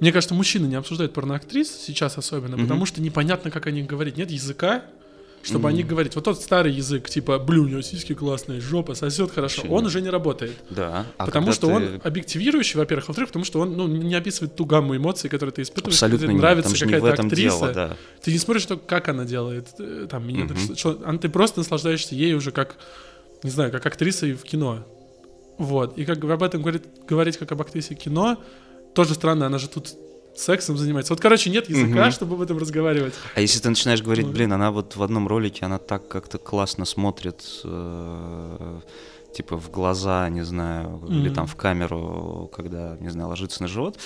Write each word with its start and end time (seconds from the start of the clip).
Мне 0.00 0.12
кажется, 0.12 0.34
мужчины 0.34 0.66
не 0.66 0.76
обсуждают 0.76 1.12
порноактрис 1.12 1.70
сейчас 1.70 2.16
особенно, 2.18 2.56
Мгм. 2.56 2.66
потому 2.66 2.86
что 2.86 3.00
непонятно, 3.02 3.50
как 3.50 3.66
о 3.66 3.70
них 3.70 3.86
говорить. 3.86 4.16
Нет 4.16 4.30
языка, 4.30 4.82
чтобы 5.42 5.68
о 5.68 5.72
них 5.72 5.86
говорить. 5.86 6.14
Вот 6.14 6.24
тот 6.24 6.40
старый 6.40 6.72
язык, 6.72 7.08
типа, 7.08 7.38
блю, 7.38 7.62
у 7.64 7.66
него 7.68 7.80
сиськи 7.82 8.14
классные, 8.14 8.60
жопа, 8.60 8.94
сосет 8.94 9.30
хорошо, 9.30 9.62
Вообще 9.62 9.74
он 9.74 9.86
уже 9.86 10.00
не 10.02 10.10
работает. 10.10 10.52
Да. 10.70 11.06
А 11.16 11.24
потому 11.26 11.52
что 11.52 11.66
ты- 11.68 11.72
он 11.72 12.00
объективирующий, 12.04 12.78
во-первых, 12.78 13.08
во-вторых, 13.08 13.28
потому 13.30 13.44
что 13.46 13.60
он 13.60 13.74
ну, 13.74 13.86
не 13.86 14.14
описывает 14.14 14.54
ту 14.54 14.66
гамму 14.66 14.96
эмоций, 14.96 15.30
которые 15.30 15.52
ты 15.54 15.62
испытываешь, 15.62 15.94
Абсолютно 15.96 16.26
тебе 16.28 16.36
нравится 16.36 16.70
Там 16.70 16.76
же 16.76 16.86
не 16.86 16.92
в 16.92 16.94
какая-то 16.96 17.14
этом 17.14 17.26
актриса. 17.28 17.58
дело, 17.58 17.72
да. 17.72 17.96
Ты 18.22 18.32
не 18.32 18.38
смотришь, 18.38 18.62
что, 18.62 18.76
как 18.76 19.08
она 19.08 19.24
делает. 19.24 19.68
э, 19.78 20.06
Там, 20.10 20.26
Мгм. 20.28 20.76
что- 20.76 21.00
а 21.04 21.16
ты 21.16 21.28
просто 21.30 21.60
наслаждаешься 21.60 22.14
ей 22.14 22.34
уже 22.34 22.52
как, 22.52 22.76
не 23.42 23.50
знаю, 23.50 23.70
как 23.72 23.84
актрисой 23.86 24.32
в 24.34 24.42
кино. 24.44 24.86
Вот. 25.58 25.96
И 25.98 26.04
как 26.04 26.22
об 26.24 26.42
этом 26.42 26.60
говорит, 26.62 26.84
говорить 27.08 27.36
как 27.38 27.52
об 27.52 27.60
актрисе 27.62 27.94
кино, 27.94 28.38
тоже 28.94 29.14
странно, 29.14 29.46
она 29.46 29.58
же 29.58 29.68
тут 29.68 29.94
сексом 30.36 30.76
занимается. 30.78 31.12
Вот, 31.12 31.20
короче, 31.20 31.50
нет 31.50 31.68
языка, 31.68 32.02
Мгм. 32.04 32.12
чтобы 32.12 32.34
об 32.36 32.40
этом 32.42 32.58
разговаривать. 32.58 33.14
А 33.34 33.40
если 33.40 33.60
ты 33.60 33.68
начинаешь 33.68 34.02
говорить, 34.02 34.26
Ну, 34.26 34.32
блин, 34.32 34.52
она 34.52 34.70
вот 34.70 34.96
в 34.96 35.02
одном 35.02 35.28
ролике, 35.28 35.64
она 35.66 35.78
так 35.78 36.08
как-то 36.08 36.38
классно 36.38 36.84
смотрит, 36.86 37.42
э, 37.64 38.80
типа 39.34 39.56
в 39.58 39.70
глаза, 39.70 40.28
не 40.28 40.42
знаю, 40.42 41.00
или 41.08 41.26
Мгм. 41.28 41.34
там 41.34 41.46
в 41.46 41.56
камеру, 41.56 42.50
когда, 42.54 42.96
не 43.00 43.10
знаю, 43.10 43.28
ложится 43.28 43.62
на 43.62 43.68
живот, 43.68 43.98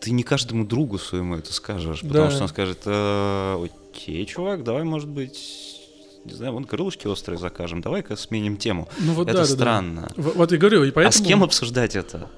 ты 0.00 0.10
не 0.12 0.22
каждому 0.22 0.64
другу 0.64 0.98
своему 0.98 1.36
это 1.36 1.52
скажешь, 1.52 2.00
потому 2.02 2.26
Да. 2.26 2.30
что 2.30 2.42
он 2.42 2.48
скажет, 2.48 2.78
«Э, 2.84 3.64
окей, 3.92 4.24
чувак, 4.26 4.62
давай, 4.64 4.84
может 4.84 5.08
быть, 5.08 5.80
не 6.24 6.34
знаю, 6.34 6.52
вон 6.52 6.64
крылышки 6.64 7.06
острые 7.06 7.38
закажем, 7.38 7.80
давай-ка 7.80 8.16
сменим 8.16 8.56
тему. 8.56 8.88
Ну 8.98 9.12
вот 9.14 9.28
это 9.28 9.38
да, 9.38 9.42
да, 9.44 9.48
да. 9.48 9.54
странно. 9.54 10.08
В- 10.16 10.36
Вот 10.36 10.52
и 10.52 10.56
говорю, 10.56 10.84
и 10.84 10.90
поэтому... 10.90 11.22
А 11.22 11.24
с 11.24 11.26
кем 11.28 11.42
обсуждать 11.42 11.96
это? 11.96 12.28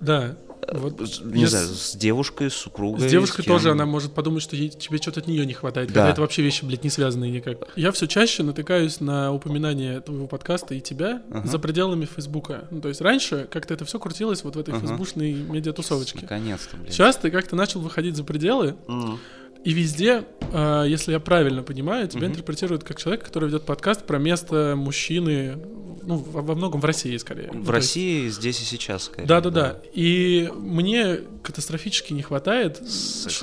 Да. 0.00 0.36
Вот 0.72 1.20
Не 1.24 1.42
я 1.42 1.48
знаю, 1.48 1.66
с- 1.68 1.90
с 1.92 1.96
девушкой, 1.96 2.50
с 2.50 2.54
супругой. 2.54 3.08
С 3.08 3.10
девушкой 3.10 3.42
кем? 3.42 3.54
тоже 3.54 3.70
она 3.70 3.86
может 3.86 4.12
подумать, 4.12 4.42
что 4.42 4.56
ей, 4.56 4.68
тебе 4.68 4.98
что-то 4.98 5.20
от 5.20 5.26
нее 5.26 5.46
не 5.46 5.54
хватает, 5.54 5.88
Да. 5.88 5.94
когда 5.94 6.10
это 6.10 6.20
вообще 6.20 6.42
вещи, 6.42 6.64
блядь, 6.64 6.84
не 6.84 6.90
связанные 6.90 7.30
никак. 7.30 7.58
Я 7.76 7.92
все 7.92 8.06
чаще 8.06 8.42
натыкаюсь 8.42 9.00
на 9.00 9.32
упоминание 9.32 10.00
твоего 10.00 10.26
подкаста 10.26 10.74
и 10.74 10.80
тебя 10.80 11.22
Ага. 11.30 11.46
за 11.48 11.58
пределами 11.58 12.04
Фейсбука. 12.04 12.66
Ну, 12.70 12.80
то 12.80 12.88
есть 12.88 13.00
раньше 13.00 13.48
как-то 13.50 13.74
это 13.74 13.84
все 13.84 13.98
крутилось 13.98 14.44
вот 14.44 14.56
в 14.56 14.58
этой 14.58 14.74
Ага. 14.74 14.80
фейсбучной 14.86 15.32
медиатусовочке. 15.32 16.20
Наконец-то, 16.22 16.76
блин. 16.76 16.92
Сейчас 16.92 17.16
ты 17.16 17.30
как-то 17.30 17.56
начал 17.56 17.80
выходить 17.80 18.16
за 18.16 18.24
пределы, 18.24 18.76
М. 18.88 19.18
и 19.64 19.72
везде, 19.72 20.24
э, 20.52 20.84
если 20.88 21.12
я 21.12 21.20
правильно 21.20 21.62
понимаю, 21.62 22.08
тебя 22.08 22.22
Мгм. 22.22 22.32
интерпретируют 22.32 22.84
как 22.84 22.98
человек, 23.00 23.24
который 23.24 23.48
ведет 23.48 23.64
подкаст 23.64 24.06
про 24.06 24.18
место 24.18 24.74
мужчины, 24.76 25.58
ну, 26.02 26.16
во, 26.16 26.40
во 26.42 26.54
многом 26.54 26.80
в 26.80 26.84
России 26.84 27.16
скорее. 27.18 27.48
Ну, 27.52 27.58
В 27.60 27.64
есть- 27.64 27.70
России 27.70 28.28
здесь 28.28 28.60
и 28.62 28.64
сейчас, 28.64 29.04
скорее. 29.04 29.26
да, 29.26 29.40
да, 29.40 29.50
да. 29.50 29.80
И 29.92 30.48
мне 30.54 31.18
катастрофически 31.42 32.12
не 32.14 32.22
хватает 32.22 32.80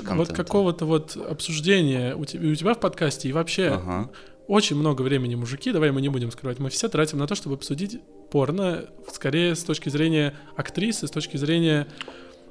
вот 0.08 0.32
какого-то 0.32 0.84
вот 0.86 1.16
обсуждения 1.16 2.14
у 2.16 2.24
тебя, 2.24 2.48
у 2.50 2.54
тебя 2.54 2.74
в 2.74 2.80
подкасте 2.80 3.28
и 3.28 3.32
вообще 3.32 3.68
Ага. 3.68 4.10
очень 4.48 4.76
много 4.76 5.02
времени 5.02 5.34
мужики, 5.36 5.70
давай 5.70 5.92
мы 5.92 6.00
не 6.00 6.08
будем 6.08 6.30
скрывать, 6.32 6.58
мы 6.58 6.70
все 6.70 6.88
тратим 6.88 7.18
на 7.18 7.26
то, 7.26 7.34
чтобы 7.34 7.54
обсудить 7.56 8.00
порно, 8.30 8.86
скорее 9.12 9.54
с 9.54 9.62
точки 9.62 9.88
зрения 9.88 10.34
актрисы, 10.56 11.06
с 11.06 11.10
точки 11.10 11.36
зрения 11.36 11.86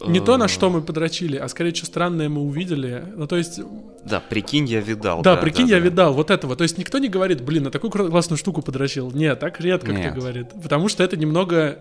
не 0.05 0.19
то, 0.19 0.37
на 0.37 0.47
что 0.47 0.69
мы 0.69 0.81
подрочили, 0.81 1.37
а 1.37 1.47
скорее, 1.47 1.73
что 1.73 1.85
странное 1.85 2.29
мы 2.29 2.41
увидели. 2.41 3.05
Ну, 3.15 3.27
то 3.27 3.37
есть, 3.37 3.59
Да, 4.03 4.19
прикинь, 4.19 4.65
я 4.65 4.81
видал. 4.81 5.21
да, 5.21 5.37
прикинь, 5.37 5.67
я 5.67 5.77
да. 5.79 5.85
видал 5.85 6.13
вот 6.13 6.31
этого. 6.31 6.55
То 6.55 6.63
есть 6.63 6.77
никто 6.77 6.97
не 6.97 7.07
говорит, 7.07 7.41
блин, 7.41 7.63
на 7.63 7.71
такую 7.71 7.91
классную 7.91 8.37
штуку 8.37 8.61
подрочил. 8.61 9.11
Нет, 9.11 9.39
так 9.39 9.59
редко 9.61 9.91
кто 9.91 9.97
Нет. 9.97 10.15
говорит. 10.15 10.47
Потому 10.61 10.89
что 10.89 11.03
это 11.03 11.17
немного 11.17 11.79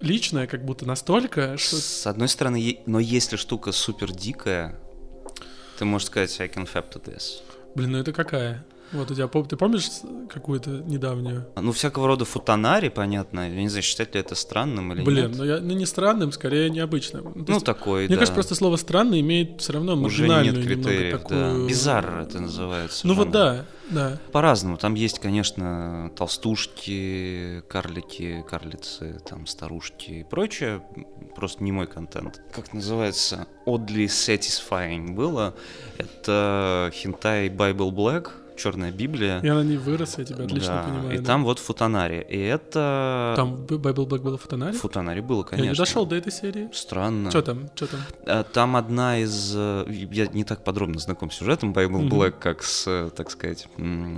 личное, 0.00 0.46
как 0.46 0.64
будто 0.64 0.86
настолько, 0.86 1.56
что... 1.56 1.76
С 1.76 2.06
одной 2.06 2.28
стороны, 2.28 2.78
но 2.86 3.00
если 3.00 3.36
штука 3.36 3.72
супер 3.72 4.12
дикая, 4.12 4.78
ты 5.78 5.84
можешь 5.84 6.08
сказать, 6.08 6.38
I 6.40 6.48
can 6.48 6.68
fap 6.72 6.92
to 6.92 7.02
this. 7.02 7.40
Блин, 7.74 7.92
ну 7.92 7.98
это 7.98 8.12
какая? 8.12 8.64
Вот 8.94 9.10
у 9.10 9.14
тебя, 9.14 9.26
пом- 9.26 9.46
ты 9.46 9.56
помнишь 9.56 9.88
какую-то 10.32 10.70
недавнюю? 10.70 11.46
Ну, 11.56 11.72
всякого 11.72 12.06
рода 12.06 12.24
футонари, 12.24 12.88
понятно. 12.88 13.48
Я 13.50 13.60
не 13.60 13.68
знаю, 13.68 13.82
считать 13.82 14.14
ли 14.14 14.20
это 14.20 14.34
странным 14.34 14.92
или 14.92 15.02
Блин, 15.02 15.28
нет. 15.30 15.36
ну, 15.38 15.44
я, 15.44 15.60
ну 15.60 15.74
не 15.74 15.84
странным, 15.86 16.32
скорее 16.32 16.70
необычным. 16.70 17.24
То 17.32 17.38
Ну, 17.48 17.54
есть, 17.54 17.66
такой, 17.66 18.00
мне 18.06 18.08
да. 18.10 18.14
кажется, 18.16 18.34
просто 18.34 18.54
слово 18.54 18.76
странный 18.76 19.20
имеет 19.20 19.60
все 19.60 19.72
равно 19.74 19.94
Уже 19.94 20.22
маргинальную 20.22 20.56
нет 20.56 20.64
критериев, 20.66 21.18
такую... 21.18 21.40
да. 21.62 21.66
Бизарр 21.68 22.20
это 22.20 22.40
называется. 22.40 23.06
Ну 23.06 23.14
вот 23.14 23.30
да, 23.30 23.64
да. 23.90 24.18
По-разному. 24.32 24.76
Там 24.78 24.94
есть, 24.94 25.18
конечно, 25.18 26.10
толстушки, 26.16 27.62
карлики, 27.68 28.44
карлицы, 28.48 29.20
там 29.28 29.46
старушки 29.46 30.10
и 30.10 30.24
прочее. 30.24 30.82
Просто 31.34 31.62
не 31.64 31.72
мой 31.72 31.86
контент. 31.86 32.40
Как 32.54 32.72
называется? 32.72 33.46
Oddly 33.66 34.06
Satisfying 34.06 35.12
было. 35.14 35.54
Это 35.98 36.90
хентай 36.94 37.48
Bible 37.48 37.90
Black, 37.90 38.30
Черная 38.56 38.92
Библия. 38.92 39.40
Я 39.42 39.54
на 39.54 39.62
ней 39.64 39.76
вырос, 39.76 40.18
я 40.18 40.24
тебя 40.24 40.44
отлично 40.44 40.68
Да, 40.74 40.82
понимаю. 40.84 41.14
И 41.14 41.18
да. 41.18 41.24
там 41.24 41.44
вот 41.44 41.58
футонари. 41.58 42.20
И 42.28 42.38
это... 42.38 43.34
Там 43.36 43.54
Bible 43.66 44.06
Black 44.06 44.20
было 44.22 44.38
фотонари? 44.38 44.76
Футонари 44.76 45.20
было, 45.20 45.42
конечно. 45.42 45.64
Я 45.64 45.70
не 45.72 45.76
дошел 45.76 46.06
до 46.06 46.14
этой 46.16 46.32
серии. 46.32 46.68
Странно. 46.72 47.30
Что 47.30 47.42
там, 47.42 47.68
что 47.74 47.86
там? 47.88 48.00
А, 48.26 48.42
Там 48.44 48.76
одна 48.76 49.18
из... 49.18 49.52
э, 49.56 49.86
Я 50.12 50.26
не 50.28 50.44
так 50.44 50.62
подробно 50.64 50.98
знаком 51.00 51.30
с 51.30 51.34
сюжетом 51.36 51.72
Bible. 51.72 52.08
Black, 52.08 52.34
как 52.38 52.62
с, 52.62 52.84
э, 52.86 53.10
так 53.14 53.30
сказать, 53.30 53.66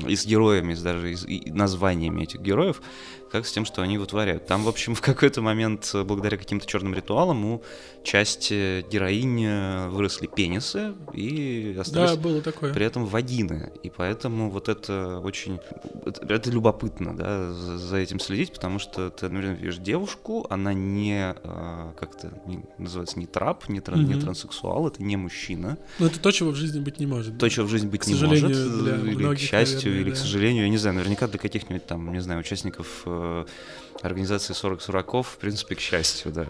и 0.06 0.14
с 0.16 0.26
героями, 0.26 0.74
с 0.74 0.82
даже 0.82 1.12
и 1.12 1.16
с- 1.16 1.24
и 1.26 1.50
названиями 1.50 2.22
этих 2.22 2.40
героев, 2.40 2.82
как 3.30 3.46
с 3.46 3.52
тем, 3.52 3.64
что 3.64 3.82
они 3.82 3.98
вытворяют. 3.98 4.46
Там, 4.46 4.62
в 4.64 4.68
общем, 4.68 4.94
в 4.96 5.00
какой-то 5.00 5.42
момент, 5.42 5.90
э, 5.94 6.02
благодаря 6.04 6.36
каким-то 6.36 6.66
черным 6.66 6.94
ритуалам, 6.94 7.44
у 7.44 7.62
части 8.04 8.86
героинь 8.90 9.44
э, 9.44 9.88
выросли 9.88 10.26
пенисы 10.26 10.94
и 11.12 11.76
остались 11.78 12.10
Да, 12.12 12.16
было 12.16 12.40
такое. 12.40 12.72
при 12.72 12.86
этом 12.86 13.04
вагины. 13.06 13.72
И 13.82 13.90
поэтому 13.90 14.50
вот 14.50 14.68
это 14.68 15.20
очень... 15.24 15.58
Это, 16.04 16.50
любопытно, 16.50 17.16
да, 17.16 17.52
за, 17.52 17.96
этим 17.96 18.20
следить, 18.20 18.52
потому 18.52 18.78
что 18.78 19.10
ты, 19.10 19.28
например, 19.28 19.56
видишь 19.56 19.78
девушку, 19.78 20.46
она 20.50 20.72
не, 20.72 21.34
э, 21.42 21.92
как 21.98 22.14
это 22.16 22.32
не- 22.46 22.64
называется, 22.78 23.18
не 23.18 23.26
трап, 23.26 23.68
не, 23.68 23.80
тран- 23.80 24.04
не 24.04 24.14
Мгм. 24.14 24.20
транссексуал, 24.22 24.86
это 24.86 25.02
не 25.02 25.16
мужчина. 25.16 25.76
Но 25.98 26.06
это 26.06 26.20
то, 26.20 26.30
чего 26.30 26.50
в 26.50 26.54
жизни 26.54 26.78
быть 26.80 27.00
не 27.00 27.06
может. 27.06 27.38
То, 27.38 27.48
чего 27.48 27.66
в 27.66 27.70
жизни 27.70 27.88
быть 27.88 28.02
К 28.02 28.06
не 28.06 28.14
может, 28.14 28.46
для 28.46 28.96
или 28.96 29.14
к 29.14 29.18
многих, 29.18 29.40
счастью, 29.40 29.90
наверное, 29.90 30.00
или 30.02 30.10
к 30.10 30.14
да. 30.14 30.20
сожалению, 30.20 30.62
я 30.64 30.68
не 30.68 30.76
знаю, 30.78 30.96
наверняка 30.96 31.26
для 31.26 31.38
каких-нибудь 31.38 31.86
там, 31.86 32.12
не 32.12 32.20
знаю, 32.20 32.40
участников 32.40 33.02
euh, 33.22 33.44
организации 34.02 34.52
40 34.52 34.80
сураков, 34.82 35.28
в 35.28 35.38
принципе, 35.38 35.74
к 35.74 35.80
счастью, 35.80 36.32
да. 36.32 36.46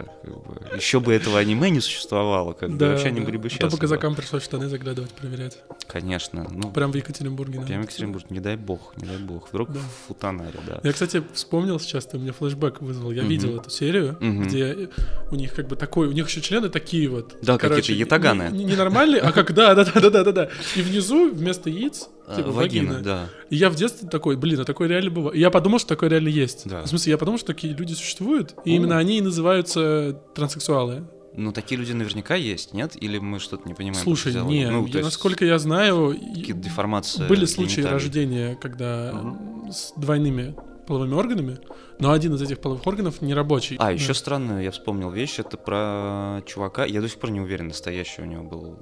Еще 0.77 1.01
бы 1.01 1.13
этого 1.15 1.39
аниме 1.39 1.71
не 1.71 1.81
существовало, 1.81 2.53
как 2.53 2.71
бы, 2.71 2.77
Да, 2.79 2.89
вообще 2.91 3.09
они 3.09 3.21
да. 3.21 3.27
были 3.27 3.37
бы 3.37 3.43
А 3.47 3.49
то 3.49 3.51
счастливы. 3.51 3.71
по 3.73 3.77
казакам 3.79 4.15
пришлось 4.15 4.43
штаны 4.45 4.69
заглядывать, 4.69 5.13
проверять. 5.13 5.59
Конечно, 5.87 6.47
ну, 6.51 6.71
Прям 6.73 6.93
в 6.93 6.97
Екатеринбурге. 6.97 7.53
Прямо 7.53 7.65
наверное. 7.65 7.85
Екатеринбург, 7.85 8.31
не 8.31 8.41
дай 8.41 8.57
бог, 8.57 8.93
не 8.97 9.07
дай 9.07 9.19
бог. 9.19 9.49
Вдруг 9.51 9.73
Да. 9.73 9.79
в 9.81 10.09
футонаре, 10.09 10.59
да. 10.67 10.81
Я, 10.83 10.93
кстати, 10.93 11.23
вспомнил 11.33 11.79
сейчас, 11.81 12.07
ты 12.07 12.19
мне 12.19 12.33
флешбэк 12.33 12.81
вызвал. 12.83 13.13
Я 13.13 13.23
Мгм. 13.23 13.31
видел 13.31 13.57
эту 13.61 13.71
серию, 13.71 14.17
Мгм. 14.21 14.43
где 14.45 14.89
у 15.31 15.37
них 15.37 15.55
как 15.55 15.69
бы 15.69 15.77
такой, 15.77 16.09
у 16.09 16.13
них 16.13 16.29
еще 16.29 16.41
члены 16.41 16.69
такие 16.69 17.09
вот. 17.09 17.37
Да, 17.43 17.59
какие-то 17.59 17.93
ятаганы. 17.93 18.49
Не, 18.53 18.65
не 18.65 18.77
нормальные, 18.77 19.21
а 19.21 19.33
как, 19.33 19.55
да, 19.55 19.75
да, 19.75 19.85
да, 19.85 20.01
да, 20.01 20.11
да, 20.11 20.25
да, 20.25 20.33
да. 20.33 20.49
И 20.75 20.83
внизу 20.83 21.31
вместо 21.33 21.71
яиц, 21.71 22.09
А, 22.29 22.35
типа 22.37 22.51
Вагина, 22.51 22.95
вагина. 22.95 23.05
да. 23.05 23.29
И 23.51 23.57
я 23.57 23.71
в 23.71 23.77
детстве 23.77 24.09
такой, 24.09 24.37
блин, 24.37 24.59
а 24.61 24.65
такое 24.65 24.89
реально 24.89 25.11
бывает. 25.11 25.37
И 25.37 25.41
я 25.41 25.49
подумал, 25.51 25.79
что 25.79 25.91
такое 25.91 26.09
реально 26.11 26.29
есть. 26.29 26.63
Да. 26.69 26.83
В 26.83 26.89
смысле, 26.89 27.13
я 27.13 27.19
подумал, 27.19 27.39
что 27.39 27.46
такие 27.47 27.73
люди 27.75 27.95
существуют, 27.95 28.55
и 28.65 28.73
О. 28.73 28.75
именно 28.77 28.99
они 28.99 29.19
и 29.19 29.21
называются 29.21 30.21
транссексуалы. 30.35 31.05
Ну, 31.35 31.53
такие 31.53 31.79
люди 31.79 31.93
наверняка 31.93 32.35
есть, 32.35 32.73
нет? 32.73 32.97
Или 33.03 33.19
мы 33.19 33.39
что-то 33.41 33.69
не 33.69 33.75
понимаем? 33.75 34.03
Слушай, 34.03 34.33
не, 34.45 34.71
Ну, 34.71 34.87
я- 34.87 35.03
насколько 35.03 35.45
я 35.45 35.59
знаю, 35.59 36.13
Какие-то 36.35 36.61
деформации 36.61 37.27
были 37.29 37.45
случаи 37.45 37.77
гениталий. 37.77 37.93
рождения, 37.95 38.55
когда 38.61 39.13
Мгм. 39.13 39.71
с 39.71 39.93
двойными 39.97 40.57
половыми 40.87 41.15
органами, 41.15 41.59
но 41.99 42.13
один 42.13 42.35
из 42.35 42.43
этих 42.43 42.61
половых 42.61 42.87
органов 42.87 43.21
не 43.21 43.35
рабочий. 43.35 43.77
А, 43.77 43.85
Да. 43.87 43.91
еще 43.91 44.15
странную 44.15 44.63
я 44.63 44.71
вспомнил 44.71 45.11
вещь, 45.11 45.39
это 45.39 45.57
про 45.59 46.43
чувака, 46.47 46.85
я 46.87 47.01
до 47.03 47.09
сих 47.09 47.19
пор 47.19 47.31
не 47.31 47.41
уверен, 47.41 47.69
настоящий 47.69 48.23
у 48.23 48.25
него 48.25 48.45
был, 48.45 48.79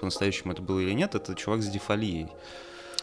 по-настоящему 0.00 0.52
это 0.52 0.62
было 0.62 0.80
или 0.80 0.92
нет, 0.94 1.14
это 1.14 1.34
чувак 1.34 1.62
с 1.62 1.66
дефалией. 1.68 2.28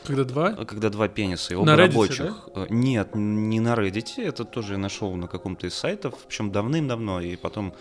Когда 0.06 0.24
два? 0.24 0.51
Когда 0.65 0.89
два 0.89 1.07
пениса, 1.07 1.53
и 1.53 1.56
На 1.56 1.62
оба 1.62 1.71
Reddit, 1.74 1.88
рабочих. 1.88 2.36
Э, 2.56 2.65
Нет, 2.69 3.09
не 3.15 3.59
на 3.59 3.74
Reddit, 3.75 4.21
это 4.24 4.45
тоже 4.45 4.74
я 4.74 4.80
нашел 4.80 5.15
на 5.15 5.27
каком-то 5.27 5.68
из 5.68 5.74
сайтов, 5.74 6.15
причем 6.27 6.51
давным-давно, 6.51 7.21
и 7.21 7.36
потом 7.36 7.74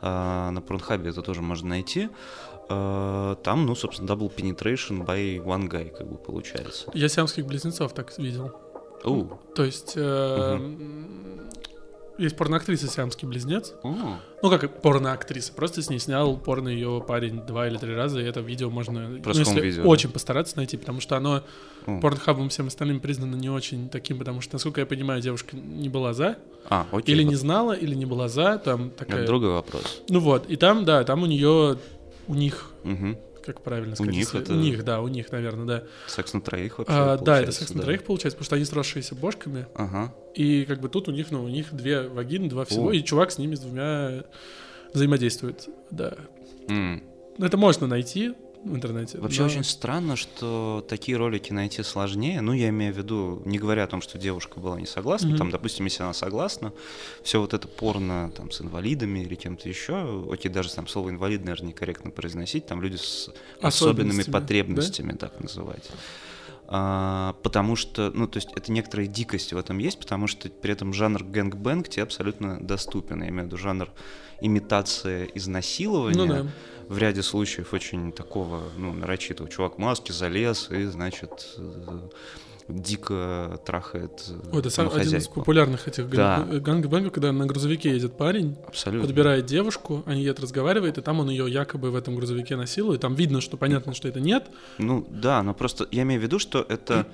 э, 0.00 0.50
на 0.50 0.60
Порнхабе 0.60 1.10
это 1.10 1.22
тоже 1.22 1.42
можно 1.42 1.68
найти. 1.68 2.08
Э, 2.68 3.36
там, 3.42 3.66
ну, 3.66 3.74
собственно, 3.74 4.10
double 4.10 4.34
penetration 4.34 5.04
by 5.04 5.44
one 5.44 5.68
guy, 5.68 5.90
как 5.90 6.08
бы 6.08 6.16
получается. 6.16 6.90
Я 6.94 7.08
сиамских 7.08 7.46
близнецов 7.46 7.92
так 7.92 8.16
видел. 8.18 8.52
Оу. 9.04 9.38
То 9.54 9.64
есть 9.64 9.92
э, 9.96 10.58
есть 12.18 12.36
порноактриса 12.36 12.88
сиамский 12.88 13.26
близнец. 13.28 13.74
О, 13.82 14.18
Ну, 14.42 14.50
как 14.50 14.80
порноактриса. 14.82 15.52
Просто 15.52 15.82
с 15.82 15.90
ней 15.90 15.98
снял 15.98 16.36
порно 16.36 16.68
ее 16.68 17.04
парень 17.06 17.40
два 17.42 17.66
или 17.68 17.76
три 17.78 17.94
раза, 17.94 18.20
и 18.20 18.24
это 18.24 18.40
видео 18.40 18.70
можно, 18.70 19.08
ну, 19.08 19.20
если 19.32 19.60
видео, 19.60 19.82
да? 19.82 19.88
очень 19.88 20.10
постараться 20.10 20.56
найти, 20.56 20.76
потому 20.76 21.00
что 21.00 21.16
оно 21.16 21.42
о. 21.86 22.00
порнхабом 22.00 22.48
всем 22.48 22.66
остальным 22.68 23.00
признано 23.00 23.36
не 23.36 23.50
очень 23.50 23.88
таким, 23.88 24.18
потому 24.18 24.40
что, 24.40 24.54
насколько 24.54 24.80
я 24.80 24.86
понимаю, 24.86 25.20
девушка 25.20 25.56
не 25.56 25.88
была 25.88 26.12
за, 26.12 26.38
А, 26.68 26.86
окей. 26.92 27.14
или 27.14 27.22
не 27.22 27.30
вот 27.34 27.40
знала, 27.40 27.72
или 27.72 27.94
не 27.94 28.06
была 28.06 28.28
за, 28.28 28.58
там 28.58 28.90
такая... 28.90 29.18
Это 29.20 29.26
другой 29.26 29.50
вопрос. 29.50 30.02
Ну 30.08 30.20
вот, 30.20 30.48
и 30.48 30.56
там, 30.56 30.84
да, 30.84 31.04
там 31.04 31.22
у 31.22 31.26
нее 31.26 31.78
у 32.28 32.34
них, 32.34 32.70
Мгм. 32.84 33.16
Как 33.46 33.62
правильно 33.62 33.92
У 33.92 33.96
сказать? 33.96 34.12
них 34.14 34.24
если- 34.24 34.40
это- 34.42 34.52
У 34.52 34.56
них, 34.56 34.84
да, 34.84 35.00
у 35.00 35.08
них, 35.08 35.30
наверное, 35.32 35.64
да. 35.66 35.84
Секс 36.06 36.32
на 36.34 36.40
троих 36.40 36.78
вообще. 36.78 36.92
А, 36.94 37.16
да, 37.18 37.40
это 37.40 37.52
секс 37.52 37.70
на 37.70 37.78
да. 37.78 37.84
троих 37.84 38.04
получается, 38.04 38.36
потому 38.36 38.44
что 38.46 38.56
они 38.56 38.64
сросшиеся 38.64 39.14
бошками. 39.14 39.66
Ага. 39.74 40.14
И 40.34 40.64
как 40.64 40.80
бы 40.80 40.88
тут 40.88 41.08
у 41.08 41.12
них, 41.12 41.30
ну, 41.30 41.42
у 41.44 41.48
них 41.48 41.72
две 41.72 42.02
вагины, 42.08 42.48
два 42.48 42.64
всего, 42.64 42.88
О. 42.88 42.92
и 42.92 43.02
чувак 43.02 43.30
с 43.32 43.38
ними 43.38 43.54
с 43.54 43.60
двумя 43.60 44.24
взаимодействует. 44.92 45.68
Да. 45.90 46.14
Ну, 46.68 47.00
Это 47.44 47.56
можно 47.58 47.86
найти 47.86 48.32
в 48.66 48.74
интернете. 48.74 49.18
Вообще 49.18 49.42
но- 49.42 49.46
очень 49.46 49.64
странно, 49.64 50.16
что 50.16 50.84
такие 50.88 51.16
ролики 51.16 51.52
найти 51.52 51.82
сложнее. 51.82 52.40
Ну, 52.40 52.52
я 52.52 52.68
имею 52.70 52.92
в 52.92 52.96
виду, 52.96 53.42
не 53.44 53.58
говоря 53.58 53.84
о 53.84 53.86
том, 53.86 54.00
что 54.02 54.18
девушка 54.18 54.60
была 54.60 54.78
не 54.80 54.86
согласна, 54.86 55.28
Мгм. 55.28 55.38
там, 55.38 55.50
допустим, 55.50 55.84
если 55.84 56.02
она 56.02 56.12
согласна, 56.12 56.72
все 57.22 57.40
вот 57.40 57.54
это 57.54 57.68
порно 57.68 58.30
там 58.36 58.50
с 58.50 58.60
инвалидами 58.60 59.20
или 59.20 59.34
кем-то 59.34 59.68
еще, 59.68 60.26
окей, 60.30 60.50
даже 60.50 60.74
там 60.74 60.88
слово 60.88 61.10
инвалид, 61.10 61.44
наверное, 61.44 61.68
некорректно 61.68 62.10
произносить, 62.10 62.66
там 62.66 62.82
люди 62.82 62.96
с 62.96 63.30
особенными 63.60 64.22
потребностями, 64.22 65.12
так 65.12 65.40
называть. 65.40 65.88
А, 66.68 67.36
потому 67.44 67.76
что, 67.76 68.10
ну, 68.12 68.26
то 68.26 68.38
есть 68.38 68.48
это 68.56 68.72
некоторая 68.72 69.06
дикость 69.06 69.52
в 69.52 69.56
этом 69.56 69.78
есть, 69.78 69.98
потому 70.00 70.26
что 70.26 70.48
при 70.48 70.72
этом 70.72 70.92
жанр 70.92 71.22
gangbang 71.22 71.88
тебе 71.88 72.02
абсолютно 72.02 72.58
доступен. 72.60 73.22
Я 73.22 73.28
имею 73.28 73.44
в 73.44 73.46
виду 73.46 73.56
жанр 73.56 73.88
имитация 74.40 75.24
изнасилования 75.34 76.16
Ну 76.18 76.26
да. 76.26 76.46
В 76.88 76.98
ряде 76.98 77.22
случаев 77.22 77.72
очень 77.74 78.12
такого, 78.12 78.62
ну, 78.76 78.92
нарочитого. 78.92 79.48
Чувак 79.48 79.76
в 79.76 79.78
маске 79.78 80.12
залез 80.12 80.70
и, 80.70 80.84
значит, 80.84 81.54
э, 81.58 81.98
дико 82.68 83.60
трахает 83.64 84.24
э, 84.28 84.50
Ой, 84.52 84.60
это 84.60 84.70
сам, 84.70 84.90
один 84.92 85.16
из 85.16 85.28
популярных 85.28 85.86
этих 85.88 86.08
Да. 86.10 86.38
gang- 86.48 86.60
gangbang 86.60 86.98
ов, 86.98 87.12
когда 87.12 87.32
на 87.32 87.46
грузовике 87.46 87.90
едет 87.90 88.16
парень, 88.16 88.56
Абсолютно. 88.66 89.06
подбирает 89.06 89.46
девушку, 89.46 90.02
они 90.06 90.22
едут, 90.22 90.40
разговаривает, 90.40 90.98
и 90.98 91.00
там 91.02 91.20
он 91.20 91.28
ее 91.30 91.48
якобы 91.50 91.90
в 91.90 91.96
этом 91.96 92.16
грузовике 92.16 92.56
насилует. 92.56 93.00
Там 93.00 93.14
видно, 93.14 93.40
что 93.40 93.56
понятно, 93.56 93.94
что 93.94 94.08
это 94.08 94.20
нет. 94.20 94.46
Ну, 94.78 95.06
да, 95.08 95.42
но 95.42 95.54
просто 95.54 95.86
я 95.90 96.02
имею 96.02 96.20
в 96.20 96.24
виду, 96.24 96.38
что 96.38 96.64
это 96.68 97.06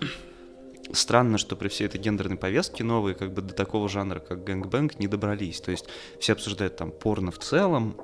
странно, 0.93 1.39
что 1.39 1.55
при 1.57 1.69
всей 1.69 1.87
этой 1.87 2.01
гендерной 2.01 2.37
повестке 2.37 2.83
новые 2.85 3.15
как 3.15 3.33
бы 3.33 3.43
до 3.43 3.55
такого 3.55 3.89
жанра, 3.89 4.21
как 4.21 4.45
gangbang, 4.45 4.99
не 4.99 5.07
добрались. 5.07 5.61
То 5.61 5.71
есть 5.71 5.87
все 6.19 6.33
обсуждают 6.33 6.77
там 6.77 6.91
порно 6.91 7.31
в 7.31 7.39
целом, 7.39 7.97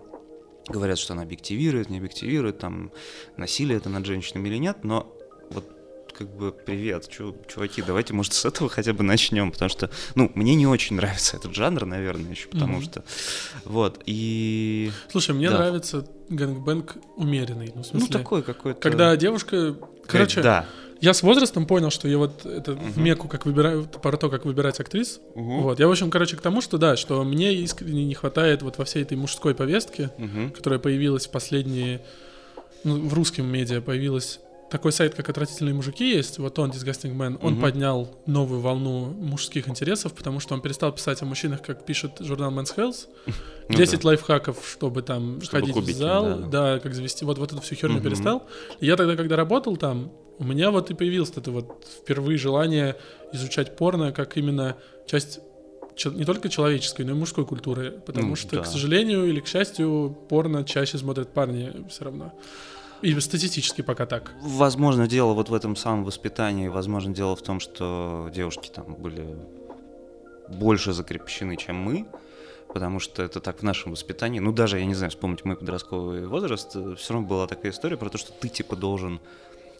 говорят, 0.68 0.98
что 0.98 1.12
она 1.14 1.22
объективирует, 1.22 1.90
не 1.90 1.98
объективирует, 1.98 2.58
там 2.58 2.92
насилие 3.36 3.76
это 3.78 3.88
над 3.88 4.06
женщинами 4.06 4.48
или 4.48 4.56
нет, 4.58 4.84
но 4.84 5.14
вот 5.50 5.64
как 6.16 6.28
бы 6.34 6.50
привет, 6.52 7.08
чу- 7.08 7.36
чуваки, 7.46 7.80
давайте, 7.80 8.12
может, 8.12 8.32
с 8.32 8.44
этого 8.44 8.68
хотя 8.68 8.92
бы 8.92 9.04
начнем, 9.04 9.52
потому 9.52 9.68
что, 9.68 9.88
ну, 10.16 10.30
мне 10.34 10.54
не 10.56 10.66
очень 10.66 10.96
нравится 10.96 11.36
этот 11.36 11.54
жанр, 11.54 11.84
наверное, 11.86 12.30
еще, 12.32 12.48
потому 12.48 12.78
Мгм. 12.78 12.82
что, 12.82 13.04
вот, 13.64 14.02
и, 14.06 14.90
Слушай, 15.10 15.34
мне 15.36 15.48
Да. 15.50 15.58
нравится 15.58 16.04
гэнгбэнг 16.28 16.96
умеренный. 17.16 17.72
Ну, 17.74 17.82
в 17.82 17.86
смысле, 17.86 18.08
ну, 18.10 18.18
такой 18.18 18.42
какой-то... 18.42 18.80
когда 18.80 19.16
девушка... 19.16 19.76
Короче, 20.06 20.42
да. 20.42 20.66
Я 21.00 21.14
с 21.14 21.22
возрастом 21.22 21.66
понял, 21.66 21.90
что 21.90 22.08
я 22.08 22.18
вот 22.18 22.44
это 22.46 22.72
в 22.72 22.92
Мгм. 22.96 23.02
меку, 23.04 23.28
как 23.28 23.46
выбираю, 23.46 23.84
про 23.84 24.16
то, 24.16 24.28
как 24.28 24.44
выбирать 24.44 24.80
актрис. 24.80 25.20
Мгм. 25.34 25.62
Вот. 25.62 25.78
Я, 25.80 25.86
в 25.88 25.90
общем, 25.90 26.10
короче, 26.10 26.36
к 26.36 26.40
тому, 26.40 26.60
что 26.60 26.78
да, 26.78 26.96
что 26.96 27.22
мне 27.24 27.54
искренне 27.54 28.04
не 28.04 28.14
хватает 28.14 28.62
вот 28.62 28.78
во 28.78 28.84
всей 28.84 29.02
этой 29.02 29.16
мужской 29.16 29.54
повестке, 29.54 30.10
Мгм. 30.18 30.50
которая 30.50 30.78
появилась 30.78 31.26
в 31.26 31.30
последние... 31.30 32.00
Ну, 32.84 33.08
в 33.08 33.14
русском 33.14 33.46
медиа 33.46 33.80
появилась 33.80 34.40
такой 34.70 34.92
сайт, 34.92 35.14
как 35.14 35.28
«Отвратительные 35.30 35.74
мужики» 35.74 36.10
есть, 36.10 36.38
вот 36.38 36.58
он, 36.58 36.70
Disgusting 36.70 37.16
Man, 37.16 37.38
он 37.42 37.58
поднял 37.58 38.18
новую 38.26 38.60
волну 38.60 39.06
мужских 39.18 39.66
интересов, 39.68 40.12
потому 40.12 40.40
что 40.40 40.54
он 40.54 40.60
перестал 40.60 40.92
писать 40.92 41.22
о 41.22 41.24
мужчинах, 41.24 41.62
как 41.62 41.86
пишет 41.86 42.12
журнал 42.20 42.50
Men's 42.52 42.76
Health. 42.76 43.06
Ну 43.70 43.76
10 43.76 44.02
лайфхаков, 44.04 44.66
чтобы 44.66 45.02
там 45.02 45.42
Чтобы 45.42 45.60
ходить 45.60 45.74
кубики, 45.74 45.92
в 45.92 45.96
зал, 45.98 46.38
да. 46.40 46.74
да. 46.74 46.78
как 46.80 46.94
завести, 46.94 47.24
вот, 47.26 47.36
вот 47.38 47.52
эту 47.52 47.60
всю 47.60 47.74
херню 47.74 47.96
Мгм. 47.96 48.04
перестал. 48.04 48.46
И 48.80 48.86
я 48.86 48.96
тогда, 48.96 49.14
когда 49.16 49.36
работал 49.36 49.76
там, 49.76 50.10
у 50.38 50.44
меня 50.44 50.70
вот 50.70 50.90
и 50.90 50.94
появилось 50.94 51.32
это 51.36 51.50
вот 51.50 51.84
впервые 52.02 52.38
желание 52.38 52.96
изучать 53.32 53.76
порно 53.76 54.12
как 54.12 54.36
именно 54.36 54.76
часть 55.06 55.40
не 56.04 56.24
только 56.24 56.48
человеческой, 56.48 57.02
но 57.02 57.10
и 57.12 57.14
мужской 57.14 57.44
культуры, 57.44 58.00
потому 58.06 58.28
Ну, 58.28 58.36
что, 58.36 58.56
да. 58.56 58.62
к 58.62 58.66
сожалению 58.66 59.26
или 59.26 59.40
к 59.40 59.48
счастью, 59.48 60.16
порно 60.28 60.64
чаще 60.64 60.96
смотрят 60.96 61.28
парни 61.30 61.72
все 61.90 62.04
равно. 62.04 62.32
И 63.02 63.18
статистически 63.20 63.82
пока 63.82 64.06
так. 64.06 64.32
Возможно, 64.40 65.06
дело 65.08 65.32
вот 65.32 65.48
в 65.48 65.54
этом 65.54 65.74
самом 65.76 66.04
воспитании, 66.04 66.68
возможно, 66.68 67.12
дело 67.14 67.34
в 67.36 67.42
том, 67.42 67.58
что 67.60 68.30
девушки 68.34 68.70
там 68.74 68.94
были 68.94 69.36
больше 70.48 70.92
закрепощены, 70.92 71.56
чем 71.56 71.76
мы, 71.76 72.06
потому 72.72 73.00
что 73.00 73.22
это 73.22 73.40
так 73.40 73.60
в 73.60 73.62
нашем 73.62 73.92
воспитании. 73.92 74.40
Ну, 74.40 74.52
даже, 74.52 74.78
я 74.78 74.84
не 74.84 74.94
знаю, 74.94 75.10
вспомнить 75.10 75.44
мой 75.44 75.56
подростковый 75.56 76.26
возраст, 76.26 76.70
все 76.70 77.12
равно 77.12 77.26
была 77.28 77.46
такая 77.46 77.72
история 77.72 77.96
про 77.96 78.08
то, 78.08 78.18
что 78.18 78.32
ты, 78.32 78.48
типа, 78.48 78.76
должен 78.76 79.20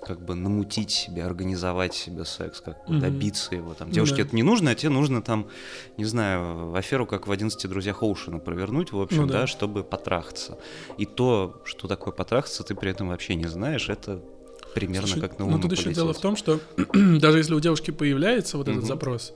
как 0.04 0.20
бы 0.24 0.34
намутить 0.34 0.90
себе, 0.90 1.24
организовать 1.24 1.94
себе 1.94 2.24
секс, 2.24 2.60
как 2.60 2.76
бы 2.86 2.92
Мгм. 2.94 3.00
добиться 3.00 3.54
его. 3.54 3.74
Там, 3.74 3.88
Ну 3.88 3.94
девушке 3.94 4.16
да. 4.16 4.22
это 4.22 4.36
не 4.36 4.42
нужно, 4.42 4.70
а 4.70 4.74
тебе 4.74 4.90
нужно 4.90 5.22
там, 5.22 5.48
не 5.96 6.04
знаю, 6.04 6.74
аферу, 6.74 7.06
как 7.06 7.26
в 7.26 7.32
«11 7.32 7.68
друзьях 7.68 8.02
Оушена» 8.02 8.38
провернуть, 8.38 8.92
в 8.92 9.00
общем, 9.00 9.22
Ну 9.22 9.26
да. 9.26 9.40
да, 9.40 9.46
чтобы 9.46 9.82
потрахаться. 9.84 10.58
И 10.96 11.06
то, 11.06 11.60
что 11.64 11.88
такое 11.88 12.12
потрахаться, 12.12 12.62
ты 12.64 12.74
при 12.74 12.90
этом 12.90 13.08
вообще 13.08 13.34
не 13.34 13.46
знаешь, 13.46 13.88
это 13.88 14.20
примерно 14.74 15.08
Слушай, 15.08 15.20
как 15.20 15.38
на 15.38 15.44
ну 15.46 15.52
Луну 15.52 15.62
тут 15.62 15.72
еще 15.72 15.92
дело 15.92 16.12
в 16.12 16.20
полететь. 16.20 16.22
том, 16.22 16.36
что 16.36 16.60
даже 17.18 17.38
если 17.38 17.54
у 17.54 17.60
девушки 17.60 17.90
появляется 17.90 18.56
вот 18.58 18.68
этот 18.68 18.80
Мгм. 18.80 18.86
запрос, 18.88 19.32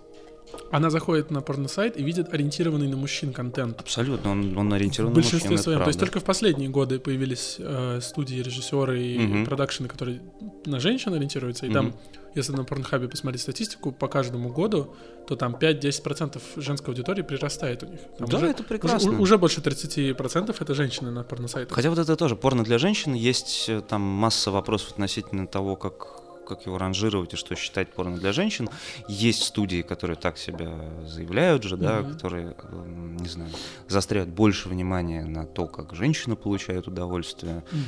она 0.70 0.90
заходит 0.90 1.30
на 1.30 1.40
порносайт 1.40 1.96
и 1.96 2.02
видит 2.02 2.32
ориентированный 2.32 2.88
на 2.88 2.96
мужчин 2.96 3.32
контент. 3.32 3.80
Абсолютно, 3.80 4.30
он, 4.32 4.56
он 4.56 4.70
В 4.70 4.74
ориентирован 4.74 5.12
на 5.12 5.14
большинстве 5.14 5.38
мужчин, 5.50 5.54
это 5.54 5.62
своем. 5.62 5.80
То 5.80 5.88
есть 5.88 5.98
только 6.00 6.20
в 6.20 6.24
последние 6.24 6.68
годы 6.68 6.98
появились 6.98 7.56
э, 7.58 8.00
студии, 8.02 8.36
режиссеры 8.42 9.02
и 9.02 9.18
Мгм. 9.18 9.46
продакшены, 9.46 9.88
которые 9.88 10.20
на 10.66 10.80
женщин 10.80 11.12
ориентируются. 11.14 11.66
И 11.66 11.72
там, 11.72 11.86
Мгм. 11.86 11.96
если 12.34 12.52
на 12.52 12.64
Порнхабе 12.64 13.08
посмотреть 13.08 13.42
статистику 13.42 13.92
по 13.92 14.08
каждому 14.08 14.50
году, 14.50 14.94
то 15.26 15.36
там 15.36 15.54
5-10% 15.54 16.40
женской 16.56 16.92
аудитории 16.94 17.22
прирастает 17.22 17.82
у 17.82 17.86
них. 17.86 18.00
Там 18.18 18.28
Да, 18.28 18.36
уже, 18.38 18.46
это 18.46 18.60
уже, 18.62 18.68
прекрасно. 18.68 19.20
уже 19.20 19.38
больше 19.38 19.60
30% 19.60 20.56
это 20.60 20.74
женщины 20.74 21.10
на 21.10 21.22
порносайтах. 21.24 21.74
Хотя 21.74 21.90
вот 21.90 21.98
это 21.98 22.16
тоже 22.16 22.36
порно 22.36 22.64
для 22.64 22.78
женщин, 22.78 23.14
есть 23.14 23.66
э, 23.68 23.82
там 23.86 24.00
масса 24.02 24.50
вопросов 24.50 24.92
относительно 24.92 25.46
того, 25.46 25.76
как 25.76 26.21
как 26.54 26.66
его 26.66 26.78
ранжировать 26.78 27.32
и 27.34 27.36
что 27.36 27.54
считать 27.54 27.92
порно 27.92 28.16
для 28.18 28.32
женщин. 28.32 28.68
Есть 29.08 29.44
студии, 29.44 29.82
которые 29.82 30.16
так 30.16 30.38
себя 30.38 30.70
заявляют 31.06 31.62
же, 31.62 31.76
да, 31.76 32.00
Мгм. 32.00 32.12
которые, 32.12 32.54
эм, 32.70 33.16
не 33.16 33.28
знаю, 33.28 33.50
заостряют 33.88 34.28
больше 34.28 34.68
внимания 34.68 35.24
на 35.24 35.46
то, 35.46 35.66
как 35.66 35.94
женщина 35.94 36.36
получает 36.36 36.86
удовольствие 36.88 37.64
Мгм. 37.72 37.82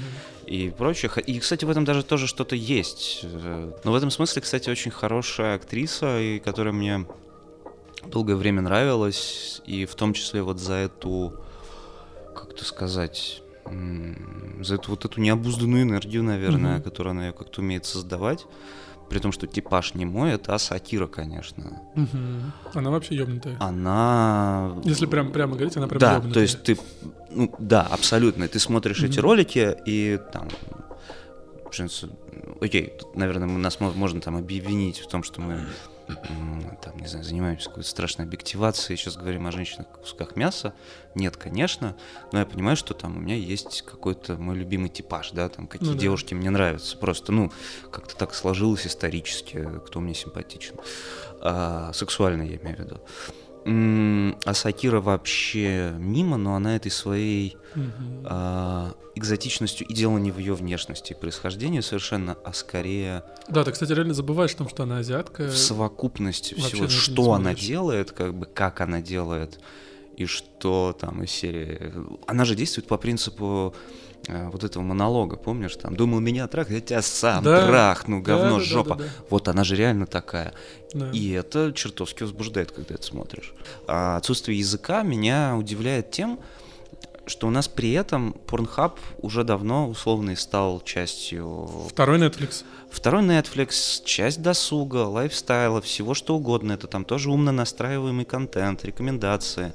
и 0.46 0.70
прочее. 0.70 1.10
И, 1.26 1.38
кстати, 1.38 1.64
в 1.64 1.70
этом 1.70 1.84
даже 1.84 2.02
тоже 2.02 2.26
что-то 2.26 2.56
есть. 2.56 3.20
Э, 3.22 3.72
Но 3.84 3.92
в 3.92 3.94
этом 3.94 4.10
смысле, 4.10 4.42
кстати, 4.42 4.70
очень 4.70 4.90
хорошая 4.90 5.56
актриса, 5.56 6.20
и 6.20 6.38
которая 6.38 6.72
мне 6.72 7.06
долгое 8.06 8.36
время 8.36 8.62
нравилась, 8.62 9.60
и 9.66 9.84
в 9.86 9.94
том 9.94 10.12
числе 10.14 10.42
вот 10.42 10.58
за 10.58 10.74
эту, 10.74 11.34
как 12.34 12.50
это 12.52 12.64
сказать, 12.64 13.42
за 14.60 14.74
эту 14.76 14.90
вот 14.90 15.04
эту 15.04 15.20
необузданную 15.20 15.82
энергию, 15.82 16.22
наверное, 16.22 16.74
Мгм. 16.76 16.82
которую 16.82 17.10
она 17.12 17.26
ее 17.26 17.32
как-то 17.32 17.60
умеет 17.60 17.84
создавать. 17.84 18.46
При 19.10 19.18
том, 19.18 19.32
что 19.32 19.46
типаж 19.46 19.94
не 19.94 20.06
мой, 20.06 20.32
это 20.32 20.54
Аса 20.54 20.74
Акира, 20.76 21.06
конечно. 21.06 21.82
Мгм. 21.94 22.52
Она 22.72 22.90
вообще 22.90 23.14
ёбнутая. 23.16 23.56
Она... 23.60 24.76
Если 24.84 25.04
прям 25.06 25.30
прямо 25.30 25.54
говорить, 25.56 25.76
она 25.76 25.86
прям 25.88 25.98
Да, 26.00 26.14
ёбнутая. 26.14 26.34
то 26.34 26.40
есть 26.40 26.62
ты, 26.62 26.78
ну 27.30 27.54
да, 27.58 27.82
абсолютно. 27.82 28.48
Ты 28.48 28.58
смотришь 28.58 29.02
эти 29.02 29.18
Мгм. 29.18 29.22
ролики 29.28 29.76
и 29.86 30.18
там, 30.32 30.48
окей, 32.60 32.92
тут, 32.98 33.16
наверное, 33.16 33.46
мы, 33.48 33.58
нас 33.58 33.80
мо- 33.80 33.92
можно 33.94 34.20
там 34.20 34.36
обвинить 34.36 34.98
в 35.00 35.08
том, 35.08 35.22
что 35.22 35.40
мы 35.40 35.60
там, 36.82 36.98
не 36.98 37.06
знаю, 37.06 37.24
занимаемся 37.24 37.68
какой-то 37.68 37.88
страшной 37.88 38.26
объективацией, 38.26 38.96
сейчас 38.96 39.16
говорим 39.16 39.46
о 39.46 39.52
женщинах 39.52 39.88
кусках 39.88 40.36
мяса. 40.36 40.74
Нет, 41.14 41.36
конечно, 41.36 41.96
но 42.32 42.40
я 42.40 42.46
понимаю, 42.46 42.76
что 42.76 42.94
там 42.94 43.16
у 43.16 43.20
меня 43.20 43.36
есть 43.36 43.82
какой-то 43.82 44.36
мой 44.36 44.56
любимый 44.56 44.88
типаж, 44.88 45.30
да, 45.30 45.48
там 45.48 45.66
какие 45.66 45.88
Ну 45.88 45.94
да. 45.94 46.00
девушки 46.00 46.34
мне 46.34 46.50
нравятся. 46.50 46.96
Просто, 46.96 47.32
ну, 47.32 47.52
как-то 47.90 48.16
так 48.16 48.34
сложилось 48.34 48.86
исторически, 48.86 49.68
кто 49.86 50.00
мне 50.00 50.14
симпатичен. 50.14 50.76
А, 51.40 51.92
сексуально 51.92 52.42
я 52.42 52.56
имею 52.56 52.76
в 52.76 52.80
виду. 52.80 53.00
М, 53.64 54.36
А 54.44 54.52
Сакира 54.54 55.00
вообще 55.00 55.94
мимо, 55.98 56.36
но 56.36 56.54
она 56.54 56.76
этой 56.76 56.90
своей 56.90 57.56
а, 58.24 58.92
экзотичностью 59.14 59.86
и 59.86 59.94
дело 59.94 60.18
не 60.18 60.30
в 60.30 60.38
ее 60.38 60.54
внешности 60.54 61.12
и 61.12 61.16
происхождении 61.16 61.80
совершенно, 61.80 62.36
а 62.44 62.52
скорее 62.52 63.22
Да, 63.48 63.64
ты, 63.64 63.72
кстати, 63.72 63.92
реально 63.92 64.14
забываешь 64.14 64.52
о 64.54 64.58
том, 64.58 64.68
что 64.68 64.82
она 64.84 64.98
азиатка. 64.98 65.48
в 65.48 65.56
совокупности 65.56 66.54
вообще 66.54 66.76
всего, 66.76 66.88
что 66.88 67.32
она 67.32 67.54
делает, 67.54 68.12
как 68.12 68.34
бы 68.34 68.46
как 68.46 68.80
она 68.80 69.00
делает 69.00 69.58
и 70.16 70.26
что 70.26 70.96
там 70.98 71.22
из 71.24 71.30
серии. 71.32 71.92
Она 72.26 72.44
же 72.44 72.54
действует 72.54 72.86
по 72.86 72.96
принципу 72.98 73.74
вот 74.28 74.64
этого 74.64 74.82
монолога, 74.82 75.36
помнишь, 75.36 75.76
там, 75.76 75.96
думал 75.96 76.20
меня 76.20 76.46
трах, 76.48 76.70
я 76.70 76.80
тебя 76.80 77.02
сам 77.02 77.44
Да. 77.44 77.66
трахну, 77.66 78.22
Да, 78.22 78.36
говно, 78.36 78.50
да, 78.54 78.58
да, 78.58 78.64
жопа. 78.64 78.94
да, 78.96 79.04
да. 79.04 79.10
Вот 79.30 79.48
она 79.48 79.64
же 79.64 79.76
реально 79.76 80.06
такая. 80.06 80.52
Да. 80.92 81.10
И 81.10 81.30
это 81.32 81.72
чертовски 81.74 82.22
возбуждает, 82.22 82.72
когда 82.72 82.94
это 82.94 83.04
смотришь. 83.04 83.52
А 83.86 84.16
отсутствие 84.16 84.58
языка 84.58 85.02
меня 85.02 85.56
удивляет 85.58 86.10
тем, 86.10 86.38
что 87.26 87.46
у 87.46 87.50
нас 87.50 87.68
при 87.68 87.92
этом 87.92 88.36
Pornhub 88.46 88.92
уже 89.18 89.44
давно 89.44 89.88
условно 89.88 90.36
стал 90.36 90.80
частью... 90.84 91.68
Второй 91.90 92.18
Netflix. 92.18 92.64
Второй 92.90 93.22
Netflix, 93.22 94.04
часть 94.04 94.42
досуга, 94.42 95.06
лайфстайла, 95.08 95.80
всего 95.80 96.14
что 96.14 96.36
угодно. 96.36 96.72
Это 96.72 96.86
там 96.86 97.04
тоже 97.04 97.30
умно 97.30 97.50
настраиваемый 97.50 98.24
контент, 98.26 98.84
рекомендации, 98.84 99.72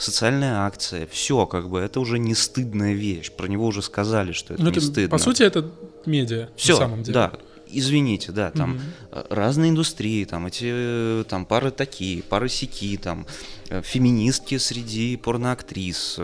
социальная 0.00 0.60
акция. 0.66 1.06
Все, 1.10 1.46
как 1.46 1.68
бы, 1.68 1.78
это 1.80 2.00
уже 2.00 2.18
не 2.18 2.34
стыдная 2.34 2.94
вещь. 2.94 3.30
Про 3.30 3.46
него 3.46 3.66
уже 3.66 3.82
сказали, 3.82 4.32
что 4.32 4.54
это 4.54 4.62
Ну, 4.62 4.70
не 4.70 4.76
это, 4.76 4.86
стыдно. 4.86 5.08
по 5.10 5.18
сути, 5.18 5.42
это 5.42 5.70
медиа, 6.06 6.48
Все, 6.56 6.72
на 6.74 6.78
самом 6.78 7.02
деле. 7.02 7.14
да. 7.14 7.32
Извините, 7.72 8.32
да, 8.32 8.50
там 8.50 8.70
Мгм. 8.70 8.80
э, 9.12 9.24
разные 9.30 9.70
индустрии, 9.70 10.24
там 10.24 10.46
эти 10.46 10.64
э, 10.68 11.24
там 11.28 11.46
пары 11.46 11.70
такие, 11.70 12.20
пары 12.24 12.48
сяки, 12.48 12.96
там 12.96 13.26
э, 13.68 13.80
феминистки 13.82 14.58
среди 14.58 15.16
порноактрис, 15.16 16.16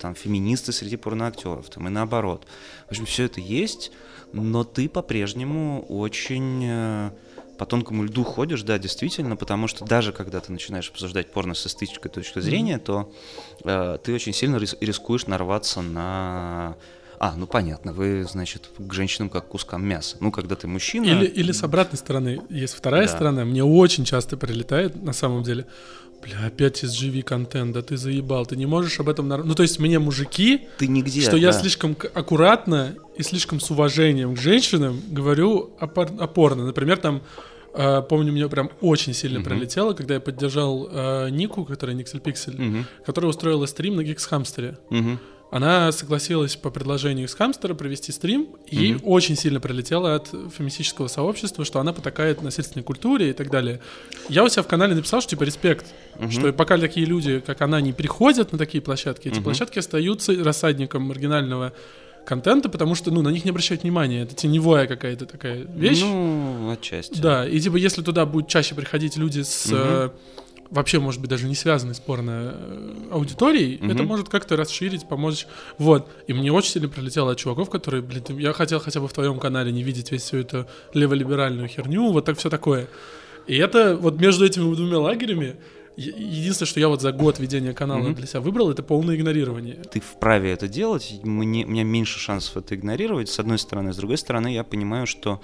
там 0.00 0.14
феминисты 0.16 0.72
среди 0.72 0.96
порноактеров, 0.96 1.68
там 1.70 1.86
и 1.86 1.90
наоборот. 1.90 2.46
В 2.88 2.90
общем, 2.90 3.06
все 3.06 3.24
это 3.26 3.40
есть, 3.40 3.92
но 4.32 4.64
ты 4.64 4.88
по-прежнему 4.88 5.84
очень 5.88 7.12
по 7.56 7.66
тонкому 7.66 8.04
льду 8.04 8.24
ходишь, 8.24 8.62
да, 8.62 8.78
действительно, 8.78 9.36
потому 9.36 9.68
что 9.68 9.84
даже 9.84 10.12
когда 10.12 10.40
ты 10.40 10.52
начинаешь 10.52 10.88
обсуждать 10.90 11.30
порно 11.30 11.54
с 11.54 11.66
эстетической 11.66 12.08
точки 12.08 12.40
зрения, 12.40 12.78
то 12.78 13.12
э, 13.64 13.98
ты 14.02 14.14
очень 14.14 14.32
сильно 14.32 14.56
рис- 14.56 14.76
рискуешь 14.80 15.26
нарваться 15.26 15.82
на 15.82 16.76
а, 17.18 17.34
ну 17.34 17.46
понятно, 17.46 17.92
вы, 17.92 18.24
значит, 18.24 18.68
к 18.76 18.92
женщинам 18.92 19.30
как 19.30 19.46
к 19.46 19.48
кускам 19.48 19.84
мяса. 19.84 20.18
Ну, 20.20 20.30
когда 20.30 20.54
ты 20.54 20.66
мужчина... 20.66 21.06
Или, 21.06 21.24
или 21.24 21.52
с 21.52 21.62
обратной 21.62 21.98
стороны, 21.98 22.42
есть 22.50 22.74
вторая 22.74 23.04
Да. 23.06 23.08
сторона, 23.08 23.44
мне 23.44 23.64
очень 23.64 24.04
часто 24.04 24.36
прилетает, 24.36 25.02
на 25.02 25.14
самом 25.14 25.42
деле, 25.42 25.66
бля, 26.22 26.46
опять 26.46 26.82
SGV 26.82 27.22
контент, 27.22 27.72
да 27.72 27.82
ты 27.82 27.96
заебал, 27.96 28.46
ты 28.46 28.56
не 28.56 28.66
можешь 28.66 28.98
об 29.00 29.08
этом... 29.08 29.28
Ну, 29.28 29.54
то 29.54 29.62
есть 29.62 29.78
мне 29.78 29.98
мужики, 29.98 30.68
Ты 30.78 30.86
нигде, 30.88 31.20
что 31.20 31.36
я 31.36 31.52
да. 31.52 31.60
слишком 31.60 31.94
к- 31.94 32.06
аккуратно 32.12 32.94
и 33.16 33.22
слишком 33.22 33.60
с 33.60 33.70
уважением 33.70 34.34
к 34.34 34.38
женщинам 34.38 35.00
говорю 35.08 35.70
о, 35.78 35.86
пор- 35.86 36.12
о 36.18 36.26
порно. 36.26 36.64
Например, 36.66 36.96
там, 36.98 37.22
э, 37.74 38.02
помню, 38.08 38.32
мне 38.32 38.48
прям 38.48 38.70
очень 38.80 39.14
сильно 39.14 39.38
Мгм. 39.40 39.48
прилетело, 39.48 39.92
когда 39.92 40.14
я 40.14 40.20
поддержал 40.20 40.88
э, 40.90 41.30
Нику, 41.30 41.64
которая 41.64 41.94
Никсель 41.96 42.20
Пиксель, 42.20 42.60
Мгм, 42.60 42.86
которая 43.04 43.30
устроила 43.30 43.66
стрим 43.66 43.96
на 43.96 44.02
Гикс 44.04 44.26
Хамстере. 44.26 44.78
мгм. 44.90 45.18
Она 45.52 45.92
согласилась 45.92 46.56
по 46.56 46.70
предложению 46.70 47.26
из 47.26 47.34
Хамстера 47.34 47.74
провести 47.74 48.10
стрим, 48.10 48.48
и 48.66 48.76
ей 48.76 48.92
Мгм. 48.94 49.02
очень 49.04 49.36
сильно 49.36 49.60
прилетело 49.60 50.14
от 50.16 50.28
феминистического 50.28 51.06
сообщества, 51.06 51.64
что 51.64 51.78
она 51.78 51.92
потакает 51.92 52.42
насильственной 52.42 52.82
культуре 52.82 53.30
и 53.30 53.32
так 53.32 53.48
далее. 53.50 53.80
Я 54.28 54.42
у 54.44 54.48
себя 54.48 54.62
в 54.62 54.66
канале 54.66 54.94
написал, 54.94 55.20
что 55.20 55.30
типа 55.30 55.44
респект, 55.44 55.86
Мгм. 56.18 56.30
что 56.32 56.52
пока 56.52 56.76
такие 56.78 57.06
люди, 57.06 57.38
как 57.40 57.62
она, 57.62 57.80
не 57.80 57.92
приходят 57.92 58.50
на 58.52 58.58
такие 58.58 58.80
площадки, 58.82 59.28
эти 59.28 59.36
Мгм. 59.36 59.44
площадки 59.44 59.78
остаются 59.78 60.34
рассадником 60.42 61.02
маргинального 61.04 61.72
контента, 62.26 62.68
потому 62.68 62.96
что, 62.96 63.12
ну, 63.12 63.22
на 63.22 63.28
них 63.28 63.44
не 63.44 63.50
обращают 63.50 63.84
внимания. 63.84 64.22
Это 64.22 64.34
теневая 64.34 64.88
какая-то 64.88 65.26
такая 65.26 65.64
вещь. 65.76 66.00
Ну, 66.02 66.72
отчасти. 66.72 67.20
Да, 67.20 67.46
и 67.48 67.60
типа 67.60 67.76
если 67.76 68.02
туда 68.02 68.26
будут 68.26 68.48
чаще 68.48 68.74
приходить 68.74 69.16
люди 69.16 69.42
с 69.42 69.66
Мгм. 69.70 70.10
Вообще, 70.70 70.98
может 70.98 71.20
быть, 71.20 71.30
даже 71.30 71.46
не 71.46 71.54
связанной 71.54 71.94
с 71.94 72.00
порно 72.00 72.52
э, 72.54 72.94
аудиторией, 73.12 73.78
Мгм. 73.80 73.90
это 73.90 74.02
может 74.02 74.28
как-то 74.28 74.56
расширить, 74.56 75.08
помочь. 75.08 75.46
Вот. 75.78 76.08
И 76.26 76.32
мне 76.32 76.52
очень 76.52 76.72
сильно 76.72 76.88
прилетело 76.88 77.32
от 77.32 77.38
чуваков, 77.38 77.70
которые, 77.70 78.02
блин, 78.02 78.24
я 78.38 78.52
хотел 78.52 78.80
хотя 78.80 79.00
бы 79.00 79.08
в 79.08 79.12
твоем 79.12 79.38
канале 79.38 79.72
не 79.72 79.82
видеть 79.82 80.10
весь 80.12 80.22
всю 80.22 80.38
эту 80.38 80.66
леволиберальную 80.94 81.68
херню, 81.68 82.10
вот 82.12 82.24
так 82.24 82.38
все 82.38 82.50
такое. 82.50 82.88
И 83.46 83.56
это 83.56 83.96
вот 83.96 84.20
между 84.20 84.44
этими 84.44 84.74
двумя 84.74 84.98
лагерями 84.98 85.56
единственное, 85.96 86.68
что 86.68 86.78
я 86.80 86.88
вот 86.88 87.00
за 87.00 87.10
год 87.10 87.38
ведения 87.38 87.72
канала 87.72 88.02
Мгм. 88.08 88.14
для 88.16 88.26
себя 88.26 88.40
выбрал, 88.40 88.70
это 88.70 88.82
полное 88.82 89.16
игнорирование. 89.16 89.76
Ты 89.90 90.00
вправе 90.00 90.50
это 90.52 90.68
делать, 90.68 91.20
мне, 91.22 91.64
у 91.64 91.68
меня 91.68 91.84
меньше 91.84 92.18
шансов 92.18 92.56
это 92.58 92.74
игнорировать, 92.74 93.30
с 93.30 93.38
одной 93.38 93.58
стороны. 93.58 93.94
С 93.94 93.96
другой 93.96 94.18
стороны, 94.18 94.52
я 94.52 94.62
понимаю, 94.62 95.06
что 95.06 95.40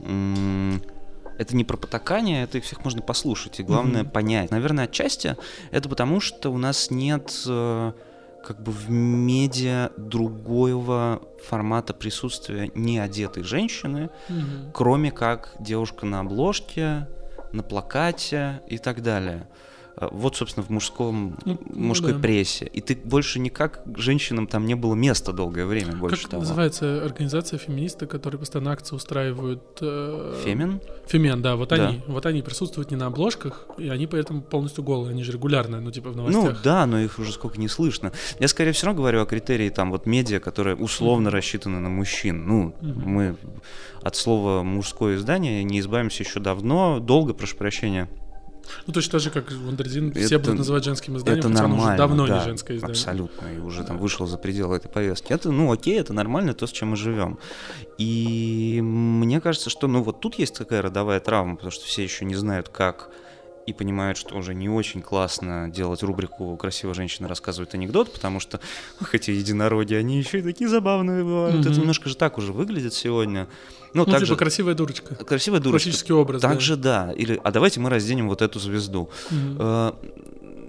м, 0.00 0.80
это 1.38 1.56
не 1.56 1.64
про 1.64 1.76
потакание, 1.76 2.44
это 2.44 2.58
их 2.58 2.64
всех 2.64 2.84
можно 2.84 3.02
послушать, 3.02 3.60
и 3.60 3.62
главное 3.62 4.02
Мгм. 4.02 4.10
понять. 4.12 4.50
Наверное, 4.50 4.84
отчасти 4.84 5.36
это 5.70 5.88
потому, 5.88 6.20
что 6.20 6.50
у 6.50 6.58
нас 6.58 6.90
нет 6.90 7.32
э, 7.46 7.92
как 8.46 8.62
бы 8.62 8.72
в 8.72 8.90
медиа 8.90 9.90
другого 9.96 11.22
формата 11.46 11.94
присутствия 11.94 12.70
неодетой 12.74 13.42
женщины, 13.42 14.10
Мгм. 14.28 14.70
кроме 14.72 15.10
как 15.10 15.54
девушка 15.58 16.06
на 16.06 16.20
обложке, 16.20 17.08
на 17.52 17.62
плакате 17.62 18.60
и 18.68 18.78
так 18.78 19.02
далее. 19.02 19.46
Э, 19.96 20.08
Вот, 20.10 20.36
собственно, 20.36 20.64
в 20.66 20.70
мужском, 20.70 21.36
Ну, 21.44 21.58
ну 21.70 21.80
мужской 21.88 22.12
да. 22.12 22.18
прессе. 22.18 22.64
И 22.66 22.80
ты 22.80 22.96
больше 22.96 23.38
никак 23.38 23.82
женщинам 23.96 24.46
там 24.46 24.66
не 24.66 24.74
было 24.74 24.94
места 24.94 25.32
долгое 25.32 25.66
время, 25.66 25.92
больше 25.94 26.22
Как 26.22 26.30
того. 26.32 26.42
называется 26.42 27.04
организация 27.04 27.58
феминисты, 27.58 28.06
которые 28.06 28.38
постоянно 28.40 28.72
акции 28.72 28.96
устраивают? 28.96 29.62
э, 29.80 30.42
Femen? 30.44 30.80
Femen, 31.06 31.42
да, 31.42 31.54
вот 31.56 31.68
Да. 31.68 31.88
они. 31.88 32.00
Вот 32.08 32.26
они 32.26 32.42
присутствуют 32.42 32.90
не 32.90 32.96
на 32.96 33.06
обложках, 33.06 33.66
и 33.78 33.88
они 33.88 34.06
поэтому 34.06 34.42
полностью 34.42 34.82
голые, 34.82 35.10
они 35.12 35.22
же 35.22 35.32
регулярно, 35.32 35.80
ну, 35.80 35.90
типа 35.90 36.10
в 36.10 36.16
Ну 36.16 36.22
новостях. 36.28 36.62
да, 36.62 36.86
но 36.86 36.98
их 37.00 37.18
уже 37.18 37.32
сколько 37.32 37.58
не 37.60 37.68
слышно. 37.68 38.12
Я 38.40 38.48
скорее 38.48 38.72
все 38.72 38.86
равно 38.86 39.00
говорю 39.00 39.22
о 39.22 39.26
критерии 39.26 39.68
там 39.70 39.90
вот 39.90 40.06
медиа, 40.06 40.40
которые 40.40 40.76
условно 40.76 41.30
рассчитаны 41.30 41.78
на 41.80 41.88
мужчин. 41.88 42.46
Ну, 42.46 42.74
Мгм. 42.80 43.02
мы 43.08 43.36
от 44.02 44.16
слова 44.16 44.62
мужское 44.62 45.16
издание 45.16 45.62
не 45.64 45.78
избавимся 45.80 46.22
еще 46.24 46.40
давно, 46.40 46.98
долго, 47.00 47.32
прошу 47.34 47.56
прощения. 47.56 48.08
Ну, 48.86 48.92
точно 48.92 49.12
так 49.12 49.20
же, 49.20 49.30
как 49.30 49.50
Wonderzine, 49.52 50.10
Это- 50.10 50.26
все 50.26 50.38
будут 50.38 50.58
называть 50.58 50.84
женским 50.84 51.16
изданием, 51.16 51.40
это 51.40 51.48
хотя 51.48 51.64
оно 51.64 51.76
уже 51.76 51.96
давно 51.96 52.26
да, 52.26 52.38
не 52.38 52.44
женское 52.44 52.76
издание. 52.76 52.92
Абсолютно, 52.94 53.46
и 53.48 53.58
уже 53.58 53.84
там 53.84 53.98
вышел 53.98 54.26
за 54.26 54.38
пределы 54.38 54.76
этой 54.76 54.88
повестки. 54.88 55.32
Это, 55.32 55.50
ну, 55.50 55.72
окей, 55.72 55.98
это 55.98 56.12
нормально, 56.12 56.54
то, 56.54 56.66
с 56.66 56.70
чем 56.72 56.90
мы 56.90 56.96
живем. 56.96 57.38
И 57.98 58.80
мне 58.82 59.40
кажется, 59.40 59.70
что, 59.70 59.86
ну, 59.86 60.02
вот 60.02 60.20
тут 60.20 60.36
есть 60.36 60.54
такая 60.54 60.82
родовая 60.82 61.20
травма, 61.20 61.56
потому 61.56 61.70
что 61.70 61.84
все 61.86 62.02
еще 62.02 62.24
не 62.24 62.34
знают, 62.34 62.68
как 62.68 63.10
и 63.66 63.72
понимают, 63.72 64.18
что 64.18 64.36
уже 64.36 64.54
не 64.54 64.68
очень 64.68 65.00
классно 65.00 65.70
делать 65.70 66.02
рубрику 66.02 66.56
«Красивая 66.56 66.94
женщина 66.94 67.28
рассказывает 67.28 67.74
анекдот», 67.74 68.12
потому 68.12 68.38
что 68.38 68.60
ох, 69.00 69.14
эти 69.14 69.30
единороги, 69.30 69.94
они 69.94 70.18
еще 70.18 70.40
и 70.40 70.42
такие 70.42 70.68
забавные 70.68 71.24
бывают. 71.24 71.60
Мгм. 71.60 71.70
Это 71.70 71.80
немножко 71.80 72.08
же 72.08 72.16
так 72.16 72.36
уже 72.36 72.52
выглядит 72.52 72.92
сегодня. 72.92 73.48
Ну, 73.94 74.04
Ну, 74.06 74.12
так 74.12 74.22
типа 74.24 74.36
красивая 74.36 74.74
дурочка. 74.74 75.14
Красивая 75.14 75.60
дурочка. 75.60 75.84
Классический 75.88 76.12
образ, 76.12 76.42
Так 76.42 76.58
да. 76.58 76.76
да. 76.76 77.12
Или, 77.12 77.40
а 77.42 77.50
давайте 77.52 77.80
мы 77.80 77.88
разденем 77.90 78.28
вот 78.28 78.42
эту 78.42 78.58
звезду. 78.58 79.08
Мгм. 79.30 79.56
Э, 79.60 79.92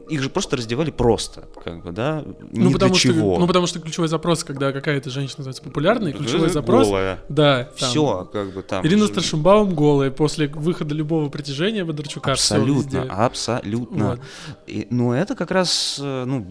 Их 0.07 0.21
же 0.21 0.29
просто 0.29 0.55
раздевали 0.55 0.91
просто, 0.91 1.45
как 1.63 1.81
бы, 1.83 1.91
да, 1.91 2.23
Ну, 2.51 2.69
ни 2.69 2.73
потому 2.73 2.91
для 2.93 2.99
что, 2.99 3.07
чего. 3.11 3.39
ну, 3.39 3.47
потому 3.47 3.65
что 3.65 3.79
ключевой 3.79 4.07
запрос, 4.07 4.43
когда 4.43 4.71
какая-то 4.71 5.09
женщина 5.09 5.37
называется 5.39 5.63
популярной, 5.63 6.13
ключевой 6.13 6.49
запрос, 6.49 6.85
голая. 6.87 7.17
да, 7.27 7.63
там, 7.79 7.89
Все, 7.89 8.29
как 8.31 8.53
бы 8.53 8.61
там. 8.61 8.85
Ирина 8.85 9.07
Старшинбаум 9.07 9.73
голая 9.73 10.11
после 10.11 10.47
выхода 10.47 10.93
любого 10.93 11.29
притяжения 11.29 11.83
Бондарчука. 11.83 12.33
Абсолютно, 12.33 13.01
абсолютно. 13.25 14.09
Вот. 14.09 14.19
И- 14.67 14.85
но 14.91 15.15
это 15.15 15.33
как 15.35 15.49
раз, 15.49 15.97
э, 15.99 16.23
ну, 16.27 16.45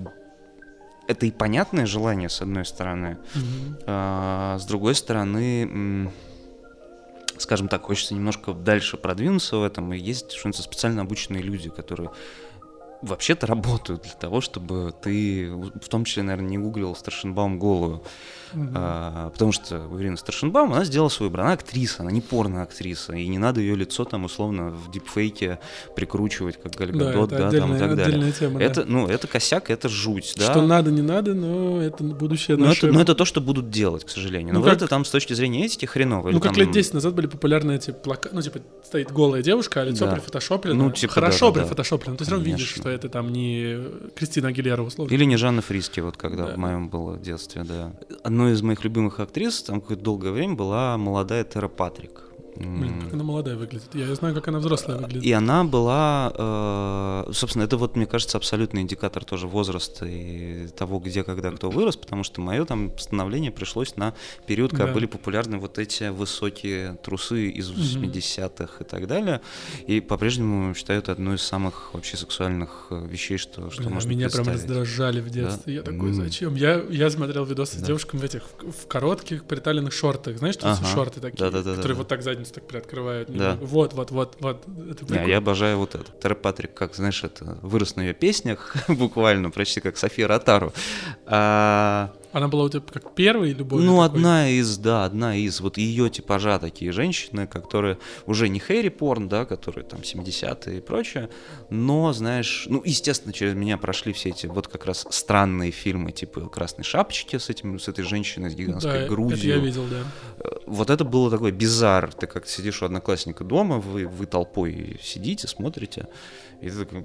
это 1.06 1.24
и 1.26 1.30
понятное 1.30 1.86
желание, 1.86 2.28
с 2.28 2.42
одной 2.42 2.64
стороны. 2.64 3.18
Мгм. 3.36 3.76
А, 3.86 4.58
с 4.58 4.64
другой 4.66 4.96
стороны, 4.96 6.10
скажем 7.38 7.68
так, 7.68 7.82
хочется 7.82 8.14
немножко 8.14 8.52
дальше 8.52 8.96
продвинуться 8.96 9.56
в 9.56 9.62
этом. 9.64 9.92
И 9.92 9.98
есть, 9.98 10.32
что 10.32 10.52
специально 10.52 11.02
обученные 11.02 11.42
люди, 11.42 11.70
которые 11.70 12.10
вообще-то 13.04 13.46
работают 13.46 14.02
для 14.02 14.12
того, 14.12 14.40
чтобы 14.40 14.92
ты, 15.02 15.50
в 15.50 15.88
том 15.88 16.04
числе, 16.04 16.22
наверное, 16.22 16.50
не 16.50 16.58
гуглил 16.58 16.94
Старшинбаум 16.96 17.58
голую. 17.58 18.02
Мгм. 18.52 18.72
А, 18.76 19.30
потому 19.30 19.50
что 19.50 19.88
Ирина 19.98 20.16
Старшинбаум, 20.16 20.72
она 20.72 20.84
сделала 20.84 21.08
свой 21.08 21.28
выбор. 21.28 21.40
Она 21.42 21.52
актриса, 21.54 22.02
она 22.02 22.12
не 22.12 22.20
порно-актриса. 22.20 23.14
И 23.14 23.26
не 23.26 23.38
надо 23.38 23.60
ее 23.60 23.74
лицо 23.74 24.04
там 24.04 24.24
условно 24.24 24.70
в 24.70 24.92
дипфейке 24.92 25.58
прикручивать, 25.96 26.60
как 26.62 26.72
Галь 26.76 26.92
Да, 26.92 27.26
да, 27.26 27.50
там 27.50 27.74
и 27.74 27.78
так 27.78 27.96
далее. 27.96 28.32
тема, 28.32 28.58
да. 28.60 28.64
Это, 28.64 28.84
ну, 28.84 29.08
это 29.08 29.26
косяк, 29.26 29.70
это 29.70 29.88
жуть, 29.88 30.34
да. 30.36 30.50
Что 30.52 30.62
надо, 30.62 30.90
не 30.92 31.02
надо, 31.02 31.34
но 31.34 31.82
это 31.82 32.04
будущее 32.04 32.56
но, 32.56 32.66
наше. 32.66 32.86
это, 32.86 32.94
но 32.94 33.00
это 33.00 33.14
то, 33.16 33.24
что 33.24 33.40
будут 33.40 33.70
делать, 33.70 34.04
к 34.04 34.08
сожалению. 34.08 34.54
Но 34.54 34.60
Ну, 34.60 34.64
вот 34.64 34.70
как- 34.70 34.76
это 34.76 34.86
там 34.88 35.04
с 35.04 35.10
точки 35.10 35.32
зрения 35.32 35.64
этики 35.66 35.86
хреново. 35.86 36.24
Ну, 36.24 36.30
Или 36.30 36.38
как 36.38 36.52
там- 36.54 36.60
лет 36.64 36.70
10 36.70 36.94
назад 36.94 37.14
были 37.14 37.26
популярны 37.26 37.72
эти 37.72 37.90
плакаты, 37.90 38.34
ну, 38.36 38.42
типа, 38.42 38.60
стоит 38.84 39.10
голая 39.10 39.42
девушка, 39.42 39.80
а 39.80 39.84
лицо 39.84 40.06
Да. 40.06 40.12
прифотошоплено. 40.12 40.84
Ну, 40.84 40.90
типа, 40.92 41.12
Хорошо 41.12 41.46
да, 41.46 41.54
да, 41.54 41.60
да. 41.60 41.66
прифотошоплено. 41.66 42.16
Ты 42.16 42.24
все 42.24 42.30
равно 42.32 42.46
видишь, 42.46 42.68
что 42.76 42.88
это 42.94 43.08
там 43.08 43.30
не 43.32 43.78
Кристина 44.14 44.48
Агилера, 44.48 44.82
условно. 44.82 45.12
Или 45.12 45.24
не 45.24 45.36
Жанна 45.36 45.62
Фриски, 45.62 46.00
вот 46.00 46.16
когда 46.16 46.46
Да. 46.46 46.54
в 46.54 46.56
моем 46.58 46.88
было 46.88 47.18
детстве, 47.18 47.64
да. 47.64 47.92
Одной 48.22 48.52
из 48.52 48.62
моих 48.62 48.84
любимых 48.84 49.20
актрис 49.20 49.62
там 49.62 49.80
какое-то 49.80 50.02
долгое 50.02 50.30
время 50.32 50.54
была 50.54 50.96
молодая 50.98 51.44
Тера 51.44 51.68
Патрик. 51.68 52.22
Блин, 52.56 53.00
как 53.02 53.14
она 53.14 53.24
молодая 53.24 53.56
выглядит. 53.56 53.88
Я 53.94 54.14
знаю, 54.14 54.34
как 54.34 54.48
она 54.48 54.58
взрослая 54.58 54.96
выглядит. 54.98 55.24
И 55.24 55.32
она 55.32 55.64
была, 55.64 56.32
э, 57.28 57.32
собственно, 57.32 57.64
это 57.64 57.76
вот, 57.76 57.96
мне 57.96 58.06
кажется, 58.06 58.38
абсолютный 58.38 58.82
индикатор 58.82 59.24
тоже 59.24 59.46
возраста 59.46 60.06
и 60.06 60.68
того, 60.68 60.98
где, 60.98 61.24
когда, 61.24 61.50
кто 61.50 61.70
вырос, 61.70 61.96
потому 61.96 62.22
что 62.24 62.40
мое 62.40 62.64
там 62.64 62.96
становление 62.98 63.50
пришлось 63.50 63.96
на 63.96 64.14
период, 64.46 64.70
когда 64.70 64.86
Да. 64.86 64.92
были 64.92 65.06
популярны 65.06 65.58
вот 65.58 65.78
эти 65.78 66.10
высокие 66.10 66.94
трусы 67.02 67.48
из 67.48 67.70
80-х 67.70 68.84
и 68.84 68.84
так 68.84 69.06
далее. 69.06 69.40
И 69.86 70.00
по-прежнему 70.00 70.74
считаю 70.74 71.00
это 71.00 71.12
одной 71.12 71.36
из 71.36 71.42
самых 71.42 71.92
вообще 71.94 72.16
сексуальных 72.16 72.86
э, 72.90 73.06
вещей, 73.06 73.38
что, 73.38 73.70
что 73.70 73.82
Блин, 73.82 73.94
можно 73.94 74.10
меня 74.10 74.28
прям 74.30 74.46
раздражали 74.48 75.20
в 75.20 75.30
детстве. 75.30 75.74
Я 75.74 75.82
такой, 75.82 76.12
зачем? 76.12 76.54
Я, 76.54 76.82
я 76.90 77.10
смотрел 77.10 77.44
видосы 77.44 77.78
с 77.78 77.80
Да. 77.80 77.86
девушками 77.88 78.20
в 78.20 78.24
этих, 78.24 78.42
в, 78.60 78.86
коротких 78.86 79.44
приталенных 79.44 79.92
шортах. 79.92 80.38
Знаешь, 80.38 80.54
что 80.54 80.70
Ага. 80.72 80.84
шорты 80.86 81.20
такие, 81.20 81.38
Да-да-да-да-да. 81.38 81.76
которые 81.76 81.96
вот 81.98 82.08
так 82.08 82.22
задницу 82.44 82.54
так 82.54 82.66
приоткрывают. 82.66 83.30
Да. 83.30 83.58
Вот, 83.60 83.94
вот, 83.94 84.10
вот, 84.10 84.36
вот. 84.40 84.64
Это 84.90 85.12
Не, 85.12 85.28
я 85.28 85.38
обожаю 85.38 85.78
вот 85.78 85.94
это. 85.94 86.12
Терри 86.22 86.34
Патрик, 86.34 86.74
как, 86.74 86.94
знаешь, 86.94 87.24
это 87.24 87.58
вырос 87.62 87.96
на 87.96 88.02
ее 88.02 88.14
песнях, 88.14 88.76
буквально, 88.88 89.50
почти 89.50 89.80
как 89.80 89.96
София 89.96 90.28
Ротару. 90.28 90.72
А, 91.26 92.12
Она 92.34 92.48
была 92.48 92.64
у 92.64 92.68
тебя 92.68 92.80
как 92.80 93.14
первый 93.14 93.52
любовь? 93.52 93.80
Ну, 93.80 94.02
одна 94.02 94.48
из, 94.48 94.76
да, 94.76 95.04
одна 95.04 95.36
из 95.36 95.60
вот 95.60 95.78
ее 95.78 96.10
типажа 96.10 96.58
такие 96.58 96.90
женщины, 96.90 97.46
которые 97.46 97.96
уже 98.26 98.48
не 98.48 98.58
Хэри 98.58 98.88
Порн, 98.88 99.28
да, 99.28 99.44
которые 99.44 99.84
там 99.84 100.00
70-е 100.00 100.78
и 100.78 100.80
прочее, 100.80 101.30
но, 101.70 102.12
знаешь, 102.12 102.66
ну, 102.68 102.82
естественно, 102.84 103.32
через 103.32 103.54
меня 103.54 103.78
прошли 103.78 104.12
все 104.12 104.30
эти 104.30 104.46
вот 104.46 104.66
как 104.66 104.84
раз 104.84 105.06
странные 105.10 105.70
фильмы, 105.70 106.10
типа 106.10 106.48
«Красной 106.48 106.82
шапочки» 106.82 107.38
с, 107.38 107.50
этим, 107.50 107.78
с 107.78 107.86
этой 107.86 108.02
женщиной 108.02 108.50
с 108.50 108.56
гигантской 108.56 109.02
да, 109.02 109.06
грудью. 109.06 109.38
это 109.38 109.46
я 109.46 109.56
видел, 109.58 109.84
да. 109.88 110.02
Э, 110.40 110.56
Вот 110.66 110.90
это 110.90 111.04
было 111.04 111.30
такой 111.30 111.52
бизар. 111.52 112.12
Ты 112.12 112.26
как 112.26 112.48
сидишь 112.48 112.82
у 112.82 112.86
одноклассника 112.86 113.44
дома, 113.44 113.78
вы, 113.78 114.08
вы 114.08 114.26
толпой 114.26 114.98
сидите, 115.00 115.46
смотрите, 115.46 116.08
и 116.60 116.68
ты 116.68 116.84
такой, 116.84 117.04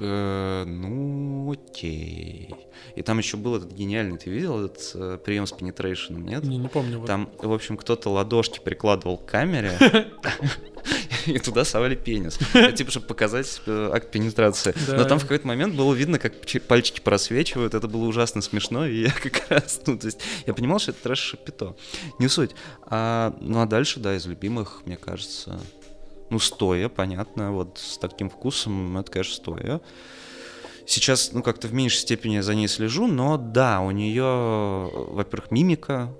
«Э, 0.00 0.64
ну, 0.66 1.52
окей. 1.52 2.54
И 2.96 3.02
там 3.02 3.18
еще 3.18 3.36
был 3.36 3.56
этот 3.56 3.72
гениальный, 3.72 4.18
ты 4.18 4.30
видел 4.30 4.64
этот 4.64 4.90
э, 4.94 5.18
прием 5.24 5.46
с 5.46 5.52
пенетрейшеном, 5.52 6.24
нет? 6.24 6.44
Не, 6.44 6.58
не 6.58 6.68
помню. 6.68 7.04
Там, 7.06 7.30
в 7.38 7.52
общем, 7.52 7.76
кто-то 7.76 8.10
ладошки 8.10 8.60
прикладывал 8.60 9.18
к 9.18 9.26
камере, 9.26 9.78
и 11.26 11.38
туда 11.38 11.64
совали 11.64 11.94
пенис. 11.94 12.38
Это 12.54 12.72
типа, 12.72 12.90
чтобы 12.90 13.06
показать 13.06 13.60
э, 13.66 13.90
акт 13.92 14.10
пенетрации. 14.10 14.74
Да. 14.86 14.96
Но 14.96 15.04
там 15.04 15.18
в 15.18 15.22
какой-то 15.22 15.46
момент 15.46 15.74
было 15.74 15.94
видно, 15.94 16.18
как 16.18 16.34
пальчики 16.66 17.00
просвечивают. 17.00 17.74
Это 17.74 17.88
было 17.88 18.04
ужасно 18.04 18.42
смешно. 18.42 18.86
И 18.86 19.02
я 19.02 19.10
как 19.10 19.48
раз, 19.50 19.80
ну, 19.86 19.98
то 19.98 20.06
есть, 20.06 20.20
я 20.46 20.54
понимал, 20.54 20.78
что 20.78 20.92
это 20.92 21.02
трэш-шапито. 21.08 21.76
Не 22.18 22.28
суть. 22.28 22.52
А, 22.86 23.36
ну, 23.40 23.60
а 23.60 23.66
дальше, 23.66 24.00
да, 24.00 24.16
из 24.16 24.26
любимых, 24.26 24.82
мне 24.86 24.96
кажется, 24.96 25.60
ну, 26.30 26.38
стоя, 26.38 26.88
понятно, 26.88 27.52
вот 27.52 27.78
с 27.78 27.98
таким 27.98 28.30
вкусом, 28.30 28.96
это, 28.96 29.10
конечно, 29.10 29.34
стоя. 29.34 29.80
Сейчас, 30.86 31.32
ну, 31.32 31.42
как-то 31.42 31.68
в 31.68 31.74
меньшей 31.74 31.98
степени 31.98 32.34
я 32.34 32.42
за 32.42 32.54
ней 32.54 32.66
слежу, 32.66 33.06
но 33.06 33.36
да, 33.36 33.80
у 33.80 33.90
нее, 33.90 34.90
во-первых, 35.12 35.50
мимика, 35.50 36.12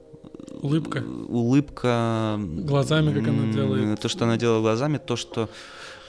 Улыбка. 0.63 0.99
э, 0.99 1.03
улыбка. 1.03 2.39
Глазами, 2.39 3.13
как 3.13 3.29
она 3.29 3.53
делает. 3.53 4.01
То, 4.01 4.09
что 4.09 4.25
она 4.25 4.37
делает 4.37 4.63
глазами, 4.63 4.99
то, 4.99 5.17
что... 5.17 5.49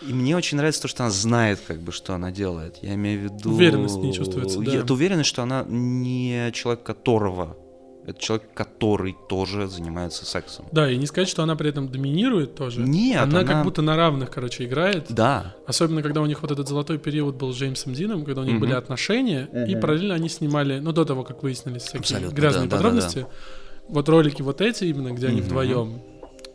И 0.01 0.13
мне 0.13 0.35
очень 0.35 0.57
нравится 0.57 0.81
то, 0.81 0.87
что 0.87 1.03
она 1.03 1.11
знает, 1.11 1.61
как 1.65 1.79
бы, 1.79 1.91
что 1.91 2.15
она 2.15 2.31
делает. 2.31 2.77
Я 2.81 2.95
имею 2.95 3.19
в 3.19 3.23
виду... 3.23 3.51
Уверенность 3.51 3.95
в 3.95 3.99
ней 3.99 4.13
чувствуется, 4.13 4.59
да. 4.59 4.73
Это 4.73 4.93
уверенность, 4.93 5.29
что 5.29 5.43
она 5.43 5.63
не 5.67 6.51
человек, 6.53 6.83
которого... 6.83 7.57
Это 8.11 8.19
человек, 8.19 8.53
который 8.53 9.15
тоже 9.29 9.67
занимается 9.67 10.25
сексом. 10.25 10.65
Да, 10.71 10.89
и 10.91 10.97
не 10.97 11.05
сказать, 11.05 11.29
что 11.29 11.43
она 11.43 11.55
при 11.55 11.69
этом 11.69 11.89
доминирует 11.89 12.55
тоже. 12.55 12.81
Нет, 12.81 13.21
она, 13.21 13.39
она- 13.39 13.47
как 13.47 13.63
будто 13.63 13.81
на 13.81 13.95
равных, 13.95 14.29
короче, 14.29 14.65
играет. 14.65 15.05
Да, 15.09 15.55
Особенно, 15.65 16.01
когда 16.01 16.21
у 16.21 16.25
них 16.25 16.41
вот 16.41 16.51
этот 16.51 16.67
золотой 16.67 16.97
период 16.97 17.35
был 17.35 17.53
с 17.53 17.57
Джеймсом 17.57 17.93
Дином, 17.93 18.25
когда 18.25 18.41
у 18.41 18.43
них 18.43 18.53
Мгм. 18.55 18.61
были 18.61 18.73
отношения, 18.73 19.49
и 19.53 19.71
Мгм. 19.71 19.81
параллельно 19.81 20.15
они 20.15 20.27
снимали, 20.29 20.79
ну, 20.79 20.91
до 20.91 21.05
того, 21.05 21.23
как 21.23 21.41
выяснились 21.43 21.83
всякие 21.83 21.99
Абсолютно, 22.01 22.35
грязные 22.35 22.65
да, 22.67 22.69
да, 22.69 22.75
подробности, 22.77 23.25
вот 23.87 24.09
ролики 24.09 24.41
вот 24.41 24.59
эти 24.61 24.83
именно, 24.85 25.11
где 25.11 25.27
они 25.27 25.37
Мгм. 25.39 25.45
вдвоем, 25.47 26.01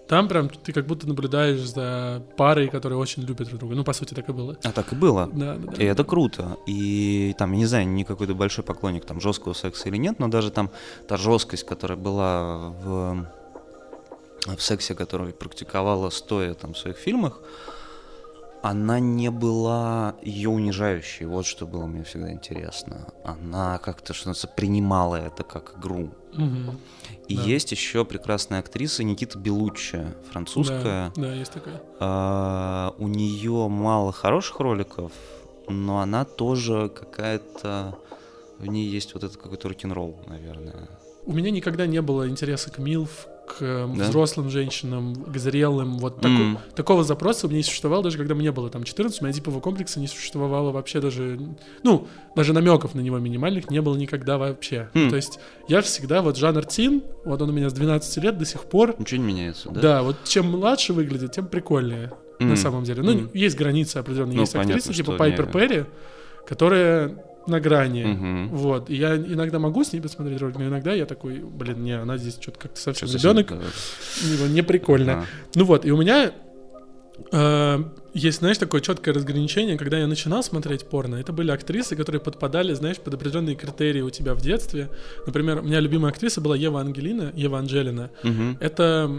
там 0.09 0.29
прям 0.29 0.49
ты 0.49 0.73
как 0.73 0.87
будто 0.87 1.09
наблюдаешь 1.09 1.61
за 1.61 2.23
парой, 2.37 2.69
которые 2.69 2.99
очень 2.99 3.23
любят 3.25 3.49
друг 3.49 3.59
друга. 3.59 3.75
Ну, 3.75 3.85
по 3.85 3.93
сути, 3.93 4.15
так 4.15 4.29
и 4.29 4.33
было. 4.33 4.57
а 4.63 4.73
так 4.73 4.93
и 4.93 4.97
было. 4.97 5.29
Да, 5.33 5.57
да, 5.57 5.73
да. 5.73 5.83
И 5.83 5.85
это 5.85 6.05
круто. 6.05 6.57
И 6.67 7.35
там, 7.39 7.53
я 7.53 7.59
не 7.59 7.67
знаю, 7.67 7.89
не 7.89 8.05
какой-то 8.05 8.35
большой 8.35 8.65
поклонник 8.65 9.05
там 9.05 9.21
жесткого 9.21 9.53
секса 9.53 9.89
или 9.89 9.97
нет, 9.97 10.19
но 10.19 10.29
даже 10.29 10.51
там 10.51 10.71
та 11.09 11.17
жесткость, 11.17 11.65
которая 11.65 11.99
была 11.99 12.71
в, 12.85 13.27
в 14.57 14.63
сексе, 14.63 14.95
которую 14.95 15.33
практиковала 15.33 16.11
стоя 16.11 16.55
там 16.55 16.75
в 16.75 16.79
своих 16.79 16.97
фильмах, 16.97 17.41
она 18.63 18.99
не 19.01 19.31
была 19.31 20.17
ее 20.23 20.49
унижающей. 20.49 21.27
Вот 21.27 21.47
что 21.47 21.67
было 21.67 21.87
мне 21.87 22.03
всегда 22.05 22.33
интересно. 22.33 23.13
Она 23.25 23.79
как-то, 23.79 24.13
что 24.15 24.29
называется, 24.29 24.49
принимала 24.57 25.17
это 25.17 25.45
как 25.45 25.77
игру. 25.79 26.11
Мгм. 26.35 26.79
И 27.29 27.37
Да. 27.37 27.43
есть 27.43 27.73
еще 27.73 28.05
прекрасная 28.05 28.61
актриса 28.61 29.05
Никита 29.05 29.39
Белуччи, 29.39 30.05
французская. 30.31 31.13
Да, 31.17 31.23
да, 31.23 31.33
есть 31.35 31.53
такая. 31.53 31.81
А, 32.01 32.95
у 32.99 33.09
нее 33.09 33.69
мало 33.69 34.13
хороших 34.13 34.61
роликов, 34.61 35.13
но 35.69 36.01
она 36.01 36.25
тоже 36.25 36.89
какая-то... 36.89 37.97
В 38.59 38.67
ней 38.67 38.87
есть 38.89 39.13
вот 39.15 39.23
этот 39.23 39.37
какой-то 39.37 39.69
рок-н-ролл, 39.69 40.17
наверное. 40.27 40.89
У 41.27 41.33
меня 41.33 41.51
никогда 41.51 41.87
не 41.87 42.01
было 42.01 42.29
интереса 42.29 42.71
к 42.71 42.79
МИЛФ, 42.79 43.27
к 43.47 43.57
э, 43.61 43.89
Да? 43.97 44.05
взрослым 44.05 44.51
женщинам, 44.51 45.15
к 45.15 45.37
зрелым. 45.39 45.99
Вот 45.99 46.17
тако- 46.17 46.29
М. 46.29 46.59
такого 46.75 47.05
запроса 47.05 47.47
у 47.47 47.49
меня 47.49 47.59
не 47.59 47.63
существовало, 47.65 48.03
даже 48.03 48.19
когда 48.19 48.35
мне 48.35 48.53
было 48.53 48.69
там 48.71 48.85
14, 48.85 49.21
у 49.21 49.25
меня 49.25 49.33
типового 49.33 49.61
комплекса 49.61 50.01
не 50.01 50.07
существовало 50.09 50.73
вообще 50.73 51.01
даже, 51.01 51.39
ну, 51.83 52.09
даже 52.35 52.53
намеков 52.53 52.95
на 52.95 53.01
него 53.01 53.19
минимальных 53.19 53.71
не 53.71 53.81
было 53.81 53.97
никогда 53.97 54.37
вообще. 54.39 54.89
Хм. 54.95 55.11
То 55.11 55.17
есть 55.17 55.39
я 55.69 55.81
всегда, 55.83 56.23
вот 56.23 56.37
жанр 56.37 56.65
тин, 56.65 57.03
вот 57.25 57.41
он 57.41 57.51
у 57.51 57.53
меня 57.53 57.71
с 57.71 57.73
12 57.73 58.19
лет 58.23 58.37
до 58.39 58.45
сих 58.45 58.65
пор, 58.65 58.95
Ничего 58.99 59.21
не 59.23 59.27
меняется, 59.33 59.71
да? 59.71 59.81
да, 59.81 60.03
вот 60.03 60.17
чем 60.25 60.51
младше 60.51 60.93
выглядит, 60.93 61.33
тем 61.33 61.47
прикольнее. 61.47 62.13
На 62.39 62.51
М. 62.51 62.57
самом 62.57 62.85
деле. 62.85 63.03
Ну, 63.03 63.13
М. 63.13 63.31
есть 63.33 63.57
границы 63.57 63.97
определенные. 63.97 64.35
Ну, 64.35 64.41
есть 64.43 64.55
актрисы, 64.55 64.73
понятно, 64.89 64.93
типа 64.95 65.09
что 65.11 65.17
Пайпер 65.17 65.47
не- 65.47 65.53
Перри, 65.53 65.85
которая 66.47 67.17
на 67.49 67.61
грани. 67.61 68.05
Мгм. 68.05 68.49
Вот. 68.49 68.91
И 68.91 68.97
я 68.97 69.17
иногда 69.17 69.59
могу 69.59 69.85
с 69.85 69.93
ней 69.93 70.01
посмотреть 70.01 70.41
ролик, 70.41 70.57
но 70.59 70.67
иногда 70.67 70.93
я 70.93 71.07
такой, 71.07 71.39
блин, 71.39 71.83
не, 71.83 71.93
она 71.93 72.17
здесь 72.17 72.39
что-то 72.41 72.59
как-то 72.59 72.81
совсем 72.81 73.09
ребенок, 73.09 73.49
да. 73.49 74.49
не 74.49 74.63
прикольно. 74.63 75.27
Ну 75.55 75.65
вот, 75.65 75.85
и 75.85 75.91
у 75.91 75.97
меня 75.97 76.33
э, 77.33 77.85
есть, 78.15 78.39
знаешь, 78.39 78.59
такое 78.59 78.81
четкое 78.81 79.15
разграничение, 79.15 79.77
когда 79.77 79.99
я 79.99 80.07
начинал 80.07 80.43
смотреть 80.43 80.87
порно, 80.87 81.17
это 81.17 81.33
были 81.33 81.51
актрисы, 81.51 81.97
которые 81.97 82.21
подпадали, 82.21 82.73
знаешь, 82.75 82.99
под 82.99 83.15
определенные 83.15 83.57
критерии 83.57 84.01
у 84.01 84.11
тебя 84.11 84.35
в 84.35 84.41
детстве. 84.41 84.89
Например, 85.27 85.61
у 85.61 85.63
меня 85.63 85.81
любимая 85.81 86.13
актриса 86.13 86.41
была 86.41 86.57
Ева 86.57 86.81
Ангелина, 86.81 87.33
Ева 87.35 87.59
Анджелина. 87.59 88.11
Мгм. 88.23 88.57
Это 88.61 89.11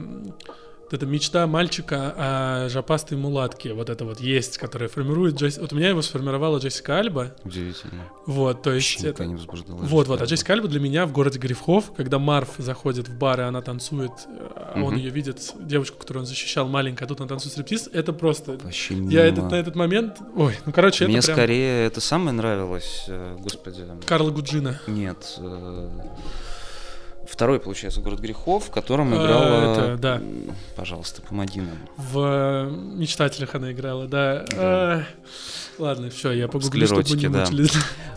вот 0.89 0.93
эта 0.93 1.05
мечта 1.05 1.45
мальчика 1.47 2.13
о 2.17 2.69
жопастой 2.69 3.17
мулатке, 3.17 3.73
вот 3.73 3.89
это 3.89 4.05
вот 4.05 4.21
есть, 4.21 4.57
которая 4.57 4.87
формирует 4.87 5.35
Джесси... 5.35 5.59
Вот 5.59 5.73
у 5.73 5.75
меня 5.75 5.89
его 5.89 6.01
сформировала 6.01 6.59
Джессика 6.59 6.97
Альба, 6.99 7.35
Удивительно. 7.43 8.05
вот, 8.25 8.61
то 8.61 8.71
есть 8.71 8.95
Вообще 8.95 9.09
это... 9.09 9.25
не 9.25 9.35
возбуждала. 9.35 9.79
Вот, 9.79 10.07
вот, 10.07 10.21
а 10.21 10.25
Джессика 10.25 10.53
Альба 10.53 10.69
для 10.69 10.79
меня 10.79 11.05
в 11.05 11.11
городе 11.11 11.39
грехов, 11.39 11.91
когда 11.95 12.19
Марф 12.19 12.51
заходит 12.57 13.09
в 13.09 13.17
бар, 13.17 13.41
и 13.41 13.43
она 13.43 13.61
танцует, 13.61 14.11
э, 14.27 14.71
а 14.75 14.81
он 14.81 14.95
ее 14.95 15.09
видит, 15.09 15.53
девочку, 15.59 15.97
которую 15.97 16.21
он 16.21 16.27
защищал, 16.27 16.69
маленькая, 16.69 17.03
а 17.03 17.07
тут 17.09 17.19
она 17.19 17.27
танцует 17.27 17.51
стриптиз, 17.51 17.89
это 17.91 18.13
просто... 18.13 18.57
Вообще 18.63 18.93
Я 18.93 18.99
мимо. 18.99 19.17
этот, 19.19 19.51
на 19.51 19.55
этот 19.55 19.75
момент... 19.75 20.19
Ой, 20.37 20.55
ну, 20.65 20.71
короче, 20.71 21.05
Мне 21.05 21.17
это 21.17 21.27
прям... 21.27 21.35
скорее 21.35 21.85
это 21.85 21.99
самое 21.99 22.31
нравилось, 22.31 23.05
э, 23.09 23.35
господи. 23.39 23.83
Карла 24.05 24.31
Гуджина. 24.31 24.79
Нет. 24.87 25.35
э, 25.37 25.89
Второй, 27.27 27.59
получается, 27.59 27.99
город 28.01 28.19
грехов, 28.19 28.65
в 28.67 28.71
котором 28.71 29.13
Э, 29.13 29.17
играла. 29.17 29.73
это, 29.73 29.97
да. 29.97 30.21
Пожалуйста, 30.75 31.21
помоги 31.21 31.61
нам. 31.61 31.77
В 31.97 32.19
э, 32.19 32.69
«Мечтателях» 32.97 33.53
она 33.55 33.71
играла, 33.71 34.07
да. 34.07 34.45
Да. 34.51 35.05
Ладно, 35.79 36.09
все, 36.09 36.31
я 36.31 36.47
погуглю, 36.47 36.85
чтобы 36.87 37.03
не 37.03 37.29
да. 37.29 37.39
мучились. 37.41 37.73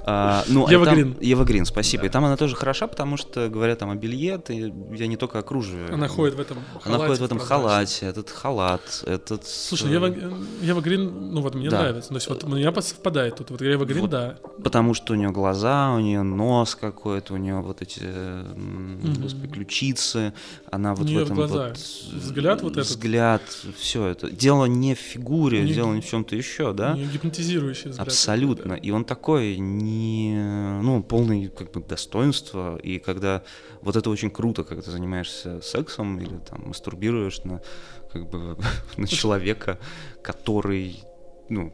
А, 0.06 0.44
ну, 0.48 0.66
а 0.66 0.70
Ева 0.72 0.86
там- 0.86 0.94
Грин. 0.94 1.16
Ева 1.20 1.44
Грин, 1.44 1.64
спасибо. 1.66 2.06
И 2.06 2.08
там 2.08 2.24
она 2.24 2.36
тоже 2.36 2.56
хороша, 2.56 2.86
потому 2.86 3.16
что, 3.16 3.48
говоря 3.48 3.76
там 3.76 3.90
о 3.90 3.94
белье, 3.94 4.40
я 4.48 5.06
не 5.06 5.16
только 5.16 5.38
о 5.38 5.42
кружеве. 5.42 5.92
Она 5.92 6.08
ходит 6.08 6.34
в 6.36 6.40
этом 6.40 6.58
халате. 6.72 6.88
Она 6.88 6.98
ходит 7.06 7.20
в 7.20 7.24
этом 7.24 7.38
халате, 7.38 8.06
этот 8.06 8.30
халат, 8.30 9.04
этот... 9.06 9.46
Слушай, 9.46 9.90
э, 9.90 9.92
Ева, 9.92 10.06
э, 10.08 10.30
Ева 10.62 10.80
Грин, 10.80 11.32
ну 11.32 11.42
вот 11.42 11.54
мне 11.54 11.68
Да. 11.68 11.82
нравится. 11.82 12.08
То 12.08 12.14
есть 12.14 12.28
вот 12.28 12.44
у 12.44 12.48
меня 12.48 12.72
совпадает 12.80 13.36
тут. 13.36 13.50
Вот 13.50 13.60
Ева 13.60 13.84
Грин, 13.84 14.00
Вот. 14.02 14.10
да. 14.10 14.36
Потому 14.64 14.94
что 14.94 15.12
у 15.12 15.16
нее 15.16 15.30
глаза, 15.30 15.92
у 15.92 16.00
нее 16.00 16.22
нос 16.22 16.74
какой-то, 16.74 17.34
у 17.34 17.36
нее 17.36 17.60
вот 17.60 17.82
эти 17.82 18.00
Мгм. 18.02 19.22
господи, 19.22 19.48
ключицы, 19.48 20.32
она 20.70 20.94
вот 20.94 21.08
в 21.08 21.16
этом 21.18 21.36
глаза. 21.36 21.68
вот... 21.68 21.76
Взгляд 21.76 22.62
вот 22.62 22.72
этот. 22.72 22.86
Взгляд, 22.86 23.42
все 23.78 24.06
это. 24.06 24.30
Дело 24.30 24.64
не 24.64 24.94
в 24.94 24.98
фигуре, 24.98 25.66
дело 25.66 25.92
не 25.92 26.00
в 26.00 26.06
чем-то 26.06 26.34
еще, 26.36 26.72
да? 26.72 26.92
У 26.92 26.96
неё 26.96 27.10
гипнотизирующий 27.50 27.90
взгляд. 27.90 28.06
Абсолютно. 28.08 28.70
Да. 28.70 28.76
И 28.76 28.90
он 28.90 29.04
такой 29.04 29.56
не, 29.58 30.34
ну, 30.82 31.02
полный 31.02 31.48
как 31.48 31.72
бы 31.72 31.80
достоинства. 31.82 32.76
И 32.76 32.98
когда 32.98 33.42
вот 33.82 33.96
это 33.96 34.10
очень 34.10 34.30
круто, 34.30 34.64
когда 34.64 34.82
ты 34.82 34.90
занимаешься 34.90 35.60
сексом 35.62 36.18
или 36.18 36.38
там 36.38 36.68
мастурбируешь 36.68 37.42
на 37.44 37.60
как 38.12 38.28
бы 38.28 38.56
на 38.96 39.06
человека, 39.06 39.78
который, 40.22 41.02
ну, 41.48 41.72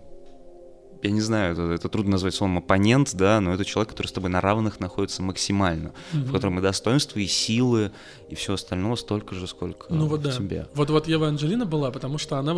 я 1.02 1.10
не 1.10 1.20
знаю, 1.20 1.52
это, 1.52 1.62
это 1.72 1.88
трудно 1.88 2.12
назвать 2.12 2.34
словом 2.34 2.58
оппонент, 2.58 3.14
да, 3.14 3.40
но 3.40 3.52
это 3.52 3.64
человек, 3.64 3.90
который 3.90 4.06
с 4.06 4.12
тобой 4.12 4.30
на 4.30 4.40
равных 4.40 4.80
находится 4.80 5.22
максимально, 5.22 5.92
в 6.12 6.16
Мгм. 6.16 6.32
котором 6.32 6.58
и 6.58 6.62
достоинства, 6.62 7.18
и 7.18 7.26
силы, 7.26 7.92
и 8.30 8.34
все 8.34 8.54
остальное 8.54 8.96
столько 8.96 9.34
же, 9.34 9.46
сколько 9.46 9.86
Ну 9.92 10.06
вот 10.06 10.20
в 10.20 10.22
да. 10.24 10.32
тебе. 10.32 10.66
Вот 10.74 10.90
вот 10.90 11.06
Ева 11.06 11.28
Анджелина 11.28 11.66
была, 11.66 11.90
потому 11.90 12.18
что 12.18 12.38
она, 12.38 12.54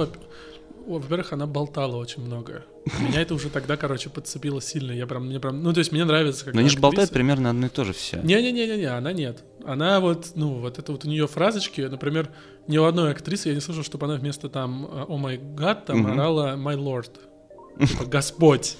во-первых, 0.88 1.33
она 1.33 1.46
болтала 1.46 1.96
очень 1.96 2.22
много. 2.22 2.64
Меня 2.98 3.20
это 3.20 3.35
уже 3.35 3.51
тогда, 3.51 3.77
короче, 3.77 4.09
подцепило 4.09 4.61
сильно. 4.62 4.92
Я 4.92 5.07
прям, 5.07 5.27
мне 5.27 5.38
прям, 5.38 5.62
ну 5.62 5.72
то 5.72 5.79
есть 5.81 5.92
мне 5.92 6.05
нравится, 6.05 6.46
как 6.46 6.55
Но 6.55 6.61
они 6.61 6.70
же 6.70 6.79
болтают 6.79 7.11
примерно 7.11 7.51
одно 7.51 7.66
и 7.66 7.68
то 7.68 7.85
же 7.85 7.92
все. 7.92 8.18
Не-не-не-не, 8.22 8.87
она 8.87 9.12
нет. 9.12 9.44
Она 9.64 10.01
вот, 10.01 10.29
ну, 10.35 10.55
вот 10.55 10.79
это 10.79 10.92
вот 10.92 11.05
у 11.05 11.09
нее 11.09 11.27
фразочки, 11.27 11.83
например, 11.83 12.31
ни 12.66 12.79
у 12.79 12.85
одной 12.85 13.11
актрисы 13.11 13.51
я 13.51 13.55
не 13.55 13.61
слышал, 13.61 13.83
чтобы 13.85 14.07
она 14.07 14.14
вместо 14.16 14.48
там 14.48 14.88
«О 15.09 15.16
май 15.18 15.38
гад» 15.38 15.85
там 15.87 15.98
Мгм. 15.98 16.12
орала 16.12 16.55
«My 16.57 16.77
lord», 16.77 17.11
типа 17.87 18.05
«Господь». 18.07 18.77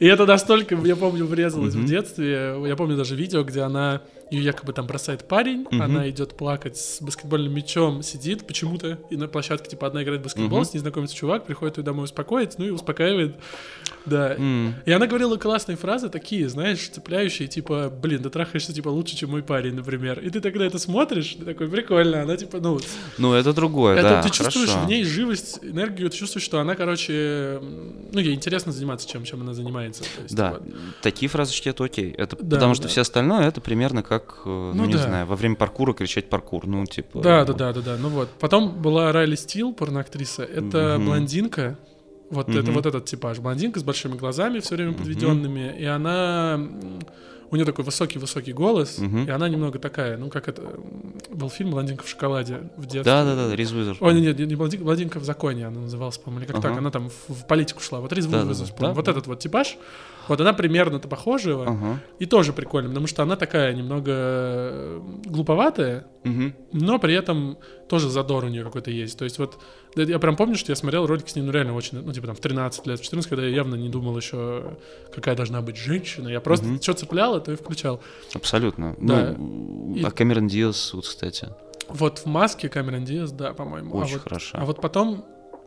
И 0.00 0.06
это 0.06 0.26
настолько, 0.26 0.74
я 0.74 0.96
помню, 0.96 1.24
врезалось 1.24 1.74
в 1.74 1.78
Мгм. 1.78 1.86
детстве. 1.86 2.56
Я 2.66 2.74
помню 2.76 2.96
даже 2.96 3.14
видео, 3.14 3.44
где 3.44 3.60
она, 3.60 4.02
ее 4.30 4.42
якобы 4.44 4.72
там 4.72 4.86
бросает 4.86 5.28
парень, 5.28 5.66
Мгм. 5.70 5.82
она 5.82 6.08
идет 6.10 6.36
плакать 6.36 6.76
с 6.76 7.00
баскетбольным 7.02 7.52
мячом, 7.54 8.02
сидит 8.02 8.46
почему-то, 8.46 8.98
и 9.10 9.16
на 9.16 9.28
площадке, 9.28 9.70
типа, 9.70 9.86
одна 9.86 10.02
играет 10.02 10.20
в 10.20 10.24
баскетбол, 10.24 10.58
Мгм. 10.60 10.64
с 10.68 10.74
ней 10.74 10.80
знакомится 10.80 11.14
чувак, 11.14 11.46
приходит 11.46 11.78
ее 11.78 11.84
домой 11.84 12.04
успокоить, 12.04 12.58
ну 12.58 12.64
и 12.64 12.70
успокаивает. 12.70 13.36
Да. 14.06 14.34
М. 14.34 14.74
И 14.84 14.92
она 14.92 15.06
говорила 15.06 15.36
классные 15.36 15.76
фразы 15.76 16.08
такие, 16.10 16.48
знаешь, 16.48 16.88
цепляющие, 16.88 17.48
типа, 17.48 17.90
блин, 17.90 18.22
ты 18.22 18.28
трахаешься, 18.30 18.72
типа, 18.74 18.88
лучше, 18.90 19.16
чем 19.16 19.30
мой 19.30 19.42
парень, 19.42 19.74
например. 19.74 20.18
И 20.20 20.28
ты 20.30 20.40
тогда 20.40 20.66
это 20.66 20.78
смотришь, 20.78 21.34
ты 21.38 21.44
такой, 21.44 21.68
прикольно, 21.68 22.22
она, 22.22 22.36
типа, 22.36 22.58
ну, 22.60 22.80
Ну, 23.18 23.32
это 23.32 23.52
другое, 23.54 23.94
это 23.96 24.08
да, 24.08 24.22
ты 24.22 24.28
чувствуешь 24.30 24.68
хорошо. 24.70 24.86
в 24.86 24.88
ней 24.88 25.04
живость, 25.04 25.58
энергию, 25.62 26.10
ты 26.10 26.16
чувствуешь, 26.18 26.44
что 26.44 26.60
она, 26.60 26.74
короче, 26.74 27.60
ну, 28.12 28.18
ей 28.20 28.34
интересно 28.34 28.72
заниматься 28.72 29.08
чем, 29.08 29.24
чем 29.24 29.40
она 29.40 29.54
занимается. 29.54 30.04
Есть, 30.22 30.34
Да, 30.36 30.52
типа, 30.54 30.62
такие 31.02 31.28
фразочки 31.28 31.68
это 31.70 31.84
окей. 31.84 32.12
Это 32.12 32.36
Да, 32.36 32.56
потому 32.56 32.74
что 32.74 32.84
да. 32.84 32.88
все 32.90 33.00
остальное 33.00 33.48
это 33.48 33.60
примерно 33.62 34.02
как, 34.02 34.13
э, 34.22 34.48
ну, 34.48 34.72
Ну 34.74 34.84
не 34.86 34.92
да. 34.94 34.98
знаю, 34.98 35.26
во 35.26 35.36
время 35.36 35.56
паркура 35.56 35.92
кричать 35.92 36.28
паркур. 36.30 36.66
Ну, 36.66 36.84
типа. 36.86 37.20
Да, 37.20 37.44
да, 37.44 37.52
да, 37.52 37.72
да, 37.72 37.80
да. 37.80 37.96
Ну 37.98 38.08
вот. 38.08 38.28
Потом 38.40 38.70
была 38.80 39.10
Райли 39.12 39.34
Стил, 39.34 39.72
порноактриса. 39.72 40.42
Это 40.44 40.96
Мгм. 40.98 41.06
блондинка. 41.06 41.78
Вот 42.30 42.48
это 42.48 42.62
Мгм. 42.62 42.72
вот 42.74 42.86
этот 42.86 43.04
типаж. 43.04 43.38
Блондинка 43.38 43.78
с 43.80 43.82
большими 43.82 44.16
глазами, 44.16 44.60
все 44.60 44.76
время 44.76 44.92
подведенными. 44.94 45.76
И 45.78 45.84
она. 45.84 46.60
У 47.50 47.56
нее 47.56 47.66
такой 47.66 47.84
высокий-высокий 47.84 48.52
голос, 48.52 48.98
Мгм. 48.98 49.26
и 49.26 49.30
она 49.30 49.48
немного 49.48 49.78
такая, 49.78 50.16
ну 50.16 50.28
как 50.28 50.48
это 50.48 50.62
был 51.30 51.48
фильм 51.50 51.70
«Блондинка 51.70 52.02
в 52.02 52.08
шоколаде» 52.08 52.62
в 52.76 52.80
детстве. 52.86 53.02
Да, 53.04 53.22
да, 53.24 53.36
да, 53.48 53.54
Риз 53.54 53.70
Уизерспун. 53.70 54.08
Ой, 54.08 54.20
нет, 54.20 54.36
нет, 54.36 54.48
не 54.48 54.56
блондинка, 54.56 54.84
блондинка 54.84 55.20
в 55.20 55.24
законе 55.24 55.66
она 55.68 55.80
называлась, 55.82 56.18
по-моему, 56.18 56.40
или 56.40 56.46
как 56.50 56.56
Ага. 56.56 56.68
так, 56.70 56.78
она 56.78 56.90
там 56.90 57.10
в, 57.10 57.32
в 57.32 57.46
политику 57.46 57.80
шла. 57.80 58.00
Вот 58.00 58.12
Риз 58.12 58.26
Да, 58.26 58.42
да, 58.42 58.48
Уизерспун. 58.48 58.88
да, 58.88 58.92
Вот 58.94 59.04
да. 59.04 59.12
этот 59.12 59.28
вот 59.28 59.38
типаж. 59.38 59.76
Вот 60.28 60.40
она 60.40 60.52
примерно-то 60.52 61.08
похожего. 61.08 61.66
Ага. 61.66 62.00
И 62.18 62.26
тоже 62.26 62.52
прикольно, 62.52 62.88
потому 62.88 63.06
что 63.06 63.22
она 63.22 63.36
такая 63.36 63.74
немного 63.74 64.12
э, 64.14 65.00
глуповатая, 65.26 66.06
Мгм. 66.24 66.54
но 66.72 66.98
при 66.98 67.14
этом 67.14 67.58
тоже 67.88 68.08
задор 68.08 68.44
у 68.44 68.48
нее 68.48 68.64
какой-то 68.64 68.90
есть. 68.90 69.18
То 69.18 69.24
есть 69.24 69.38
вот 69.38 69.58
я 69.96 70.18
прям 70.18 70.36
помню, 70.36 70.56
что 70.56 70.72
я 70.72 70.76
смотрел 70.76 71.06
ролики 71.06 71.28
с 71.30 71.36
ней, 71.36 71.42
ну 71.42 71.52
реально 71.52 71.74
очень, 71.74 72.00
ну 72.02 72.12
типа 72.12 72.26
там 72.28 72.36
в 72.36 72.40
13 72.40 72.86
лет, 72.86 73.00
в 73.00 73.02
14, 73.02 73.28
когда 73.28 73.44
я 73.46 73.54
явно 73.54 73.74
не 73.74 73.88
думал 73.88 74.16
еще, 74.16 74.76
какая 75.14 75.36
должна 75.36 75.60
быть 75.60 75.76
женщина. 75.76 76.28
Я 76.28 76.40
просто 76.40 76.66
Мгм. 76.66 76.80
что 76.80 76.94
цеплял, 76.94 77.42
то 77.42 77.52
и 77.52 77.56
включал. 77.56 78.00
Абсолютно. 78.34 78.96
Да. 79.00 79.34
Ну, 79.36 79.94
И- 79.96 80.02
а 80.02 80.10
Камерон 80.10 80.48
Диас, 80.48 80.92
вот, 80.94 81.04
кстати, 81.06 81.48
Вот 81.88 82.20
в 82.20 82.26
маске 82.26 82.70
Камерон 82.70 83.04
Диас, 83.04 83.30
да, 83.32 83.52
по-моему. 83.52 83.94
очень 83.96 84.14
а 84.14 84.18
вот, 84.18 84.22
хороша. 84.22 84.58
а 84.58 84.64
вот 84.64 84.80
потом 84.80 85.24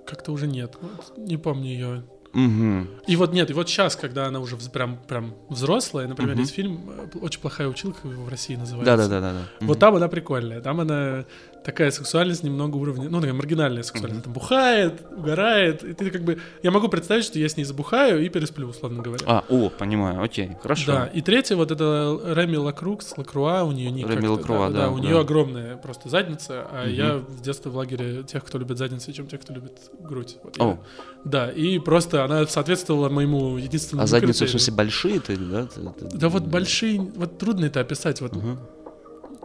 как-то 0.08 0.32
уже 0.32 0.48
нет. 0.48 0.76
Вот 0.82 1.18
не 1.18 1.38
помню 1.38 1.68
ее. 1.68 2.04
Мгм. 2.34 2.88
И 3.08 3.16
вот 3.16 3.34
нет, 3.34 3.50
и 3.50 3.54
вот 3.54 3.70
сейчас, 3.70 3.96
когда 3.96 4.28
она 4.28 4.40
уже 4.40 4.58
прям, 4.58 4.98
прям 5.08 5.34
взрослая, 5.50 6.08
например, 6.08 6.34
Мгм. 6.34 6.42
есть 6.42 6.54
фильм 6.54 6.90
э, 6.90 7.18
«Очень 7.20 7.40
плохая 7.42 7.68
училка» 7.68 8.08
его 8.08 8.24
в 8.24 8.30
России 8.30 8.56
называется. 8.56 8.98
Да, 8.98 9.08
да, 9.08 9.08
да, 9.08 9.22
да, 9.34 9.40
да. 9.60 9.66
Вот 9.66 9.80
там 9.80 9.96
она 9.96 10.08
прикольная. 10.08 10.62
Там 10.62 10.80
она 10.82 11.26
такая 11.68 11.92
сексуальность 11.92 12.44
немного 12.44 12.78
уровня, 12.78 13.10
ну, 13.10 13.20
такая 13.20 13.34
маргинальная 13.34 13.84
сексуальность. 13.84 14.14
Она 14.16 14.24
там 14.24 14.32
бухает, 14.34 15.02
угорает. 15.12 15.84
И 15.84 15.92
ты 15.94 16.10
как 16.12 16.24
бы... 16.24 16.40
Я 16.64 16.72
могу 16.72 16.88
представить, 16.88 17.26
что 17.26 17.38
я 17.40 17.50
с 17.50 17.58
ней 17.58 17.66
забухаю 17.66 18.24
и 18.26 18.30
пересплю, 18.30 18.70
условно 18.70 19.04
говоря. 19.04 19.26
А, 19.28 19.44
о, 19.50 19.70
понимаю, 19.70 20.24
окей, 20.24 20.52
хорошо. 20.64 20.86
Да, 20.94 21.06
и 21.08 21.22
третье, 21.22 21.58
вот 21.58 21.70
это 21.72 22.22
Реми 22.24 22.56
Лакрукс, 22.56 23.18
Лакруа, 23.18 23.64
у 23.66 23.74
нее 23.74 23.92
не 23.92 24.06
Реми 24.06 24.28
Лакруа, 24.28 24.70
да, 24.70 24.90
у 24.90 24.96
да. 24.98 25.04
нее 25.04 25.20
огромная 25.20 25.76
просто 25.76 26.08
задница, 26.08 26.66
а 26.72 26.86
Мгм. 26.86 26.94
я 26.96 27.20
с 27.38 27.42
детства 27.42 27.70
в 27.70 27.76
лагере 27.76 28.24
тех, 28.24 28.46
кто 28.46 28.58
любит 28.60 28.78
задницы, 28.78 29.12
чем 29.12 29.28
тех, 29.28 29.42
кто 29.42 29.54
любит 29.54 29.74
грудь. 30.00 30.38
Вот 30.46 30.56
я- 30.58 30.64
О. 30.64 30.78
Да, 31.26 31.52
и 31.52 31.80
просто 31.80 32.24
она 32.24 32.48
соответствовала 32.48 33.10
моему 33.10 33.58
единственному 33.58 34.06
А 34.06 34.08
задницы, 34.08 34.46
в 34.46 34.50
смысле, 34.50 34.74
большие 34.74 35.20
ты, 35.20 35.36
да? 35.36 35.66
Ты- 35.66 35.82
ты- 35.82 36.18
Да 36.18 36.30
вот 36.30 36.44
большие, 36.44 37.02
вот 37.02 37.38
трудно 37.38 37.66
это 37.66 37.82
описать. 37.82 38.22
Вот 38.22 38.34
Мгм. 38.38 38.58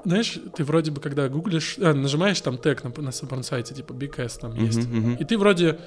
Знаешь, 0.04 0.38
ты 0.56 0.64
вроде 0.64 0.90
бы, 0.90 1.00
когда 1.00 1.28
гуглишь, 1.28 1.76
а, 1.78 1.92
нажимаешь 1.94 2.40
там 2.40 2.58
тег 2.58 2.82
на, 2.84 2.90
на 3.02 3.10
порн-сайте, 3.28 3.74
типа 3.74 3.92
Big 3.92 4.20
S 4.20 4.38
там 4.38 4.54
есть, 4.54 4.86
Мгм, 4.88 4.98
мгм, 4.98 5.14
и 5.14 5.24
ты 5.24 5.38
вроде 5.38 5.78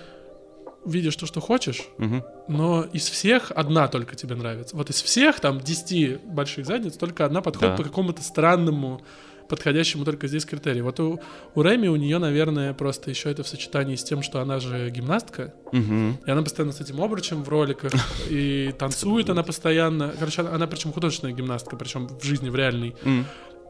видишь 0.85 1.15
то, 1.15 1.25
что 1.25 1.41
хочешь, 1.41 1.81
мгм. 1.97 2.23
но 2.47 2.83
из 2.93 3.09
всех 3.09 3.51
одна 3.55 3.87
только 3.87 4.15
тебе 4.15 4.35
нравится. 4.35 4.75
Вот 4.75 4.89
из 4.89 5.01
всех 5.01 5.39
там 5.39 5.59
10 5.59 6.23
больших 6.25 6.65
задниц 6.65 6.95
только 6.97 7.25
одна 7.25 7.41
подходит 7.41 7.75
Да. 7.75 7.77
по 7.83 7.89
какому-то 7.89 8.21
странному, 8.21 9.01
подходящему 9.49 10.05
только 10.05 10.27
здесь 10.27 10.45
критерию. 10.45 10.83
Вот 10.85 10.99
у, 10.99 11.19
у 11.55 11.61
Рэми 11.61 11.87
у 11.87 11.95
нее, 11.95 12.17
наверное, 12.19 12.73
просто 12.73 13.09
еще 13.09 13.29
это 13.31 13.43
в 13.43 13.47
сочетании 13.47 13.95
с 13.95 14.03
тем, 14.03 14.21
что 14.23 14.41
она 14.41 14.59
же 14.59 14.89
гимнастка, 14.91 15.53
Мгм. 15.71 16.17
и 16.25 16.29
она 16.31 16.41
постоянно 16.43 16.71
с 16.71 16.81
этим 16.81 17.01
обручем 17.01 17.43
в 17.43 17.49
роликах, 17.49 17.91
и 18.29 18.71
танцует 18.77 19.29
она 19.29 19.41
постоянно. 19.43 20.13
Короче, 20.19 20.41
она, 20.43 20.67
причем 20.67 20.93
художественная 20.93 21.33
гимнастка, 21.33 21.75
причем 21.75 22.07
в 22.07 22.23
жизни, 22.23 22.49
в 22.49 22.55
реальной. 22.55 22.95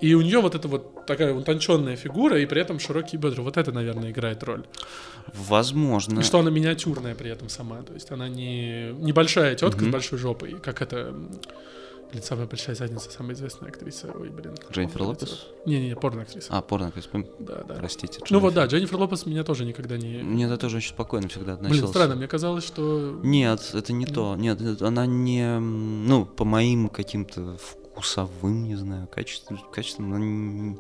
И 0.02 0.14
у 0.14 0.22
нее 0.22 0.40
вот 0.42 0.56
эта 0.56 0.68
вот 0.68 1.06
такая 1.06 1.34
утонченная 1.34 1.96
фигура, 1.96 2.40
и 2.40 2.46
при 2.46 2.62
этом 2.62 2.80
широкие 2.80 3.20
бедра. 3.20 3.42
Вот 3.44 3.58
это, 3.58 3.72
наверное, 3.72 4.12
играет 4.12 4.44
роль. 4.44 4.66
Возможно. 5.34 6.20
И 6.20 6.24
что 6.24 6.40
она 6.40 6.50
миниатюрная 6.52 7.16
при 7.16 7.30
этом 7.32 7.50
сама. 7.50 7.82
То 7.82 7.94
есть 7.94 8.12
она 8.12 8.28
не 8.28 8.92
небольшая 8.94 9.56
тетка 9.56 9.80
с 9.80 9.84
Мгм. 9.84 9.92
большой 9.92 10.20
жопой, 10.20 10.52
как 10.62 10.82
это. 10.82 11.14
Блин, 12.12 12.22
самая 12.24 12.46
большая 12.46 12.76
задница, 12.76 13.10
самая 13.10 13.34
известная 13.34 13.70
актриса. 13.70 14.12
Ой, 14.14 14.30
блин. 14.30 14.54
Дженнифер 14.72 15.02
Лопес? 15.02 15.48
Не-не-не, 15.66 15.96
порно-актриса. 15.96 16.48
А, 16.52 16.62
порно, 16.62 16.92
то 16.92 16.98
есть, 16.98 17.10
м, 17.14 17.26
Да, 17.40 17.64
да. 17.68 17.74
простите. 17.74 18.20
Ну 18.30 18.40
вот, 18.40 18.50
Дженнифер. 18.54 18.70
да, 18.70 18.78
Дженнифер 18.78 18.98
Лопес 19.00 19.26
меня 19.26 19.44
тоже 19.44 19.66
никогда 19.66 19.98
не... 19.98 20.20
Мне 20.22 20.46
это 20.46 20.58
тоже 20.58 20.78
очень 20.78 20.90
спокойно 20.90 21.28
всегда 21.30 21.54
относился. 21.54 21.82
Блин, 21.82 21.92
странно, 21.94 22.16
мне 22.16 22.28
казалось, 22.28 22.64
что... 22.64 23.20
Нет, 23.24 23.72
это 23.74 23.92
не 23.92 24.06
Ну. 24.06 24.14
то. 24.14 24.36
Нет, 24.36 24.82
она 24.84 25.06
не, 25.08 25.58
ну, 25.60 26.26
по 26.26 26.46
моим 26.46 26.90
каким-то 26.90 27.58
вкусовым, 27.96 28.66
не 28.66 28.76
знаю, 28.76 29.08
качествам, 29.08 29.60
качествам 29.74 30.14
она 30.14 30.76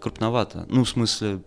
крупновато. 0.00 0.66
Ну, 0.68 0.84
в 0.84 0.88
смысле, 0.88 1.40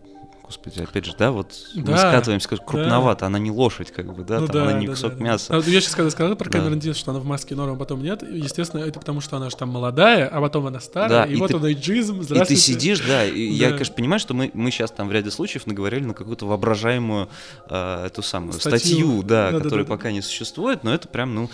господи, 0.44 0.82
опять 0.82 1.06
же, 1.06 1.14
да, 1.18 1.32
вот 1.32 1.54
мы 1.76 1.84
Да, 1.84 1.98
скатываемся, 1.98 2.50
как 2.50 2.66
крупновато, 2.66 3.26
она 3.26 3.38
не 3.40 3.52
лошадь, 3.52 3.92
как 3.92 4.14
бы, 4.16 4.24
да, 4.24 4.40
Ну 4.40 4.48
там, 4.48 4.64
она 4.64 4.72
да, 4.74 4.80
не 4.80 4.88
да, 4.88 4.94
кусок 4.94 5.12
да, 5.14 5.18
да. 5.20 5.24
мяса. 5.24 5.54
А 5.54 5.58
вот 5.58 5.68
я 5.68 5.80
сейчас 5.82 5.94
когда 5.96 6.10
сказал 6.10 6.36
про 6.36 6.50
Да. 6.50 6.58
Камерон 6.60 6.80
Диас, 6.80 6.98
что 6.98 7.12
она 7.12 7.20
в 7.20 7.26
маске 7.26 7.54
норм, 7.56 7.74
а 7.74 7.76
потом 7.76 8.02
нет, 8.02 8.24
естественно, 8.24 8.82
это 8.82 9.00
потому, 9.00 9.22
что 9.22 9.38
она 9.38 9.50
же 9.50 9.56
там 9.58 9.70
молодая, 9.70 10.28
а 10.28 10.42
потом 10.42 10.66
она 10.68 10.80
старая, 10.80 11.10
Да, 11.10 11.26
и, 11.26 11.34
и 11.34 11.36
вот 11.38 11.52
ты- 11.52 11.58
он 11.58 11.66
эйджизм, 11.66 12.22
И 12.22 12.26
ты 12.46 12.56
сидишь, 12.56 13.00
да, 13.02 13.26
и 13.26 13.42
я, 13.42 13.68
Да. 13.68 13.74
конечно, 13.74 13.96
понимаю, 13.96 14.20
что 14.20 14.34
мы, 14.34 14.50
мы 14.54 14.72
сейчас 14.72 14.90
там 14.92 15.08
в 15.08 15.12
ряде 15.12 15.32
случаев 15.32 15.68
наговорили 15.68 16.04
на 16.06 16.14
какую-то 16.14 16.46
воображаемую 16.48 17.30
э, 17.70 18.06
эту 18.08 18.22
самую 18.24 18.54
Статью. 18.54 18.80
статью, 18.80 19.24
да, 19.24 19.28
Да-да-да-да. 19.48 19.64
которая 19.66 19.86
пока 19.86 20.12
не 20.12 20.22
существует, 20.22 20.84
но 20.84 20.94
это 20.94 21.08
прям, 21.10 21.36
ну, 21.36 21.50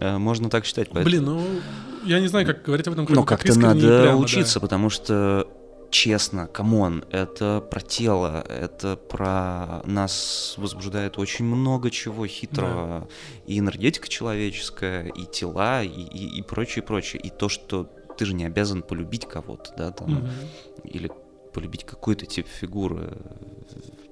э, 0.00 0.18
можно 0.18 0.48
так 0.50 0.64
считать. 0.66 0.88
поэтому- 0.88 1.04
Блин, 1.04 1.24
ну, 1.24 1.42
я 2.08 2.20
не 2.20 2.28
знаю, 2.28 2.46
как 2.46 2.62
говорить 2.62 2.86
об 2.86 2.94
этом, 2.94 3.06
Но 3.08 3.24
как 3.24 3.40
как-то 3.40 3.52
и 3.52 3.62
надо 3.62 3.80
прямо, 3.80 4.04
да. 4.04 4.16
учиться, 4.16 4.60
потому 4.60 4.90
что 4.90 5.46
честно, 5.90 6.46
come 6.46 6.79
on, 6.79 7.04
это 7.10 7.64
про 7.70 7.80
тело, 7.80 8.44
это 8.48 8.96
про 8.96 9.82
нас 9.84 10.54
возбуждает 10.58 11.18
очень 11.18 11.44
много 11.44 11.90
чего 11.90 12.26
хитрого, 12.26 13.08
и 13.46 13.58
энергетика 13.58 14.08
человеческая, 14.08 15.08
и 15.08 15.24
тела, 15.24 15.82
и, 15.82 15.88
и, 15.88 16.38
и 16.38 16.42
прочее, 16.42 16.82
прочее. 16.82 17.22
И 17.22 17.30
то, 17.30 17.48
что 17.48 17.88
ты 18.18 18.26
же 18.26 18.34
не 18.34 18.44
обязан 18.44 18.82
полюбить 18.82 19.26
кого-то, 19.26 19.72
да, 19.76 19.90
там, 19.92 20.10
Мгм. 20.14 20.28
или 20.84 21.10
полюбить 21.54 21.84
какой-то 21.84 22.26
тип 22.26 22.46
фигуры. 22.46 23.16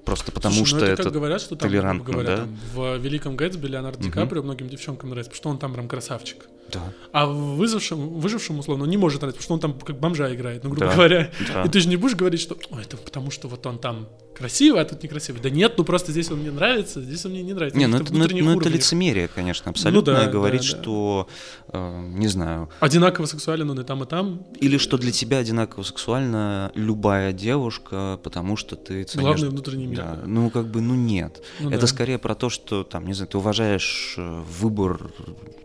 Просто 0.05 0.31
потому 0.31 0.55
Слушай, 0.55 0.69
что 0.69 0.79
ну 0.79 0.83
это, 0.85 0.93
это 0.93 1.03
как 1.03 1.13
говорят, 1.13 1.41
что 1.41 1.55
там, 1.55 1.69
толерантно, 1.69 2.03
грубо 2.03 2.21
говоря, 2.23 2.37
да? 2.37 2.43
там, 2.43 2.57
в 2.73 2.97
«Великом 2.97 3.35
Гэтсби» 3.35 3.67
Леонардо 3.67 4.03
Ди. 4.03 4.09
Каприо 4.09 4.41
многим 4.41 4.69
девчонкам 4.69 5.09
нравится, 5.09 5.29
потому 5.31 5.41
что 5.41 5.49
он 5.49 5.59
там 5.59 5.73
прям 5.73 5.87
красавчик. 5.87 6.47
Да, 6.71 6.81
А 7.11 7.25
выжившим, 7.25 8.19
выжившим 8.19 8.59
условно, 8.59 8.83
он 8.83 8.89
не 8.89 8.97
может 8.97 9.21
нравиться, 9.21 9.41
потому 9.41 9.59
что 9.59 9.67
он 9.67 9.73
там 9.73 9.85
как 9.85 9.99
бомжа 9.99 10.33
играет, 10.33 10.63
ну, 10.63 10.69
грубо 10.71 10.87
Да. 10.87 10.93
говоря. 10.95 11.31
да. 11.53 11.63
И 11.63 11.69
ты 11.69 11.79
же 11.79 11.87
не 11.87 11.95
будешь 11.95 12.15
говорить, 12.15 12.41
что 12.41 12.57
«Ой, 12.71 12.81
это 12.81 12.97
потому 12.97 13.31
что 13.31 13.47
вот 13.47 13.65
он 13.65 13.79
там 13.79 14.07
красивый, 14.37 14.81
а 14.81 14.85
тут 14.85 15.01
некрасивый. 15.01 15.41
Да 15.41 15.49
нет, 15.49 15.73
ну 15.77 15.83
просто 15.83 16.11
здесь 16.11 16.29
он 16.29 16.39
мне 16.39 16.51
нравится, 16.51 17.01
здесь 17.01 17.25
он 17.25 17.31
мне 17.31 17.41
не 17.41 17.53
нравится. 17.53 17.77
Не, 17.77 17.87
ну 17.87 17.97
это, 17.97 18.13
ну, 18.13 18.27
ну, 18.27 18.59
это 18.59 18.69
лицемерие, 18.69 19.27
конечно, 19.27 19.71
абсолютно. 19.71 20.13
да, 20.13 20.27
говорить, 20.27 20.61
да, 20.61 20.67
да. 20.77 20.81
что, 20.81 21.27
э, 21.69 22.07
не 22.13 22.27
знаю, 22.27 22.69
Одинаково 22.79 23.25
сексуален 23.25 23.69
он 23.71 23.79
и 23.79 23.83
там, 23.83 24.03
и 24.03 24.05
там. 24.05 24.43
или 24.59 24.77
что 24.77 24.97
для 24.97 25.11
тебя 25.11 25.39
одинаково 25.39 25.83
сексуальна 25.83 26.71
любая 26.75 27.33
девушка, 27.33 28.19
потому 28.23 28.57
что 28.57 28.75
ты 28.75 29.03
ценишь... 29.03 29.25
Главный 29.25 29.49
внутренний 29.49 29.87
мир. 29.87 29.97
Да, 29.97 30.15
да. 30.15 30.27
ну 30.27 30.49
как 30.49 30.67
бы, 30.67 30.81
ну 30.81 30.93
нет. 30.93 31.41
Ну 31.59 31.69
это 31.69 31.81
да. 31.81 31.87
скорее 31.87 32.19
про 32.19 32.35
то, 32.35 32.49
что 32.49 32.83
там, 32.83 33.07
не 33.07 33.13
знаю, 33.13 33.29
ты 33.29 33.37
уважаешь 33.37 34.15
э, 34.17 34.43
выбор 34.59 35.11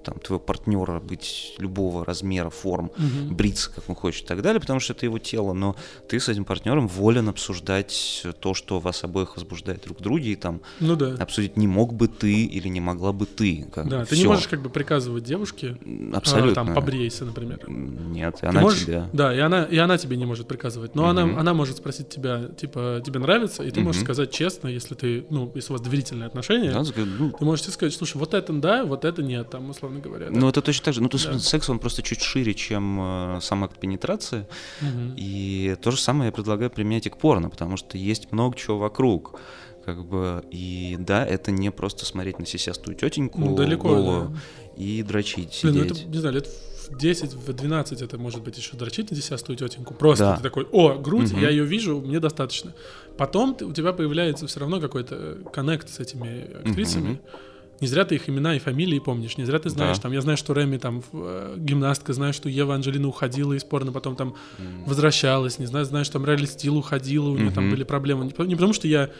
там 0.02 0.18
твоего 0.18 0.40
партнера 0.40 0.91
быть 1.00 1.54
любого 1.58 2.04
размера, 2.04 2.50
форм, 2.50 2.90
Мгм. 2.96 3.34
бриться, 3.34 3.70
как 3.72 3.88
он 3.88 3.94
хочет 3.94 4.24
и 4.24 4.26
так 4.26 4.42
далее, 4.42 4.60
потому 4.60 4.80
что 4.80 4.92
это 4.92 5.06
его 5.06 5.18
тело, 5.18 5.52
но 5.52 5.76
ты 6.08 6.18
с 6.20 6.28
этим 6.28 6.44
партнером 6.44 6.88
волен 6.88 7.28
обсуждать 7.28 8.24
то, 8.40 8.54
что 8.54 8.78
вас 8.80 9.04
обоих 9.04 9.36
возбуждает 9.36 9.82
друг 9.84 9.98
в 9.98 10.02
друге, 10.02 10.32
и 10.32 10.36
там 10.36 10.60
Ну 10.80 10.96
да. 10.96 11.14
обсудить, 11.18 11.56
не 11.56 11.66
мог 11.66 11.92
бы 11.94 12.08
ты 12.08 12.44
или 12.44 12.68
не 12.68 12.80
могла 12.80 13.12
бы 13.12 13.26
ты. 13.26 13.66
Как 13.72 13.88
Да, 13.88 14.04
ты 14.04 14.16
не 14.16 14.24
можешь 14.26 14.48
как 14.48 14.62
бы 14.62 14.70
приказывать 14.70 15.24
девушке, 15.24 15.76
а, 16.12 16.16
Абсолютно. 16.18 16.54
там, 16.54 16.74
побрейся, 16.74 17.24
например. 17.24 17.60
Нет, 17.68 18.34
и 18.36 18.40
Ты 18.40 18.46
она 18.46 18.60
можешь- 18.60 18.84
тебя. 18.84 19.08
Да, 19.12 19.34
и 19.34 19.38
она, 19.38 19.64
и 19.64 19.76
она 19.76 19.98
тебе 19.98 20.16
не 20.16 20.26
может 20.26 20.48
приказывать. 20.48 20.94
Но 20.94 21.06
она, 21.08 21.26
Мгм. 21.26 21.38
она 21.38 21.54
может 21.54 21.76
спросить 21.76 22.08
тебя, 22.08 22.48
типа, 22.56 23.02
тебе 23.04 23.18
нравится, 23.20 23.62
и 23.62 23.70
ты 23.70 23.80
можешь 23.80 24.00
Мгм. 24.02 24.06
сказать 24.06 24.30
честно, 24.30 24.68
если 24.68 24.94
ты, 24.94 25.24
ну, 25.30 25.50
если 25.54 25.72
у 25.72 25.76
вас 25.76 25.82
доверительные 25.82 26.26
отношения, 26.26 26.72
Да, 26.72 26.82
ну, 27.18 27.32
ты 27.32 27.44
можешь 27.44 27.64
сказать, 27.66 27.94
слушай, 27.94 28.16
вот 28.16 28.34
это 28.34 28.52
да, 28.52 28.84
вот 28.84 29.04
это 29.04 29.22
нет, 29.22 29.50
там, 29.50 29.70
условно 29.70 30.00
говоря. 30.00 30.30
да. 30.30 30.38
Ну, 30.38 30.48
это 30.48 30.60
точно 30.62 30.81
так 30.82 30.94
же. 30.94 31.02
Ну, 31.02 31.08
то 31.08 31.16
есть 31.16 31.30
Да. 31.30 31.38
секс, 31.38 31.68
он 31.70 31.78
просто 31.78 32.02
чуть 32.02 32.20
шире, 32.22 32.54
чем 32.54 32.98
э, 33.00 33.38
сам 33.40 33.64
акт 33.64 33.78
пенетрации. 33.78 34.46
Мгм. 34.80 35.14
И 35.16 35.76
то 35.82 35.90
же 35.90 35.98
самое 36.00 36.26
я 36.26 36.32
предлагаю 36.32 36.70
применять 36.70 37.06
и 37.06 37.10
к 37.10 37.16
порно, 37.16 37.48
потому 37.50 37.76
что 37.76 37.96
есть 37.98 38.32
много 38.32 38.56
чего 38.56 38.78
вокруг. 38.78 39.40
Как 39.84 40.04
бы, 40.04 40.44
и 40.52 40.96
да, 41.00 41.26
это 41.26 41.50
не 41.50 41.70
просто 41.72 42.04
смотреть 42.06 42.38
на 42.38 42.46
сисястую 42.46 42.96
тетеньку 42.96 43.40
Ну, 43.40 43.56
далеко, 43.56 43.88
голую 43.88 44.28
да. 44.28 44.38
и 44.76 45.02
дрочить, 45.02 45.58
Блин, 45.64 45.74
ну 45.74 45.82
сидеть. 45.84 45.98
это, 46.02 46.08
не 46.08 46.18
знаю, 46.18 46.34
лет 46.36 46.46
в 46.88 46.96
10, 46.96 47.34
в 47.34 47.52
12 47.52 48.00
это 48.00 48.16
может 48.16 48.42
быть 48.44 48.56
еще 48.56 48.76
дрочить 48.76 49.10
на 49.10 49.16
десятую 49.16 49.56
тетеньку. 49.56 49.92
Просто 49.94 50.24
Да. 50.24 50.36
ты 50.36 50.42
такой, 50.44 50.68
о, 50.70 50.94
грудь, 50.98 51.32
Мгм. 51.32 51.40
я 51.42 51.50
ее 51.50 51.64
вижу, 51.64 52.00
мне 52.00 52.20
достаточно. 52.20 52.72
Потом 53.18 53.56
ты- 53.56 53.64
у 53.66 53.72
тебя 53.72 53.92
появляется 53.92 54.46
все 54.46 54.60
равно 54.60 54.80
какой-то 54.80 55.38
коннект 55.52 55.88
с 55.88 55.98
этими 55.98 56.54
актрисами. 56.64 57.08
Мгм. 57.10 57.20
Не 57.80 57.88
зря 57.88 58.04
ты 58.04 58.14
их 58.14 58.28
имена 58.28 58.54
и 58.54 58.58
фамилии 58.60 58.98
помнишь, 59.00 59.36
не 59.38 59.44
зря 59.44 59.58
ты 59.58 59.68
знаешь, 59.68 59.96
Да. 59.96 60.02
там, 60.04 60.12
я 60.12 60.20
знаю, 60.20 60.36
что 60.38 60.52
Реми 60.52 60.78
там 60.78 61.02
э, 61.12 61.54
гимнастка, 61.58 62.12
знаю, 62.12 62.32
что 62.32 62.48
Ева 62.48 62.74
Анджелина 62.76 63.08
уходила 63.08 63.52
из 63.54 63.64
порно, 63.64 63.90
потом 63.92 64.14
там 64.14 64.34
возвращалась, 64.86 65.58
не 65.58 65.66
знаю, 65.66 65.84
знаю, 65.84 66.04
что 66.04 66.14
там 66.14 66.24
Райли 66.24 66.46
Стил 66.46 66.76
уходила, 66.76 67.28
у 67.28 67.36
нее 67.36 67.50
там 67.50 67.64
Мгм. 67.64 67.72
были 67.72 67.84
проблемы. 67.84 68.24
Не, 68.24 68.46
не 68.46 68.54
потому, 68.54 68.72
что 68.72 68.86
я 68.86 69.10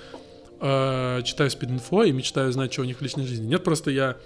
э, 0.61 1.23
читаю 1.25 1.51
спид-инфо 1.51 2.05
и 2.05 2.13
мечтаю 2.13 2.53
знать, 2.53 2.73
что 2.73 2.83
у 2.83 2.85
них 2.85 2.99
в 2.99 3.03
личной 3.03 3.27
жизни. 3.27 3.47
Нет, 3.47 3.65
просто 3.65 3.91
я 3.91 4.17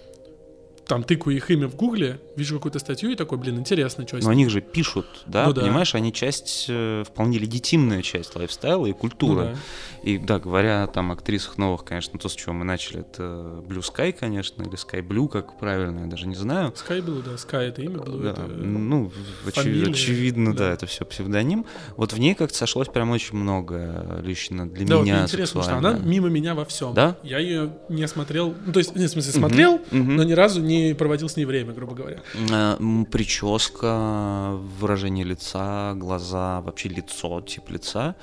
там 0.87 1.03
тыкаю 1.03 1.37
их 1.37 1.51
имя 1.51 1.67
в 1.69 1.75
гугле, 1.77 2.21
вижу 2.37 2.57
какую-то 2.57 2.79
статью 2.79 3.11
и 3.11 3.17
такой, 3.17 3.39
блин, 3.39 3.59
интересно, 3.59 4.07
что 4.07 4.19
Но 4.19 4.31
они 4.31 4.49
же 4.49 4.61
пишут, 4.61 5.07
да, 5.27 5.47
Ну 5.47 5.53
да. 5.53 5.63
понимаешь, 5.63 5.95
они 5.95 6.13
часть, 6.13 6.67
э, 6.69 7.03
вполне 7.07 7.39
легитимная 7.39 8.03
часть 8.03 8.37
лайфстайла 8.37 8.87
и 8.87 8.93
культуры. 8.93 9.57
И 10.03 10.19
да, 10.19 10.39
говоря 10.39 10.85
о 10.85 10.87
там 10.87 11.11
актрисах 11.11 11.59
новых, 11.59 11.85
конечно, 11.85 12.19
то, 12.19 12.29
с 12.29 12.35
чего 12.35 12.53
мы 12.53 12.65
начали, 12.65 13.01
это 13.01 13.63
Blue 13.67 13.81
Sky, 13.83 14.13
конечно, 14.13 14.63
или 14.63 14.75
Sky 14.75 15.07
Blue, 15.07 15.29
как 15.29 15.59
правильно, 15.59 16.01
я 16.01 16.07
даже 16.07 16.29
не 16.29 16.37
знаю. 16.37 16.73
Sky 16.77 17.05
Blue, 17.05 17.23
да, 17.25 17.33
Sky 17.33 17.69
это 17.69 17.83
имя, 17.83 17.97
Blue 17.97 18.23
Да, 18.23 18.31
это... 18.31 18.43
ну, 18.47 19.11
очи- 19.45 19.53
фамилия, 19.63 19.91
очевидно, 19.91 20.53
да. 20.55 20.69
да. 20.69 20.73
это 20.75 20.87
все 20.87 21.05
псевдоним. 21.05 21.67
Вот 21.97 22.13
в 22.13 22.19
ней 22.19 22.35
как-то 22.35 22.57
сошлось 22.57 22.89
прям 22.89 23.11
очень 23.11 23.37
много 23.37 24.21
лично 24.23 24.69
для 24.71 24.87
Да, 24.87 24.97
вот 24.99 25.05
меня 25.05 25.15
мне 25.17 25.25
интересно, 25.25 25.61
потому 25.63 25.81
что 25.81 25.89
она 25.89 25.99
мимо 25.99 26.29
меня 26.29 26.55
во 26.55 26.65
всем. 26.65 26.95
Да? 26.95 27.17
Я 27.25 27.39
ее 27.39 27.73
не 27.89 28.07
смотрел, 28.07 28.55
ну, 28.65 28.73
то 28.73 28.79
есть, 28.79 28.95
не, 28.95 29.07
в 29.07 29.11
смысле, 29.11 29.33
смотрел, 29.33 29.81
Мгм. 29.91 30.15
но 30.17 30.23
ни 30.23 30.33
разу 30.33 30.61
не 30.63 30.76
проводил 30.95 31.29
с 31.29 31.37
ней 31.37 31.45
время, 31.45 31.73
грубо 31.73 31.95
говоря. 31.95 32.23
Э, 32.51 32.77
Прическа, 33.11 34.53
выражение 34.81 35.25
лица, 35.25 35.95
глаза, 35.95 36.61
вообще 36.61 36.89
лицо, 36.89 37.41
тип 37.41 37.71
лица. 37.71 38.15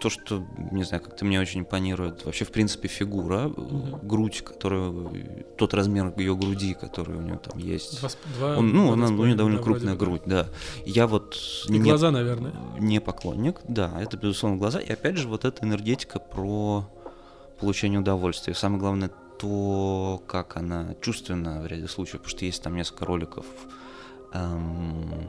То, 0.00 0.08
что, 0.08 0.42
не 0.72 0.82
знаю, 0.82 1.02
как-то 1.02 1.26
мне 1.26 1.38
очень 1.38 1.60
импонирует. 1.60 2.24
Вообще, 2.24 2.46
в 2.46 2.50
принципе, 2.52 2.88
фигура, 2.88 3.52
э, 3.54 3.98
грудь, 4.02 4.40
которую, 4.42 5.44
тот 5.58 5.74
размер 5.74 6.12
ее 6.16 6.34
груди, 6.34 6.72
который 6.72 7.16
у 7.16 7.20
нее 7.20 7.36
там 7.38 7.58
есть. 7.58 8.00
Два, 8.00 8.08
два- 8.38 8.56
Он, 8.58 8.70
ну, 8.72 8.84
два 8.86 8.92
она, 8.94 9.06
у 9.08 9.24
нее 9.26 9.34
довольно 9.34 9.58
да, 9.58 9.64
крупная 9.64 9.94
грудь, 9.94 10.22
да. 10.24 10.46
Я 10.86 11.06
вот 11.06 11.36
И 11.68 11.72
не, 11.72 11.80
глаза, 11.80 12.10
наверное. 12.10 12.52
не 12.78 12.98
поклонник, 13.00 13.56
да, 13.68 13.92
это, 14.00 14.16
безусловно, 14.16 14.56
глаза. 14.56 14.78
И 14.80 14.90
опять 14.90 15.18
же, 15.18 15.28
вот 15.28 15.44
эта 15.44 15.62
энергетика 15.66 16.18
про 16.18 16.88
получение 17.60 18.00
удовольствия. 18.00 18.54
И 18.54 18.56
самое 18.56 18.80
главное, 18.80 19.10
то, 19.38 20.22
как 20.26 20.56
она 20.56 20.94
чувственна 21.00 21.60
в 21.60 21.66
ряде 21.66 21.88
случаев, 21.88 22.20
потому 22.22 22.30
что 22.30 22.44
есть 22.44 22.62
там 22.62 22.74
несколько 22.76 23.04
роликов, 23.04 23.46
эм, 24.32 25.28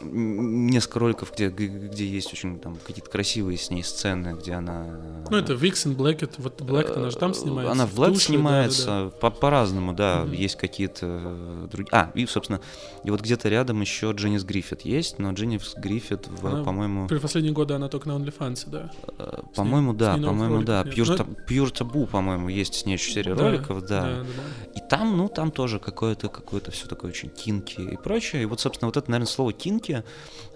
несколько 0.00 0.98
роликов, 0.98 1.32
где, 1.34 1.48
где 1.48 2.06
есть 2.06 2.32
очень 2.32 2.58
там 2.58 2.76
какие-то 2.84 3.10
красивые 3.10 3.58
с 3.58 3.70
ней 3.70 3.82
сцены, 3.82 4.36
где 4.40 4.54
она... 4.54 4.86
Ну, 5.30 5.36
это 5.36 5.52
Виксен, 5.54 5.94
Блэкет, 5.94 6.34
вот 6.38 6.60
Блэк, 6.62 6.96
она 6.96 7.10
же 7.10 7.16
там 7.16 7.32
Э, 7.32 7.34
снимается. 7.34 7.72
Она 7.72 7.86
в 7.86 7.94
душе, 7.94 8.20
снимается, 8.26 8.86
да, 8.86 9.04
да, 9.04 9.10
По- 9.10 9.30
по-разному, 9.30 9.92
да, 9.92 10.22
Мгм. 10.24 10.32
есть 10.32 10.56
какие-то 10.56 11.66
другие... 11.70 11.88
А, 11.92 12.10
и, 12.14 12.24
собственно, 12.26 12.60
и 13.04 13.10
вот 13.10 13.20
где-то 13.20 13.48
рядом 13.48 13.80
еще 13.80 14.12
Дженнис 14.12 14.44
Гриффит 14.44 14.82
есть, 14.82 15.18
но 15.18 15.32
Дженнис 15.32 15.74
Гриффит, 15.76 16.28
в, 16.28 16.46
Она 16.46 16.64
по-моему, 16.64 17.02
да. 17.02 17.08
При 17.08 17.18
последние 17.18 17.52
годы 17.52 17.74
она 17.74 17.88
только 17.88 18.08
на 18.08 18.12
OnlyFans, 18.12 18.68
да. 18.70 18.90
э, 19.18 19.42
по-моему, 19.54 19.92
да, 19.92 20.14
по-моему, 20.16 20.62
да. 20.62 20.82
Pure, 20.84 21.16
Ну, 21.26 21.34
Pure 21.48 21.72
Taboo, 21.72 22.06
по-моему, 22.06 22.48
есть 22.48 22.74
с 22.74 22.86
ней 22.86 22.94
еще 22.94 23.10
серия 23.12 23.34
Да, 23.34 23.42
роликов, 23.50 23.82
да. 23.82 24.02
Да, 24.02 24.08
да, 24.18 24.22
да. 24.22 24.70
И 24.80 24.88
там, 24.88 25.16
ну, 25.16 25.28
там 25.28 25.50
тоже 25.50 25.78
какое-то, 25.78 26.28
какое-то 26.28 26.70
все 26.70 26.86
такое 26.86 27.10
очень 27.10 27.28
кинки 27.28 27.80
и 27.80 27.96
прочее. 27.96 28.42
И 28.42 28.46
вот, 28.46 28.60
собственно, 28.60 28.88
вот 28.88 28.96
это, 28.96 29.10
наверное, 29.10 29.30
слово 29.30 29.52
кинки, 29.52 29.73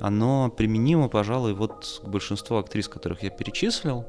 оно 0.01 0.51
применимо, 0.51 1.09
пожалуй, 1.09 1.55
вот 1.55 2.01
к 2.05 2.09
большинству 2.09 2.57
актрис, 2.57 2.89
которых 2.89 3.23
я 3.23 3.31
перечислил. 3.31 4.07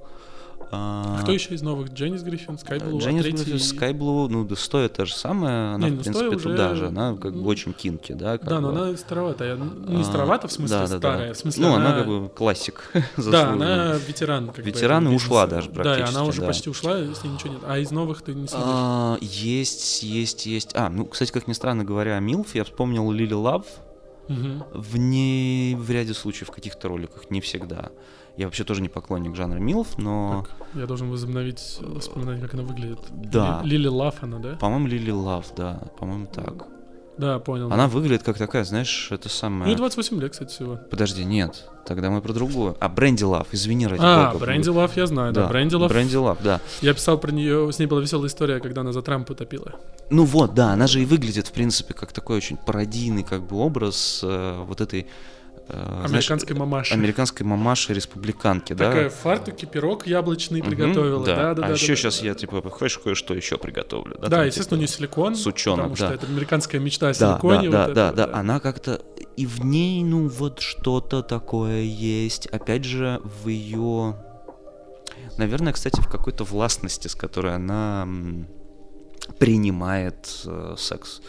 А 0.71 1.19
кто 1.21 1.31
еще 1.31 1.55
из 1.55 1.61
новых? 1.61 1.91
Дженнис 1.93 2.21
Гриффин, 2.21 2.59
Скай 2.59 2.79
Блу, 2.79 2.97
а 2.97 3.01
Дженнис 3.01 3.23
Блю, 3.23 3.55
Sky 3.55 3.91
Blue, 3.91 4.27
ну, 4.27 4.45
да, 4.45 4.55
стоит 4.55 4.93
та 4.93 5.05
же 5.05 5.15
самая, 5.15 5.73
она, 5.73 5.89
Не, 5.89 5.95
в 5.95 5.97
ну, 5.97 6.03
принципе, 6.03 6.25
Стоя 6.25 6.35
уже, 6.37 6.49
туда 6.49 6.75
же, 6.75 6.87
она 6.87 7.15
как 7.15 7.33
бы 7.33 7.39
ну, 7.41 7.47
очень 7.47 7.73
кинки, 7.73 8.11
да, 8.11 8.37
как 8.37 8.47
Да, 8.47 8.59
но 8.59 8.71
бы. 8.71 8.79
она 8.79 8.97
старовата. 8.97 9.45
Я- 9.45 9.55
Не 9.55 10.01
А, 10.01 10.03
старовата, 10.03 10.47
в 10.47 10.51
смысле 10.51 10.77
да, 10.77 10.87
да, 10.87 10.93
да. 10.93 10.97
старая. 10.99 11.33
В 11.33 11.37
смысле, 11.37 11.63
ну, 11.65 11.73
она... 11.73 11.85
она 11.87 11.97
как 11.97 12.07
бы 12.07 12.29
классик 12.29 12.91
Да, 13.17 13.49
она 13.51 13.93
ветеран. 14.07 14.49
Как 14.49 14.63
Ветеран 14.63 15.07
и 15.09 15.15
ушла 15.15 15.47
даже 15.47 15.69
Да, 15.69 15.81
и 15.81 15.83
практически, 15.83 16.15
она 16.15 16.25
уже 16.25 16.41
да. 16.41 16.47
почти 16.47 16.69
ушла, 16.69 16.99
ней 16.99 17.07
ничего 17.07 17.53
нет. 17.53 17.61
А 17.65 17.79
из 17.79 17.89
новых 17.91 18.21
ты 18.21 18.35
не 18.35 18.47
следишь? 18.47 18.65
А, 18.67 19.17
есть, 19.21 20.03
есть, 20.03 20.45
есть. 20.45 20.75
А, 20.75 20.89
ну, 20.89 21.05
кстати, 21.05 21.31
как 21.31 21.47
ни 21.47 21.53
странно 21.53 21.83
говоря 21.83 22.17
о 22.17 22.19
Милф, 22.19 22.53
я 22.53 22.63
вспомнил 22.63 23.09
Лили 23.11 23.33
Лав. 23.33 23.65
В 24.29 24.97
ней 24.97 25.75
в 25.75 25.89
ряде 25.89 26.13
случаев 26.13 26.49
в 26.49 26.51
каких-то 26.51 26.87
роликах, 26.87 27.29
не 27.31 27.41
всегда. 27.41 27.89
Я 28.37 28.45
вообще 28.45 28.63
тоже 28.63 28.81
не 28.81 28.87
поклонник 28.89 29.35
жанра 29.35 29.57
MILF, 29.59 29.97
но, 29.97 30.45
Так, 30.47 30.67
я 30.79 30.85
должен 30.85 31.09
возобновить 31.09 31.77
воспоминание, 31.81 32.41
как 32.41 32.53
она 32.53 32.63
выглядит. 32.63 32.99
Да. 33.11 33.61
Ли- 33.63 33.71
Лили 33.77 33.87
Лав 33.87 34.23
она, 34.23 34.39
да? 34.39 34.55
по-моему, 34.55 34.87
Лили 34.87 35.11
Лав, 35.11 35.47
да, 35.57 35.89
по-моему, 35.99 36.27
так. 36.27 36.67
Да, 37.19 37.37
понял. 37.39 37.71
Она 37.71 37.89
выглядит 37.89 38.23
как 38.23 38.37
такая, 38.37 38.63
знаешь, 38.63 39.09
это 39.11 39.25
Ну, 39.25 39.29
самое... 39.29 39.71
ей 39.71 39.75
28 39.75 40.21
лет, 40.21 40.31
кстати, 40.31 40.51
всего. 40.51 40.79
Подожди, 40.89 41.25
нет, 41.25 41.65
тогда 41.85 42.09
мы 42.09 42.21
про 42.21 42.31
другую. 42.31 42.77
А, 42.79 42.87
Бренди 42.87 43.25
Лав, 43.25 43.47
извини, 43.51 43.87
ради 43.87 43.99
А, 44.01 44.31
бога. 44.31 44.45
Бренди 44.45 44.69
Лав 44.69 44.95
я 44.95 45.05
знаю, 45.05 45.33
да. 45.33 45.47
Бренди 45.47 45.75
Лав. 45.75 45.91
Бренди 45.91 46.15
Лав, 46.15 46.37
да. 46.41 46.61
Я 46.81 46.93
писал 46.93 47.17
про 47.17 47.31
нее, 47.31 47.69
с 47.73 47.77
ней 47.77 47.87
была 47.87 47.99
веселая 47.99 48.29
история, 48.29 48.61
когда 48.61 48.81
она 48.81 48.93
за 48.93 49.01
Трампа 49.01 49.35
топила. 49.35 49.73
Ну 50.09 50.23
вот, 50.23 50.53
да, 50.53 50.71
она 50.71 50.87
же 50.87 51.01
и 51.01 51.05
выглядит, 51.05 51.47
в 51.47 51.51
принципе, 51.51 51.93
как 51.93 52.13
такой 52.13 52.37
очень 52.37 52.55
пародийный 52.55 53.23
как 53.23 53.43
бы 53.45 53.57
образ 53.57 54.21
э, 54.23 54.63
вот 54.65 54.79
этой... 54.79 55.05
знаешь, 55.69 56.09
Американской 56.31 56.55
мамаши. 56.55 56.93
американской 56.93 57.45
мамаши-республиканки, 57.45 58.73
да? 58.73 58.87
Такая 58.89 59.09
фартуки, 59.09 59.65
пирог 59.65 60.07
яблочный 60.07 60.61
Мгм, 60.61 60.69
приготовила. 60.69 61.25
Да, 61.25 61.35
да, 61.35 61.53
да. 61.53 61.65
а 61.65 61.67
да, 61.67 61.73
еще 61.73 61.93
да, 61.93 61.95
сейчас 61.95 62.19
да. 62.19 62.25
я, 62.27 62.33
типа, 62.33 62.61
хочешь 62.69 62.97
кое-что 62.97 63.33
еще 63.35 63.57
приготовлю? 63.57 64.17
Да, 64.19 64.29
там, 64.29 64.45
естественно, 64.45 64.81
у 64.81 64.85
типа, 64.85 64.89
нее 64.91 64.97
силикон. 64.97 65.35
сучонок, 65.35 65.91
потому 65.91 65.95
что 65.95 66.07
да. 66.07 66.13
это 66.15 66.25
американская 66.27 66.81
мечта 66.81 67.09
о 67.09 67.13
Да, 67.13 67.33
силиконе. 67.33 67.69
да, 67.69 67.85
вот 67.85 67.93
да, 67.93 68.07
это 68.07 68.15
да, 68.17 68.27
да, 68.27 68.37
она 68.37 68.59
как-то... 68.59 69.01
И 69.37 69.45
в 69.45 69.63
ней, 69.63 70.03
ну, 70.03 70.27
вот 70.27 70.59
что-то 70.61 71.21
такое 71.21 71.81
есть. 71.81 72.47
Опять 72.47 72.83
же, 72.83 73.21
в 73.43 73.47
ее... 73.47 74.15
Наверное, 75.37 75.71
кстати, 75.73 76.01
в 76.01 76.09
какой-то 76.09 76.43
властности, 76.43 77.07
с 77.07 77.15
которой 77.15 77.55
она 77.55 78.07
принимает 79.37 80.27
э, 80.45 80.75
секс. 80.77 81.21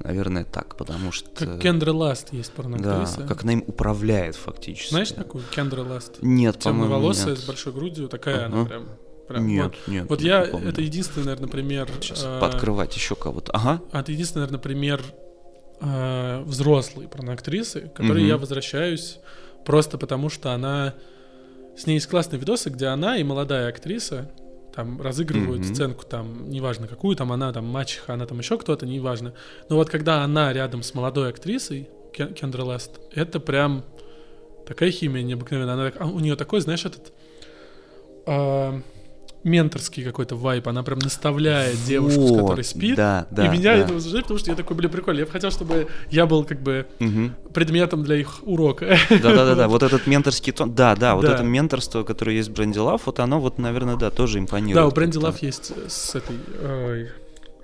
Наверное, 0.00 0.44
так, 0.44 0.76
потому 0.76 1.12
что... 1.12 1.28
Как 1.30 1.60
Кендра 1.60 1.92
Ласт 1.92 2.32
есть 2.32 2.52
Да, 2.56 2.62
порноактриса. 2.62 3.22
как 3.26 3.44
она 3.44 3.52
им 3.52 3.64
управляет 3.66 4.34
фактически. 4.36 4.90
Знаешь 4.90 5.10
такую 5.12 5.44
Кендра 5.54 5.82
Ласт? 5.82 6.18
Нет, 6.22 6.58
по-моему, 6.58 6.84
Темноволосая, 6.86 7.30
нет. 7.30 7.38
с 7.38 7.44
большой 7.46 7.72
грудью, 7.72 8.08
такая 8.08 8.46
она 8.46 8.60
Ага. 8.62 8.68
прям. 8.68 8.88
прям 9.28 9.46
Нет, 9.46 9.64
вот. 9.64 9.74
нет. 9.92 10.06
Вот 10.08 10.20
не 10.20 10.26
я, 10.26 10.44
помню. 10.46 10.68
это 10.68 10.80
единственный, 10.82 11.24
наверное, 11.26 11.48
пример... 11.48 11.88
Сейчас 12.00 12.22
э, 12.24 12.40
пооткрывать 12.40 12.94
еще 12.96 13.14
кого-то. 13.14 13.52
Ага. 13.52 13.80
а 13.92 14.00
это 14.00 14.10
единственный, 14.12 14.40
наверное, 14.40 14.60
пример 14.60 15.00
э, 15.80 16.42
взрослой 16.44 17.06
порноактрисы, 17.08 17.82
к 17.82 17.94
которой 17.94 18.20
Мгм. 18.22 18.28
я 18.28 18.38
возвращаюсь 18.38 19.18
просто 19.64 19.98
потому, 19.98 20.28
что 20.28 20.52
она... 20.52 20.94
С 21.76 21.86
ней 21.86 21.94
есть 21.94 22.06
классные 22.08 22.38
видосы, 22.38 22.68
где 22.70 22.86
она 22.86 23.16
и 23.16 23.22
молодая 23.24 23.68
актриса 23.68 24.30
там 24.74 25.00
разыгрывают 25.02 25.62
Мгм. 25.64 25.74
сценку, 25.74 26.04
там, 26.04 26.48
неважно 26.50 26.88
какую, 26.88 27.14
там 27.16 27.30
она, 27.32 27.52
там, 27.52 27.66
мачеха, 27.66 28.14
она 28.14 28.26
там 28.26 28.38
еще 28.38 28.56
кто-то, 28.58 28.86
неважно. 28.86 29.34
Но 29.68 29.76
вот 29.76 29.90
когда 29.90 30.22
она 30.24 30.52
рядом 30.52 30.82
с 30.82 30.94
молодой 30.94 31.28
актрисой, 31.30 31.88
Кен- 32.12 32.34
Кендра 32.34 32.62
Ласт, 32.64 33.00
это 33.14 33.38
прям 33.40 33.84
такая 34.66 34.90
химия 34.90 35.22
необыкновенная. 35.22 35.74
Она, 35.74 35.92
а 35.98 36.06
у 36.06 36.20
нее 36.20 36.36
такой, 36.36 36.60
знаешь, 36.60 36.84
этот 36.84 37.12
а, 38.26 38.80
менторский 39.44 40.04
какой-то 40.04 40.36
вайп. 40.36 40.68
Она 40.68 40.82
прям 40.82 40.98
наставляет 40.98 41.76
девушку, 41.84 42.20
с 42.26 42.30
Вот, 42.30 42.40
которой 42.42 42.64
спит. 42.64 42.96
Да, 42.96 43.26
да. 43.30 43.46
и 43.46 43.48
меня 43.48 43.74
да. 43.74 43.78
это 43.84 43.94
возбуждает, 43.94 44.24
потому 44.24 44.38
что 44.38 44.50
я 44.50 44.56
такой, 44.56 44.76
блин, 44.76 44.90
прикольно. 44.90 45.20
Я 45.20 45.26
бы 45.26 45.32
хотел, 45.32 45.50
чтобы 45.50 45.88
я 46.10 46.26
был 46.26 46.44
как 46.44 46.60
бы 46.62 46.86
Мгм. 47.00 47.34
предметом 47.52 48.02
для 48.04 48.16
их 48.16 48.38
урока. 48.42 48.96
Да-да-да, 49.10 49.68
вот 49.68 49.82
этот 49.82 50.06
менторский 50.06 50.52
тон, 50.52 50.74
да, 50.74 50.94
да, 50.96 51.14
вот 51.14 51.24
Да. 51.24 51.34
это 51.34 51.42
менторство, 51.42 52.02
которое 52.02 52.36
есть 52.36 52.48
в 52.50 52.52
Бренди 52.52 52.78
Лав, 52.78 53.02
вот 53.06 53.18
оно 53.20 53.40
вот, 53.40 53.58
наверное, 53.58 53.96
да, 53.96 54.10
тоже 54.10 54.38
импонирует. 54.38 54.76
Да, 54.76 54.86
у 54.86 54.90
Бренди. 54.90 55.18
Лав 55.18 55.40
есть 55.42 55.72
с 55.88 56.14
этой... 56.14 56.36
ой, 56.62 57.10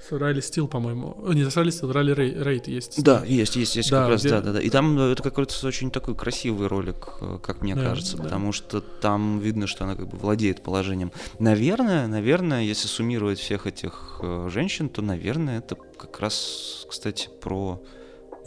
с 0.09 0.12
Райли 0.18 0.40
Стил, 0.40 0.68
по-моему. 0.68 1.16
О, 1.23 1.33
Не 1.33 1.49
с 1.51 1.57
Райли 1.57 1.71
Стил, 1.71 1.92
Райли 1.92 2.12
Рей- 2.14 2.35
Рейд 2.42 2.68
есть. 2.68 3.03
Да, 3.03 3.25
есть, 3.25 3.57
есть, 3.57 3.77
есть 3.77 3.90
Да, 3.90 4.03
как 4.03 4.09
раз, 4.11 4.21
где- 4.21 4.31
да, 4.31 4.40
да, 4.40 4.53
да. 4.55 4.61
И 4.61 4.71
там 4.71 4.99
э, 4.99 5.12
это 5.12 5.23
какой-то 5.23 5.66
очень 5.66 5.90
такой 5.90 6.14
красивый 6.14 6.68
ролик, 6.68 7.09
э, 7.21 7.38
как 7.42 7.62
мне 7.62 7.75
Да, 7.75 7.83
кажется, 7.83 8.16
да. 8.16 8.25
потому 8.25 8.53
что 8.53 8.81
там 8.81 9.38
видно, 9.40 9.66
что 9.66 9.85
она 9.85 9.94
как 9.97 10.09
бы 10.09 10.16
владеет 10.16 10.62
положением. 10.62 11.12
Наверное, 11.38 12.07
наверное, 12.07 12.62
если 12.62 12.88
суммировать 12.88 13.38
всех 13.38 13.66
этих 13.66 14.21
э, 14.23 14.49
женщин, 14.53 14.88
то, 14.88 15.03
наверное, 15.03 15.59
это 15.59 15.75
как 15.75 16.21
раз, 16.21 16.87
кстати, 16.88 17.29
про 17.40 17.83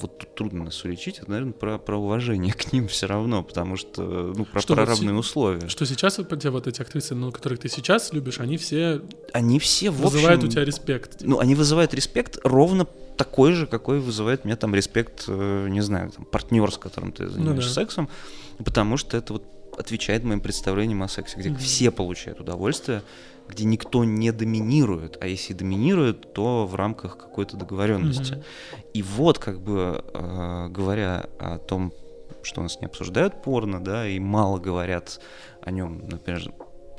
вот 0.01 0.17
тут 0.17 0.35
трудно 0.35 0.65
нас 0.65 0.83
уличить, 0.83 1.19
это, 1.19 1.29
наверное, 1.29 1.53
про, 1.53 1.77
про 1.77 1.97
уважение 1.97 2.53
к 2.57 2.71
ним 2.73 2.87
все 2.87 3.07
равно, 3.07 3.43
потому 3.43 3.75
что, 3.77 4.01
ну, 4.35 4.45
про, 4.45 4.61
Что 4.61 4.75
про 4.75 4.81
вот 4.85 4.89
равные 4.89 5.09
се- 5.15 5.19
условия. 5.19 5.67
Что 5.67 5.85
сейчас 5.85 6.17
вот 6.17 6.39
те 6.41 6.49
вот 6.49 6.67
эти 6.67 6.81
актрисы, 6.81 7.15
ну, 7.15 7.31
которых 7.31 7.59
ты 7.59 7.69
сейчас 7.69 8.13
любишь, 8.13 8.39
они 8.39 8.57
все 8.57 9.01
Они 9.33 9.59
все, 9.59 9.89
в 9.91 9.97
вызывают 9.97 10.39
общем, 10.39 10.49
у 10.49 10.51
тебя 10.51 10.65
респект. 10.65 11.21
Ну, 11.21 11.39
они 11.39 11.55
вызывают 11.55 11.93
респект 11.93 12.39
ровно 12.43 12.85
такой 13.17 13.53
же, 13.53 13.67
какой 13.67 13.99
вызывает 13.99 14.45
меня 14.45 14.55
там 14.55 14.73
респект, 14.73 15.25
э, 15.27 15.67
не 15.69 15.81
знаю, 15.81 16.09
там, 16.11 16.25
партнер, 16.25 16.71
с 16.71 16.77
которым 16.77 17.11
ты 17.11 17.27
занимаешься 17.27 17.69
да. 17.75 17.81
сексом, 17.81 18.09
потому 18.63 18.97
что 18.97 19.17
это 19.17 19.33
вот 19.33 19.43
отвечает 19.77 20.23
моим 20.23 20.41
представлениям 20.41 21.01
о 21.03 21.07
сексе, 21.07 21.37
где 21.37 21.49
Мгм. 21.49 21.59
все 21.59 21.91
получают 21.91 22.39
удовольствие, 22.39 23.03
где 23.51 23.65
никто 23.65 24.03
не 24.03 24.31
доминирует, 24.31 25.17
а 25.21 25.27
если 25.27 25.53
доминирует, 25.53 26.33
то 26.33 26.65
в 26.65 26.75
рамках 26.75 27.17
какой-то 27.17 27.57
договоренности. 27.57 28.33
Мгм. 28.33 28.43
И 28.93 29.03
вот, 29.03 29.39
как 29.39 29.61
бы, 29.61 30.03
э, 30.13 30.67
говоря 30.69 31.25
о 31.39 31.57
том, 31.57 31.93
что 32.43 32.61
у 32.61 32.63
нас 32.63 32.79
не 32.79 32.87
обсуждают 32.87 33.41
порно, 33.43 33.83
да, 33.83 34.07
и 34.07 34.19
мало 34.19 34.57
говорят 34.57 35.19
о 35.61 35.71
нем, 35.71 36.07
например, 36.07 36.51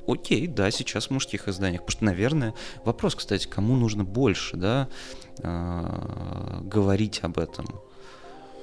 окей, 0.06 0.46
да, 0.46 0.70
сейчас 0.70 1.06
в 1.06 1.10
мужских 1.10 1.48
изданиях, 1.48 1.82
потому 1.82 1.96
что, 1.96 2.04
наверное, 2.04 2.54
вопрос, 2.84 3.14
кстати, 3.14 3.46
кому 3.46 3.76
нужно 3.76 4.04
больше, 4.04 4.56
да, 4.56 4.88
э, 5.38 6.60
говорить 6.62 7.20
об 7.22 7.38
этом. 7.38 7.66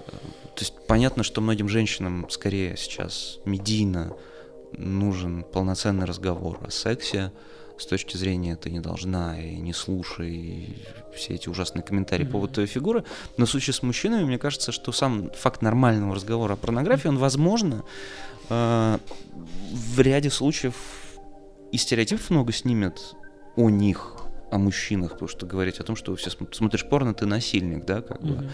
Э, 0.08 0.12
То 0.56 0.62
есть 0.62 0.73
понятно, 0.88 1.23
что 1.23 1.41
многим 1.41 1.69
женщинам 1.69 2.30
скорее 2.30 2.78
сейчас 2.78 3.39
медийно 3.45 4.15
нужен 4.78 5.43
полноценный 5.43 6.06
разговор 6.06 6.60
о 6.62 6.69
сексе, 6.69 7.32
с 7.80 7.86
точки 7.86 8.18
зрения 8.18 8.56
ты 8.56 8.70
не 8.70 8.80
должна 8.80 9.39
и 9.42 9.56
не 9.56 9.74
слушай 9.74 10.32
и 10.32 10.78
все 11.15 11.36
эти 11.36 11.48
ужасные 11.50 11.82
комментарии 11.84 12.24
по 12.24 12.30
Мгм. 12.30 12.32
поводу 12.34 12.54
твоей 12.56 12.68
фигуры. 12.70 13.04
Но 13.38 13.46
в 13.46 13.50
случае 13.50 13.74
с 13.74 13.82
мужчинами, 13.84 14.24
мне 14.26 14.38
кажется, 14.38 14.72
что 14.72 14.92
сам 14.92 15.32
факт 15.32 15.62
нормального 15.62 16.13
разговора 16.15 16.54
о 16.54 16.56
порнографии, 16.58 17.08
он, 17.08 17.18
возможно, 17.18 17.84
э, 18.50 18.98
в 19.72 20.00
ряде 20.02 20.30
случаев 20.30 20.76
и 21.72 21.78
стереотипов 21.78 22.30
много 22.30 22.52
снимет 22.52 23.00
о 23.56 23.70
них, 23.70 24.15
о 24.52 24.58
мужчинах, 24.58 25.12
потому 25.13 25.28
что 25.30 25.46
говорить 25.46 25.80
о 25.80 25.84
том, 25.84 25.96
что 25.96 26.15
все 26.15 26.30
см- 26.32 26.54
смотришь 26.56 26.86
порно, 26.86 27.13
ты 27.13 27.26
насильник, 27.26 27.86
да, 27.86 28.02
как 28.02 28.22
бы. 28.22 28.34
Мгм. 28.36 28.50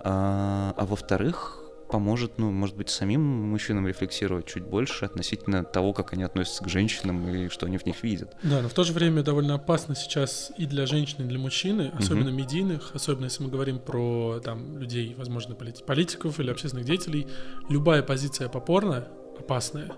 А, 0.00 0.74
а 0.76 0.86
во-вторых, 0.86 1.57
поможет, 1.88 2.38
ну, 2.38 2.50
может 2.50 2.76
быть, 2.76 2.90
самим 2.90 3.20
мужчинам 3.22 3.86
рефлексировать 3.86 4.46
чуть 4.46 4.64
больше 4.64 5.04
относительно 5.06 5.64
того, 5.64 5.92
как 5.92 6.12
они 6.12 6.22
относятся 6.22 6.62
к 6.64 6.68
женщинам 6.68 7.28
и 7.28 7.48
что 7.48 7.66
они 7.66 7.78
в 7.78 7.86
них 7.86 8.02
видят. 8.02 8.34
Да, 8.42 8.60
но 8.62 8.68
в 8.68 8.74
то 8.74 8.84
же 8.84 8.92
время 8.92 9.22
довольно 9.22 9.54
опасно 9.54 9.94
сейчас 9.94 10.52
и 10.58 10.66
для 10.66 10.86
женщин, 10.86 11.24
и 11.24 11.28
для 11.28 11.38
мужчины, 11.38 11.92
особенно 11.98 12.28
медийных, 12.28 12.90
особенно 12.94 13.24
если 13.24 13.42
мы 13.42 13.50
говорим 13.50 13.78
про 13.78 14.40
там 14.44 14.78
людей, 14.78 15.14
возможно, 15.16 15.54
полит- 15.54 15.84
политиков 15.84 16.38
или 16.40 16.50
общественных 16.50 16.84
деятелей, 16.86 17.26
любая 17.68 18.02
позиция 18.02 18.48
по 18.48 18.60
порно 18.60 19.08
опасная. 19.38 19.88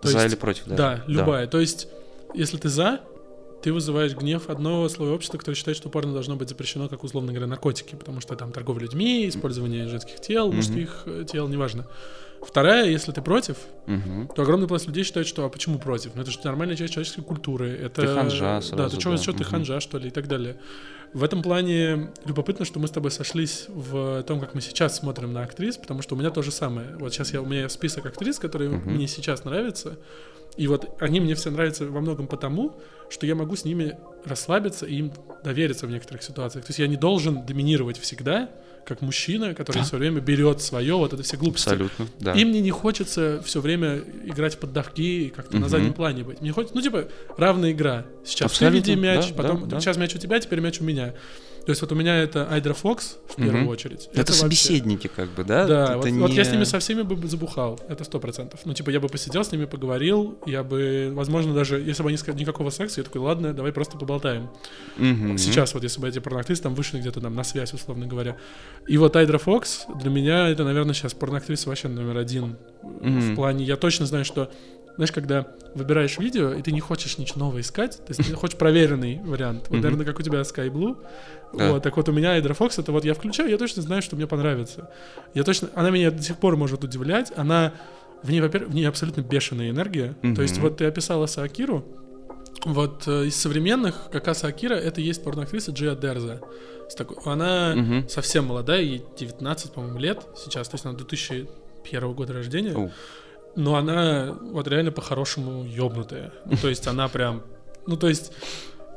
То 0.00 0.08
За 0.08 0.18
есть- 0.18 0.32
или 0.34 0.40
против, 0.40 0.64
да? 0.66 0.76
Да, 0.76 1.04
любая. 1.06 1.46
То 1.46 1.58
есть, 1.60 1.88
если 2.34 2.56
ты 2.56 2.68
за, 2.68 3.00
ты 3.62 3.72
вызываешь 3.72 4.14
гнев 4.14 4.48
одного 4.50 4.88
слоя 4.88 5.12
общества, 5.12 5.38
который 5.38 5.56
считает, 5.56 5.76
что 5.76 5.88
порно 5.88 6.12
должно 6.12 6.36
быть 6.36 6.48
запрещено, 6.48 6.88
как, 6.88 7.02
условно 7.04 7.32
говоря, 7.32 7.46
наркотики, 7.46 7.94
потому 7.96 8.20
что 8.20 8.36
там 8.36 8.52
торговля 8.52 8.82
людьми, 8.82 9.28
использование 9.28 9.88
женских 9.88 10.20
тел, 10.20 10.48
Мгм. 10.48 10.56
мужских 10.56 11.02
э, 11.06 11.24
тел, 11.30 11.48
неважно. 11.48 11.86
Вторая, 12.40 12.88
если 12.88 13.10
ты 13.10 13.20
против, 13.20 13.56
Мгм. 13.86 14.28
то 14.34 14.42
огромный 14.42 14.68
пласт 14.68 14.86
людей 14.86 15.02
считает, 15.02 15.26
что 15.26 15.44
а 15.44 15.48
почему 15.48 15.78
против? 15.80 16.14
Ну 16.14 16.22
это 16.22 16.30
же 16.30 16.38
нормальная 16.44 16.76
часть 16.76 16.92
человеческой 16.92 17.22
культуры. 17.22 17.68
Это, 17.70 18.02
Ты 18.02 18.06
ханжа 18.06 18.38
Да, 18.54 18.62
сразу, 18.62 18.94
ты 18.96 19.00
что, 19.00 19.10
да. 19.10 19.16
что 19.18 19.32
ты 19.32 19.38
Мгм. 19.42 19.50
ханжа, 19.50 19.80
что 19.80 19.98
ли, 19.98 20.08
и 20.08 20.10
так 20.12 20.28
далее. 20.28 20.56
В 21.14 21.24
этом 21.24 21.42
плане 21.42 22.12
любопытно, 22.26 22.64
что 22.64 22.78
мы 22.78 22.86
с 22.86 22.90
тобой 22.90 23.10
сошлись 23.10 23.64
в 23.68 24.22
том, 24.24 24.40
как 24.40 24.54
мы 24.54 24.60
сейчас 24.60 24.98
смотрим 24.98 25.32
на 25.32 25.42
актрис, 25.42 25.78
потому 25.78 26.02
что 26.02 26.14
у 26.14 26.18
меня 26.18 26.30
то 26.30 26.42
же 26.42 26.52
самое. 26.52 26.96
Вот 26.98 27.12
сейчас 27.12 27.32
я, 27.32 27.40
у 27.42 27.46
меня 27.46 27.68
список 27.68 28.06
актрис, 28.06 28.38
которые 28.38 28.70
Мгм. 28.70 28.92
мне 28.92 29.08
сейчас 29.08 29.44
нравятся, 29.44 29.98
и 30.56 30.66
вот 30.68 30.88
они 31.00 31.20
мне 31.20 31.34
все 31.34 31.50
нравятся 31.50 31.86
во 31.86 32.00
многом 32.00 32.26
потому, 32.26 32.78
что 33.10 33.26
я 33.26 33.34
могу 33.34 33.56
с 33.56 33.64
ними 33.64 33.96
расслабиться 34.24 34.86
и 34.86 34.96
им 34.96 35.12
довериться 35.44 35.86
в 35.86 35.90
некоторых 35.90 36.22
ситуациях. 36.22 36.64
То 36.64 36.70
есть 36.70 36.78
я 36.78 36.86
не 36.88 36.96
должен 36.96 37.46
доминировать 37.46 37.98
всегда, 37.98 38.50
как 38.84 39.02
мужчина, 39.02 39.54
который 39.54 39.78
Да. 39.78 39.84
все 39.84 39.96
время 39.98 40.20
берет 40.20 40.60
свое, 40.62 40.94
вот 40.96 41.12
это 41.12 41.22
все 41.22 41.36
глупости. 41.36 41.68
Абсолютно, 41.68 42.06
да. 42.20 42.32
И 42.32 42.44
мне 42.44 42.60
не 42.60 42.70
хочется 42.70 43.42
все 43.44 43.60
время 43.60 44.02
играть 44.24 44.54
в 44.54 44.58
поддавки 44.58 45.00
и 45.02 45.28
как-то 45.28 45.54
на 45.54 45.60
Мгм. 45.60 45.68
заднем 45.68 45.92
плане 45.92 46.24
быть. 46.24 46.40
Мне 46.40 46.52
хочется, 46.52 46.74
ну, 46.74 46.82
типа, 46.82 47.06
равная 47.36 47.72
игра. 47.72 48.06
Сейчас 48.24 48.50
Абсолютно, 48.52 48.82
ты 48.82 48.90
веди 48.90 49.00
мяч, 49.00 49.28
да, 49.28 49.34
потом 49.34 49.60
да, 49.62 49.66
да. 49.76 49.80
сейчас 49.80 49.96
мяч 49.98 50.14
у 50.14 50.18
тебя, 50.18 50.40
теперь 50.40 50.60
мяч 50.60 50.80
у 50.80 50.84
меня. 50.84 51.14
То 51.66 51.72
есть 51.72 51.82
вот 51.82 51.92
у 51.92 51.94
меня 51.94 52.16
это 52.16 52.48
Айдра 52.50 52.72
Фокс 52.72 53.18
в 53.28 53.36
первую 53.36 53.64
Мгм. 53.64 53.68
очередь. 53.68 54.08
Это, 54.14 54.18
вообще- 54.32 54.32
собеседники, 54.32 55.10
как 55.14 55.28
бы, 55.32 55.44
да? 55.44 55.66
Да, 55.66 55.84
Это 55.84 55.96
вот, 55.98 56.06
не... 56.06 56.18
вот 56.20 56.30
я 56.30 56.42
с 56.46 56.50
ними 56.50 56.64
со 56.64 56.78
всеми 56.78 57.02
бы 57.02 57.28
забухал, 57.28 57.78
это 57.90 58.04
сто 58.04 58.18
процентов. 58.20 58.60
Ну, 58.64 58.72
типа, 58.72 58.88
я 58.88 59.00
бы 59.00 59.08
посидел 59.08 59.44
с 59.44 59.52
ними, 59.52 59.66
поговорил, 59.66 60.38
я 60.46 60.62
бы, 60.64 61.10
возможно, 61.12 61.52
даже, 61.52 61.78
если 61.78 62.02
бы 62.02 62.08
они 62.08 62.16
никакого 62.40 62.70
секса, 62.70 62.97
я 63.00 63.04
такой, 63.04 63.20
ладно, 63.20 63.52
давай 63.52 63.72
просто 63.72 63.96
поболтаем. 63.96 64.50
Мгм. 64.96 65.38
Сейчас 65.38 65.74
вот, 65.74 65.82
если 65.82 66.00
бы 66.00 66.08
эти 66.08 66.18
порноактрисы 66.18 66.62
там 66.62 66.74
вышли 66.74 66.98
где-то 66.98 67.20
там 67.20 67.34
на 67.34 67.44
связь, 67.44 67.72
условно 67.72 68.06
говоря. 68.06 68.36
И 68.86 68.96
вот 68.98 69.16
Айдра 69.16 69.38
Фокс, 69.38 69.86
для 70.00 70.10
меня 70.10 70.48
это, 70.48 70.64
наверное, 70.64 70.94
сейчас 70.94 71.14
порноактриса 71.14 71.68
вообще 71.68 71.88
номер 71.88 72.18
один. 72.18 72.56
Мгм. 72.82 73.20
В 73.20 73.34
плане, 73.34 73.64
я 73.64 73.76
точно 73.76 74.06
знаю, 74.06 74.24
что, 74.24 74.50
знаешь, 74.96 75.12
когда 75.12 75.46
выбираешь 75.74 76.18
видео, 76.18 76.52
и 76.52 76.62
ты 76.62 76.72
не 76.72 76.80
хочешь 76.80 77.18
ничего 77.18 77.40
нового 77.40 77.60
искать, 77.60 77.98
то 77.98 78.10
есть 78.12 78.26
ты 78.26 78.34
хочешь 78.34 78.56
проверенный 78.56 79.20
вариант. 79.22 79.68
Вот, 79.68 79.80
наверное, 79.80 80.06
как 80.06 80.18
у 80.18 80.22
тебя 80.22 80.40
Sky 80.40 80.70
Blue. 80.70 80.96
Да. 81.52 81.72
Вот, 81.72 81.82
так 81.82 81.96
вот 81.96 82.08
у 82.08 82.12
меня 82.12 82.32
Айдра 82.32 82.54
Фокс, 82.54 82.78
это 82.78 82.92
вот 82.92 83.04
я 83.04 83.14
включаю, 83.14 83.48
я 83.50 83.58
точно 83.58 83.82
знаю, 83.82 84.02
что 84.02 84.16
мне 84.16 84.26
понравится. 84.26 84.90
Я 85.34 85.44
точно, 85.44 85.68
она 85.74 85.90
меня 85.90 86.10
до 86.10 86.22
сих 86.22 86.36
пор 86.36 86.56
может 86.56 86.84
удивлять, 86.84 87.32
она, 87.36 87.72
в 88.22 88.30
ней, 88.30 88.40
во-первых, 88.40 88.70
в 88.70 88.74
ней 88.74 88.84
абсолютно 88.84 89.20
бешеная 89.20 89.70
энергия. 89.70 90.14
То 90.34 90.42
есть 90.42 90.58
вот 90.58 90.78
ты 90.78 90.84
описала 90.86 91.26
Саакиру, 91.26 91.84
вот 92.64 93.06
э, 93.06 93.26
из 93.26 93.36
современных, 93.36 94.10
как 94.10 94.26
раз 94.26 94.44
Акира, 94.44 94.74
это 94.74 95.00
есть 95.00 95.22
порноактриса 95.22 95.72
Джиа 95.72 95.94
Дерза. 95.94 96.40
С 96.88 96.94
такой- 96.94 97.18
Она 97.24 97.74
Мгм. 97.76 98.08
совсем 98.08 98.46
молодая, 98.46 98.80
ей 98.82 99.04
19, 99.18 99.72
по-моему, 99.72 99.98
лет 99.98 100.26
сейчас, 100.36 100.68
то 100.68 100.74
есть 100.76 100.84
она 100.86 100.94
2001 100.96 102.14
года 102.14 102.32
рождения. 102.32 102.74
Оу. 102.74 102.90
Но 103.56 103.76
она 103.76 104.36
вот 104.40 104.68
реально 104.68 104.92
по-хорошему 104.92 105.64
ёбнутая. 105.64 106.32
Ну, 106.46 106.56
то 106.56 106.68
есть 106.68 106.86
она 106.86 107.08
прям... 107.08 107.42
Ну, 107.86 107.96
то 107.96 108.08
есть 108.08 108.32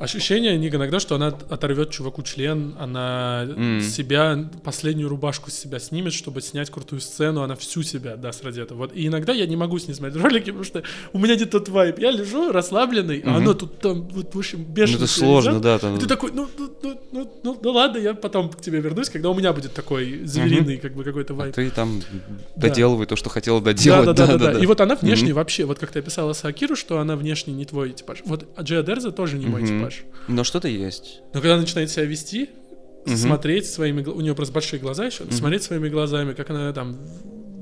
ощущение 0.03 0.57
не 0.57 0.69
иногда, 0.69 0.99
что 0.99 1.15
она 1.15 1.27
оторвет 1.27 1.91
чуваку 1.91 2.23
член, 2.23 2.75
она 2.79 3.45
М. 3.55 3.81
себя, 3.81 4.49
последнюю 4.63 5.09
рубашку 5.09 5.51
с 5.51 5.53
себя 5.53 5.79
снимет, 5.79 6.13
чтобы 6.13 6.41
снять 6.41 6.69
крутую 6.69 7.01
сцену, 7.01 7.41
она 7.43 7.55
всю 7.55 7.83
себя 7.83 8.15
даст 8.17 8.43
ради 8.43 8.61
этого. 8.61 8.79
Вот. 8.79 8.93
И 8.95 9.07
иногда 9.07 9.33
я 9.33 9.45
не 9.45 9.55
могу 9.55 9.77
с 9.79 9.87
ней 9.87 9.93
смотреть 9.93 10.21
ролики, 10.23 10.45
потому 10.45 10.63
что 10.63 10.83
у 11.13 11.19
меня 11.19 11.35
не 11.35 11.45
тот 11.45 11.69
вайп. 11.69 11.99
Я 11.99 12.11
лежу 12.11 12.51
расслабленный, 12.51 13.19
а 13.25 13.29
Мгм. 13.29 13.37
оно 13.37 13.53
тут 13.53 13.79
там, 13.79 14.07
вот, 14.07 14.33
в 14.33 14.37
общем, 14.37 14.59
Ну, 14.59 14.65
бешено. 14.73 14.97
это 14.97 15.07
себя 15.07 15.25
сложно, 15.27 15.49
ведёт. 15.49 15.61
да. 15.63 15.79
Там... 15.79 15.95
И 15.95 15.99
ты 15.99 16.07
такой, 16.07 16.31
ну, 16.33 16.47
ну, 16.57 16.69
ну, 16.81 17.01
ну, 17.11 17.31
ну, 17.43 17.59
ну 17.61 17.71
ладно, 17.71 17.97
я 17.99 18.13
потом 18.13 18.49
к 18.49 18.61
тебе 18.61 18.79
вернусь, 18.79 19.09
когда 19.09 19.29
у 19.29 19.33
меня 19.35 19.53
будет 19.53 19.73
такой 19.73 20.25
звериный, 20.25 20.77
как 20.77 20.93
бы 20.95 21.03
какой-то 21.03 21.33
А 21.33 21.35
вайп. 21.37 21.55
ты 21.55 21.69
там 21.69 22.01
Да. 22.55 22.67
доделывай 22.67 23.05
то, 23.05 23.15
что 23.15 23.29
хотела 23.29 23.59
Да, 23.61 23.73
доделать. 23.73 24.05
да, 24.05 24.13
да, 24.13 24.37
да, 24.37 24.53
да. 24.53 24.59
И 24.59 24.65
вот 24.65 24.81
она 24.81 24.95
внешне 24.95 25.27
Мгм. 25.27 25.35
вообще, 25.35 25.65
вот 25.65 25.79
как 25.79 25.91
ты 25.91 25.99
описала 25.99 26.33
Сакиру, 26.33 26.75
что 26.75 26.99
она 26.99 27.15
внешне 27.15 27.53
не 27.53 27.65
твой 27.65 27.91
типаж. 27.91 28.19
Вот 28.25 28.47
Джея 28.61 28.83
Дерза 28.83 29.11
тоже 29.11 29.37
не 29.37 29.45
мой 29.47 29.61
Мгм. 29.61 29.77
типаж. 29.79 29.90
Но 30.27 30.43
что-то 30.43 30.67
есть. 30.67 31.21
Но 31.33 31.41
когда 31.41 31.53
она 31.53 31.61
начинает 31.61 31.89
себя 31.89 32.05
вести, 32.05 32.49
Мгм. 33.05 33.17
смотреть 33.17 33.65
своими, 33.65 34.03
у 34.03 34.21
нее 34.21 34.35
просто 34.35 34.53
большие 34.53 34.79
глаза 34.79 35.05
еще, 35.05 35.23
Мгм. 35.23 35.31
смотреть 35.31 35.63
своими 35.63 35.89
глазами, 35.89 36.33
как 36.33 36.49
она 36.51 36.71
там 36.73 36.97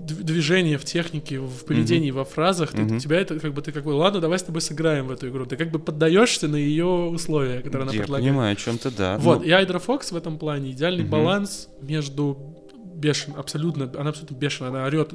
движение 0.07 0.77
в 0.79 0.85
технике, 0.85 1.39
в 1.39 1.65
поведении, 1.65 2.09
во 2.11 2.25
фразах, 2.25 2.71
ты- 2.71 2.81
Мгм. 2.81 2.99
тебя 2.99 3.19
это 3.21 3.39
как 3.39 3.53
бы 3.53 3.61
ты 3.61 3.71
как 3.71 3.83
бы, 3.83 3.89
ладно, 3.91 4.19
давай 4.19 4.39
с 4.39 4.43
тобой 4.43 4.61
сыграем 4.61 5.07
в 5.07 5.11
эту 5.11 5.29
игру. 5.29 5.45
Ты 5.45 5.55
как 5.55 5.69
бы 5.71 5.77
поддаешься 5.79 6.47
на 6.47 6.55
ее 6.55 6.85
условия, 6.85 7.59
которые 7.61 7.83
она 7.83 7.93
Я 7.93 7.99
предлагает. 8.01 8.27
понимаю, 8.27 8.53
о 8.53 8.55
чем 8.55 8.77
ты, 8.79 8.89
да. 8.89 9.17
Вот, 9.19 9.39
Ну, 9.39 9.45
и 9.45 9.51
Айдра 9.51 9.77
Фокс 9.79 10.11
в 10.11 10.15
этом 10.15 10.37
плане 10.39 10.71
идеальный 10.71 11.03
Мгм. 11.03 11.11
баланс 11.11 11.69
между 11.81 12.55
бешен, 12.99 13.33
абсолютно, 13.37 13.91
она 13.97 14.09
абсолютно 14.09 14.35
бешеная, 14.35 14.69
она 14.71 14.85
орет 14.85 15.11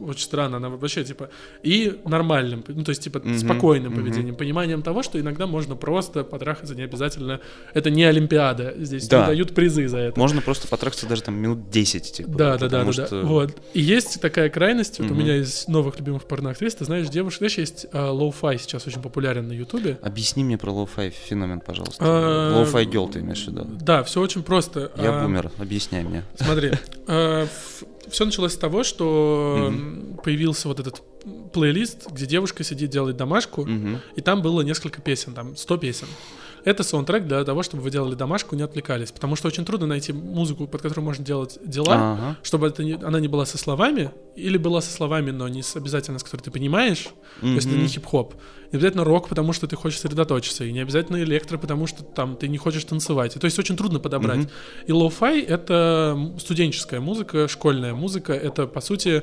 очень 0.00 0.22
странно, 0.24 0.56
она 0.58 0.68
вообще 0.68 1.04
типа 1.04 1.30
и 1.62 1.98
нормальным, 2.04 2.62
ну 2.66 2.84
то 2.84 2.90
есть 2.90 3.02
типа 3.02 3.20
Мгм, 3.24 3.38
спокойным 3.38 3.92
мгм. 3.92 4.02
поведением, 4.02 4.34
пониманием 4.36 4.82
того, 4.82 5.02
что 5.02 5.18
иногда 5.20 5.46
можно 5.46 5.76
просто 5.76 6.24
потрахаться, 6.24 6.74
не 6.74 6.82
обязательно, 6.82 7.40
это 7.72 7.90
не 7.90 8.04
Олимпиада, 8.04 8.74
здесь 8.78 9.08
Да. 9.08 9.20
не 9.20 9.26
дают 9.28 9.54
призы 9.54 9.88
за 9.88 9.98
это. 9.98 10.18
Можно 10.18 10.42
просто 10.42 10.68
потрахаться 10.68 11.06
даже 11.06 11.22
там 11.22 11.34
минут 11.36 11.70
10, 11.70 12.12
типа. 12.12 12.28
Да, 12.30 12.58
да, 12.58 12.68
да, 12.68 12.84
да, 12.84 13.22
Вот. 13.22 13.56
И 13.72 13.80
есть 13.80 14.20
такая 14.20 14.48
крайность. 14.50 15.00
Вот 15.00 15.10
у 15.10 15.14
меня 15.14 15.36
из 15.36 15.66
новых 15.68 15.98
любимых 15.98 16.24
порноактрис, 16.24 16.74
ты 16.74 16.84
знаешь, 16.84 17.08
девушка, 17.08 17.38
знаешь, 17.38 17.58
есть 17.58 17.86
а, 17.92 18.10
лоу-фай 18.10 18.58
сейчас 18.58 18.86
очень 18.86 19.00
популярен 19.02 19.48
на 19.48 19.52
Ютубе. 19.52 19.98
Объясни 20.02 20.44
мне 20.44 20.58
про 20.58 20.70
лоу-фай 20.70 21.10
феномен, 21.10 21.60
пожалуйста. 21.60 21.96
А, 22.00 22.52
Lo-fi 22.58 22.84
girl 22.84 23.08
ты 23.08 23.20
имеешь 23.20 23.44
в 23.44 23.48
виду? 23.48 23.64
Да, 23.80 24.02
все 24.02 24.20
очень 24.20 24.42
просто. 24.42 24.90
Я 24.96 25.18
А, 25.18 25.22
бумер, 25.22 25.50
объясняй 25.58 26.02
мне. 26.04 26.24
Смотри, 26.36 26.72
все 28.10 28.24
началось 28.24 28.52
с 28.52 28.56
того, 28.56 28.82
что 28.84 29.68
м, 29.68 30.18
появился 30.22 30.68
вот 30.68 30.80
этот 30.80 31.02
плейлист, 31.52 32.10
где 32.10 32.26
девушка 32.26 32.64
сидит, 32.64 32.90
делает 32.90 33.16
домашку, 33.16 33.64
Мгм. 33.64 34.00
и 34.16 34.20
там 34.20 34.42
было 34.42 34.60
несколько 34.62 35.00
песен, 35.00 35.34
там 35.34 35.56
100 35.56 35.76
песен. 35.78 36.06
Это 36.64 36.82
саундтрек 36.82 37.26
для 37.26 37.44
того, 37.44 37.62
чтобы 37.62 37.82
вы 37.82 37.90
делали 37.90 38.14
домашку, 38.14 38.56
не 38.56 38.62
отвлекались, 38.62 39.12
потому 39.12 39.36
что 39.36 39.48
очень 39.48 39.64
трудно 39.64 39.86
найти 39.86 40.12
музыку, 40.12 40.66
под 40.66 40.80
которую 40.82 41.04
можно 41.04 41.24
делать 41.24 41.58
дела, 41.64 41.94
Ага. 41.94 42.36
чтобы 42.42 42.66
это 42.68 42.82
не- 42.82 42.94
она 42.94 43.20
не 43.20 43.28
была 43.28 43.44
со 43.44 43.58
словами, 43.58 44.10
или 44.34 44.56
была 44.56 44.80
со 44.80 44.90
словами, 44.90 45.30
но 45.30 45.46
не 45.48 45.62
с, 45.62 45.76
обязательно 45.76 46.18
с 46.18 46.22
которой 46.22 46.40
ты 46.40 46.50
понимаешь, 46.50 47.08
то 47.40 47.46
есть 47.46 47.66
это 47.66 47.76
не 47.76 47.86
хип-хоп. 47.86 48.34
Не 48.72 48.78
обязательно 48.78 49.04
рок, 49.04 49.28
потому 49.28 49.52
что 49.52 49.66
ты 49.68 49.76
хочешь 49.76 50.00
сосредоточиться, 50.00 50.64
и 50.64 50.72
не 50.72 50.80
обязательно 50.80 51.22
электро, 51.22 51.58
потому 51.58 51.86
что 51.86 52.02
там 52.02 52.34
ты 52.36 52.48
не 52.48 52.56
хочешь 52.58 52.84
танцевать. 52.84 53.36
И 53.36 53.38
То 53.38 53.44
есть 53.44 53.58
очень 53.58 53.76
трудно 53.76 54.00
подобрать. 54.00 54.38
Мгм. 54.38 54.48
И 54.86 54.92
лоу-фай— 54.92 55.42
это 55.46 56.32
студенческая 56.40 57.00
музыка, 57.00 57.46
школьная 57.46 57.94
музыка. 57.94 58.32
Это, 58.32 58.66
по 58.66 58.80
сути, 58.80 59.22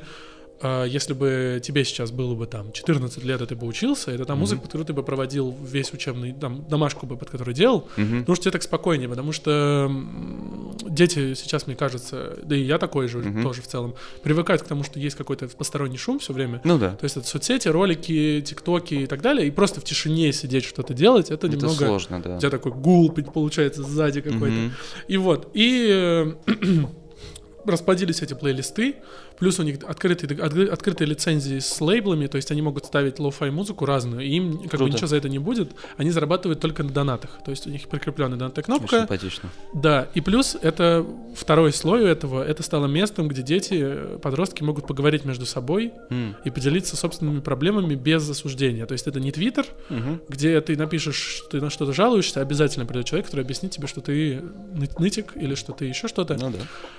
если 0.62 1.12
бы 1.14 1.60
тебе 1.62 1.84
сейчас 1.84 2.10
было 2.10 2.34
бы 2.34 2.46
там 2.46 2.72
14 2.72 3.24
лет, 3.24 3.40
и 3.40 3.46
ты 3.46 3.54
бы 3.56 3.66
учился, 3.66 4.10
это 4.12 4.24
та 4.24 4.34
Мгм. 4.34 4.40
музыка, 4.40 4.62
которую 4.62 4.86
ты 4.86 4.92
бы 4.92 5.02
проводил 5.02 5.54
весь 5.64 5.92
учебный, 5.92 6.32
там, 6.32 6.64
домашку 6.68 7.06
бы, 7.06 7.16
под 7.16 7.30
которую 7.30 7.54
делал. 7.54 7.88
Потому 7.96 8.34
что 8.36 8.42
тебе 8.44 8.52
так 8.52 8.62
спокойнее, 8.62 9.08
потому 9.08 9.32
что 9.32 9.90
дети 10.88 11.34
сейчас, 11.34 11.66
мне 11.66 11.76
кажется, 11.76 12.38
да 12.44 12.54
и 12.56 12.62
я 12.62 12.78
такой 12.78 13.08
же 13.08 13.22
тоже 13.42 13.62
в 13.62 13.66
целом, 13.66 13.94
привыкают 14.22 14.62
к 14.62 14.66
тому, 14.66 14.84
что 14.84 14.98
есть 15.00 15.16
какой-то 15.16 15.48
посторонний 15.48 15.98
шум 15.98 16.18
все 16.18 16.32
время. 16.32 16.60
Ну 16.64 16.78
да. 16.78 16.90
То 16.96 17.04
есть 17.04 17.16
это 17.16 17.26
соцсети, 17.26 17.68
ролики, 17.68 18.42
тиктоки 18.46 18.94
и 18.94 19.06
так 19.06 19.20
далее, 19.22 19.46
и 19.48 19.50
просто 19.50 19.80
в 19.80 19.84
тишине 19.84 20.32
сидеть 20.32 20.64
что-то 20.64 20.94
делать, 20.94 21.30
это, 21.30 21.46
Это 21.46 21.56
немного... 21.56 21.86
сложно, 21.86 22.20
да. 22.22 22.36
У 22.36 22.38
тебя 22.38 22.50
такой 22.50 22.72
гул 22.72 23.10
получается 23.10 23.82
сзади 23.82 24.20
какой-то. 24.20 24.70
И 25.08 25.16
вот, 25.16 25.48
и 25.54 25.88
э, 25.90 26.32
расплодились 27.64 28.22
эти 28.22 28.34
плейлисты, 28.34 28.96
плюс 29.38 29.58
у 29.58 29.62
них 29.62 29.78
открытые, 29.86 30.28
откры- 30.38 30.68
открытые 30.68 31.08
лицензии 31.08 31.58
с 31.58 31.80
лейблами, 31.80 32.26
то 32.26 32.36
есть 32.36 32.50
они 32.50 32.62
могут 32.62 32.86
ставить 32.86 33.18
лоу-фай 33.18 33.50
музыку 33.50 33.86
разную, 33.86 34.22
и 34.22 34.28
им 34.30 34.52
как 34.54 34.62
бы 34.62 34.68
Круто. 34.78 34.92
ничего 34.92 35.06
за 35.06 35.16
это 35.16 35.28
не 35.28 35.38
будет, 35.38 35.72
они 35.96 36.10
зарабатывают 36.10 36.60
только 36.60 36.82
на 36.82 36.90
донатах, 36.90 37.38
то 37.44 37.50
есть 37.50 37.66
у 37.66 37.70
них 37.70 37.88
прикрепленная 37.88 38.38
донатная 38.38 38.62
Очень 38.64 38.76
кнопка, 38.78 38.98
симпатично. 39.00 39.48
да, 39.74 40.08
и 40.14 40.20
плюс 40.20 40.56
это 40.60 41.06
второй 41.36 41.72
слой 41.72 42.04
этого, 42.08 42.42
это 42.44 42.62
стало 42.62 42.86
местом, 42.86 43.28
где 43.28 43.42
дети, 43.42 44.18
подростки 44.22 44.62
могут 44.62 44.86
поговорить 44.86 45.24
между 45.24 45.46
собой 45.46 45.92
М. 46.10 46.36
и 46.44 46.50
поделиться 46.50 46.96
собственными 46.96 47.40
проблемами 47.40 47.94
без 47.94 48.28
осуждения, 48.28 48.86
то 48.86 48.92
есть 48.92 49.06
это 49.06 49.20
не 49.20 49.32
твиттер, 49.32 49.66
Мгм. 49.88 50.20
где 50.28 50.60
ты 50.60 50.76
напишешь, 50.76 51.16
что 51.16 51.48
ты 51.50 51.60
на 51.60 51.70
что-то 51.70 51.92
жалуешься, 51.92 52.40
обязательно 52.40 52.86
придет 52.86 53.06
человек, 53.06 53.26
который 53.26 53.44
объяснит 53.44 53.72
тебе, 53.72 53.86
что 53.86 54.00
ты 54.00 54.40
ны- 54.74 54.88
нытик 54.98 55.32
или 55.36 55.54
что 55.54 55.72
ты 55.72 55.86
еще 55.86 56.08
что-то. 56.08 56.34
Ну 56.34 56.50
да. 56.50 56.58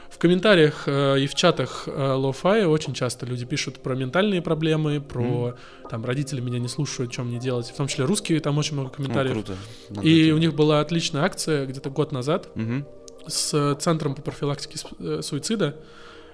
В 0.10 0.18
комментариях 0.18 0.84
э, 0.88 1.20
и 1.20 1.28
в 1.28 1.36
чатах 1.36 1.84
э, 1.88 2.14
лоу-фая 2.24 2.68
очень 2.68 2.94
часто 2.94 3.26
люди 3.26 3.46
пишут 3.46 3.80
про 3.80 3.96
ментальные 3.96 4.42
проблемы, 4.42 5.00
про 5.02 5.56
там 5.90 6.04
родители 6.06 6.42
меня 6.42 6.60
не 6.60 6.68
слушают, 6.68 7.14
что 7.14 7.24
мне 7.24 7.40
делать. 7.40 7.68
В 7.70 7.76
том 7.76 7.88
числе 7.88 8.06
русские, 8.06 8.40
там 8.40 8.58
очень 8.58 8.74
много 8.74 8.90
Ну, 8.90 8.96
комментариев. 8.96 9.34
круто. 9.34 9.56
Надо 9.90 10.08
и 10.08 10.28
это- 10.28 10.36
у 10.36 10.38
них 10.40 10.54
была 10.56 10.80
отличная 10.82 11.24
акция 11.24 11.66
где-то 11.66 11.90
год 11.90 12.12
назад 12.12 12.50
Мгм. 12.56 12.86
с 13.28 13.54
э, 13.54 13.76
Центром 13.80 14.16
по 14.16 14.22
профилактике 14.22 14.80
э, 15.00 15.20
суицида. 15.22 15.76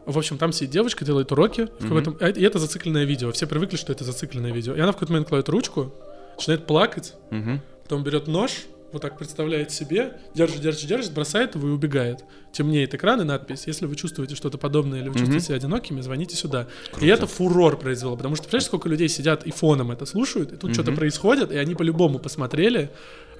В 0.05 0.17
общем, 0.17 0.37
там 0.37 0.51
сидит 0.53 0.71
девочка, 0.71 1.05
делает 1.05 1.31
уроки. 1.31 1.67
Какой-то... 1.79 2.11
И 2.29 2.41
это 2.43 2.57
зацикленное 2.57 3.03
видео. 3.03 3.31
Все 3.31 3.45
привыкли, 3.45 3.75
что 3.77 3.91
это 3.91 4.03
зацикленное 4.03 4.51
видео. 4.51 4.73
И 4.73 4.79
она 4.79 4.91
в 4.91 4.95
какой-то 4.95 5.11
момент 5.13 5.27
кладет 5.29 5.49
ручку, 5.49 5.93
начинает 6.37 6.65
плакать, 6.65 7.13
Мгм. 7.31 7.61
потом 7.83 8.03
берет 8.03 8.27
нож, 8.27 8.51
вот 8.91 9.01
так 9.01 9.17
представляет 9.17 9.71
себе, 9.71 10.17
держит, 10.33 10.61
держит, 10.61 10.87
держит, 10.87 11.13
бросает 11.13 11.55
его 11.55 11.67
и 11.67 11.71
убегает. 11.71 12.23
Темнеет 12.51 12.93
экран 12.93 13.21
и 13.21 13.23
надпись. 13.23 13.67
Если 13.67 13.85
вы 13.85 13.95
чувствуете 13.95 14.35
что-то 14.35 14.57
подобное 14.57 14.99
или 14.99 15.09
вы 15.09 15.15
чувствуете 15.15 15.45
себя 15.45 15.55
одинокими, 15.55 16.01
звоните 16.01 16.35
сюда. 16.35 16.67
Круто. 16.91 17.05
И 17.05 17.09
это 17.09 17.27
фурор 17.27 17.77
произвело, 17.77 18.17
потому 18.17 18.35
что, 18.35 18.43
представляешь, 18.43 18.65
сколько 18.65 18.89
людей 18.89 19.09
сидят 19.09 19.45
и 19.45 19.51
фоном 19.51 19.91
это 19.91 20.05
слушают, 20.05 20.51
и 20.53 20.57
тут 20.57 20.73
что-то 20.73 20.91
происходит, 20.91 21.51
и 21.51 21.57
они 21.57 21.75
по-любому 21.75 22.19
посмотрели, 22.19 22.89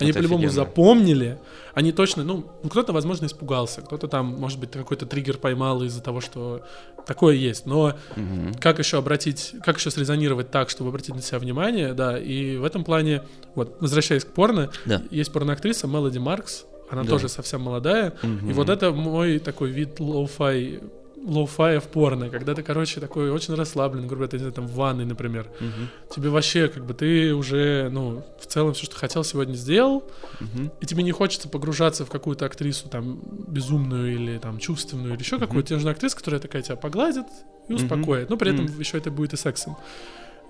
они 0.05 0.13
по-любому 0.13 0.45
офигенно. 0.45 0.53
запомнили, 0.65 1.39
они 1.73 1.91
точно, 1.91 2.23
ну, 2.23 2.43
кто-то, 2.69 2.93
возможно, 2.93 3.25
испугался, 3.25 3.81
кто-то 3.81 4.07
там, 4.07 4.25
может 4.39 4.59
быть, 4.59 4.71
какой-то 4.71 5.05
триггер 5.05 5.37
поймал 5.37 5.83
из-за 5.83 6.01
того, 6.01 6.21
что 6.21 6.61
такое 7.05 7.35
есть, 7.35 7.65
но 7.65 7.93
Мгм. 8.15 8.53
как 8.59 8.79
еще 8.79 8.97
обратить, 8.97 9.53
как 9.63 9.77
еще 9.77 9.91
срезонировать 9.91 10.51
так, 10.51 10.69
чтобы 10.69 10.89
обратить 10.89 11.15
на 11.15 11.21
себя 11.21 11.39
внимание, 11.39 11.93
да, 11.93 12.17
и 12.17 12.57
в 12.57 12.63
этом 12.63 12.83
плане, 12.83 13.23
вот, 13.55 13.77
возвращаясь 13.79 14.23
к 14.25 14.29
порно, 14.31 14.69
Да. 14.85 15.01
есть 15.11 15.31
порноактриса 15.31 15.87
Мелоди 15.87 16.17
Маркс, 16.19 16.65
она 16.89 17.03
Да. 17.03 17.09
тоже 17.09 17.29
совсем 17.29 17.61
молодая, 17.61 18.13
и 18.23 18.25
Мгм. 18.27 18.53
вот 18.53 18.69
это 18.69 18.91
мой 18.91 19.39
такой 19.39 19.69
вид 19.71 19.99
лоу-фай, 19.99 20.81
лоу-фая 21.29 21.79
в 21.79 21.87
порно, 21.87 22.29
когда 22.29 22.55
ты, 22.55 22.63
короче, 22.63 22.99
такой 22.99 23.29
очень 23.31 23.53
расслаблен, 23.55 24.01
грубо 24.07 24.15
говоря, 24.25 24.29
ты, 24.31 24.37
не 24.37 24.41
знаю, 24.41 24.53
там 24.53 24.67
в 24.67 24.73
ванной, 24.73 25.05
например, 25.05 25.47
Мгм. 25.59 25.89
тебе 26.13 26.29
вообще, 26.29 26.67
как 26.67 26.85
бы, 26.85 26.93
ты 26.93 27.33
уже, 27.33 27.89
ну, 27.91 28.23
в 28.39 28.45
целом 28.47 28.73
все, 28.73 28.85
что 28.85 28.95
хотел, 28.95 29.23
сегодня 29.23 29.53
сделал, 29.53 30.03
Мгм. 30.39 30.71
и 30.81 30.85
тебе 30.85 31.03
не 31.03 31.11
хочется 31.11 31.47
погружаться 31.49 32.05
в 32.05 32.09
какую-то 32.09 32.45
актрису 32.45 32.89
там 32.89 33.19
безумную 33.47 34.13
или 34.15 34.37
там 34.37 34.59
чувственную 34.59 35.13
или 35.13 35.19
еще 35.19 35.37
какую-то. 35.39 35.67
Тебе 35.69 35.75
нужна 35.77 35.91
актриса, 35.91 36.15
которая 36.17 36.39
такая 36.41 36.61
тебя 36.61 36.75
погладит 36.75 37.25
и 37.67 37.73
успокоит. 37.73 38.29
Но 38.29 38.37
при 38.37 38.51
этом 38.51 38.65
Мгм. 38.65 38.79
еще 38.79 38.97
это 38.97 39.11
будет 39.11 39.33
и 39.33 39.37
сексом. 39.37 39.77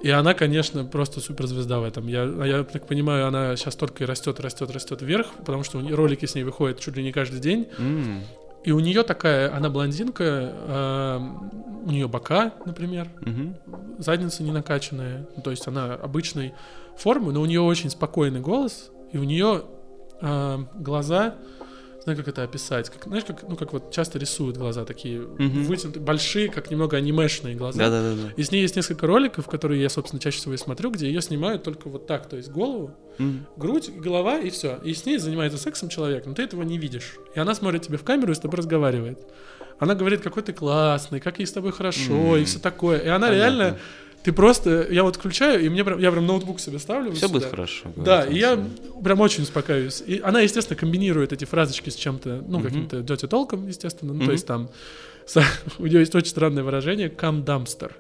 И 0.02 0.10
она, 0.10 0.34
конечно, 0.34 0.86
просто 0.86 1.20
суперзвезда 1.20 1.82
в 1.82 1.84
этом. 1.84 2.08
Я, 2.08 2.24
а 2.24 2.46
я 2.46 2.64
так 2.64 2.88
понимаю, 2.88 3.28
она 3.28 3.58
сейчас 3.58 3.76
только 3.76 4.06
и 4.06 4.08
растет, 4.08 4.40
растет, 4.40 4.72
растет 4.72 5.02
вверх, 5.02 5.28
потому 5.46 5.64
что 5.66 5.82
ролики 5.94 6.26
с 6.26 6.36
ней 6.36 6.44
выходят 6.44 6.80
чуть 6.80 6.96
ли 6.96 7.04
не 7.04 7.12
каждый 7.12 7.42
день. 7.42 7.68
М. 7.78 8.24
И 8.64 8.72
у 8.72 8.80
нее 8.80 9.04
такая, 9.04 9.56
она 9.56 9.70
блондинка, 9.70 10.24
э, 10.24 11.20
у 11.86 11.92
нее 11.92 12.08
бока, 12.08 12.54
например, 12.66 13.08
Мгм. 13.22 13.56
задница 14.00 14.44
не 14.44 14.52
накачанная, 14.52 15.28
ну, 15.36 15.42
то 15.42 15.52
есть 15.52 15.66
она 15.68 15.94
обычной 15.94 16.54
формы, 16.98 17.32
но 17.32 17.42
у 17.42 17.46
нее 17.46 17.62
очень 17.62 17.90
спокойный 17.90 18.42
голос, 18.42 18.92
и 19.14 19.18
у 19.18 19.24
нее 19.24 19.64
а, 20.22 20.60
глаза, 20.76 21.36
знаю, 22.10 22.18
как 22.18 22.28
это 22.28 22.44
описать, 22.44 22.90
как, 22.90 23.04
знаешь, 23.06 23.24
как, 23.26 23.44
ну, 23.48 23.56
как 23.56 23.74
вот 23.74 23.92
часто 23.92 24.18
рисуют 24.18 24.58
глаза 24.58 24.86
такие 24.86 25.20
Мгм. 25.22 25.64
вытянутые, 25.64 26.04
большие, 26.04 26.50
как 26.50 26.72
немного 26.72 26.98
анимешные 26.98 27.56
глаза. 27.56 27.80
Да-да-да. 27.80 28.34
И 28.36 28.44
с 28.44 28.52
ней 28.52 28.62
есть 28.62 28.76
несколько 28.76 29.06
роликов, 29.08 29.48
которые 29.48 29.82
я, 29.82 29.90
собственно, 29.90 30.20
чаще 30.20 30.38
всего 30.40 30.54
и 30.54 30.58
смотрю, 30.58 30.90
где 30.92 31.08
ее 31.08 31.22
снимают 31.22 31.64
только 31.64 31.88
вот 31.90 32.08
так, 32.08 32.28
то 32.28 32.38
есть 32.38 32.50
голову, 32.50 32.92
М. 33.20 33.46
грудь, 33.58 33.92
голова 33.96 34.40
и 34.40 34.50
все. 34.50 34.80
И 34.84 34.94
с 34.94 35.06
ней 35.06 35.18
занимается 35.18 35.58
сексом 35.58 35.90
человек, 35.90 36.26
но 36.26 36.34
ты 36.34 36.44
этого 36.44 36.64
не 36.64 36.78
видишь. 36.78 37.16
И 37.36 37.40
она 37.40 37.54
смотрит 37.54 37.84
тебе 37.84 37.98
в 37.98 38.04
камеру 38.04 38.32
и 38.32 38.36
с 38.36 38.40
тобой 38.40 38.58
разговаривает. 38.58 39.20
Она 39.80 39.96
говорит, 39.96 40.22
какой 40.22 40.44
ты 40.44 40.52
классный, 40.52 41.20
как 41.20 41.40
ей 41.40 41.46
с 41.46 41.52
тобой 41.54 41.72
хорошо 41.72 42.36
М. 42.36 42.42
и 42.42 42.46
все 42.46 42.60
такое. 42.60 42.98
И 43.00 43.08
она 43.08 43.28
Понятно. 43.28 43.36
реально 43.36 43.80
ты 44.24 44.34
просто, 44.34 44.88
я 44.90 45.04
вот 45.04 45.16
включаю, 45.16 45.64
и 45.64 45.70
мне 45.70 45.84
прям, 45.84 46.00
я 46.00 46.12
прям 46.12 46.26
ноутбук 46.26 46.60
себе 46.60 46.80
ставлю. 46.80 47.12
Все 47.14 47.28
вот 47.28 47.34
будет 47.34 47.50
хорошо. 47.50 47.92
Да, 47.96 48.26
и 48.26 48.38
я 48.38 48.60
прям 49.04 49.22
очень 49.22 49.44
успокаиваюсь. 49.44 50.04
И 50.06 50.20
она, 50.24 50.42
естественно, 50.42 50.78
комбинирует 50.78 51.32
эти 51.34 51.46
фразочки 51.46 51.90
с 51.90 51.96
чем-то, 51.96 52.44
ну, 52.48 52.60
каким-то 52.60 52.98
dirty 52.98 53.28
толком, 53.28 53.68
естественно. 53.68 54.14
Ну, 54.14 54.26
то 54.26 54.32
есть 54.32 54.46
там 54.46 54.70
у 55.80 55.86
нее 55.86 56.00
есть 56.00 56.16
очень 56.16 56.30
странное 56.30 56.64
выражение 56.64 57.10
«come 57.10 57.44
dumpster». 57.44 57.92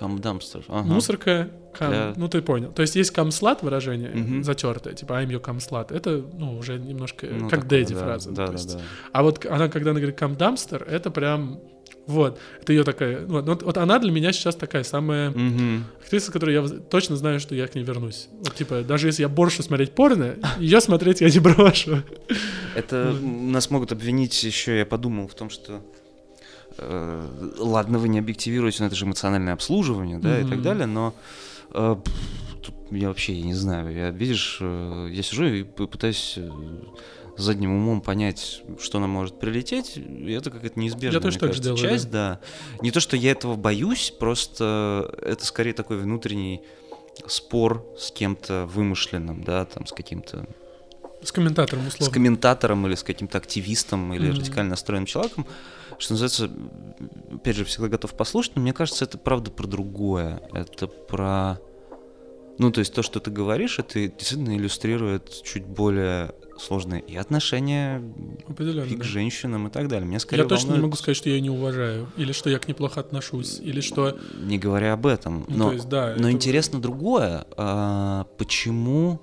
Кам 0.00 0.18
дамстер. 0.18 0.64
Ага. 0.68 0.88
Мусорка, 0.88 1.50
come, 1.78 1.88
Для- 1.90 2.12
ну 2.16 2.26
ты 2.28 2.40
понял. 2.40 2.72
То 2.72 2.80
есть 2.82 2.96
есть 2.96 3.10
камслат 3.10 3.62
выражение, 3.62 4.10
Мгм. 4.10 4.42
затертое, 4.42 4.94
типа 4.94 5.12
I'm 5.22 5.28
your 5.28 5.40
камслат. 5.40 5.92
Это, 5.92 6.24
ну, 6.38 6.56
уже 6.56 6.78
немножко 6.78 7.26
Ну, 7.26 7.50
как 7.50 7.60
такое, 7.64 7.68
дэдди 7.80 7.94
да, 7.94 8.00
фраза. 8.00 8.30
Да, 8.30 8.46
То 8.46 8.52
да, 8.52 8.58
есть- 8.58 8.74
да. 8.76 8.80
А 9.12 9.22
вот 9.22 9.44
она, 9.44 9.68
когда 9.68 9.90
она 9.90 10.00
говорит 10.00 10.18
dumpster, 10.18 10.82
это 10.88 11.10
прям, 11.10 11.60
вот, 12.06 12.38
это 12.62 12.72
ее 12.72 12.82
такая, 12.84 13.26
ну, 13.26 13.42
вот, 13.42 13.62
вот 13.62 13.76
она 13.76 13.98
для 13.98 14.10
меня 14.10 14.32
сейчас 14.32 14.56
такая 14.56 14.84
самая 14.84 15.30
Мгм. 15.32 15.84
актриса, 16.02 16.32
которую 16.32 16.62
я 16.62 16.66
точно 16.80 17.16
знаю, 17.16 17.38
что 17.38 17.54
я 17.54 17.66
к 17.66 17.74
ней 17.74 17.84
вернусь. 17.84 18.28
Вот, 18.38 18.54
типа, 18.54 18.80
даже 18.80 19.06
если 19.08 19.20
я 19.22 19.28
боршу 19.28 19.62
смотреть 19.62 19.92
порно, 19.94 20.36
ее 20.58 20.80
смотреть 20.80 21.20
я 21.20 21.28
не 21.28 21.40
брошу. 21.40 22.02
Это 22.74 23.12
нас 23.22 23.70
могут 23.70 23.92
обвинить 23.92 24.42
еще, 24.44 24.78
я 24.78 24.86
подумал, 24.86 25.28
в 25.28 25.34
том, 25.34 25.50
что 25.50 25.82
э, 26.80 27.50
ладно, 27.58 27.98
вы 27.98 28.08
не 28.08 28.18
объективируете, 28.18 28.78
но 28.80 28.86
это 28.86 28.96
же 28.96 29.04
эмоциональное 29.04 29.54
обслуживание, 29.54 30.18
да, 30.18 30.40
и 30.40 30.44
так 30.44 30.62
далее, 30.62 30.86
но 30.86 31.14
э, 31.72 31.96
тут 32.62 32.74
я 32.90 33.08
вообще 33.08 33.34
я 33.34 33.42
не 33.44 33.54
знаю. 33.54 33.92
Я, 33.92 34.10
видишь, 34.10 34.58
э, 34.60 35.08
я 35.10 35.22
сижу 35.22 35.44
и 35.44 35.62
пытаюсь 35.62 36.34
э, 36.36 36.50
задним 37.36 37.72
умом 37.72 38.00
понять, 38.00 38.62
что 38.80 38.98
нам 38.98 39.10
может 39.10 39.38
прилететь, 39.38 39.96
и 39.96 40.32
это 40.32 40.50
какая-то 40.50 40.78
неизбежная, 40.78 41.18
Я 41.18 41.20
тоже 41.20 41.38
так 41.38 41.54
же 41.54 41.60
кажется, 41.60 41.74
делаю, 41.76 41.92
часть, 41.92 42.10
да. 42.10 42.40
Не 42.82 42.90
то, 42.90 43.00
что 43.00 43.16
я 43.16 43.32
этого 43.32 43.56
боюсь, 43.56 44.12
просто 44.18 45.14
это 45.22 45.44
скорее 45.44 45.72
такой 45.72 45.98
внутренний 45.98 46.62
спор 47.26 47.86
с 47.98 48.10
кем-то 48.10 48.66
вымышленным, 48.66 49.42
да, 49.44 49.64
там, 49.64 49.86
с 49.86 49.92
каким-то 49.92 50.46
С 51.22 51.32
комментатором, 51.32 51.84
с 51.84 51.94
условно. 51.94 52.14
комментатором 52.14 52.86
или 52.86 52.94
с 52.94 53.02
каким-то 53.02 53.38
активистом 53.38 54.12
или 54.14 54.28
Мгм. 54.30 54.38
радикально 54.38 54.70
настроенным 54.70 55.06
человеком, 55.06 55.46
что 55.98 56.14
называется, 56.14 56.50
опять 57.34 57.56
же, 57.56 57.64
всегда 57.64 57.88
готов 57.88 58.14
послушать, 58.14 58.52
но 58.56 58.62
мне 58.62 58.72
кажется, 58.72 59.04
это 59.04 59.18
правда 59.18 59.50
про 59.50 59.66
другое. 59.66 60.40
Это 60.54 60.86
про... 60.86 61.58
Ну, 62.58 62.70
то 62.70 62.80
есть 62.80 62.92
то, 62.94 63.02
что 63.02 63.20
ты 63.20 63.30
говоришь, 63.30 63.78
это 63.78 63.94
действительно 64.00 64.56
иллюстрирует 64.56 65.42
чуть 65.42 65.64
более 65.64 66.34
сложные 66.58 67.00
и 67.00 67.16
отношения 67.16 68.02
Определенно, 68.46 68.86
и 68.86 68.94
к 68.94 68.98
да. 68.98 69.04
женщинам 69.04 69.68
и 69.68 69.70
так 69.70 69.88
далее. 69.88 70.06
Меня 70.06 70.18
скорее 70.20 70.42
Я 70.42 70.48
точно 70.48 70.64
не 70.66 70.70
волнует, 70.72 70.84
могу 70.84 70.96
сказать, 70.96 71.16
что 71.16 71.30
я 71.30 71.36
ее 71.36 71.40
не 71.40 71.48
уважаю, 71.48 72.08
или 72.18 72.32
что 72.32 72.50
я 72.50 72.58
к 72.58 72.68
ней 72.68 72.74
плохо 72.74 73.00
отношусь, 73.00 73.58
или 73.60 73.80
что... 73.80 74.18
Не 74.42 74.58
говоря 74.58 74.92
об 74.92 75.06
этом. 75.06 75.46
Ну, 75.48 75.56
но 75.56 75.68
то 75.68 75.72
есть, 75.74 75.88
да, 75.88 76.06
но 76.18 76.28
это- 76.28 76.32
интересно 76.32 76.80
другое. 76.80 77.46
а, 77.56 78.24
почему... 78.36 79.20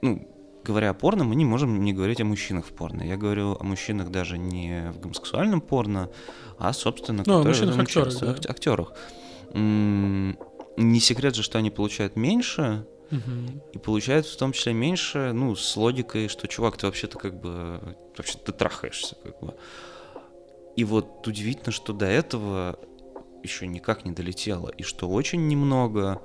Ну, 0.00 0.26
говоря 0.64 0.90
о 0.90 0.94
порно, 0.94 1.24
мы 1.24 1.34
не 1.36 1.44
можем 1.44 1.82
не 1.84 1.92
говорить 1.92 2.20
о 2.20 2.24
мужчинах 2.24 2.64
в 2.66 2.72
порно. 2.72 3.02
Я 3.02 3.16
говорю 3.16 3.56
о 3.60 3.62
мужчинах 3.64 4.10
даже 4.10 4.38
не 4.38 4.90
в 4.92 5.00
гомосексуальном 5.00 5.60
порно, 5.60 6.10
а, 6.58 6.72
собственно, 6.72 7.22
Ну, 7.26 7.34
о 7.34 7.42
которые 7.44 7.56
этом 7.64 7.78
мужчинах-актерах, 7.78 8.20
да. 8.20 8.30
ак- 8.30 8.50
актерах. 8.50 8.92
Не 10.76 11.00
секрет 11.00 11.34
же, 11.36 11.42
что 11.42 11.58
они 11.58 11.70
получают 11.70 12.16
меньше, 12.16 12.86
и 13.72 13.78
получают 13.78 14.26
в 14.26 14.36
том 14.36 14.50
числе 14.52 14.72
меньше, 14.72 15.30
ну, 15.32 15.54
с 15.54 15.76
логикой, 15.76 16.26
что, 16.28 16.48
чувак, 16.48 16.76
ты 16.76 16.86
вообще-то 16.86 17.16
как 17.18 17.38
бы, 17.40 17.80
вообще 18.16 18.38
ты 18.38 18.50
трахаешься, 18.50 19.16
как 19.22 19.38
бы. 19.40 19.54
И 20.74 20.82
вот 20.82 21.24
удивительно, 21.28 21.70
что 21.70 21.92
до 21.92 22.06
этого 22.06 22.76
еще 23.44 23.68
никак 23.68 24.04
не 24.04 24.10
долетело, 24.10 24.68
и 24.70 24.82
что 24.82 25.08
очень 25.08 25.46
немного, 25.46 26.20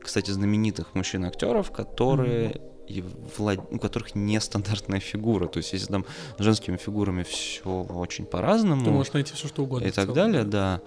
кстати, 0.00 0.30
знаменитых 0.32 0.94
мужчин-актеров, 0.94 1.70
которые 1.70 2.60
и 2.86 3.02
влад- 3.38 3.66
у 3.70 3.78
которых 3.78 4.14
нестандартная 4.14 5.00
фигура. 5.00 5.46
То 5.46 5.58
есть, 5.58 5.72
если 5.72 5.86
там 5.86 6.04
с 6.38 6.42
женскими 6.42 6.76
фигурами 6.76 7.22
все 7.22 7.82
очень 7.82 8.26
по-разному 8.26 8.84
Ты 8.84 8.90
можешь 8.90 9.12
найти 9.12 9.32
все, 9.34 9.48
что 9.48 9.62
угодно. 9.62 9.86
и 9.86 9.90
так 9.90 10.06
целом, 10.06 10.14
далее, 10.14 10.44
да, 10.44 10.80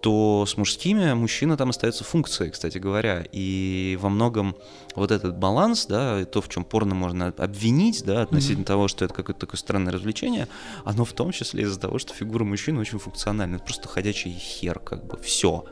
то 0.00 0.44
с 0.46 0.56
мужскими 0.56 1.12
мужчина 1.14 1.56
там 1.56 1.70
остается 1.70 2.04
функцией, 2.04 2.52
кстати 2.52 2.78
говоря. 2.78 3.24
И 3.32 3.98
во 4.00 4.08
многом 4.08 4.54
вот 4.94 5.10
этот 5.10 5.36
баланс, 5.36 5.86
да, 5.86 6.20
и 6.20 6.24
то, 6.24 6.40
в 6.40 6.48
чем 6.48 6.64
порно 6.64 6.94
можно 6.94 7.28
обвинить, 7.36 8.04
да, 8.04 8.22
относительно 8.22 8.64
того, 8.64 8.86
что 8.86 9.04
это 9.04 9.12
какое-то 9.14 9.40
такое 9.40 9.58
странное 9.58 9.92
развлечение, 9.92 10.46
оно 10.84 11.04
в 11.04 11.12
том 11.12 11.32
числе 11.32 11.64
из-за 11.64 11.80
того, 11.80 11.98
что 11.98 12.14
фигура 12.14 12.44
мужчины 12.44 12.80
очень 12.80 12.98
функциональна. 13.00 13.56
Это 13.56 13.64
просто 13.64 13.88
ходячий 13.88 14.30
хер, 14.32 14.78
как 14.78 15.04
бы, 15.04 15.18
все. 15.18 15.64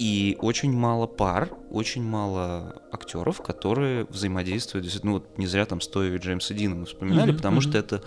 И 0.00 0.38
очень 0.40 0.72
мало 0.72 1.06
пар, 1.06 1.50
очень 1.70 2.02
мало 2.02 2.80
актеров, 2.90 3.42
которые 3.42 4.06
взаимодействуют. 4.06 4.86
Ну 5.04 5.12
вот 5.12 5.36
не 5.36 5.46
зря 5.46 5.66
там 5.66 5.82
Стоева 5.82 6.14
и 6.14 6.18
Джеймса 6.18 6.54
Дина 6.54 6.74
мы 6.74 6.86
вспоминали, 6.86 7.32
Мгм, 7.32 7.36
потому 7.36 7.56
мгм. 7.56 7.60
что 7.68 7.76
это 7.76 8.02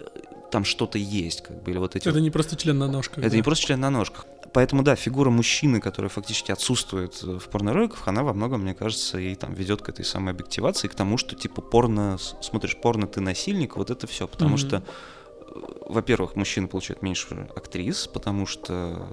э, 0.00 0.04
там 0.50 0.66
что-то 0.66 0.98
есть, 0.98 1.42
как 1.42 1.62
бы, 1.62 1.70
или 1.70 1.78
вот 1.78 1.96
эти 1.96 2.06
Это 2.06 2.20
не 2.20 2.30
просто 2.30 2.56
член 2.56 2.76
на 2.78 2.88
ножках. 2.88 3.20
это 3.20 3.30
да. 3.30 3.36
не 3.36 3.42
просто 3.42 3.64
член 3.64 3.80
на 3.80 3.88
ножках. 3.88 4.26
Поэтому, 4.52 4.82
да, 4.82 4.96
фигура 4.96 5.30
мужчины, 5.30 5.80
которая 5.80 6.10
фактически 6.10 6.52
отсутствует 6.52 7.18
э, 7.22 7.38
в 7.38 7.48
порнороликах, 7.48 8.06
она 8.06 8.22
во 8.22 8.34
многом, 8.34 8.60
мне 8.60 8.74
кажется, 8.74 9.18
и 9.18 9.34
там 9.34 9.54
ведет 9.54 9.80
к 9.80 9.88
этой 9.88 10.04
самой 10.04 10.34
объективации, 10.34 10.88
к 10.88 10.94
тому, 10.94 11.16
что 11.16 11.34
типа 11.34 11.62
порно, 11.62 12.18
смотришь 12.42 12.76
порно, 12.76 13.06
ты 13.06 13.22
насильник, 13.22 13.78
вот 13.78 13.88
это 13.88 14.06
все. 14.06 14.28
Потому 14.28 14.50
Мгм. 14.50 14.58
что, 14.58 14.76
э, 14.76 15.60
во-первых, 15.88 16.36
мужчины 16.36 16.68
получают 16.68 17.00
меньше 17.00 17.48
актрис, 17.56 18.08
потому 18.08 18.44
что 18.44 19.08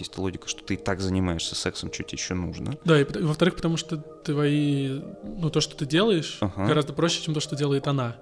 есть 0.00 0.16
логика, 0.18 0.48
что 0.48 0.62
ты 0.64 0.74
и 0.74 0.76
так 0.76 1.00
занимаешься 1.00 1.54
сексом, 1.54 1.92
что 1.92 2.02
тебе 2.04 2.18
еще 2.18 2.34
нужно. 2.34 2.76
Да, 2.84 3.00
и, 3.00 3.04
и 3.04 3.22
во-вторых, 3.22 3.56
потому 3.56 3.76
что 3.76 3.96
твои, 3.98 5.00
ну, 5.22 5.50
то, 5.50 5.60
что 5.60 5.76
ты 5.76 5.86
делаешь, 5.86 6.38
Ага. 6.40 6.66
гораздо 6.66 6.92
проще, 6.92 7.22
чем 7.22 7.34
то, 7.34 7.40
что 7.40 7.56
делает 7.56 7.86
она. 7.86 8.16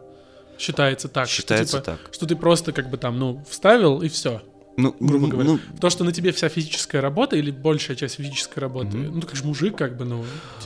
Считается 0.58 1.08
так. 1.08 1.26
что, 1.28 1.36
Считается 1.36 1.78
типа, 1.80 1.84
так. 1.98 2.14
Что 2.14 2.26
ты 2.26 2.36
просто 2.36 2.72
как 2.72 2.90
бы 2.90 2.96
там, 2.96 3.18
ну, 3.18 3.42
вставил 3.48 4.02
и 4.02 4.08
все. 4.08 4.42
Ну, 4.76 4.94
грубо 5.00 5.24
н- 5.26 5.30
говоря. 5.30 5.50
ну, 5.50 5.58
То, 5.80 5.90
что 5.90 6.02
на 6.04 6.12
тебе 6.12 6.32
вся 6.32 6.48
физическая 6.48 7.02
работа 7.02 7.36
или 7.36 7.50
большая 7.50 7.94
часть 7.96 8.14
физической 8.16 8.58
работы, 8.60 8.96
Мгм. 8.96 9.14
ну, 9.16 9.20
ты 9.20 9.26
как 9.26 9.36
же 9.36 9.44
мужик, 9.44 9.76
как 9.76 9.96
бы, 9.96 10.04
ну, 10.04 10.24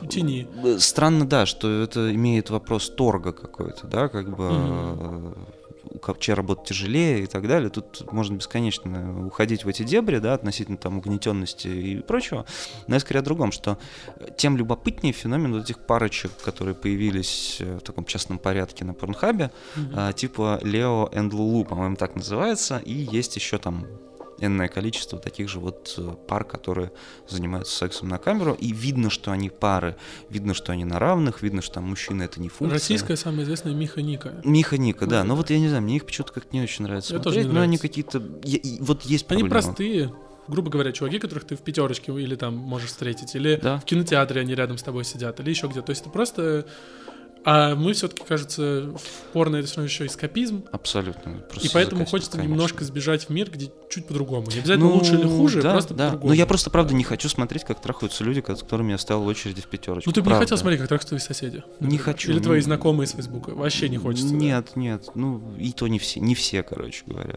тяни. 0.08 0.46
Странно, 0.78 1.26
да, 1.26 1.44
что 1.46 1.82
это 1.82 2.14
имеет 2.14 2.50
вопрос 2.50 2.88
торга 2.90 3.32
какой-то, 3.32 3.86
да, 3.86 4.08
как 4.08 4.36
бы 4.36 4.44
Мгм. 4.50 5.46
У 5.90 5.98
ко- 5.98 6.16
чья 6.18 6.34
работа 6.34 6.66
тяжелее 6.66 7.20
и 7.24 7.26
так 7.26 7.46
далее. 7.46 7.70
Тут 7.70 8.10
можно 8.12 8.36
бесконечно 8.36 9.26
уходить 9.26 9.64
в 9.64 9.68
эти 9.68 9.82
дебри, 9.82 10.18
да, 10.18 10.34
относительно 10.34 10.76
там 10.76 10.98
угнетенности 10.98 11.68
и 11.68 12.00
прочего. 12.02 12.44
Но 12.86 12.96
я 12.96 13.00
скорее 13.00 13.20
о 13.20 13.22
другом, 13.22 13.52
что 13.52 13.78
тем 14.36 14.56
любопытнее 14.56 15.12
феномен 15.12 15.52
вот 15.52 15.64
этих 15.64 15.78
парочек, 15.78 16.30
которые 16.44 16.74
появились 16.74 17.58
э, 17.60 17.76
в 17.78 17.80
таком 17.80 18.04
частном 18.04 18.38
порядке 18.38 18.84
на 18.84 18.94
Порнхабе, 18.94 19.50
а, 19.94 20.12
типа 20.12 20.60
Лео 20.62 21.08
и 21.12 21.18
Лулу, 21.20 21.64
по-моему, 21.64 21.96
так 21.96 22.14
называется, 22.16 22.78
и 22.78 22.92
есть 22.92 23.36
еще 23.36 23.58
там 23.58 23.86
энное 24.38 24.68
количество 24.68 25.18
таких 25.18 25.48
же 25.48 25.60
вот 25.60 25.94
э, 25.98 26.14
пар, 26.28 26.44
которые 26.44 26.92
занимаются 27.28 27.76
сексом 27.76 28.08
на 28.08 28.18
камеру, 28.18 28.54
и 28.58 28.72
видно, 28.72 29.10
что 29.10 29.32
они 29.32 29.50
пары, 29.50 29.96
видно, 30.30 30.54
что 30.54 30.72
они 30.72 30.84
на 30.84 30.98
равных, 30.98 31.42
видно, 31.42 31.62
что 31.62 31.74
там 31.74 31.84
мужчина 31.84 32.24
это 32.24 32.40
не 32.40 32.48
функция. 32.48 32.74
Российская 32.74 33.16
самая 33.16 33.44
известная 33.44 33.74
Миха 33.74 34.02
Ника. 34.02 34.40
Миха 34.44 34.76
Ника, 34.78 35.06
да, 35.06 35.22
Ну, 35.22 35.30
но 35.30 35.36
вот 35.36 35.50
я 35.50 35.58
не 35.58 35.68
знаю, 35.68 35.82
мне 35.82 35.96
их 35.96 36.04
почему-то 36.06 36.32
как-то 36.32 36.54
не 36.54 36.62
очень 36.62 36.84
нравится 36.84 37.14
Мне 37.14 37.22
тоже 37.22 37.44
не 37.44 37.52
но 37.52 37.60
они 37.60 37.78
какие-то, 37.78 38.22
я- 38.44 38.60
вот 38.80 39.02
есть 39.02 39.24
Они 39.30 39.40
проблема. 39.42 39.50
простые, 39.50 40.12
грубо 40.48 40.70
говоря, 40.70 40.92
чуваки, 40.92 41.18
которых 41.18 41.44
ты 41.44 41.56
в 41.56 41.60
пятерочке 41.60 42.12
или 42.12 42.36
там 42.36 42.56
можешь 42.56 42.90
встретить, 42.90 43.34
или 43.34 43.58
Да. 43.62 43.78
в 43.78 43.84
кинотеатре 43.84 44.40
они 44.42 44.54
рядом 44.54 44.78
с 44.78 44.82
тобой 44.82 45.04
сидят, 45.04 45.40
или 45.40 45.50
еще 45.50 45.66
где-то. 45.66 45.86
То 45.86 45.90
есть 45.90 46.02
это 46.02 46.10
просто... 46.10 46.66
А 47.48 47.76
мы 47.76 47.92
все-таки, 47.92 48.24
кажется, 48.24 48.90
в 48.96 49.32
порно 49.32 49.54
это 49.56 49.68
все 49.68 49.76
равно 49.76 49.86
еще 49.86 50.04
эскапизм, 50.06 50.64
Абсолютно. 50.72 51.34
просто 51.48 51.68
и 51.68 51.70
поэтому 51.72 52.04
хочется 52.04 52.32
конечно. 52.32 52.50
немножко 52.50 52.84
сбежать 52.84 53.26
в 53.26 53.30
мир, 53.30 53.48
где 53.52 53.70
чуть 53.88 54.08
по-другому. 54.08 54.48
Не 54.50 54.58
обязательно 54.58 54.86
Ну, 54.86 54.94
лучше 54.96 55.14
или 55.14 55.28
хуже, 55.28 55.62
да, 55.62 55.70
просто 55.70 55.94
да. 55.94 56.06
по-другому. 56.06 56.30
Но 56.30 56.34
я 56.34 56.44
просто, 56.44 56.70
правда, 56.70 56.92
не 56.92 57.04
хочу 57.04 57.28
смотреть, 57.28 57.62
как 57.62 57.80
трахаются 57.80 58.24
люди, 58.24 58.40
с 58.40 58.42
которыми 58.42 58.90
я 58.90 58.98
стоял 58.98 59.22
в 59.22 59.26
очереди 59.26 59.60
в 59.60 59.68
пятерочку. 59.68 60.10
Ну 60.10 60.12
ты 60.12 60.22
бы 60.22 60.30
не 60.32 60.36
хотел 60.36 60.58
смотреть, 60.58 60.80
как 60.80 60.88
трахаются 60.88 61.10
твои 61.10 61.20
соседи? 61.20 61.62
Не 61.78 61.98
хочу. 61.98 62.32
Или 62.32 62.40
твои 62.40 62.58
ну, 62.58 62.64
знакомые 62.64 63.06
с 63.06 63.12
Фейсбука? 63.12 63.50
Вообще 63.50 63.88
не 63.88 63.98
хочется. 63.98 64.28
да? 64.30 64.34
Нет, 64.34 64.74
нет, 64.74 65.10
ну 65.14 65.40
и 65.56 65.70
то 65.70 65.86
не 65.86 66.00
все, 66.00 66.18
не 66.18 66.34
все, 66.34 66.64
короче 66.64 67.04
говоря. 67.06 67.36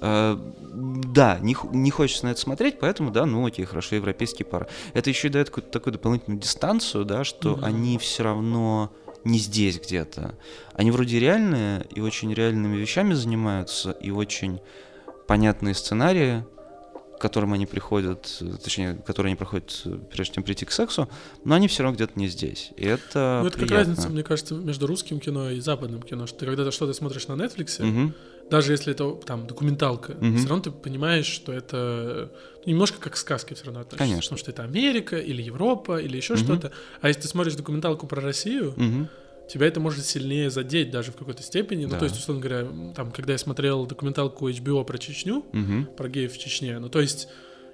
Э, 0.00 0.36
да, 0.74 1.38
не, 1.40 1.56
не 1.72 1.90
хочется 1.92 2.24
на 2.26 2.30
это 2.30 2.40
смотреть, 2.40 2.80
поэтому, 2.80 3.12
да, 3.12 3.26
ну 3.26 3.46
окей, 3.46 3.64
хорошо, 3.64 3.94
европейские 3.94 4.44
пары. 4.44 4.66
Это 4.92 5.08
еще 5.08 5.28
и 5.28 5.30
дает 5.30 5.50
какую-то 5.50 5.70
такую 5.70 5.92
дополнительную 5.92 6.40
дистанцию, 6.40 7.04
да, 7.04 7.22
что 7.22 7.50
Мгм. 7.56 7.64
они 7.64 7.98
все 7.98 8.24
равно 8.24 8.92
не 9.26 9.38
здесь 9.38 9.78
где-то. 9.80 10.34
Они 10.74 10.90
вроде 10.90 11.18
реальные 11.18 11.84
и 11.94 12.00
очень 12.00 12.32
реальными 12.32 12.76
вещами 12.76 13.12
занимаются, 13.14 13.90
и 13.90 14.10
очень 14.10 14.60
понятные 15.26 15.74
сценарии, 15.74 16.44
к 17.16 17.20
которым 17.20 17.52
они 17.54 17.66
приходят, 17.66 18.42
точнее, 18.62 18.94
которые 19.06 19.30
они 19.30 19.36
проходят, 19.36 19.82
прежде 20.12 20.34
чем 20.34 20.44
прийти 20.44 20.64
к 20.66 20.70
сексу, 20.70 21.08
но 21.44 21.54
они 21.54 21.66
все 21.66 21.82
равно 21.82 21.96
где-то 21.96 22.12
не 22.18 22.28
здесь. 22.28 22.72
И 22.76 22.84
это 22.84 23.40
Ну, 23.42 23.48
это 23.48 23.58
как 23.58 23.66
приятно. 23.68 23.90
разница, 23.90 24.08
мне 24.10 24.22
кажется, 24.22 24.54
между 24.54 24.86
русским 24.86 25.18
кино 25.18 25.50
и 25.50 25.60
западным 25.60 26.02
кино. 26.02 26.26
Что 26.26 26.40
ты 26.40 26.46
когда-то 26.46 26.70
что-то 26.70 26.92
смотришь 26.92 27.26
на 27.28 27.32
Netflix, 27.32 27.82
Мгм. 27.84 28.14
Даже 28.50 28.72
если 28.72 28.92
это 28.92 29.12
там 29.24 29.46
документалка, 29.46 30.14
Мгм. 30.14 30.36
все 30.38 30.48
равно 30.48 30.62
ты 30.64 30.70
понимаешь, 30.70 31.26
что 31.26 31.52
это 31.52 32.30
ну, 32.64 32.70
немножко 32.72 33.00
как 33.00 33.14
к 33.14 33.16
сказке 33.16 33.54
все 33.54 33.64
равно 33.66 33.80
относится. 33.80 34.08
Конечно. 34.08 34.20
Потому 34.22 34.38
что 34.38 34.50
это 34.52 34.62
Америка 34.64 35.16
или 35.18 35.42
Европа 35.42 35.98
или 36.00 36.16
еще 36.16 36.34
Мгм. 36.34 36.44
что-то. 36.44 36.72
А 37.00 37.08
если 37.08 37.22
ты 37.22 37.28
смотришь 37.28 37.54
документалку 37.54 38.06
про 38.06 38.20
Россию, 38.20 38.74
Мгм. 38.76 39.08
тебя 39.48 39.66
это 39.66 39.80
может 39.80 40.04
сильнее 40.04 40.50
задеть 40.50 40.90
даже 40.90 41.12
в 41.12 41.16
какой-то 41.16 41.42
степени. 41.42 41.84
Ну, 41.84 41.90
Да. 41.90 41.98
то 41.98 42.04
есть, 42.04 42.16
условно 42.18 42.42
говоря, 42.42 42.66
там, 42.94 43.10
когда 43.12 43.32
я 43.32 43.38
смотрел 43.38 43.86
документалку 43.86 44.48
HBO 44.48 44.84
про 44.84 44.98
Чечню, 44.98 45.44
Мгм. 45.52 45.86
про 45.96 46.08
геев 46.08 46.32
в 46.32 46.38
Чечне, 46.38 46.78
ну, 46.78 46.88
то 46.88 47.00
есть, 47.00 47.28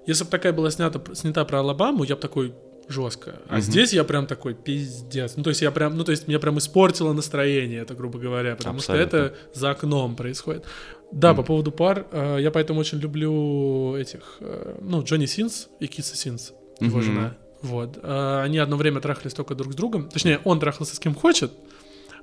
если 0.07 0.25
бы 0.25 0.31
такая 0.31 0.53
была 0.53 0.70
снята, 0.70 1.01
снята 1.14 1.45
про 1.45 1.61
Алабаму, 1.61 2.05
я 2.05 2.14
бы 2.16 2.20
такой 2.20 2.55
жестко. 2.89 3.37
А 3.49 3.55
Мгм. 3.55 3.62
здесь 3.62 3.93
я 3.93 4.05
прям 4.05 4.26
такой 4.26 4.55
пиздец. 4.55 5.35
Ну, 5.37 5.43
то 5.43 5.51
есть 5.51 5.62
я 5.62 5.70
прям, 5.70 5.97
ну, 5.97 6.05
то 6.05 6.11
есть 6.12 6.28
меня 6.28 6.39
прям 6.39 6.59
испортило 6.59 7.12
настроение, 7.12 7.80
это, 7.83 7.95
грубо 7.95 8.18
говоря, 8.18 8.57
потому 8.57 8.78
Абсолютно. 8.78 9.07
что 9.09 9.16
это 9.18 9.35
за 9.55 9.70
окном 9.70 10.16
происходит. 10.16 10.64
Да, 11.12 11.28
Мгм. 11.33 11.37
по 11.37 11.43
поводу 11.47 11.72
пар, 11.72 12.07
э, 12.11 12.39
я 12.41 12.51
поэтому 12.51 12.80
очень 12.80 12.99
люблю 12.99 13.95
этих, 13.97 14.37
э, 14.41 14.78
ну, 14.80 15.03
Джонни 15.03 15.26
Синс 15.26 15.68
и 15.80 15.87
Киса 15.87 16.16
Синс, 16.16 16.53
его 16.80 16.99
Мгм. 16.99 17.03
жена. 17.07 17.35
Вот. 17.62 17.99
Э, 18.03 18.41
Они 18.45 18.59
одно 18.59 18.76
время 18.76 19.01
трахались 19.01 19.35
только 19.35 19.55
друг 19.55 19.72
с 19.72 19.76
другом. 19.76 20.09
Точнее, 20.09 20.41
он 20.45 20.59
трахался 20.59 20.97
с 20.97 20.99
кем 20.99 21.14
хочет, 21.14 21.53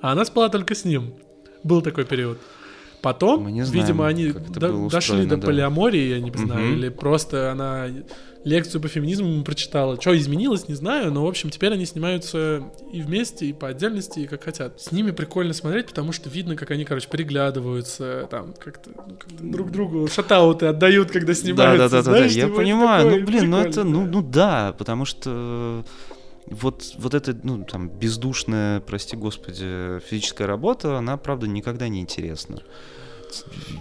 а 0.01 0.11
она 0.11 0.25
спала 0.25 0.49
только 0.49 0.75
с 0.75 0.85
ним. 0.85 1.13
Был 1.63 1.81
такой 1.81 2.05
период. 2.05 2.37
Потом, 3.01 3.43
Мы 3.45 3.51
не 3.53 3.63
знаем, 3.63 3.81
видимо, 3.85 4.07
они 4.07 4.31
как 4.31 4.51
до- 4.51 4.89
дошли 4.89 5.25
до 5.25 5.37
да. 5.37 5.47
полиамории, 5.47 6.09
я 6.09 6.19
не 6.19 6.31
знаю, 6.35 6.65
Мгм. 6.67 6.73
или 6.77 6.89
просто 6.89 7.51
она 7.51 7.87
лекцию 8.43 8.81
по 8.81 8.87
феминизму 8.87 9.43
прочитала. 9.43 9.99
Что 9.99 10.17
изменилось, 10.17 10.67
не 10.69 10.75
знаю, 10.75 11.11
но, 11.11 11.25
в 11.25 11.27
общем, 11.27 11.49
теперь 11.49 11.73
они 11.73 11.85
снимаются 11.85 12.63
и 12.91 13.01
вместе, 13.01 13.45
и 13.47 13.53
по 13.53 13.67
отдельности, 13.69 14.19
и 14.19 14.27
как 14.27 14.43
хотят. 14.43 14.79
С 14.81 14.91
ними 14.91 15.11
прикольно 15.11 15.53
смотреть, 15.53 15.87
потому 15.87 16.11
что 16.13 16.29
видно, 16.29 16.55
как 16.55 16.71
они, 16.71 16.83
короче, 16.85 17.07
переглядываются, 17.09 18.27
там, 18.31 18.53
как-то 18.57 18.89
ну, 18.95 19.15
как-то 19.15 19.43
друг 19.43 19.71
другу 19.71 20.07
шатауты 20.07 20.67
отдают, 20.67 21.11
когда 21.11 21.27
Да, 21.27 21.35
снимаются. 21.35 21.77
да, 21.77 21.89
да, 21.89 21.89
да, 21.89 21.97
да, 21.97 22.17
знаешь, 22.17 22.31
я 22.33 22.45
типа, 22.45 22.57
понимаю. 22.57 23.03
такое 23.05 23.19
Ну, 23.19 23.25
блин, 23.25 23.49
ну 23.49 23.57
это, 23.59 23.83
ну, 23.83 24.05
ну 24.05 24.21
да, 24.21 24.73
потому 24.77 25.05
что 25.05 25.83
вот, 26.51 26.93
вот 26.97 27.13
эта, 27.13 27.35
ну, 27.43 27.63
там, 27.63 27.89
бездушная, 27.89 28.79
прости 28.81 29.15
господи, 29.15 29.99
физическая 30.07 30.47
работа, 30.47 30.97
она, 30.97 31.17
правда, 31.17 31.47
никогда 31.47 31.87
не 31.87 32.01
интересна. 32.01 32.61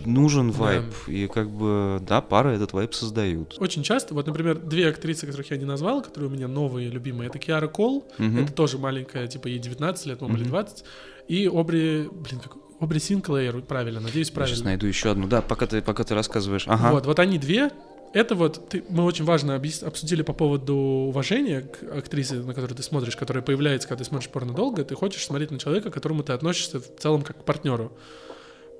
Нужен 0.05 0.51
Да. 0.51 0.59
вайб, 0.59 0.85
и 1.07 1.27
как 1.27 1.51
бы, 1.51 1.99
да, 2.07 2.21
пары 2.21 2.51
этот 2.51 2.73
вайб 2.73 2.93
создают. 2.95 3.57
Очень 3.59 3.83
часто, 3.83 4.15
вот, 4.15 4.27
например, 4.27 4.59
две 4.59 4.89
актрисы, 4.89 5.27
которых 5.27 5.51
я 5.51 5.57
не 5.57 5.65
назвал, 5.65 6.03
которые 6.03 6.31
у 6.31 6.33
меня 6.33 6.49
новые, 6.49 6.91
любимые, 6.91 7.29
это 7.29 7.39
Киара 7.39 7.67
Кол, 7.69 8.07
Мгм. 8.19 8.41
это 8.41 8.53
тоже 8.53 8.79
маленькая, 8.79 9.27
типа 9.27 9.49
ей 9.49 9.59
19 9.59 10.07
лет, 10.07 10.19
по-моему, 10.19 10.37
или 10.39 10.45
Мгм. 10.45 10.51
20, 10.53 10.85
и 11.29 11.47
Обри, 11.47 12.09
блин, 12.11 12.41
как 12.41 12.57
Обри 12.81 13.01
Синклейр, 13.01 13.61
правильно, 13.63 14.01
надеюсь, 14.01 14.29
Я 14.29 14.35
правильно. 14.35 14.57
сейчас 14.57 14.65
найду 14.65 14.87
еще 14.87 15.11
одну. 15.11 15.27
Да, 15.27 15.43
пока 15.43 15.67
ты, 15.67 15.83
пока 15.83 16.05
ты 16.05 16.15
рассказываешь. 16.15 16.65
Ага. 16.67 16.93
Вот, 16.93 17.07
вот 17.07 17.19
они 17.19 17.39
две. 17.39 17.71
Это 18.15 18.35
вот 18.35 18.69
ты- 18.71 18.85
мы 18.89 19.05
очень 19.05 19.25
важно 19.25 19.55
объяс- 19.55 19.83
обсудили 19.83 20.23
по 20.23 20.33
поводу 20.33 20.75
уважения 20.77 21.61
к 21.63 21.83
актрисе, 21.99 22.37
на 22.37 22.55
которую 22.55 22.77
ты 22.77 22.83
смотришь, 22.83 23.17
которая 23.17 23.43
появляется, 23.43 23.87
когда 23.87 24.03
ты 24.03 24.09
смотришь 24.09 24.31
порно 24.31 24.55
долго. 24.55 24.85
Ты 24.85 24.95
хочешь 24.95 25.25
смотреть 25.25 25.51
на 25.51 25.59
человека, 25.59 25.91
к 25.91 25.95
которому 25.95 26.23
ты 26.23 26.33
относишься 26.33 26.81
в 26.81 26.87
целом 26.99 27.23
как 27.23 27.39
к 27.41 27.45
партнеру. 27.45 27.93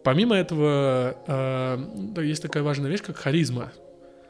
Помимо 0.03 0.35
этого, 0.37 1.17
э, 1.27 2.23
есть 2.23 2.41
такая 2.43 2.63
важная 2.63 2.91
вещь, 2.91 3.03
как 3.03 3.17
харизма. 3.17 3.73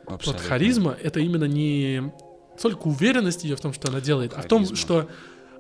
Вот 0.07 0.17
Абсолютно. 0.17 0.47
харизма— 0.49 0.97
это 1.03 1.21
именно 1.21 1.45
не 1.45 2.13
только 2.61 2.89
уверенность 2.89 3.45
ее 3.45 3.55
в 3.55 3.61
том, 3.61 3.73
что 3.73 3.89
она 3.89 4.01
делает, 4.01 4.33
а 4.35 4.43
в 4.43 4.47
том, 4.47 4.65
Харизма. 4.65 4.77
что 4.77 5.09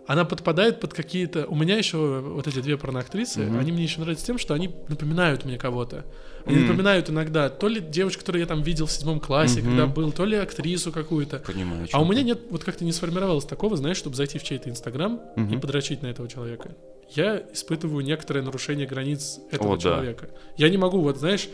она 0.09 0.24
подпадает 0.24 0.80
под 0.80 0.94
какие-то... 0.94 1.44
У 1.46 1.54
меня 1.54 1.76
еще 1.76 2.20
вот 2.20 2.46
эти 2.46 2.61
две 2.62 2.78
порноактрисы, 2.78 3.40
Мгм. 3.40 3.59
они 3.59 3.72
мне 3.72 3.82
еще 3.82 4.00
нравятся 4.00 4.24
тем, 4.24 4.38
что 4.38 4.54
они 4.54 4.74
напоминают 4.88 5.44
мне 5.44 5.59
кого-то. 5.59 6.06
Они 6.46 6.56
М. 6.56 6.62
напоминают 6.66 7.11
иногда 7.11 7.50
то 7.50 7.68
ли 7.68 7.78
девочку, 7.82 8.20
которую 8.20 8.40
я 8.40 8.46
там 8.46 8.62
видел 8.62 8.86
в 8.86 8.90
седьмом 8.90 9.20
классе, 9.20 9.61
Мгм. 9.61 9.68
когда 9.68 9.86
был, 9.86 10.11
то 10.12 10.24
ли 10.24 10.38
актрису 10.38 10.92
какую-то. 10.92 11.40
Понимаю. 11.40 11.86
А 11.92 12.00
у 12.00 12.06
меня 12.06 12.22
нет, 12.22 12.40
вот 12.48 12.64
как-то 12.64 12.86
не 12.86 12.92
сформировалось 12.92 13.44
такого, 13.44 13.76
знаешь, 13.76 13.98
чтобы 13.98 14.16
зайти 14.16 14.38
в 14.38 14.44
чей-то 14.44 14.70
инстаграм 14.70 15.20
и 15.36 15.40
Мгм. 15.40 15.61
подрочить 15.61 16.00
на 16.00 16.06
этого 16.06 16.26
человека. 16.26 16.70
Я 17.11 17.42
испытываю 17.52 18.02
некоторое 18.02 18.40
нарушение 18.40 18.86
границ 18.86 19.40
этого 19.50 19.74
О, 19.74 19.76
да. 19.76 19.80
человека. 19.80 20.30
Я 20.56 20.70
не 20.70 20.78
могу, 20.78 21.02
вот 21.02 21.18
знаешь, 21.18 21.50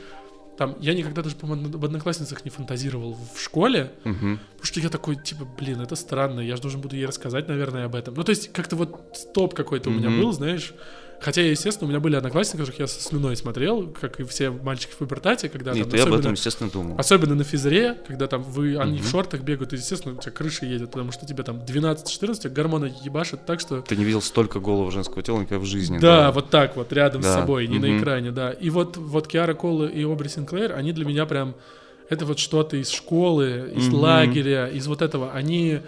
там, 0.57 0.77
я 0.81 0.95
никогда 0.95 1.23
даже, 1.23 1.37
по-моему, 1.37 1.67
об 1.67 1.85
одноклассницах 1.85 2.45
не 2.45 2.51
фантазировал 2.51 3.17
в 3.35 3.41
школе, 3.41 3.93
Мгм. 4.05 4.39
потому 4.53 4.65
что 4.65 4.81
я 4.81 4.89
такой, 4.89 5.17
типа, 5.17 5.45
блин, 5.59 5.81
это 5.81 5.97
странно, 5.97 6.41
я 6.41 6.57
же 6.57 6.63
должен 6.63 6.81
буду 6.81 6.97
ей 6.97 7.07
рассказать, 7.07 7.49
наверное, 7.49 7.87
об 7.87 7.95
этом. 7.95 8.15
Ну, 8.15 8.23
то 8.25 8.31
есть, 8.31 8.53
как-то 8.53 8.77
вот 8.77 9.17
стоп 9.17 9.55
какой-то 9.55 9.91
у 9.91 9.93
меня 9.93 10.11
был, 10.11 10.33
знаешь. 10.33 10.75
Хотя, 11.25 11.41
естественно, 11.41 11.87
у 11.87 11.91
меня 11.91 12.01
были 12.01 12.17
одноклассники, 12.17 12.59
которых 12.59 12.79
я 12.81 12.87
со 12.87 13.01
слюной 13.01 13.35
смотрел, 13.35 13.87
как 13.99 14.21
и 14.21 14.25
все 14.25 14.51
мальчики 14.51 14.93
в 14.93 14.97
пубертате, 14.97 15.49
когда 15.49 15.73
И 15.73 15.81
там, 15.81 15.89
ты 15.89 15.99
об 16.01 16.13
этом, 16.13 16.33
естественно, 16.33 16.69
думал. 16.69 16.97
Особенно 16.99 17.35
на 17.35 17.45
физре, 17.45 17.97
когда 18.07 18.27
там 18.27 18.43
вы, 18.43 18.77
они 18.77 18.99
в 18.99 19.05
Мгм. 19.05 19.11
шортах 19.11 19.41
бегают, 19.41 19.73
и, 19.73 19.77
естественно, 19.77 20.19
у 20.19 20.21
тебя 20.21 20.33
крыша 20.33 20.67
едет, 20.67 20.91
потому 20.91 21.13
что 21.13 21.25
тебе 21.25 21.43
там 21.43 21.61
12-14, 21.65 22.45
а 22.45 22.51
гормоны 22.51 22.93
ебашат 23.03 23.47
так, 23.47 23.59
что... 23.61 23.81
Ты 23.81 23.97
не 23.97 24.05
видел 24.05 24.21
столько 24.21 24.61
голого 24.61 24.91
женского 24.91 25.23
тела 25.23 25.41
никогда 25.41 25.61
в 25.61 25.65
жизни. 25.65 25.97
Да, 25.97 26.31
вот 26.31 26.51
так 26.51 26.77
вот, 26.77 26.93
рядом 26.93 27.23
с 27.23 27.25
Да, 27.25 27.37
собой, 27.41 27.69
не 27.69 27.79
на 27.79 27.87
мгм. 27.87 28.01
экране, 28.01 28.31
да. 28.31 28.51
И 28.51 28.69
вот, 28.69 28.99
вот 28.99 29.27
Киара 29.27 29.55
Кола 29.55 29.87
и 29.87 30.05
Обри 30.05 30.29
Синклер, 30.29 30.75
они 30.75 30.93
для 30.93 31.07
меня 31.07 31.25
прям... 31.25 31.55
Это 32.11 32.27
вот 32.27 32.39
что-то 32.39 32.77
из 32.77 32.91
школы, 32.91 33.73
из 33.75 33.89
Мгм. 33.89 33.97
лагеря, 33.97 34.69
из 34.69 34.87
вот 34.87 35.01
этого. 35.01 35.33
Они, 35.33 35.81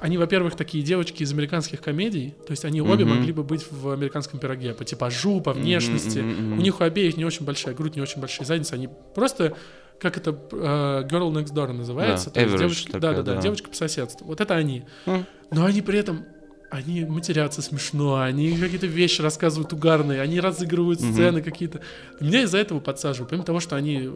они, 0.00 0.16
во-первых, 0.18 0.56
такие 0.56 0.82
девочки 0.82 1.22
из 1.22 1.32
американских 1.32 1.80
комедий, 1.80 2.34
то 2.46 2.52
есть 2.52 2.64
они 2.64 2.80
обе 2.80 3.04
Мгм. 3.04 3.16
могли 3.16 3.32
бы 3.32 3.42
быть 3.44 3.66
в 3.70 3.90
американском 3.90 4.40
пироге 4.40 4.72
по 4.74 4.84
типажу, 4.84 5.40
по 5.40 5.52
внешности. 5.52 6.18
Мгм, 6.20 6.58
У 6.58 6.62
них 6.62 6.80
у 6.80 6.84
обеих 6.84 7.16
не 7.16 7.24
очень 7.24 7.44
большая 7.44 7.74
грудь, 7.74 7.96
не 7.96 8.02
очень 8.02 8.20
большие 8.20 8.46
задницы. 8.46 8.74
Они 8.74 8.88
просто, 9.14 9.56
как 10.00 10.16
это, 10.16 10.30
э, 10.30 11.06
girl 11.08 11.30
next 11.32 11.52
door 11.54 11.72
называется. 11.72 12.30
Да, 12.30 12.32
то 12.34 12.40
есть 12.40 12.56
девочка, 12.56 12.92
такая, 12.92 13.16
да, 13.16 13.22
да, 13.22 13.34
да, 13.36 13.40
девочка 13.42 13.68
по 13.68 13.76
соседству. 13.76 14.26
Вот 14.26 14.40
это 14.40 14.54
они. 14.56 14.84
М. 15.06 15.26
Но 15.50 15.64
они 15.66 15.82
при 15.82 15.98
этом, 15.98 16.24
они 16.70 17.04
матерятся 17.04 17.62
смешно, 17.62 18.20
они 18.20 18.56
какие-то 18.56 18.86
вещи 18.86 19.20
рассказывают 19.20 19.72
угарные, 19.72 20.20
они 20.20 20.38
разыгрывают 20.38 21.00
сцены 21.00 21.42
какие-то. 21.42 21.80
Меня 22.20 22.42
из-за 22.42 22.58
этого 22.58 22.78
подсаживают. 22.78 23.30
Помимо 23.30 23.44
того, 23.44 23.58
что 23.58 23.74
они 23.74 24.08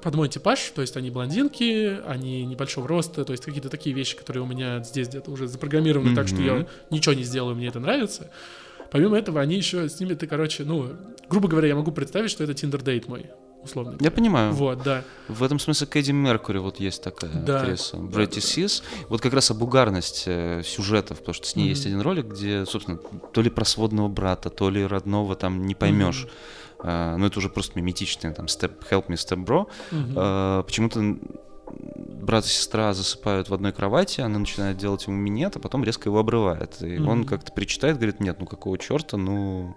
под 0.00 0.14
мой 0.14 0.28
типаж, 0.28 0.60
то 0.74 0.80
есть 0.80 0.96
они 0.96 1.10
блондинки, 1.10 1.98
они 2.06 2.44
небольшого 2.46 2.86
роста, 2.86 3.24
то 3.24 3.32
есть 3.32 3.44
какие-то 3.44 3.68
такие 3.68 3.94
вещи, 3.94 4.16
которые 4.16 4.44
у 4.44 4.46
меня 4.46 4.82
здесь 4.84 5.08
где-то 5.08 5.30
уже 5.30 5.48
запрограммированы 5.48 6.14
так, 6.14 6.28
что 6.28 6.40
я 6.40 6.66
ничего 6.90 7.14
не 7.14 7.24
сделаю, 7.24 7.56
мне 7.56 7.66
это 7.66 7.80
нравится. 7.80 8.30
Помимо 8.92 9.18
этого, 9.18 9.40
они 9.40 9.56
еще 9.56 9.88
с 9.88 9.98
ними 9.98 10.14
ты, 10.14 10.26
короче, 10.26 10.64
ну, 10.64 10.92
грубо 11.28 11.48
говоря, 11.48 11.68
я 11.68 11.74
могу 11.74 11.90
представить, 11.90 12.30
что 12.30 12.44
это 12.44 12.54
Tinder 12.54 12.86
date 12.86 13.08
мой, 13.08 13.26
условно. 13.62 13.96
Я 14.00 14.10
понимаю. 14.10 14.52
Вот, 14.52 14.82
да. 14.82 15.04
В 15.28 15.42
этом 15.42 15.58
смысле 15.58 15.86
Кэдди 15.86 16.12
Меркури 16.12 16.58
вот 16.58 16.80
есть 16.80 17.02
такая 17.02 17.30
Да. 17.32 17.60
актриса. 17.60 17.96
Да, 17.96 18.02
Bratty 18.02 18.40
да. 18.40 18.46
Sis. 18.46 18.82
Вот 19.08 19.20
как 19.20 19.32
раз 19.34 19.50
об 19.50 19.62
угарности 19.62 20.28
э, 20.28 20.62
сюжетов, 20.64 21.18
потому 21.18 21.34
что 21.34 21.46
с 21.46 21.56
ней 21.56 21.64
Мгм. 21.64 21.68
есть 21.70 21.86
один 21.86 22.00
ролик, 22.00 22.26
где, 22.26 22.64
собственно, 22.66 22.98
то 23.32 23.40
ли 23.42 23.50
про 23.50 23.64
сводного 23.64 24.08
брата, 24.08 24.50
то 24.50 24.70
ли 24.70 24.84
родного 24.86 25.34
там 25.36 25.66
не 25.66 25.74
поймешь. 25.74 26.26
А, 26.80 27.16
ну, 27.16 27.26
это 27.26 27.38
уже 27.40 27.48
просто 27.48 27.72
миметичное, 27.78 28.32
там, 28.32 28.46
step, 28.46 28.72
help 28.90 29.06
me, 29.08 29.14
step 29.16 29.44
bro. 29.44 29.66
А, 30.16 30.62
почему-то 30.62 31.16
брат 32.22 32.44
и 32.46 32.48
сестра 32.48 32.94
засыпают 32.94 33.50
в 33.50 33.54
одной 33.54 33.72
кровати, 33.72 34.20
она 34.20 34.38
начинает 34.38 34.78
делать 34.78 35.06
ему 35.06 35.16
минет, 35.16 35.56
а 35.56 35.58
потом 35.60 35.84
резко 35.84 36.08
его 36.08 36.18
обрывает. 36.18 36.80
И 36.82 36.98
он 36.98 37.20
Мгм. 37.20 37.24
как-то 37.26 37.52
причитает, 37.52 37.96
говорит, 37.96 38.20
нет, 38.20 38.36
ну 38.40 38.46
какого 38.46 38.78
черта, 38.78 39.16
ну 39.16 39.76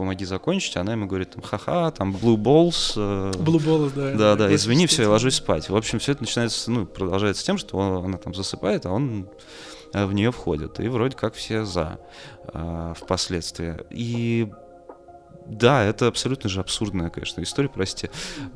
помоги 0.00 0.24
закончить. 0.24 0.76
Она 0.76 0.92
ему 0.92 1.06
говорит, 1.06 1.30
там, 1.32 1.42
ха-ха, 1.42 1.90
там, 1.90 2.16
blue 2.16 2.36
balls. 2.36 2.94
э, 2.96 3.32
Blue 3.32 3.58
Balls, 3.62 3.92
да. 3.94 4.14
да, 4.16 4.36
да, 4.36 4.54
извини, 4.54 4.86
все, 4.86 5.02
я 5.02 5.10
ложусь 5.10 5.34
спать. 5.36 5.68
В 5.68 5.76
общем, 5.76 5.98
все 5.98 6.12
это 6.12 6.22
начинается, 6.22 6.70
ну, 6.70 6.86
продолжается 6.86 7.44
тем, 7.44 7.58
что 7.58 7.76
он- 7.76 8.04
она 8.06 8.18
там 8.18 8.34
засыпает, 8.34 8.86
а 8.86 8.90
он 8.90 9.28
э, 9.92 10.06
в 10.06 10.12
нее 10.14 10.30
входит. 10.32 10.80
И 10.80 10.88
вроде 10.88 11.16
как 11.16 11.34
все 11.34 11.64
за 11.64 11.98
э, 12.54 12.94
впоследствии. 12.96 13.76
И 13.90 14.50
да, 15.50 15.84
это 15.84 16.06
абсолютно 16.06 16.48
же 16.48 16.60
абсурдная, 16.60 17.10
конечно, 17.10 17.42
история, 17.42 17.68
прости. 17.68 18.08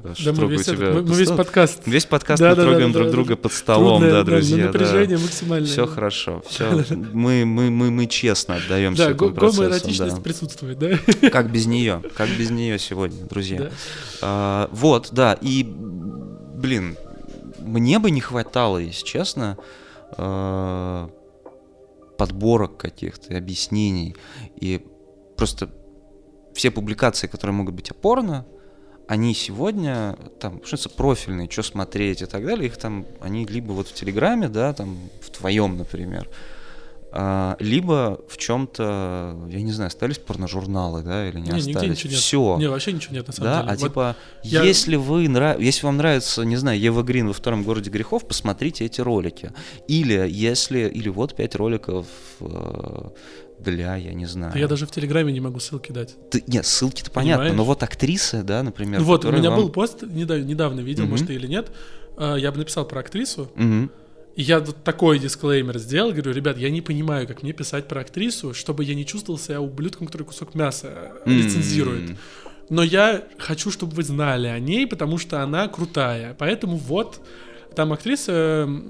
э, 0.04 0.14
что 0.14 0.24
Да, 0.26 0.30
мы 0.32 0.36
трогаю 0.38 0.58
весь, 0.58 0.66
тебя 0.66 0.86
мы- 0.90 0.94
под 1.02 1.08
мы 1.10 1.14
весь 1.16 1.30
подкаст. 1.30 1.82
Весь 1.86 2.06
подкаст 2.06 2.40
Да, 2.42 2.50
мы 2.50 2.56
да, 2.56 2.62
да, 2.62 2.68
трогаем 2.68 2.92
да, 2.92 2.98
друг 2.98 3.06
да, 3.08 3.12
друга 3.12 3.28
да. 3.30 3.36
под 3.36 3.52
столом, 3.52 4.00
Трудное, 4.00 4.10
да, 4.10 4.18
да, 4.24 4.30
друзья. 4.32 4.66
напряжение 4.66 5.18
максимальное. 5.18 5.68
Все 5.68 5.86
да. 5.86 5.92
хорошо, 5.92 6.42
все. 6.48 6.84
Мы, 7.12 7.44
мы, 7.44 7.70
мы, 7.70 7.90
мы 7.90 8.06
честно 8.06 8.56
отдаемся 8.56 9.04
Да, 9.06 9.10
этому 9.10 9.30
го- 9.30 9.34
процессу. 9.34 9.62
гомоэротичность 9.62 10.16
да. 10.16 10.22
присутствует, 10.22 10.78
да? 10.78 11.30
Как 11.30 11.50
без 11.50 11.66
нее? 11.66 12.02
Как 12.16 12.28
без 12.30 12.50
нее 12.50 12.78
сегодня, 12.78 13.24
друзья? 13.26 13.58
Да. 13.58 13.70
А, 14.22 14.68
вот, 14.72 15.08
да, 15.12 15.36
и, 15.40 15.62
блин, 15.64 16.96
мне 17.60 17.98
бы 17.98 18.10
не 18.10 18.20
хватало, 18.20 18.78
если 18.78 19.04
честно, 19.04 19.56
а, 20.16 21.10
подборок 22.18 22.76
каких-то, 22.76 23.36
объяснений. 23.36 24.14
И 24.60 24.80
просто 25.36 25.68
все 26.54 26.70
публикации, 26.70 27.26
которые 27.26 27.54
могут 27.54 27.74
быть 27.74 27.90
опорно, 27.90 28.46
они 29.06 29.34
сегодня, 29.34 30.16
там, 30.40 30.62
что 30.64 30.88
профильные, 30.88 31.50
что 31.50 31.62
смотреть 31.62 32.22
и 32.22 32.26
так 32.26 32.44
далее, 32.46 32.66
их 32.68 32.76
там, 32.78 33.04
они 33.20 33.44
либо 33.44 33.72
вот 33.72 33.88
в 33.88 33.92
Телеграме, 33.92 34.48
да, 34.48 34.72
там, 34.72 34.96
в 35.20 35.30
твоем, 35.30 35.76
например, 35.76 36.28
А, 37.16 37.56
либо 37.60 38.18
в 38.28 38.36
чем-то, 38.38 39.46
я 39.48 39.62
не 39.62 39.70
знаю, 39.70 39.86
остались 39.86 40.18
порножурналы, 40.18 41.02
да, 41.04 41.28
или 41.28 41.36
не, 41.38 41.42
Не, 41.50 41.58
нигде 41.60 41.70
остались. 41.72 42.04
ничего 42.04 42.54
нет. 42.54 42.60
Не, 42.62 42.66
вообще 42.70 42.92
ничего 42.92 43.14
нет, 43.14 43.26
на 43.28 43.32
самом 43.32 43.50
Да, 43.52 43.60
деле. 43.60 43.70
а 43.70 43.76
Вот 43.76 43.88
типа, 43.88 44.16
я- 44.42 44.62
если 44.64 44.96
вы 44.96 45.28
нрав... 45.28 45.60
если 45.60 45.86
вам 45.86 45.96
нравится, 45.98 46.42
не 46.42 46.56
знаю, 46.56 46.80
Ева 46.80 47.02
Грин 47.04 47.28
во 47.28 47.32
втором 47.32 47.62
городе 47.62 47.88
грехов, 47.88 48.26
посмотрите 48.26 48.84
эти 48.84 49.00
ролики. 49.00 49.52
Или 49.86 50.26
если, 50.28 50.88
или 50.88 51.08
вот 51.08 51.36
пять 51.36 51.54
роликов 51.54 52.06
э, 52.40 53.10
для, 53.64 53.96
я 53.96 54.12
не 54.14 54.26
знаю. 54.26 54.52
да 54.52 54.58
я 54.58 54.68
даже 54.68 54.86
в 54.86 54.90
Телеграме 54.90 55.32
не 55.32 55.40
могу 55.40 55.58
ссылки 55.60 55.90
дать. 55.92 56.14
Ты- 56.30 56.44
нет, 56.46 56.64
ссылки-то 56.66 57.10
понятно, 57.10 57.44
но 57.44 57.50
Понимаешь? 57.50 57.66
вот 57.68 57.82
актрисы, 57.82 58.42
да, 58.42 58.62
например. 58.62 59.00
Ну 59.00 59.06
вот, 59.06 59.24
у 59.24 59.32
меня 59.32 59.50
вам- 59.50 59.60
был 59.60 59.68
пост, 59.70 60.02
недавно, 60.02 60.42
недавно 60.44 60.80
видел, 60.80 61.04
Мгм. 61.04 61.10
может, 61.12 61.26
ты 61.26 61.34
или 61.34 61.46
нет. 61.46 61.70
а, 62.16 62.36
Я 62.36 62.52
бы 62.52 62.58
написал 62.58 62.86
про 62.86 63.00
актрису, 63.00 63.50
Мгм. 63.56 63.90
и 64.36 64.42
я 64.42 64.60
вот 64.60 64.84
такой 64.84 65.18
дисклеймер 65.18 65.78
сделал, 65.78 66.12
говорю, 66.12 66.32
ребят, 66.32 66.56
я 66.58 66.70
не 66.70 66.80
понимаю, 66.80 67.26
как 67.26 67.42
мне 67.42 67.52
писать 67.52 67.88
про 67.88 68.02
актрису, 68.02 68.54
чтобы 68.54 68.84
я 68.84 68.94
не 68.94 69.04
чувствовал 69.04 69.38
себя 69.38 69.60
ублюдком, 69.60 70.06
который 70.06 70.22
кусок 70.24 70.54
мяса 70.54 71.12
э, 71.26 71.30
лицензирует. 71.30 72.16
Но 72.70 72.82
я 72.82 73.24
хочу, 73.38 73.70
чтобы 73.70 73.94
вы 73.94 74.02
знали 74.04 74.46
о 74.46 74.58
ней, 74.58 74.86
потому 74.86 75.18
что 75.18 75.42
она 75.42 75.66
крутая. 75.68 76.34
Поэтому 76.38 76.76
вот 76.76 77.20
там 77.74 77.92
актриса, 77.92 78.64
м, 78.66 78.88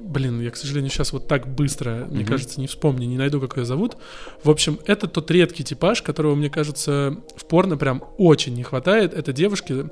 блин, 0.00 0.40
я, 0.40 0.50
к 0.50 0.56
сожалению, 0.56 0.90
сейчас 0.90 1.12
вот 1.12 1.28
так 1.28 1.46
быстро, 1.48 2.06
мне 2.10 2.20
Мгм. 2.22 2.26
кажется, 2.32 2.60
не 2.60 2.66
вспомню, 2.66 3.06
не 3.06 3.16
найду, 3.16 3.40
как 3.40 3.56
ее 3.56 3.64
зовут. 3.64 3.96
В 4.42 4.50
общем, 4.50 4.78
это 4.86 5.06
тот 5.06 5.30
редкий 5.30 5.64
типаж, 5.64 6.02
которого, 6.02 6.34
мне 6.34 6.50
кажется, 6.50 7.16
в 7.36 7.44
порно 7.46 7.76
прям 7.76 8.02
очень 8.18 8.54
не 8.54 8.62
хватает. 8.62 9.14
Это 9.14 9.32
девушки... 9.32 9.86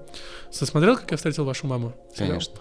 Смотрел, 0.51 0.97
как 0.97 1.11
я 1.11 1.17
встретил 1.17 1.45
вашу 1.45 1.67
маму? 1.67 1.95
Сериал? 2.15 2.31
Конечно. 2.31 2.55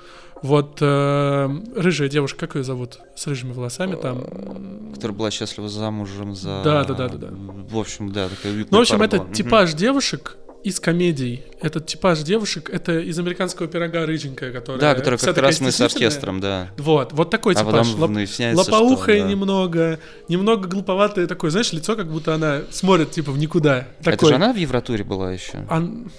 Вот 0.43 0.77
э, 0.81 1.49
рыжая 1.75 2.09
девушка, 2.09 2.41
как 2.41 2.55
ее 2.55 2.63
зовут? 2.63 2.99
С 3.15 3.25
рыжими 3.25 3.53
волосами 3.53 3.95
там. 3.95 4.91
Которая 4.93 5.17
была 5.17 5.31
счастлива 5.31 5.67
замужем 5.67 6.35
за... 6.35 6.61
Да, 6.63 6.83
да, 6.83 6.93
да, 6.93 7.07
да, 7.09 7.17
да. 7.17 7.27
В 7.31 7.77
общем, 7.79 8.11
да, 8.11 8.29
такая 8.29 8.53
Ну, 8.69 8.77
в 8.77 8.81
общем, 8.81 9.01
это 9.01 9.17
была. 9.17 9.33
Типаж 9.33 9.73
девушек 9.73 10.37
из 10.67 10.79
комедий. 10.79 11.43
Этот 11.61 11.87
типаж 11.87 12.19
девушек, 12.19 12.69
это 12.69 12.99
из 12.99 13.17
американского 13.17 13.67
пирога 13.67 14.05
рыженькая, 14.05 14.51
которая... 14.51 14.81
Да, 14.81 14.95
которая 14.95 15.17
как 15.17 15.37
раз 15.37 15.61
мы 15.61 15.71
с 15.71 15.79
оркестром, 15.79 16.39
да. 16.39 16.69
Вот, 16.77 17.13
вот 17.13 17.29
такой 17.29 17.53
А 17.55 17.59
типаж. 17.59 17.87
Лоп- 17.95 18.55
Лопоухая 18.55 19.21
да. 19.23 19.27
немного, 19.29 19.99
немного 20.27 20.67
глуповатое 20.67 21.27
такое, 21.27 21.51
знаешь, 21.51 21.71
лицо, 21.71 21.95
как 21.95 22.11
будто 22.11 22.35
она 22.35 22.63
смотрит, 22.69 23.11
типа, 23.11 23.31
в 23.31 23.37
никуда. 23.37 23.87
Это 24.01 24.11
Такой. 24.11 24.29
же 24.29 24.35
она 24.35 24.53
в 24.53 24.57
Евротуре 24.57 25.03
была 25.03 25.31
еще? 25.31 25.65
Ан- 25.69 26.11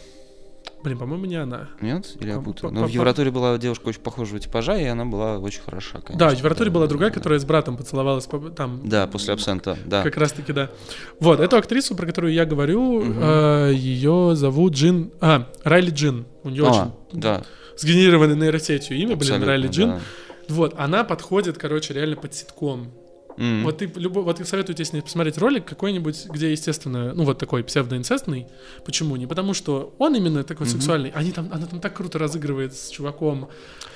Блин, 0.85 0.97
по-моему, 0.97 1.25
не 1.27 1.35
она. 1.37 1.69
Нет? 1.81 2.15
Или 2.21 2.31
я 2.31 2.39
путаю? 2.41 2.71
по- 2.73 2.81
Ну, 2.81 2.87
в 2.87 2.89
Евротуре 2.89 3.31
была 3.33 3.59
девушка 3.59 3.89
очень 3.89 4.01
похожего 4.01 4.39
типажа, 4.39 4.77
и 4.79 4.85
она 4.85 5.05
была 5.05 5.39
очень 5.39 5.61
хороша, 5.61 6.01
конечно. 6.01 6.19
Да, 6.19 6.29
в 6.35 6.39
Евротуре 6.39 6.71
была 6.71 6.87
другая, 6.87 7.11
которая 7.11 7.39
с 7.41 7.45
братом 7.45 7.77
поцеловалась 7.77 8.27
по- 8.27 8.39
там. 8.51 8.81
Да, 8.89 9.07
после 9.09 9.35
абсента, 9.35 9.77
да. 9.87 10.03
Как 10.03 10.17
раз 10.17 10.33
таки, 10.33 10.53
да. 10.53 10.71
Вот, 11.19 11.41
эту 11.41 11.57
актрису, 11.57 11.97
про 11.97 12.07
которую 12.07 12.33
я 12.33 12.45
говорю, 12.45 13.03
Мгм. 13.03 13.71
ее 13.73 14.37
зовут 14.37 14.75
Джин... 14.75 15.11
А, 15.21 15.49
Райли 15.65 15.91
Джин. 15.91 16.27
У 16.45 16.51
нее 16.51 16.65
А, 16.67 16.71
очень 16.71 17.21
да. 17.21 17.43
сгенерированное 17.77 18.37
нейросетью 18.37 18.97
имя, 18.99 19.17
блин, 19.17 19.43
Райли 19.43 19.69
Джин. 19.69 20.01
Вот, 20.49 20.75
она 20.79 21.05
подходит, 21.05 21.59
короче, 21.59 21.93
реально 21.93 22.17
под 22.17 22.35
ситком. 22.35 22.93
М. 23.39 23.63
Вот 23.63 23.79
ты 23.79 23.91
любо, 23.97 24.21
вот 24.21 24.39
я 24.41 24.45
советую 24.45 24.75
тебе 24.75 24.85
с 24.85 24.93
ней 24.93 25.01
посмотреть 25.01 25.39
ролик 25.39 25.65
какой-нибудь, 25.65 26.27
где, 26.29 26.51
естественно, 26.51 27.15
ну 27.15 27.25
вот 27.25 27.39
такой 27.39 27.63
псевдоинцестный. 27.63 28.47
Почему? 28.85 29.17
Не 29.17 29.27
потому, 29.27 29.55
что 29.55 29.95
он 29.99 30.15
именно 30.17 30.43
такой 30.45 30.67
Мгм. 30.67 30.73
сексуальный. 30.75 31.11
Они 31.11 31.31
там, 31.33 31.49
она 31.53 31.67
там 31.67 31.81
так 31.81 31.95
круто 31.95 32.19
разыгрывает 32.19 32.75
с 32.75 32.89
чуваком, 32.91 33.49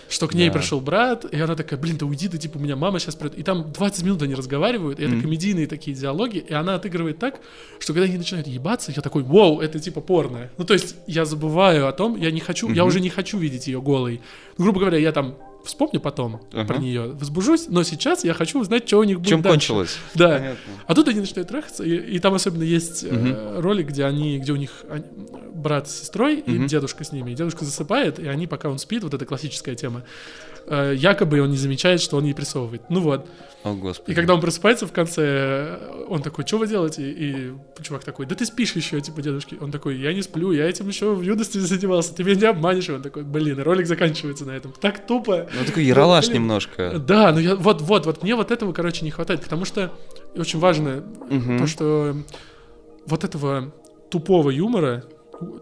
что 0.09 0.28
к 0.28 0.34
ней 0.34 0.49
Да. 0.49 0.59
пришел 0.59 0.80
брат, 0.80 1.24
и 1.24 1.40
она 1.40 1.57
такая, 1.57 1.80
блин, 1.80 1.97
ты 1.99 2.05
уйди, 2.05 2.28
ты 2.28 2.38
типа, 2.38 2.59
у 2.59 2.61
меня 2.61 2.76
мама 2.76 3.01
сейчас 3.01 3.14
придет. 3.16 3.36
И 3.38 3.43
там 3.43 3.72
20 3.72 4.05
минут 4.05 4.22
они 4.22 4.34
разговаривают, 4.34 5.01
и 5.01 5.05
это 5.05 5.14
Мгм. 5.14 5.22
комедийные 5.22 5.66
такие 5.66 5.97
диалоги, 5.97 6.38
и 6.38 6.53
она 6.53 6.74
отыгрывает 6.76 7.18
так, 7.18 7.40
что 7.80 7.93
когда 7.95 8.05
они 8.07 8.18
начинают 8.18 8.47
ебаться, 8.47 8.93
я 8.95 9.03
такой, 9.03 9.22
вау, 9.22 9.61
это 9.61 9.80
типа 9.80 10.01
порно. 10.01 10.51
Ну, 10.59 10.64
то 10.64 10.74
есть 10.74 10.95
я 11.07 11.24
забываю 11.24 11.88
о 11.88 11.93
том, 11.93 12.16
я 12.16 12.30
не 12.30 12.40
хочу, 12.40 12.68
я 12.68 12.82
Мгм. 12.82 12.88
уже 12.88 13.01
не 13.01 13.09
хочу 13.11 13.38
видеть 13.38 13.66
ее 13.66 13.80
голой. 13.82 14.20
Ну, 14.59 14.64
грубо 14.64 14.80
говоря, 14.80 14.99
я 14.99 15.12
там 15.12 15.34
вспомню 15.65 16.01
потом 16.01 16.41
Ага. 16.53 16.65
про 16.67 16.79
нее, 16.79 17.13
возбужусь, 17.13 17.67
но 17.69 17.83
сейчас 17.83 18.25
я 18.25 18.35
хочу 18.35 18.61
узнать, 18.61 18.87
что 18.87 18.99
у 18.99 19.05
них 19.05 19.19
будет 19.19 19.29
Чем 19.29 19.43
дальше. 19.43 19.55
кончилось? 19.59 19.97
Да. 20.15 20.29
Понятно. 20.39 20.59
А 20.87 20.95
тут 20.95 21.09
они 21.09 21.21
начинают 21.21 21.49
трахаться, 21.49 21.85
и, 21.85 21.91
и 21.97 22.19
там 22.19 22.35
особенно 22.35 22.63
есть 22.65 23.05
э, 23.05 23.13
Мгм. 23.13 23.61
ролик, 23.61 23.89
где 23.89 24.05
они, 24.05 24.39
где 24.39 24.53
у 24.53 24.57
них 24.57 24.71
они- 24.91 25.05
брат 25.55 25.89
с 25.89 26.01
сестрой 26.01 26.41
и 26.41 26.51
Мгм. 26.51 26.67
дедушка 26.67 27.05
с 27.05 27.13
ними. 27.13 27.31
И 27.31 27.35
дедушка 27.35 27.65
засыпает, 27.65 28.19
и 28.19 28.27
они, 28.27 28.47
пока 28.47 28.69
он 28.69 28.79
спит, 28.79 29.03
вот 29.05 29.15
эта 29.15 29.25
классическая 29.25 29.75
тема. 29.75 30.03
Э, 30.67 30.95
якобы 30.97 31.41
он 31.41 31.51
не 31.51 31.57
замечает, 31.57 32.01
что 32.01 32.17
он 32.17 32.25
ей 32.25 32.35
прессовывает. 32.35 32.83
Ну 32.89 33.01
вот. 33.01 33.29
О, 33.65 33.75
господи. 33.75 34.11
И 34.11 34.15
когда 34.15 34.35
он 34.35 34.41
просыпается 34.41 34.87
в 34.87 34.93
конце, 34.93 35.23
э, 35.25 36.05
он 36.09 36.23
такой, 36.23 36.45
что 36.47 36.59
вы 36.59 36.67
делаете? 36.67 37.03
И 37.11 37.53
чувак 37.81 38.03
такой, 38.05 38.27
да 38.27 38.35
ты 38.35 38.45
спишь 38.45 38.73
еще, 38.73 39.01
типа, 39.01 39.23
дедушки. 39.23 39.57
Он 39.61 39.71
такой, 39.71 39.97
я 39.99 40.13
не 40.13 40.23
сплю, 40.23 40.51
я 40.53 40.69
этим 40.69 40.89
еще 40.89 41.15
в 41.15 41.23
юности 41.23 41.59
занимался, 41.59 42.15
ты 42.15 42.25
меня 42.25 42.35
не 42.35 42.47
обманешь. 42.47 42.89
И 42.89 42.93
он 42.93 43.03
такой, 43.03 43.23
блин, 43.23 43.61
ролик 43.61 43.87
заканчивается 43.87 44.45
на 44.45 44.53
этом. 44.53 44.73
Так 44.81 45.07
тупо. 45.07 45.49
Ну, 45.57 45.65
такой 45.65 45.85
яролаж 45.85 46.27
блин. 46.27 46.43
немножко. 46.43 46.99
Да, 46.99 47.33
ну 47.33 47.39
я 47.39 47.55
вот, 47.55 47.81
вот, 47.83 48.07
вот 48.07 48.23
мне 48.23 48.35
вот 48.35 48.51
этого, 48.51 48.73
короче, 48.73 49.05
не 49.05 49.11
хватает, 49.11 49.43
потому 49.43 49.65
что 49.65 49.93
очень 50.37 50.59
важно 50.59 51.05
Мгм. 51.31 51.59
то, 51.59 51.67
что 51.67 52.17
вот 53.07 53.25
этого 53.25 53.73
тупого 54.11 54.51
юмора, 54.51 55.05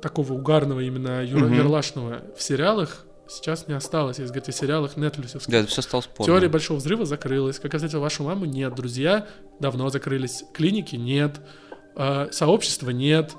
такого 0.02 0.32
угарного 0.34 0.80
именно 0.80 1.22
Мгм. 1.22 1.52
ярлашного 1.54 2.22
в 2.36 2.42
сериалах 2.42 3.04
сейчас 3.30 3.68
не 3.68 3.74
осталось. 3.74 4.18
Если 4.18 4.32
говорить 4.32 4.48
о 4.48 4.52
сериалах 4.52 4.96
Netflix. 4.96 5.42
Да, 5.46 5.58
это 5.58 5.68
все 5.68 5.82
стало 5.82 6.00
спорно. 6.02 6.26
Теория 6.32 6.48
большого 6.48 6.78
взрыва 6.78 7.04
закрылась. 7.06 7.58
Как 7.58 7.72
я 7.72 7.78
встретил 7.78 8.00
вашу 8.00 8.24
маму, 8.24 8.44
нет. 8.44 8.74
Друзья 8.74 9.26
давно 9.58 9.88
закрылись. 9.90 10.44
Клиники 10.52 10.96
нет. 10.96 11.40
А, 11.96 12.28
сообщества 12.32 12.90
нет. 12.90 13.32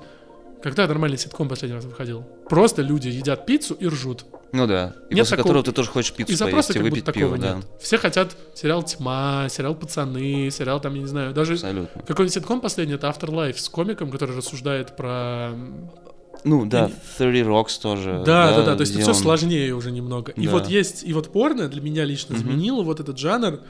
Когда 0.62 0.86
нормальный 0.86 1.18
ситком 1.18 1.48
последний 1.48 1.74
раз 1.76 1.84
выходил? 1.84 2.24
Просто 2.48 2.82
люди 2.82 3.08
едят 3.08 3.46
пиццу 3.46 3.74
и 3.74 3.86
ржут. 3.86 4.24
Ну 4.52 4.66
да. 4.66 4.94
И 5.08 5.14
Нет 5.14 5.24
после 5.24 5.36
такого- 5.38 5.42
которого 5.54 5.64
ты 5.64 5.72
тоже 5.72 5.88
хочешь 5.90 6.12
пиццу 6.12 6.46
И 6.46 6.50
поесть 6.52 6.76
и 6.76 6.78
выпить 6.78 7.04
такого 7.06 7.24
пиво, 7.24 7.38
да. 7.38 7.54
нет. 7.56 7.64
Все 7.80 7.96
хотят 7.96 8.36
сериал 8.54 8.82
«Тьма», 8.82 9.46
сериал 9.48 9.74
«Пацаны», 9.74 10.50
сериал 10.50 10.78
там, 10.78 10.94
я 10.94 11.00
не 11.00 11.06
знаю, 11.06 11.32
даже 11.32 11.54
Абсолютно. 11.54 12.02
какой-нибудь 12.02 12.34
ситком 12.34 12.60
последний, 12.60 12.94
это 12.94 13.06
Afterlife 13.08 13.56
с 13.56 13.68
комиком, 13.70 14.10
который 14.10 14.36
рассуждает 14.36 14.94
про... 14.94 15.52
Ну 16.44 16.66
да, 16.66 16.90
30 17.18 17.46
Rocks 17.46 17.80
тоже. 17.80 18.22
Да, 18.26 18.56
да, 18.56 18.62
да, 18.64 18.74
то 18.76 18.80
есть 18.80 18.98
все 18.98 19.08
он- 19.08 19.14
сложнее 19.14 19.74
уже 19.74 19.90
немного. 19.92 20.32
И 20.32 20.46
Да. 20.46 20.52
вот 20.52 20.66
есть, 20.68 21.04
и 21.04 21.12
вот 21.12 21.30
порно 21.32 21.68
для 21.68 21.80
меня 21.80 22.04
лично 22.04 22.36
заменило 22.36 22.82
вот 22.82 22.98
этот 23.00 23.18
жанр 23.18 23.60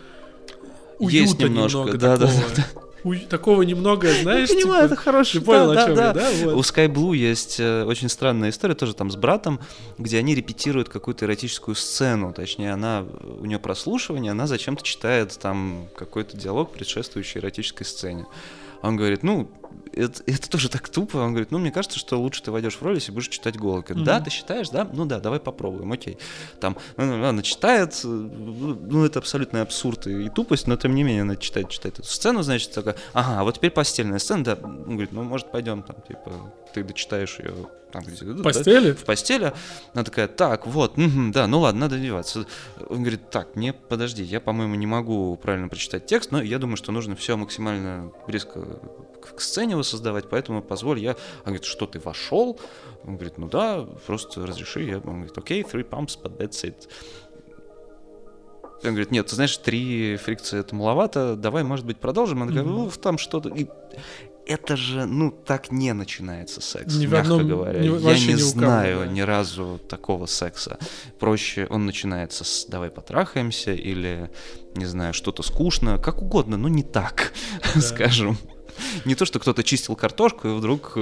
Есть 0.98 1.32
уюта 1.34 1.44
немножко, 1.48 1.78
немного 1.78 1.98
да, 1.98 2.16
да, 2.16 2.26
такого. 2.26 2.82
Уй- 3.04 3.18
Такого 3.28 3.62
немного, 3.62 4.08
знаешь, 4.22 4.48
Я 4.48 4.54
понимаю, 4.54 4.82
типа, 4.84 4.92
это 4.94 5.02
хороший. 5.02 5.40
ты 5.40 5.44
понял, 5.44 5.74
да, 5.74 5.82
о 5.82 5.86
чем 5.88 5.96
да, 5.96 6.06
я, 6.06 6.12
да. 6.12 6.20
да? 6.20 6.44
Вот. 6.44 6.54
У 6.54 6.60
Sky 6.60 6.86
Blue 6.86 7.16
есть 7.16 7.58
э, 7.58 7.82
очень 7.82 8.08
странная 8.08 8.50
история, 8.50 8.76
тоже 8.76 8.94
там 8.94 9.10
с 9.10 9.16
братом, 9.16 9.58
где 9.98 10.18
они 10.18 10.36
репетируют 10.36 10.88
какую-то 10.88 11.24
эротическую 11.24 11.74
сцену. 11.74 12.32
Точнее, 12.32 12.72
она, 12.72 13.04
у 13.40 13.44
нее 13.44 13.58
прослушивание, 13.58 14.30
она 14.30 14.46
зачем-то 14.46 14.84
читает 14.84 15.36
там 15.42 15.88
какой-то 15.96 16.36
диалог, 16.36 16.70
предшествующий 16.72 17.40
эротической 17.40 17.84
сцене. 17.84 18.24
Он 18.82 18.96
говорит, 18.96 19.24
ну, 19.24 19.48
это, 19.94 20.22
это 20.26 20.50
тоже 20.50 20.68
так 20.68 20.88
тупо. 20.88 21.18
Он 21.18 21.30
говорит, 21.30 21.50
ну, 21.50 21.58
мне 21.58 21.70
кажется, 21.70 21.98
что 21.98 22.20
лучше 22.20 22.42
ты 22.42 22.50
войдешь 22.50 22.76
в 22.76 22.82
роль, 22.82 22.94
если 22.94 23.12
будешь 23.12 23.28
читать 23.28 23.56
голос. 23.56 23.84
Говорит, 23.84 24.04
да, 24.04 24.20
ты 24.20 24.30
считаешь, 24.30 24.68
да? 24.70 24.88
Ну 24.92 25.04
да, 25.04 25.20
давай 25.20 25.40
попробуем, 25.40 25.92
окей. 25.92 26.18
Там, 26.60 26.76
ну, 26.96 27.24
она 27.24 27.42
читает, 27.42 28.00
э, 28.04 28.06
ну, 28.06 29.04
это 29.04 29.18
абсолютный 29.18 29.62
абсурд 29.62 30.06
и, 30.06 30.26
и 30.26 30.28
тупость, 30.28 30.66
но 30.66 30.76
тем 30.76 30.94
не 30.94 31.02
менее 31.02 31.22
она 31.22 31.36
читает, 31.36 31.68
читает 31.70 31.98
эту 31.98 32.08
сцену, 32.08 32.42
значит, 32.42 32.72
такая, 32.72 32.96
ага, 33.12 33.40
а 33.40 33.44
вот 33.44 33.56
теперь 33.56 33.70
постельная 33.70 34.18
сцена, 34.18 34.44
да. 34.44 34.58
Он 34.62 34.84
говорит, 34.84 35.12
ну, 35.12 35.22
может, 35.22 35.50
пойдем 35.50 35.82
там, 35.82 35.96
типа, 36.06 36.32
ты 36.74 36.82
дочитаешь 36.82 37.38
ее 37.38 37.54
там, 37.92 38.02
где 38.04 38.24
В 38.24 38.42
постели? 38.42 38.92
в 38.92 39.04
постели. 39.04 39.52
Она 39.92 40.04
такая, 40.04 40.26
так, 40.26 40.66
вот, 40.66 40.96
мгм, 40.96 41.30
да, 41.30 41.46
ну 41.46 41.60
ладно, 41.60 41.82
надо 41.82 41.96
одеваться. 41.96 42.46
Он 42.88 43.00
говорит, 43.00 43.30
так, 43.30 43.54
мне 43.54 43.72
подожди, 43.72 44.22
я, 44.22 44.40
по-моему, 44.40 44.74
не 44.74 44.86
могу 44.86 45.36
правильно 45.36 45.68
прочитать 45.68 46.06
текст, 46.06 46.30
но 46.30 46.42
я 46.42 46.58
думаю, 46.58 46.76
что 46.76 46.90
нужно 46.90 47.14
все 47.14 47.36
максимально 47.36 48.10
близко 48.26 48.80
к, 49.22 49.36
к 49.36 49.40
сцене 49.82 49.92
воссоздавать, 50.02 50.28
поэтому 50.30 50.62
позволь, 50.62 50.98
я... 51.00 51.10
Он 51.40 51.46
говорит, 51.46 51.64
что 51.64 51.86
ты 51.86 51.98
вошел? 51.98 52.58
Он 53.04 53.14
говорит, 53.16 53.38
ну 53.38 53.48
да, 53.48 53.86
просто 54.06 54.46
разреши. 54.46 54.82
Я... 54.84 54.96
Он 54.98 55.14
говорит, 55.16 55.36
окей, 55.36 55.62
three 55.62 55.88
pumps, 55.88 56.18
but 56.22 56.38
that's 56.38 56.64
it. 56.64 56.88
Он 58.84 58.90
говорит, 58.90 59.12
нет, 59.12 59.26
ты 59.26 59.34
знаешь, 59.36 59.56
три 59.58 60.16
фрикции 60.16 60.58
это 60.58 60.74
маловато, 60.74 61.36
давай, 61.36 61.62
может 61.62 61.86
быть, 61.86 61.98
продолжим. 61.98 62.42
Она 62.42 62.50
говорит, 62.52 62.70
ну, 62.70 62.90
там 62.90 63.16
что-то... 63.18 63.48
И 63.50 63.68
это 64.44 64.74
же, 64.76 65.06
ну, 65.06 65.30
так 65.30 65.70
не 65.70 65.92
начинается 65.94 66.60
секс, 66.60 66.96
Ни 66.96 67.06
мягко 67.06 67.34
одном- 67.34 67.46
говоря. 67.48 67.78
ни- 67.78 67.84
Я 67.84 68.18
не 68.18 68.26
ни 68.26 68.34
у 68.34 68.38
кого, 68.38 68.48
знаю 68.48 68.98
да. 69.00 69.06
ни 69.06 69.20
разу 69.20 69.78
такого 69.88 70.26
секса. 70.26 70.78
Проще 71.20 71.68
он 71.70 71.86
начинается 71.86 72.42
с 72.42 72.64
«давай 72.66 72.90
потрахаемся» 72.90 73.72
или, 73.72 74.32
не 74.74 74.84
знаю, 74.86 75.14
что-то 75.14 75.44
скучно, 75.44 75.98
как 75.98 76.22
угодно, 76.22 76.56
но 76.56 76.66
не 76.66 76.82
так, 76.82 77.32
Да. 77.76 77.80
скажем. 77.80 78.36
Не 79.04 79.14
то, 79.14 79.24
что 79.24 79.38
кто-то 79.38 79.62
чистил 79.62 79.96
картошку, 79.96 80.48
и 80.48 80.52
вдруг 80.54 80.92
э, 80.96 81.00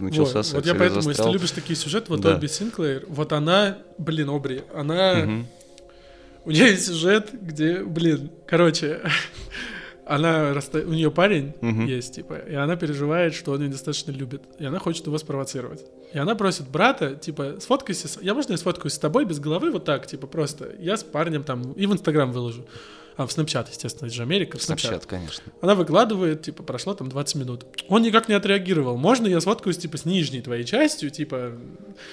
начался 0.00 0.38
Вот, 0.38 0.46
секс. 0.46 0.54
вот 0.54 0.66
я 0.66 0.74
поэтому, 0.74 0.98
если 1.00 1.08
застрял. 1.10 1.28
ты 1.28 1.32
любишь 1.34 1.50
такие 1.50 1.76
сюжеты, 1.76 2.06
вот 2.10 2.20
Да. 2.20 2.34
Обби 2.34 2.46
Синклейр, 2.46 3.04
вот 3.08 3.32
она, 3.32 3.78
блин, 3.98 4.28
Обри, 4.30 4.62
она... 4.74 5.14
Мгм. 5.16 5.46
У 6.44 6.50
нее 6.50 6.70
есть 6.70 6.86
сюжет, 6.86 7.28
где, 7.32 7.84
блин, 7.84 8.30
короче, 8.46 9.00
она 10.06 10.52
расста- 10.52 10.84
у 10.84 10.92
нее 10.92 11.10
парень 11.10 11.52
Мгм. 11.60 11.86
есть, 11.86 12.16
типа, 12.16 12.34
и 12.34 12.54
она 12.54 12.74
переживает, 12.76 13.34
что 13.34 13.52
он 13.52 13.62
ее 13.62 13.68
достаточно 13.68 14.10
любит, 14.10 14.42
и 14.58 14.64
она 14.64 14.78
хочет 14.80 15.06
его 15.06 15.16
спровоцировать. 15.18 15.84
И 16.12 16.18
она 16.18 16.34
просит 16.34 16.68
брата, 16.68 17.14
типа, 17.14 17.56
сфоткайся, 17.60 18.08
с- 18.08 18.18
я 18.20 18.34
можно 18.34 18.52
я 18.52 18.58
сфоткаюсь 18.58 18.94
с 18.94 18.98
тобой 18.98 19.24
без 19.24 19.38
головы, 19.38 19.70
вот 19.70 19.84
так, 19.84 20.06
типа, 20.06 20.26
просто, 20.26 20.72
я 20.80 20.96
с 20.96 21.04
парнем 21.04 21.44
там, 21.44 21.72
и 21.72 21.86
в 21.86 21.92
Инстаграм 21.92 22.32
выложу. 22.32 22.66
А, 23.16 23.26
в 23.26 23.30
Snapchat, 23.30 23.66
естественно, 23.70 24.06
это 24.06 24.14
же 24.16 24.22
Америка, 24.22 24.58
в 24.58 24.60
Snapchat. 24.60 24.90
Snapchat, 24.92 25.06
конечно. 25.06 25.44
Она 25.60 25.74
выкладывает, 25.74 26.42
типа, 26.42 26.62
прошло 26.62 26.94
там 26.94 27.08
20 27.08 27.34
минут. 27.36 27.66
Он 27.88 28.02
никак 28.02 28.28
не 28.28 28.34
отреагировал. 28.34 28.96
Можно 28.96 29.26
я 29.26 29.40
сфоткаюсь, 29.40 29.76
типа, 29.78 29.98
с 29.98 30.04
нижней 30.04 30.40
твоей 30.40 30.64
частью, 30.64 31.10
типа, 31.10 31.52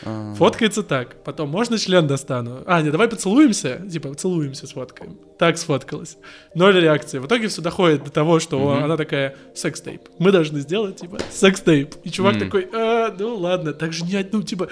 А, 0.03 0.33
фоткается 0.35 0.83
так. 0.83 1.23
Потом, 1.23 1.49
можно 1.49 1.77
член 1.77 2.05
достану? 2.07 2.63
А, 2.65 2.81
не, 2.81 2.91
давай 2.91 3.07
поцелуемся. 3.07 3.81
Типа, 3.89 4.13
целуемся, 4.13 4.67
сфоткаем. 4.67 5.17
Так 5.37 5.57
сфоткалась. 5.57 6.17
Ноль 6.53 6.79
реакции. 6.79 7.19
В 7.19 7.27
итоге 7.27 7.47
все 7.47 7.61
доходит 7.61 8.03
до 8.03 8.11
того, 8.11 8.39
что 8.39 8.59
Мгм. 8.59 8.83
она 8.83 8.97
такая, 8.97 9.35
секс-тейп. 9.55 10.01
Мы 10.19 10.31
должны 10.31 10.59
сделать, 10.59 10.97
типа, 10.97 11.19
секс-тейп. 11.31 11.95
И 12.03 12.09
чувак 12.09 12.35
М. 12.35 12.39
такой, 12.41 12.67
а, 12.73 13.15
ну 13.17 13.35
ладно, 13.37 13.73
так 13.73 13.93
же 13.93 14.03
не, 14.05 14.27
ну, 14.31 14.43
типа, 14.43 14.67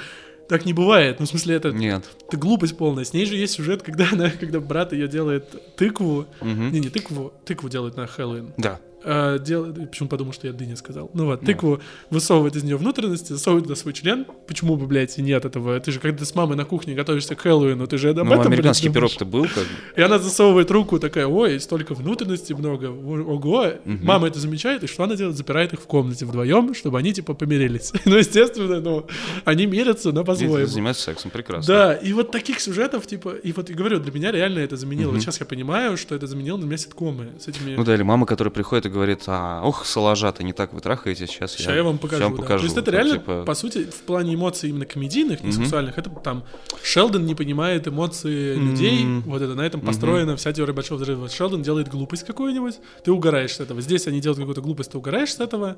так 0.48 0.66
не 0.66 0.74
бывает. 0.74 1.20
Ну, 1.20 1.26
в 1.26 1.30
смысле, 1.30 1.56
это, 1.56 1.72
Нет. 1.72 2.04
это 2.28 2.38
глупость 2.38 2.78
полная. 2.78 3.04
С 3.04 3.14
ней 3.14 3.26
же 3.26 3.36
есть 3.36 3.54
сюжет, 3.54 3.84
когда 3.84 4.08
она, 4.12 4.30
когда 4.30 4.60
брат 4.60 4.94
ее 4.94 5.08
делает 5.08 5.76
тыкву. 5.76 6.26
Мгм. 6.42 6.72
Не, 6.72 6.80
не 6.80 6.90
тыкву, 6.90 7.34
тыкву 7.46 7.70
делает 7.70 7.98
на 7.98 8.08
Хэллоуин. 8.08 8.54
Да. 8.58 8.80
А, 9.10 9.40
дел- 9.40 9.74
Почему 9.74 10.10
подумал, 10.10 10.34
что 10.34 10.48
я 10.48 10.54
дыня 10.54 10.76
сказал? 10.76 11.10
Ну 11.14 11.26
вот, 11.26 11.42
тыкву 11.42 11.80
высовывает 12.10 12.56
из 12.58 12.64
нее 12.64 12.76
внутренности, 12.76 13.32
засовывает 13.32 13.64
туда 13.66 13.76
свой 13.78 13.94
член. 13.94 14.26
Почему 14.48 14.76
бы, 14.76 14.86
блядь, 14.86 15.18
и 15.18 15.22
нет 15.22 15.46
этого? 15.46 15.80
Ты 15.80 15.94
же 15.94 16.00
когда 16.00 16.26
с 16.26 16.36
мамой 16.36 16.58
на 16.58 16.66
кухне 16.66 16.94
готовишься 16.94 17.36
к 17.36 17.40
Хэллоуину, 17.42 17.88
ты 17.88 17.98
же 17.98 18.10
об 18.10 18.18
Ну, 18.18 18.24
этом, 18.26 18.38
блядь, 18.40 18.48
американский 18.48 18.90
пирог-то 18.90 19.24
был, 19.24 19.44
как 19.44 19.64
бы. 19.64 19.70
И 19.96 20.02
она 20.02 20.20
засовывает 20.20 20.70
руку, 20.72 21.00
такая, 21.00 21.26
ой, 21.28 21.60
столько 21.62 21.94
внутренностей 21.94 22.54
много, 22.54 22.88
ого. 22.88 23.68
Мгм. 23.86 24.06
Мама 24.06 24.28
это 24.28 24.40
замечает, 24.40 24.84
и 24.84 24.88
что 24.88 25.04
она 25.04 25.16
делает? 25.16 25.38
Запирает 25.38 25.72
их 25.74 25.80
в 25.80 25.86
комнате 25.86 26.26
вдвоем, 26.26 26.74
чтобы 26.74 27.00
они, 27.00 27.14
типа, 27.14 27.34
помирились. 27.34 27.94
ну, 28.06 28.18
естественно, 28.18 28.82
ну, 28.82 29.06
они 29.46 29.66
мирятся, 29.68 30.12
но 30.12 30.26
по-своему. 30.26 30.66
Занимаются 30.66 31.04
сексом, 31.04 31.32
прекрасно. 31.32 31.74
Да, 31.74 31.94
и 31.94 32.12
вот 32.12 32.32
таких 32.32 32.60
сюжетов, 32.60 33.08
типа, 33.08 33.36
и 33.36 33.54
вот, 33.54 33.70
и 33.70 33.74
говорю, 33.74 34.00
для 34.00 34.12
меня 34.12 34.32
реально 34.32 34.60
это 34.60 34.76
заменило. 34.76 35.08
Вот 35.10 35.14
Мгм. 35.16 35.22
сейчас 35.22 35.40
я 35.40 35.46
понимаю, 35.46 35.96
что 35.96 36.14
это 36.16 36.28
заменило 36.28 36.58
для 36.58 36.68
меня 36.68 36.78
ситкомы 36.78 37.30
с 37.40 37.48
этими... 37.48 37.76
Ну 37.76 37.84
да, 37.86 37.94
или 37.96 38.04
мама, 38.04 38.26
которая 38.26 38.52
приходит 38.52 38.86
и 38.86 38.90
говорит, 38.90 38.97
а, 39.28 39.62
ох, 39.64 39.86
салажа-то 39.86 40.44
не 40.44 40.54
так 40.54 40.74
вы 40.74 40.82
трахаете, 40.82 41.28
сейчас 41.28 41.52
Сейчас 41.54 41.76
я 41.76 41.84
вам 41.84 41.98
покажу. 41.98 42.24
ща 42.24 42.30
да. 42.30 42.36
покажу. 42.36 42.60
То 42.60 42.66
есть 42.66 42.78
это 42.78 42.92
реально, 42.92 43.14
типа, 43.20 43.44
по 43.46 43.54
сути, 43.56 43.84
в 43.86 44.02
плане 44.04 44.36
эмоций 44.36 44.70
именно 44.70 44.86
комедийных, 44.86 45.42
не 45.44 45.50
Мгм. 45.50 45.62
сексуальных, 45.64 45.98
это 45.98 46.10
там 46.10 46.44
Шелдон 46.84 47.26
не 47.26 47.36
понимает 47.36 47.88
эмоции 47.88 48.56
М. 48.56 48.70
людей. 48.72 49.06
Вот 49.26 49.42
это 49.42 49.56
на 49.56 49.62
этом 49.62 49.82
построена 49.82 50.36
вся 50.36 50.54
теория 50.54 50.74
большого 50.74 50.98
взрыва. 51.00 51.30
Шелдон 51.30 51.62
делает 51.64 51.88
глупость 51.90 52.26
какую-нибудь, 52.26 52.76
ты 53.04 53.12
угораешь 53.12 53.56
с 53.56 53.60
этого. 53.60 53.82
Здесь 53.82 54.08
они 54.08 54.20
делают 54.22 54.40
какую-то 54.40 54.62
глупость, 54.62 54.92
ты 54.92 54.98
угораешь 54.98 55.34
с 55.34 55.40
этого. 55.40 55.78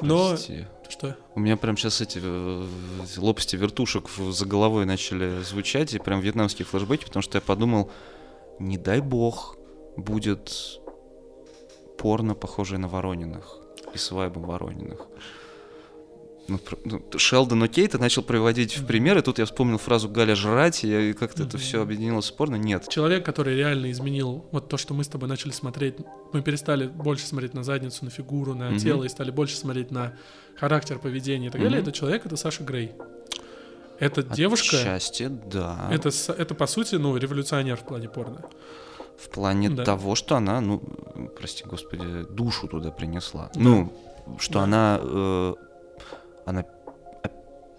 Но 0.00 0.30
прости. 0.30 0.66
что? 0.88 1.16
У 1.34 1.40
меня 1.40 1.56
прям 1.56 1.76
сейчас 1.76 2.00
эти 2.00 2.20
э, 2.22 2.66
эти 3.04 3.18
лопасти 3.18 3.56
вертушек 3.56 4.06
за 4.30 4.46
головой 4.46 4.84
начали 4.86 5.42
звучать, 5.42 5.94
и 5.94 5.98
прям 5.98 6.20
вьетнамские 6.20 6.66
флешбеки, 6.66 7.04
потому 7.04 7.22
что 7.22 7.38
я 7.38 7.42
подумал, 7.42 7.90
не 8.58 8.76
дай 8.78 9.00
бог 9.00 9.56
будет 9.96 10.80
порно, 11.98 12.34
похожее 12.34 12.78
на 12.78 12.88
Ворониных, 12.88 13.58
и 13.94 13.98
с 13.98 14.10
вайбом 14.10 14.44
Ворониных. 14.44 15.06
Ну, 16.50 16.58
ну, 16.86 17.02
Шелдон 17.18 17.62
окей, 17.62 17.86
ты 17.88 17.98
начал 17.98 18.22
приводить 18.22 18.78
в 18.78 18.86
пример, 18.86 19.18
и 19.18 19.20
тут 19.20 19.38
я 19.38 19.44
вспомнил 19.44 19.76
фразу 19.76 20.08
Галя 20.08 20.34
жрать, 20.34 20.82
и 20.82 21.12
как-то 21.12 21.42
это 21.42 21.58
Мгм. 21.58 21.62
все 21.62 21.82
объединилось 21.82 22.30
в 22.30 22.36
порно. 22.36 22.56
Нет. 22.56 22.88
Человек, 22.88 23.22
который 23.26 23.54
реально 23.54 23.90
изменил 23.90 24.46
вот 24.50 24.68
то, 24.70 24.78
что 24.78 24.94
мы 24.94 25.04
с 25.04 25.08
тобой 25.08 25.28
начали 25.28 25.50
смотреть, 25.52 25.96
мы 26.32 26.40
перестали 26.40 26.86
больше 26.86 27.26
смотреть 27.26 27.52
на 27.52 27.64
задницу, 27.64 28.02
на 28.06 28.10
фигуру, 28.10 28.54
на 28.54 28.70
Мгм. 28.70 28.78
тело 28.78 29.04
и 29.04 29.08
стали 29.10 29.30
больше 29.30 29.56
смотреть 29.56 29.90
на 29.90 30.14
характер, 30.56 30.98
поведение 30.98 31.48
и 31.50 31.52
так 31.52 31.60
далее. 31.60 31.80
Мгм. 31.80 31.88
Это 31.88 31.92
человек, 31.98 32.24
это 32.24 32.36
Саша 32.36 32.64
Грей. 32.64 32.92
Это 33.98 34.22
девушка, 34.22 34.76
Счастье, 34.76 35.28
да. 35.28 35.88
это, 35.92 36.10
это 36.38 36.54
по 36.54 36.66
сути, 36.66 36.94
ну, 36.94 37.14
революционер 37.16 37.76
в 37.76 37.84
плане 37.84 38.08
порно. 38.08 38.42
В 39.18 39.28
плане 39.30 39.68
Да. 39.70 39.84
того, 39.84 40.14
что 40.14 40.36
она, 40.36 40.60
ну, 40.60 40.80
прости 41.38 41.64
господи, 41.64 42.24
душу 42.30 42.68
туда 42.68 42.90
принесла. 42.90 43.50
Ну, 43.56 43.92
что 44.38 44.54
Да. 44.60 44.64
она, 44.64 45.00
э, 45.02 45.54
она 46.46 46.64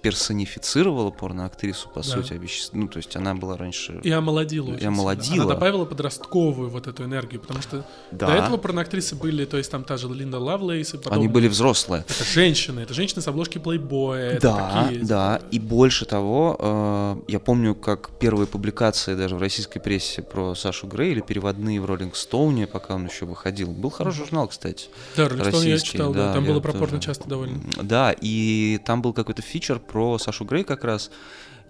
персонифицировала 0.01 1.09
порноактрису, 1.11 1.89
по 1.89 2.01
Да. 2.01 2.03
сути, 2.03 2.33
обещ- 2.33 2.69
ну, 2.73 2.87
то 2.87 2.97
есть 2.97 3.15
она 3.15 3.33
была 3.35 3.57
раньше... 3.57 3.99
И 4.03 4.11
омолодила. 4.11 4.73
И 4.73 4.77
сильно. 4.77 4.87
омолодила. 4.89 5.43
Она 5.45 5.53
добавила 5.53 5.85
подростковую 5.85 6.69
вот 6.69 6.87
эту 6.87 7.03
энергию, 7.03 7.41
потому 7.41 7.61
что 7.61 7.85
Да, 8.11 8.27
до 8.27 8.33
этого 8.33 8.57
порноактрисы 8.57 9.15
были, 9.15 9.45
то 9.45 9.57
есть 9.57 9.71
там 9.71 9.83
та 9.83 9.97
же 9.97 10.07
Линда 10.07 10.39
Лавлейс 10.39 10.93
и 10.93 10.97
они 10.97 11.03
подобные. 11.03 11.29
были 11.29 11.47
взрослые. 11.47 12.05
Это 12.07 12.23
женщины, 12.23 12.81
это 12.81 12.93
женщины 12.93 13.21
с 13.21 13.27
обложки 13.27 13.57
плейбоя. 13.57 14.31
это 14.31 14.41
Да, 14.47 14.83
такие, 14.85 15.03
да, 15.05 15.41
и 15.51 15.59
больше 15.59 16.05
того, 16.05 16.55
э, 16.59 17.15
я 17.27 17.39
помню, 17.39 17.75
как 17.75 18.09
первые 18.19 18.47
публикации 18.47 19.15
даже 19.15 19.35
в 19.35 19.39
российской 19.41 19.79
прессе 19.79 20.21
про 20.21 20.55
Сашу 20.55 20.87
Грей 20.87 21.11
или 21.11 21.21
переводные 21.21 21.79
в 21.81 21.85
Роллинг 21.85 22.15
Стоуне, 22.15 22.67
пока 22.67 22.95
он 22.95 23.05
еще 23.07 23.25
выходил. 23.25 23.71
Был 23.71 23.89
хороший 23.89 24.19
журнал, 24.25 24.47
кстати. 24.47 24.87
Да, 25.15 25.27
Роллинг 25.29 25.47
Стоун 25.49 25.65
я 25.65 25.79
читал, 25.79 26.13
да, 26.13 26.27
да, 26.27 26.33
там 26.33 26.45
было 26.45 26.59
про 26.59 26.71
порно 26.73 26.87
тоже. 26.97 27.01
часто 27.01 27.27
довольно. 27.27 27.59
Да, 27.81 28.13
и 28.19 28.79
там 28.85 29.01
был 29.01 29.13
какой-то 29.13 29.41
фичер 29.41 29.79
про 29.91 30.17
Сашу 30.17 30.45
Грей 30.45 30.63
как 30.63 30.83
раз. 30.83 31.11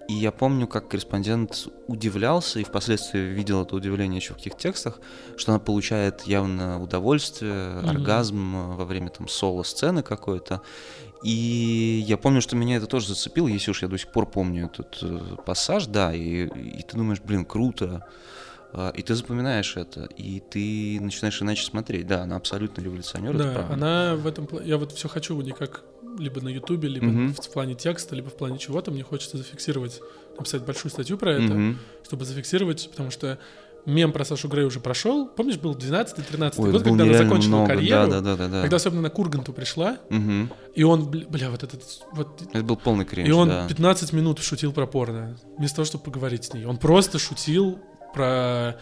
И 0.08 0.14
я 0.14 0.32
помню, 0.32 0.66
как 0.68 0.88
корреспондент 0.88 1.68
удивлялся, 1.88 2.60
и 2.60 2.64
впоследствии 2.64 3.20
видел 3.20 3.62
это 3.62 3.76
удивление 3.76 4.18
еще 4.18 4.34
в 4.34 4.38
каких 4.38 4.58
текстах, 4.58 5.00
что 5.38 5.52
она 5.52 5.60
получает 5.60 6.24
явно 6.24 6.82
удовольствие, 6.82 7.76
Мгм. 7.76 7.90
оргазм 7.90 8.76
во 8.76 8.86
время 8.86 9.10
там 9.10 9.28
соло-сцены 9.28 10.02
какой-то. 10.02 10.62
И 11.24 12.04
я 12.08 12.18
помню, 12.18 12.42
что 12.42 12.56
меня 12.56 12.78
это 12.78 12.88
тоже 12.88 13.08
зацепило, 13.10 13.48
если 13.48 13.70
уж 13.72 13.82
я 13.84 13.88
до 13.88 13.98
сих 13.98 14.12
пор 14.12 14.26
помню 14.26 14.66
этот 14.66 14.98
э, 15.04 15.36
пассаж, 15.46 15.86
да, 15.86 16.12
и, 16.14 16.48
и 16.48 16.82
ты 16.82 16.98
думаешь, 16.98 17.20
блин, 17.22 17.46
круто. 17.46 18.08
А, 18.72 18.92
И 18.92 19.02
ты 19.02 19.16
запоминаешь 19.16 19.76
это, 19.78 20.06
и 20.06 20.40
ты 20.40 21.00
начинаешь 21.02 21.42
иначе 21.42 21.66
смотреть. 21.66 22.08
Да, 22.08 22.24
она 22.24 22.36
абсолютно 22.36 22.82
революционер, 22.82 23.36
Да, 23.38 23.68
она 23.70 24.16
в 24.16 24.26
этом 24.28 24.48
Я 24.64 24.78
вот 24.78 24.92
все 24.92 25.08
хочу 25.08 25.40
не 25.42 25.52
как 25.52 25.84
либо 26.20 26.42
на 26.42 26.50
Ютубе, 26.50 26.88
либо 26.90 27.08
Мгм. 27.08 27.34
в, 27.34 27.50
плане 27.52 27.76
текста, 27.76 28.16
либо 28.16 28.30
в 28.30 28.36
плане 28.36 28.58
чего-то. 28.60 28.92
Мне 28.92 29.04
хочется 29.04 29.38
зафиксировать, 29.38 30.02
написать 30.38 30.64
большую 30.64 30.92
статью 30.92 31.18
про 31.18 31.34
это, 31.34 31.54
Мгм. 31.54 31.80
чтобы 32.06 32.26
зафиксировать, 32.26 32.90
потому 32.92 33.12
что 33.12 33.40
мем 33.86 34.12
про 34.12 34.26
Сашу 34.26 34.50
Грей 34.50 34.66
уже 34.66 34.80
прошел. 34.80 35.28
Помнишь, 35.28 35.58
был 35.58 35.74
12-13 35.74 36.60
Ой, 36.66 36.72
год, 36.72 36.84
когда 36.84 37.04
она 37.06 37.14
закончила 37.14 37.50
много, 37.56 37.68
карьеру, 37.70 38.10
Да, 38.12 38.22
да, 38.22 38.22
да, 38.22 38.36
да, 38.36 38.48
да. 38.50 38.62
когда 38.62 38.76
особенно 38.76 39.02
на 39.02 39.10
Курганту 39.10 39.54
пришла, 39.54 39.98
Мгм. 40.10 40.52
и 40.76 40.84
он, 40.84 41.10
бля, 41.10 41.26
бля, 41.28 41.50
вот 41.50 41.64
этот, 41.64 41.82
вот 42.12 42.42
Это 42.54 42.64
был 42.64 42.76
полный 42.76 43.06
кринж, 43.06 43.28
И 43.28 43.32
он 43.32 43.48
да. 43.48 43.68
15 43.68 44.14
минут 44.14 44.40
шутил 44.40 44.74
про 44.74 44.86
порно, 44.86 45.38
вместо 45.58 45.78
того, 45.78 45.86
чтобы 45.86 46.04
поговорить 46.04 46.44
с 46.46 46.54
ней. 46.54 46.66
Он 46.66 46.78
просто 46.78 47.18
шутил 47.20 47.80
про 48.14 48.78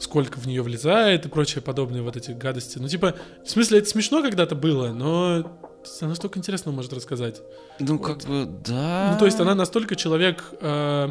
сколько 0.00 0.38
в 0.38 0.46
нее 0.46 0.62
влезает 0.62 1.26
и 1.26 1.28
прочее 1.28 1.60
подобные 1.60 2.02
вот 2.02 2.16
эти 2.16 2.30
гадости. 2.30 2.78
Ну, 2.78 2.86
типа, 2.88 3.16
в 3.44 3.50
смысле, 3.50 3.78
это 3.80 3.88
смешно 3.88 4.22
когда-то 4.22 4.54
было, 4.54 4.92
но 4.92 5.58
она 6.00 6.14
столько 6.14 6.38
интересного 6.38 6.74
может 6.74 6.92
рассказать. 6.92 7.40
Ну, 7.78 7.98
как 7.98 8.18
бы, 8.24 8.46
да. 8.64 9.10
Ну, 9.12 9.18
то 9.18 9.24
есть 9.26 9.38
она 9.40 9.54
настолько 9.54 9.96
человек 9.96 10.44
э, 10.60 11.10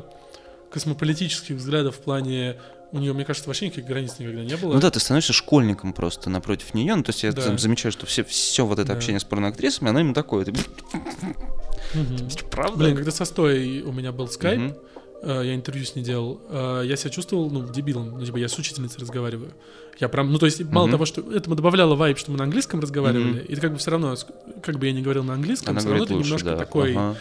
космополитических 0.72 1.56
взглядов 1.56 1.96
в 1.96 2.00
плане... 2.00 2.58
У 2.94 3.00
нее, 3.00 3.12
мне 3.12 3.26
кажется, 3.26 3.50
вообще 3.50 3.66
никаких 3.66 3.86
границ 3.86 4.14
никогда 4.18 4.44
не 4.46 4.56
было. 4.56 4.74
Ну 4.74 4.80
да, 4.80 4.90
ты 4.90 5.02
становишься 5.02 5.34
школьником 5.34 5.92
просто 5.92 6.30
напротив 6.30 6.74
нее. 6.74 6.96
Ну, 6.96 7.04
то 7.04 7.10
есть 7.10 7.22
я 7.24 7.34
Да. 7.34 7.42
там 7.42 7.60
замечаю, 7.60 7.92
что 7.92 8.06
все, 8.06 8.24
все 8.24 8.66
вот 8.66 8.80
это 8.80 8.88
Да. 8.88 8.94
общение 8.94 9.20
с 9.20 9.26
порноактрисами, 9.26 9.90
оно 9.90 10.00
именно 10.00 10.14
такое. 10.14 10.46
Ты, 10.46 10.54
Мгм. 11.94 12.30
правда? 12.52 12.78
Блин, 12.78 12.96
когда 12.96 13.12
со 13.12 13.26
Стоей 13.26 13.82
у 13.82 13.92
меня 13.92 14.12
был 14.14 14.28
скайп, 14.30 14.60
Мгм. 14.60 14.76
Э, 15.22 15.42
я 15.46 15.56
интервью 15.56 15.86
с 15.86 15.96
ней 15.96 16.04
делал, 16.04 16.40
э, 16.50 16.84
я 16.86 16.96
себя 16.96 17.10
чувствовал, 17.10 17.50
ну, 17.50 17.68
дебилом. 17.68 18.18
Ну, 18.20 18.26
типа, 18.26 18.38
я 18.38 18.48
с 18.48 18.58
учительницей 18.58 19.00
разговариваю. 19.00 19.52
Я 20.00 20.10
прям, 20.10 20.32
ну, 20.32 20.38
то 20.38 20.46
есть, 20.46 20.64
мало 20.66 20.86
Мгм. 20.86 20.92
того, 20.92 21.06
что 21.06 21.22
этому 21.32 21.56
добавляло 21.56 21.96
вайп, 21.96 22.18
что 22.20 22.32
мы 22.32 22.38
на 22.38 22.44
английском 22.44 22.80
разговаривали, 22.80 23.40
Мгм. 23.40 23.40
и 23.40 23.56
как 23.56 23.72
бы 23.74 23.78
все 23.80 23.92
равно, 23.92 24.16
как 24.62 24.78
бы 24.78 24.86
я 24.86 24.92
не 24.94 25.02
говорил 25.02 25.24
на 25.24 25.34
английском, 25.34 25.72
Она 25.72 25.80
все 25.80 25.90
равно 25.90 26.06
ты 26.06 26.14
лучше, 26.14 26.26
немножко 26.26 26.50
да. 26.52 26.58
такой. 26.58 26.92
Ага. 26.94 27.16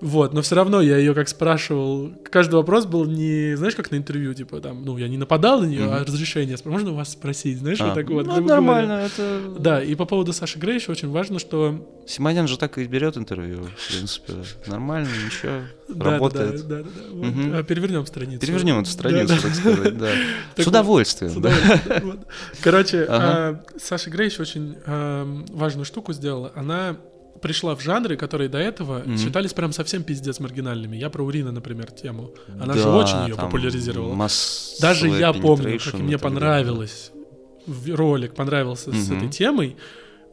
Вот, 0.00 0.34
но 0.34 0.42
все 0.42 0.54
равно 0.56 0.82
я 0.82 0.98
ее 0.98 1.14
как 1.14 1.28
спрашивал. 1.28 2.12
Каждый 2.30 2.56
вопрос 2.56 2.84
был 2.84 3.04
не, 3.06 3.54
знаешь, 3.56 3.74
как 3.74 3.90
на 3.90 3.96
интервью, 3.96 4.34
типа 4.34 4.60
там, 4.60 4.84
ну, 4.84 4.98
я 4.98 5.08
не 5.08 5.16
нападал 5.16 5.60
на 5.60 5.66
нее, 5.66 5.84
Мгм. 5.84 5.92
а 5.94 6.04
разрешение. 6.04 6.56
Можно 6.64 6.92
у 6.92 6.94
вас 6.94 7.12
спросить, 7.12 7.58
знаешь, 7.58 7.80
А, 7.80 7.86
вот 7.86 7.94
так 7.94 8.10
вот. 8.10 8.26
ну, 8.26 8.40
нормально, 8.44 8.96
говоря. 8.96 9.06
это... 9.06 9.40
Да, 9.60 9.82
и 9.82 9.94
по 9.94 10.04
поводу 10.04 10.32
Саши 10.32 10.58
Грей 10.58 10.74
еще 10.74 10.92
очень 10.92 11.10
важно, 11.10 11.38
что 11.38 11.88
Симонян 12.06 12.46
же 12.48 12.58
так 12.58 12.76
и 12.76 12.84
берет 12.84 13.16
интервью, 13.16 13.66
в 13.76 13.88
принципе. 13.88 14.34
Нормально, 14.66 15.08
ничего, 15.24 15.62
Да, 15.88 16.10
работает. 16.10 16.66
Да, 16.68 16.82
да, 16.82 16.88
да, 17.14 17.58
а, 17.58 17.62
перевернем 17.62 18.04
страницу. 18.04 18.40
Перевернем 18.40 18.80
эту 18.80 18.90
страницу, 18.90 19.40
так 19.40 19.54
сказать, 19.54 19.96
да. 19.96 20.10
С 20.62 20.66
удовольствием. 20.66 21.42
Короче, 22.62 23.06
а, 23.08 23.62
Саша 23.80 24.10
Грей 24.10 24.28
еще 24.28 24.42
очень 24.42 24.76
важную 24.86 25.84
штуку 25.84 26.12
сделала. 26.12 26.52
Она 26.54 26.96
пришла 27.44 27.76
в 27.76 27.82
жанры, 27.82 28.16
которые 28.16 28.48
до 28.48 28.56
этого 28.58 29.02
Мгм. 29.04 29.18
считались 29.18 29.52
прям 29.52 29.72
совсем 29.72 30.02
пиздец 30.02 30.40
маргинальными. 30.40 30.96
Я 30.96 31.10
про 31.10 31.22
Урина, 31.22 31.52
например, 31.52 31.90
тему. 31.90 32.30
Она 32.58 32.72
Да, 32.72 32.80
же 32.80 32.88
очень 32.88 33.28
ее 33.28 33.36
популяризировала. 33.36 34.14
массовая 34.14 34.80
Даже 34.94 35.08
я 35.08 35.32
помню, 35.34 35.78
как 35.78 35.94
мне 36.00 36.18
понравилось 36.18 37.12
ролик 37.88 38.34
понравился 38.34 38.92
с 38.92 39.08
Мгм. 39.08 39.16
этой 39.18 39.28
темой, 39.28 39.76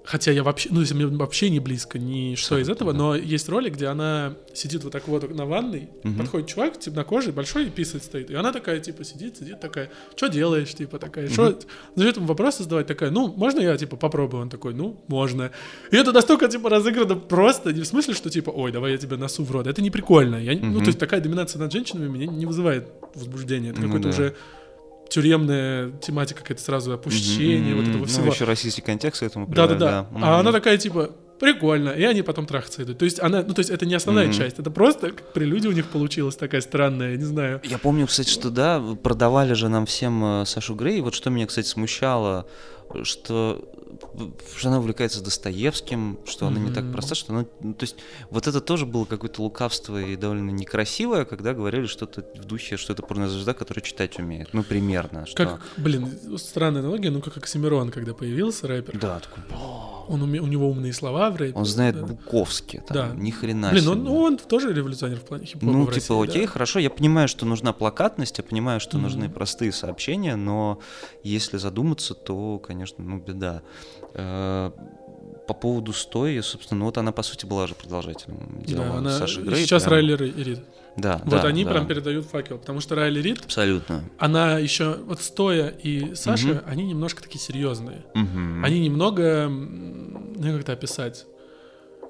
хотя 0.03 0.31
я 0.31 0.43
вообще, 0.43 0.69
ну, 0.71 0.79
если 0.81 0.93
мне 0.95 1.05
вообще 1.05 1.49
не 1.49 1.59
близко 1.59 1.99
ни 1.99 2.35
что 2.35 2.57
из 2.57 2.69
этого, 2.69 2.91
но 2.93 3.15
есть 3.15 3.47
ролик, 3.49 3.73
где 3.75 3.87
она 3.87 4.33
сидит 4.53 4.83
вот 4.83 4.91
так 4.93 5.07
вот 5.07 5.29
на 5.35 5.45
ванной, 5.45 5.89
Мгм. 6.03 6.17
подходит 6.17 6.47
чувак, 6.47 6.79
темнокожий, 6.79 7.31
большой, 7.33 7.67
и 7.67 7.69
писать 7.69 8.03
стоит, 8.03 8.31
и 8.31 8.35
она 8.35 8.51
такая, 8.51 8.79
типа, 8.79 9.03
сидит, 9.03 9.37
сидит, 9.37 9.59
такая, 9.59 9.89
что 10.15 10.27
делаешь, 10.27 10.73
типа, 10.73 10.97
такая, 10.99 11.29
что, 11.29 11.57
начнет 11.95 12.17
ему 12.17 12.25
вопросы 12.25 12.63
задавать, 12.63 12.87
такая, 12.87 13.11
ну, 13.11 13.31
можно 13.35 13.59
я, 13.59 13.77
типа, 13.77 13.95
попробую? 13.95 14.41
Он 14.43 14.49
такой, 14.49 14.73
ну, 14.73 15.03
можно. 15.07 15.51
И 15.91 15.95
это 15.95 16.11
настолько, 16.11 16.47
типа, 16.47 16.69
разыграно 16.69 17.15
просто, 17.15 17.71
не 17.71 17.81
в 17.81 17.85
смысле, 17.85 18.13
что, 18.15 18.29
типа, 18.29 18.49
ой, 18.49 18.71
давай 18.71 18.93
я 18.93 18.97
тебя 18.97 19.17
носу 19.17 19.43
в 19.43 19.51
рот, 19.51 19.67
это 19.67 19.81
не 19.81 19.91
прикольно, 19.91 20.35
я, 20.35 20.55
не- 20.55 20.61
ну, 20.61 20.79
то 20.79 20.87
есть 20.87 20.99
такая 20.99 21.21
доминация 21.21 21.59
над 21.59 21.71
женщинами 21.71 22.07
меня 22.09 22.25
не 22.27 22.45
вызывает 22.45 22.87
возбуждения, 23.15 23.69
это 23.69 23.81
Ну 23.81 23.87
какой-то 23.87 24.09
да. 24.09 24.15
уже 24.15 24.35
тюремная 25.11 25.91
тематика, 26.01 26.41
какая-то 26.41 26.63
сразу 26.63 26.93
опущение, 26.93 27.75
вот 27.75 27.87
этого 27.87 27.99
Ну, 27.99 28.05
всего. 28.05 28.31
еще 28.31 28.45
российский 28.45 28.81
контекст 28.81 29.19
к 29.19 29.23
этому 29.23 29.45
Да, 29.47 29.67
да, 29.67 29.73
придает, 29.73 29.79
да. 29.79 30.07
Мгм. 30.11 30.23
А 30.23 30.39
она 30.39 30.51
такая, 30.53 30.77
типа, 30.77 31.11
прикольно, 31.39 31.89
и 31.89 32.03
они 32.03 32.21
потом 32.21 32.45
трахаться 32.45 32.83
идут. 32.83 32.97
То 32.99 33.05
есть 33.05 33.19
она, 33.19 33.43
ну, 33.45 33.53
то 33.53 33.59
есть 33.59 33.69
это 33.69 33.85
не 33.85 33.93
основная 33.95 34.25
Мгм. 34.27 34.33
часть, 34.33 34.57
это 34.59 34.71
просто 34.71 35.11
прелюдия 35.33 35.69
у 35.69 35.73
них 35.73 35.87
получилась 35.87 36.35
такая 36.37 36.61
странная, 36.61 37.17
не 37.17 37.25
знаю. 37.25 37.59
Я 37.65 37.77
помню, 37.77 38.07
кстати, 38.07 38.29
что 38.29 38.49
да, 38.49 38.81
продавали 39.03 39.53
же 39.53 39.67
нам 39.67 39.85
всем 39.85 40.23
э, 40.23 40.45
Сашу 40.45 40.75
Грей. 40.75 41.01
Вот 41.01 41.13
что 41.13 41.29
меня, 41.29 41.45
кстати, 41.47 41.67
смущало, 41.67 42.45
что, 43.03 43.69
что 44.57 44.67
она 44.67 44.79
увлекается 44.79 45.23
Достоевским, 45.23 46.19
что 46.25 46.47
она 46.47 46.59
не 46.59 46.71
так 46.71 46.91
проста, 46.91 47.15
что 47.15 47.33
она... 47.33 47.45
ну, 47.61 47.73
то 47.73 47.83
есть 47.83 47.95
вот 48.29 48.47
это 48.47 48.61
тоже 48.61 48.85
было 48.85 49.05
какое-то 49.05 49.41
лукавство 49.41 50.01
и 50.01 50.15
довольно 50.15 50.51
некрасивое, 50.51 51.25
когда 51.25 51.53
говорили 51.53 51.85
что-то 51.85 52.25
в 52.35 52.45
духе, 52.45 52.77
что 52.77 52.93
это 52.93 53.03
порнозвезда, 53.03 53.53
которая 53.53 53.83
читать 53.83 54.19
умеет. 54.19 54.53
Ну, 54.53 54.63
примерно. 54.63 55.25
Что... 55.25 55.45
Как, 55.45 55.61
блин, 55.77 56.17
странная 56.37 56.81
аналогия, 56.81 57.09
ну 57.09 57.21
как 57.21 57.37
Оксимирон, 57.37 57.91
когда 57.91 58.13
появился 58.13 58.67
рэпер. 58.67 58.99
Да, 58.99 59.19
такой, 59.19 59.43
Он 60.11 60.21
уме- 60.23 60.39
у 60.39 60.47
него 60.47 60.69
умные 60.69 60.91
слова 60.93 61.29
в 61.31 61.37
рэпе. 61.37 61.57
он 61.57 61.65
знает 61.65 61.95
да. 61.95 62.05
Буковский, 62.05 62.79
там, 62.87 62.95
Да. 62.97 63.09
ни 63.15 63.31
хрена 63.31 63.69
Блин, 63.69 63.81
себе. 63.83 63.91
он, 63.93 64.03
ну, 64.03 64.15
он 64.17 64.37
тоже 64.37 64.73
революционер 64.73 65.19
в 65.19 65.23
плане 65.23 65.45
хип-хопа 65.45 65.65
Ну, 65.71 65.83
в 65.83 65.93
типа, 65.93 65.95
России, 66.15 66.23
окей, 66.31 66.45
да. 66.45 66.51
хорошо, 66.51 66.79
я 66.79 66.89
понимаю, 66.89 67.27
что 67.27 67.45
нужна 67.45 67.71
плакатность, 67.71 68.37
я 68.37 68.43
понимаю, 68.43 68.79
что 68.81 68.97
Мгм. 68.97 69.03
нужны 69.03 69.29
простые 69.29 69.71
сообщения, 69.71 70.35
но 70.35 70.79
если 71.23 71.57
задуматься, 71.57 72.13
то, 72.13 72.59
конечно, 72.59 73.03
ну, 73.03 73.19
беда. 73.19 73.61
Э, 74.13 74.71
По 75.47 75.55
поводу 75.55 75.91
стои, 75.91 76.39
собственно, 76.41 76.79
ну 76.79 76.85
вот 76.85 76.97
она, 76.97 77.11
по 77.11 77.23
сути, 77.23 77.45
была 77.45 77.67
же 77.67 77.73
продолжателем 77.75 78.61
дела 78.65 78.85
Да, 78.85 78.93
она 78.99 79.17
Саши 79.17 79.41
Грей. 79.41 79.63
сейчас 79.65 79.83
прям. 79.83 79.93
Райли 79.95 80.13
Ри- 80.15 80.43
Рид. 80.43 80.59
Да, 80.97 81.21
Вот 81.25 81.41
да, 81.41 81.47
они 81.47 81.63
да. 81.63 81.71
прям 81.71 81.87
передают 81.87 82.25
факел, 82.25 82.57
потому 82.57 82.81
что 82.81 82.95
Райли 82.95 83.21
Рид, 83.21 83.45
Абсолютно. 83.45 84.03
она 84.17 84.59
еще, 84.59 84.97
вот 85.05 85.21
Стоя 85.21 85.67
и 85.69 86.15
Саша, 86.15 86.47
Мгм. 86.47 86.61
они 86.65 86.83
немножко 86.85 87.23
такие 87.23 87.39
серьезные. 87.39 88.05
Мгм. 88.13 88.63
Они 88.65 88.79
немного, 88.81 89.47
ну 89.49 90.51
как 90.51 90.61
это 90.61 90.73
описать, 90.73 91.25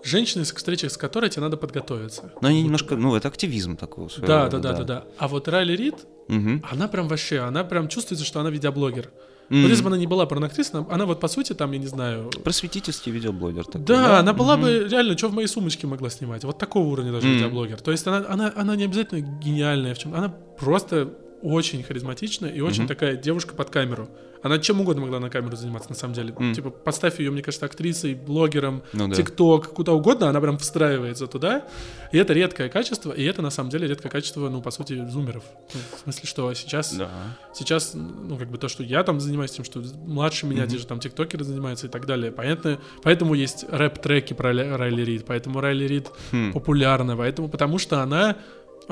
женщины, 0.04 0.46
с 0.46 0.52
встречи 0.52 0.88
с 0.88 0.98
которой 0.98 1.30
тебе 1.30 1.44
надо 1.44 1.58
подготовиться. 1.58 2.34
Но 2.42 2.48
они 2.48 2.64
немножко, 2.64 2.96
ну, 2.96 3.16
это 3.16 3.28
активизм 3.28 3.78
такой. 3.78 4.08
Да, 4.18 4.48
да, 4.48 4.58
да, 4.58 4.74
да, 4.74 4.84
да. 4.84 5.04
А 5.20 5.28
вот 5.28 5.48
Райли 5.48 5.74
Рид, 5.76 5.96
Мгм. 6.28 6.64
она 6.70 6.88
прям 6.88 7.08
вообще, 7.08 7.40
она 7.40 7.64
прям 7.64 7.88
чувствуется, 7.88 8.26
что 8.26 8.40
она 8.40 8.50
видеоблогер. 8.50 9.12
М. 9.52 9.64
Вот 9.64 9.70
если 9.70 9.84
бы 9.84 9.89
она 9.89 9.97
не 9.97 10.08
была 10.08 10.26
порноактрисой, 10.26 10.82
она, 10.89 11.06
вот 11.06 11.20
по 11.20 11.28
сути 11.28 11.54
там, 11.54 11.72
я 11.74 11.78
не 11.78 11.88
знаю... 11.88 12.30
Просветительский 12.43 13.12
видеоблогер 13.12 13.66
такой. 13.66 13.82
Да, 13.82 14.20
она 14.20 14.32
была 14.34 14.56
Мгм. 14.56 14.62
бы 14.66 14.88
реально, 14.89 15.18
что 15.18 15.28
в 15.28 15.34
моей 15.34 15.47
сумочке 15.47 15.88
могла 15.88 16.10
снимать. 16.10 16.45
Вот 16.45 16.58
такого 16.58 16.88
уровня 16.88 17.12
даже 17.12 17.28
Мгм. 17.28 17.36
видеоблогер. 17.36 17.82
То 17.82 17.91
есть 17.91 18.08
она, 18.08 18.26
она, 18.30 18.54
она 18.56 18.76
не 18.78 18.86
обязательно 18.86 19.20
гениальная 19.20 19.93
в 19.93 19.99
чем. 19.99 20.14
Она 20.16 20.30
просто 20.58 21.10
очень 21.41 21.84
харизматичная 21.84 22.49
и 22.49 22.62
очень 22.62 22.84
Мгм. 22.84 22.88
такая 22.88 23.16
девушка 23.18 23.54
под 23.54 23.70
камеру. 23.70 24.10
Она 24.44 24.58
чем 24.60 24.82
угодно 24.82 25.02
могла 25.04 25.20
на 25.20 25.30
камеру 25.30 25.56
заниматься, 25.56 25.89
на 25.89 25.96
самом 25.96 26.14
деле. 26.14 26.34
М. 26.38 26.54
Типа, 26.54 26.70
поставь 26.70 27.20
ее, 27.20 27.32
мне 27.32 27.42
кажется, 27.42 27.66
актрисой, 27.66 28.16
блогером, 28.16 28.82
Ну 28.94 29.08
да. 29.08 29.16
ТикТок, 29.16 29.70
куда 29.74 29.94
угодно, 29.94 30.30
она 30.30 30.42
прям 30.42 30.58
встраивается 30.58 31.28
туда. 31.28 31.64
И 32.12 32.18
это 32.18 32.34
редкое 32.34 32.68
качество, 32.70 33.12
и 33.12 33.24
это 33.24 33.42
на 33.42 33.50
самом 33.52 33.70
деле 33.70 33.88
редкое 33.88 34.10
качество, 34.10 34.50
ну, 34.50 34.62
по 34.62 34.72
сути, 34.72 35.06
зумеров. 35.08 35.44
Ну, 35.74 35.80
в 35.98 36.00
смысле, 36.04 36.28
что 36.28 36.54
сейчас, 36.54 36.94
Да. 36.94 37.10
сейчас, 37.54 37.94
ну, 37.94 38.36
как 38.38 38.50
бы 38.50 38.58
то, 38.58 38.68
что 38.68 38.84
я 38.84 39.04
там 39.04 39.20
занимаюсь 39.20 39.52
тем, 39.52 39.64
что 39.64 39.82
младше 40.06 40.46
меня, 40.46 40.64
Мгм. 40.64 40.72
те 40.72 40.78
же 40.78 40.86
там 40.88 41.00
тиктокеры 41.00 41.44
занимаются 41.44 41.88
и 41.88 41.89
так 41.89 42.06
далее. 42.06 42.32
Понятно, 42.32 42.80
поэтому 43.04 43.34
есть 43.34 43.66
рэп-треки 43.70 44.34
про 44.34 44.52
Райли 44.54 45.04
Рид, 45.04 45.26
поэтому 45.26 45.62
Райли 45.62 45.86
Рид 45.86 46.10
Хм. 46.32 46.52
популярна, 46.54 47.16
поэтому, 47.16 47.48
потому 47.48 47.78
что 47.78 48.02
она 48.02 48.36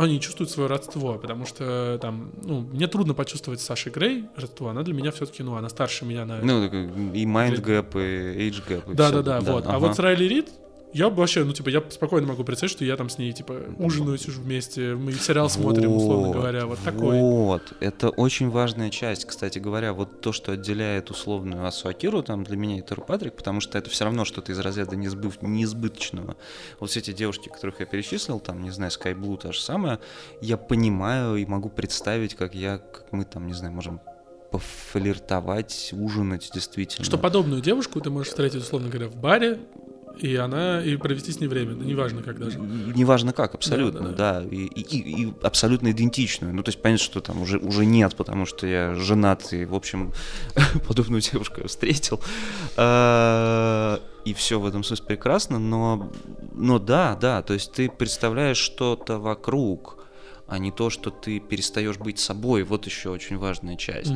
они 0.03 0.19
чувствуют 0.19 0.49
свое 0.49 0.69
родство, 0.69 1.15
потому 1.15 1.45
что 1.45 1.97
там, 2.01 2.31
ну, 2.43 2.61
мне 2.61 2.87
трудно 2.87 3.13
почувствовать 3.13 3.59
с 3.59 3.65
Сашей 3.65 3.91
Грей 3.91 4.25
родство, 4.35 4.69
она 4.69 4.83
для 4.83 4.93
меня 4.93 5.11
все-таки, 5.11 5.43
ну, 5.43 5.55
она 5.55 5.69
старше 5.69 6.05
меня 6.05 6.25
на 6.25 6.39
Ну, 6.41 6.65
и 6.65 7.25
mind 7.25 7.61
gap, 7.61 7.91
и 7.95 8.49
age 8.49 8.63
gap. 8.67 8.91
и 8.91 8.95
да, 8.95 9.07
всё. 9.09 9.21
да, 9.21 9.41
да, 9.41 9.51
вот. 9.53 9.65
А 9.65 9.69
ага. 9.69 9.79
вот 9.79 9.95
с 9.95 9.99
Райли 9.99 10.25
Рид 10.25 10.49
я 10.93 11.09
вообще, 11.09 11.43
ну, 11.43 11.53
типа, 11.53 11.69
я 11.69 11.83
спокойно 11.89 12.27
могу 12.27 12.43
представить, 12.43 12.71
что 12.71 12.83
я 12.83 12.97
там 12.97 13.09
с 13.09 13.17
ней, 13.17 13.31
типа, 13.31 13.61
ужинаю, 13.77 14.17
сижу 14.17 14.41
вместе, 14.41 14.95
мы 14.95 15.13
сериал 15.13 15.49
смотрим, 15.49 15.91
условно 15.91 16.27
Вот, 16.27 16.35
говоря, 16.35 16.65
вот 16.65 16.79
такой. 16.79 17.19
Вот, 17.19 17.73
это 17.79 18.09
очень 18.09 18.49
важная 18.49 18.89
часть, 18.89 19.25
кстати 19.25 19.59
говоря, 19.59 19.93
вот 19.93 20.21
то, 20.21 20.31
что 20.31 20.51
отделяет 20.53 21.11
условную 21.11 21.65
Асу 21.65 21.89
Акиру 21.89 22.23
там 22.23 22.43
для 22.43 22.57
меня 22.57 22.79
и 22.79 22.81
Теру 22.81 23.03
Патрик, 23.03 23.33
потому 23.33 23.61
что 23.61 23.77
это 23.77 23.89
все 23.89 24.05
равно 24.05 24.25
что-то 24.25 24.51
из 24.51 24.59
разряда 24.59 24.95
неизбыв- 24.95 25.37
неизбыточного. 25.41 26.37
Вот 26.79 26.89
все 26.89 26.99
эти 26.99 27.13
девушки, 27.13 27.49
которых 27.49 27.79
я 27.81 27.85
перечислил, 27.85 28.39
там, 28.39 28.63
не 28.63 28.71
знаю, 28.71 28.91
Sky 28.91 29.13
Blue, 29.13 29.37
та 29.37 29.51
же 29.51 29.61
самая, 29.61 29.99
я 30.41 30.57
понимаю 30.57 31.35
и 31.35 31.45
могу 31.45 31.69
представить, 31.69 32.33
как 32.35 32.55
я, 32.55 32.79
как 32.79 33.05
мы 33.11 33.25
там, 33.25 33.45
не 33.45 33.53
знаю, 33.53 33.73
можем 33.73 34.01
пофлиртовать, 34.51 35.91
ужинать 35.93 36.49
действительно. 36.53 37.05
Что 37.05 37.17
подобную 37.17 37.61
девушку 37.61 38.01
ты 38.01 38.09
можешь 38.09 38.29
встретить, 38.29 38.61
условно 38.63 38.89
говоря, 38.89 39.07
в 39.07 39.15
баре, 39.15 39.59
и 40.21 40.35
она, 40.35 40.83
и 40.83 40.95
провести 40.97 41.31
с 41.31 41.39
ней 41.39 41.47
время, 41.47 41.73
да 41.75 41.85
неважно 41.85 42.21
как 42.23 42.39
даже. 42.39 42.59
Неважно 42.59 43.33
как, 43.33 43.55
абсолютно, 43.55 44.09
да, 44.09 44.43
И, 44.51 44.65
и- 44.65 45.23
и 45.23 45.33
абсолютно 45.43 45.91
идентичную. 45.91 46.53
Ну, 46.53 46.63
то 46.63 46.69
есть 46.69 46.81
понятно, 46.81 47.03
что 47.05 47.21
там 47.21 47.41
уже, 47.41 47.57
уже 47.57 47.85
нет, 47.85 48.15
потому 48.15 48.45
что 48.45 48.67
я 48.67 48.95
женат 48.95 49.53
и, 49.53 49.65
в 49.65 49.73
общем, 49.75 50.11
подобную 50.87 51.21
девушку 51.21 51.67
встретил. 51.67 52.19
А, 53.03 53.99
И 54.25 54.33
все 54.33 54.59
в 54.59 54.65
этом 54.65 54.83
смысле 54.83 55.05
прекрасно, 55.05 55.59
но, 55.59 56.11
но 56.53 56.77
да, 56.79 57.15
да, 57.15 57.41
то 57.41 57.53
есть 57.53 57.71
ты 57.71 57.89
представляешь 57.89 58.57
что-то 58.57 59.17
вокруг, 59.17 59.95
а 60.47 60.57
не 60.59 60.71
то, 60.71 60.89
что 60.89 61.09
ты 61.11 61.39
перестаешь 61.39 61.97
быть 61.97 62.19
собой. 62.19 62.63
Вот 62.63 62.85
еще 62.85 63.09
очень 63.09 63.37
важная 63.37 63.75
часть. 63.77 64.13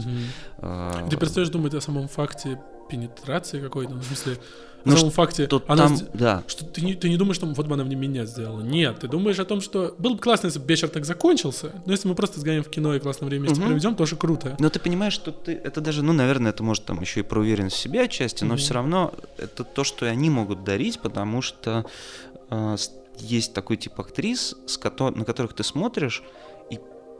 А, 0.57 1.07
Ты 1.09 1.15
перестаешь 1.17 1.49
думать 1.49 1.73
о 1.75 1.81
самом 1.81 2.07
факте 2.07 2.59
пенетрации 2.97 3.59
какой-то, 3.59 3.93
ну, 3.93 3.99
в 3.99 4.03
смысле, 4.05 4.37
Ну, 4.85 4.97
самом 4.97 5.11
факте, 5.11 5.47
то 5.47 5.63
она 5.67 5.87
там, 5.87 5.97
да, 6.13 6.43
что 6.45 6.65
ты 6.65 6.81
не, 6.81 6.93
ты 6.93 7.07
не 7.09 7.15
думаешь, 7.17 7.37
что 7.37 7.45
вот 7.47 7.67
бы 7.67 7.73
она 7.73 7.83
мне 7.85 7.95
меня 7.95 8.25
сделала. 8.25 8.61
Нет, 8.61 8.99
ты 8.99 9.07
думаешь 9.07 9.39
о 9.39 9.45
том, 9.45 9.61
что 9.61 9.95
было 9.97 10.13
бы 10.13 10.19
классно, 10.19 10.47
если 10.47 10.59
бы 10.59 10.67
вечер 10.67 10.89
так 10.89 11.05
закончился, 11.05 11.71
но 11.85 11.93
если 11.93 12.07
мы 12.09 12.15
просто 12.15 12.39
сгоняем 12.41 12.63
в 12.63 12.69
кино 12.69 12.93
и 12.95 12.99
классное 12.99 13.27
время 13.29 13.43
вместе 13.45 13.61
Мгм. 13.61 13.69
проведем, 13.71 13.95
тоже 13.95 14.15
круто. 14.17 14.55
Но 14.59 14.69
ты 14.69 14.79
понимаешь, 14.79 15.13
что 15.13 15.31
ты 15.31 15.53
это 15.53 15.79
даже, 15.81 16.03
ну, 16.03 16.11
наверное, 16.13 16.51
это 16.51 16.63
может 16.63 16.85
там 16.85 16.99
еще 17.01 17.21
и 17.21 17.23
про 17.23 17.39
уверенность 17.39 17.77
в 17.77 17.79
себе 17.79 18.01
отчасти, 18.03 18.43
но 18.43 18.53
Мгм. 18.55 18.57
все 18.57 18.73
равно 18.73 19.13
это 19.37 19.63
то, 19.63 19.83
что 19.85 20.05
и 20.05 20.09
они 20.09 20.29
могут 20.29 20.63
дарить, 20.65 20.99
потому 20.99 21.41
что 21.41 21.85
э, 22.49 22.75
есть 23.19 23.53
такой 23.53 23.77
тип 23.77 23.97
актрис, 23.99 24.55
с 24.67 24.77
кото- 24.77 25.11
на 25.17 25.23
которых 25.23 25.53
ты 25.53 25.63
смотришь, 25.63 26.23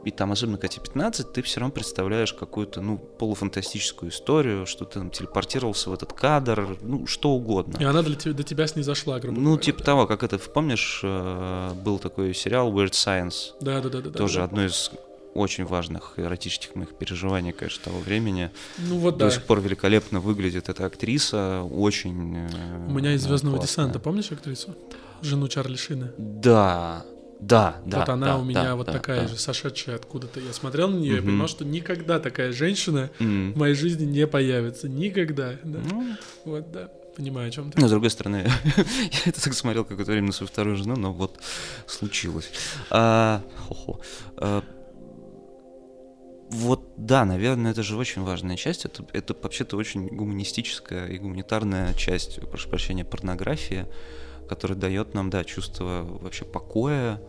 и, 0.04 0.10
там, 0.10 0.32
особенно 0.32 0.56
когда 0.58 0.68
тебе 0.74 0.84
15, 0.84 1.32
ты 1.32 1.42
все 1.42 1.60
равно 1.60 1.72
представляешь 1.72 2.32
какую-то, 2.32 2.80
ну, 2.80 2.98
полуфантастическую 2.98 4.10
историю, 4.10 4.66
что 4.66 4.84
ты 4.84 4.98
там 5.00 5.10
телепортировался 5.10 5.90
в 5.90 5.94
этот 5.94 6.12
кадр, 6.12 6.76
ну, 6.82 7.06
что 7.06 7.30
угодно. 7.30 7.78
И 7.80 7.84
она 7.84 8.02
для 8.02 8.14
тебя, 8.16 8.34
до 8.34 8.42
тебя 8.42 8.66
снизошла, 8.66 9.18
грубо 9.20 9.38
Ну, 9.38 9.44
говоря. 9.50 9.62
типа 9.62 9.82
того, 9.82 10.06
как 10.06 10.22
это, 10.22 10.38
помнишь, 10.38 11.00
э, 11.02 11.70
был 11.84 11.98
такой 11.98 12.34
сериал 12.34 12.72
Weird 12.72 12.92
Science, 12.92 13.52
Да, 13.60 13.80
да, 13.80 13.88
да, 13.88 14.00
да. 14.00 14.10
да, 14.10 14.18
тоже 14.18 14.38
да. 14.38 14.44
одно 14.44 14.64
из 14.64 14.90
очень 15.34 15.64
важных 15.64 16.12
эротических 16.16 16.76
моих 16.76 16.94
переживаний, 16.94 17.50
конечно, 17.52 17.82
того 17.84 17.98
времени. 17.98 18.50
Ну 18.78 18.98
вот 18.98 19.16
До 19.18 19.24
да. 19.24 19.30
сих 19.32 19.42
пор 19.42 19.60
великолепно 19.60 20.20
выглядит 20.20 20.68
эта 20.68 20.86
актриса, 20.86 21.62
очень... 21.62 22.36
э, 22.36 22.86
У 22.88 22.92
меня 22.92 23.14
из 23.14 23.22
да, 23.22 23.28
Звездного 23.30 23.56
классная. 23.56 23.86
десанта, 23.86 23.98
помнишь 23.98 24.30
актрису? 24.30 24.74
Жену 25.22 25.48
Чарли 25.48 25.74
Шина. 25.76 26.12
Да, 26.18 27.04
да, 27.40 27.76
да. 27.84 28.00
вот 28.00 28.08
она 28.08 28.26
да, 28.26 28.38
у 28.38 28.44
меня 28.44 28.62
да, 28.62 28.76
вот 28.76 28.86
да, 28.86 28.92
такая 28.92 29.22
да. 29.22 29.28
же, 29.28 29.36
сошедшая 29.36 29.96
откуда-то. 29.96 30.40
Я 30.40 30.52
смотрел 30.52 30.88
на 30.88 30.96
нее 30.96 31.16
и 31.16 31.20
Мгм. 31.20 31.26
понимал, 31.26 31.48
что 31.48 31.64
никогда 31.64 32.18
такая 32.18 32.52
женщина 32.52 33.10
М. 33.20 33.52
в 33.52 33.56
моей 33.58 33.74
жизни 33.74 34.04
не 34.04 34.26
появится. 34.26 34.88
Никогда. 34.88 35.54
Да. 35.62 35.80
Ну, 35.90 36.06
Вот, 36.44 36.70
да. 36.72 36.88
Понимаю, 37.16 37.46
о 37.48 37.50
чем 37.52 37.70
ты. 37.70 37.80
но 37.80 37.86
с 37.86 37.90
другой 37.90 38.10
стороны, 38.10 38.44
я 38.76 39.18
это 39.26 39.40
так 39.40 39.54
смотрел 39.54 39.84
какое-то 39.84 40.10
время 40.10 40.26
на 40.28 40.32
свою 40.32 40.48
вторую 40.48 40.76
жену, 40.76 40.96
но 40.96 41.12
вот 41.12 41.38
случилось. 41.86 42.50
А, 42.90 43.40
хо-хо. 43.68 44.00
А, 44.36 44.64
вот, 46.50 46.92
да, 46.96 47.24
наверное, 47.24 47.72
это 47.72 47.82
же 47.82 47.96
очень 47.96 48.22
важная 48.22 48.56
часть. 48.56 48.84
Это, 48.84 49.04
это 49.12 49.34
вообще-то 49.40 49.76
очень 49.76 50.06
гуманистическая 50.08 51.06
и 51.06 51.18
гуманитарная 51.18 51.94
часть, 51.94 52.40
прошу 52.50 52.68
прощения, 52.68 53.04
порнографии, 53.04 53.86
которая 54.48 54.78
дает 54.78 55.14
нам, 55.14 55.30
да, 55.30 55.44
чувство 55.44 56.06
вообще 56.20 56.44
покоя, 56.44 57.20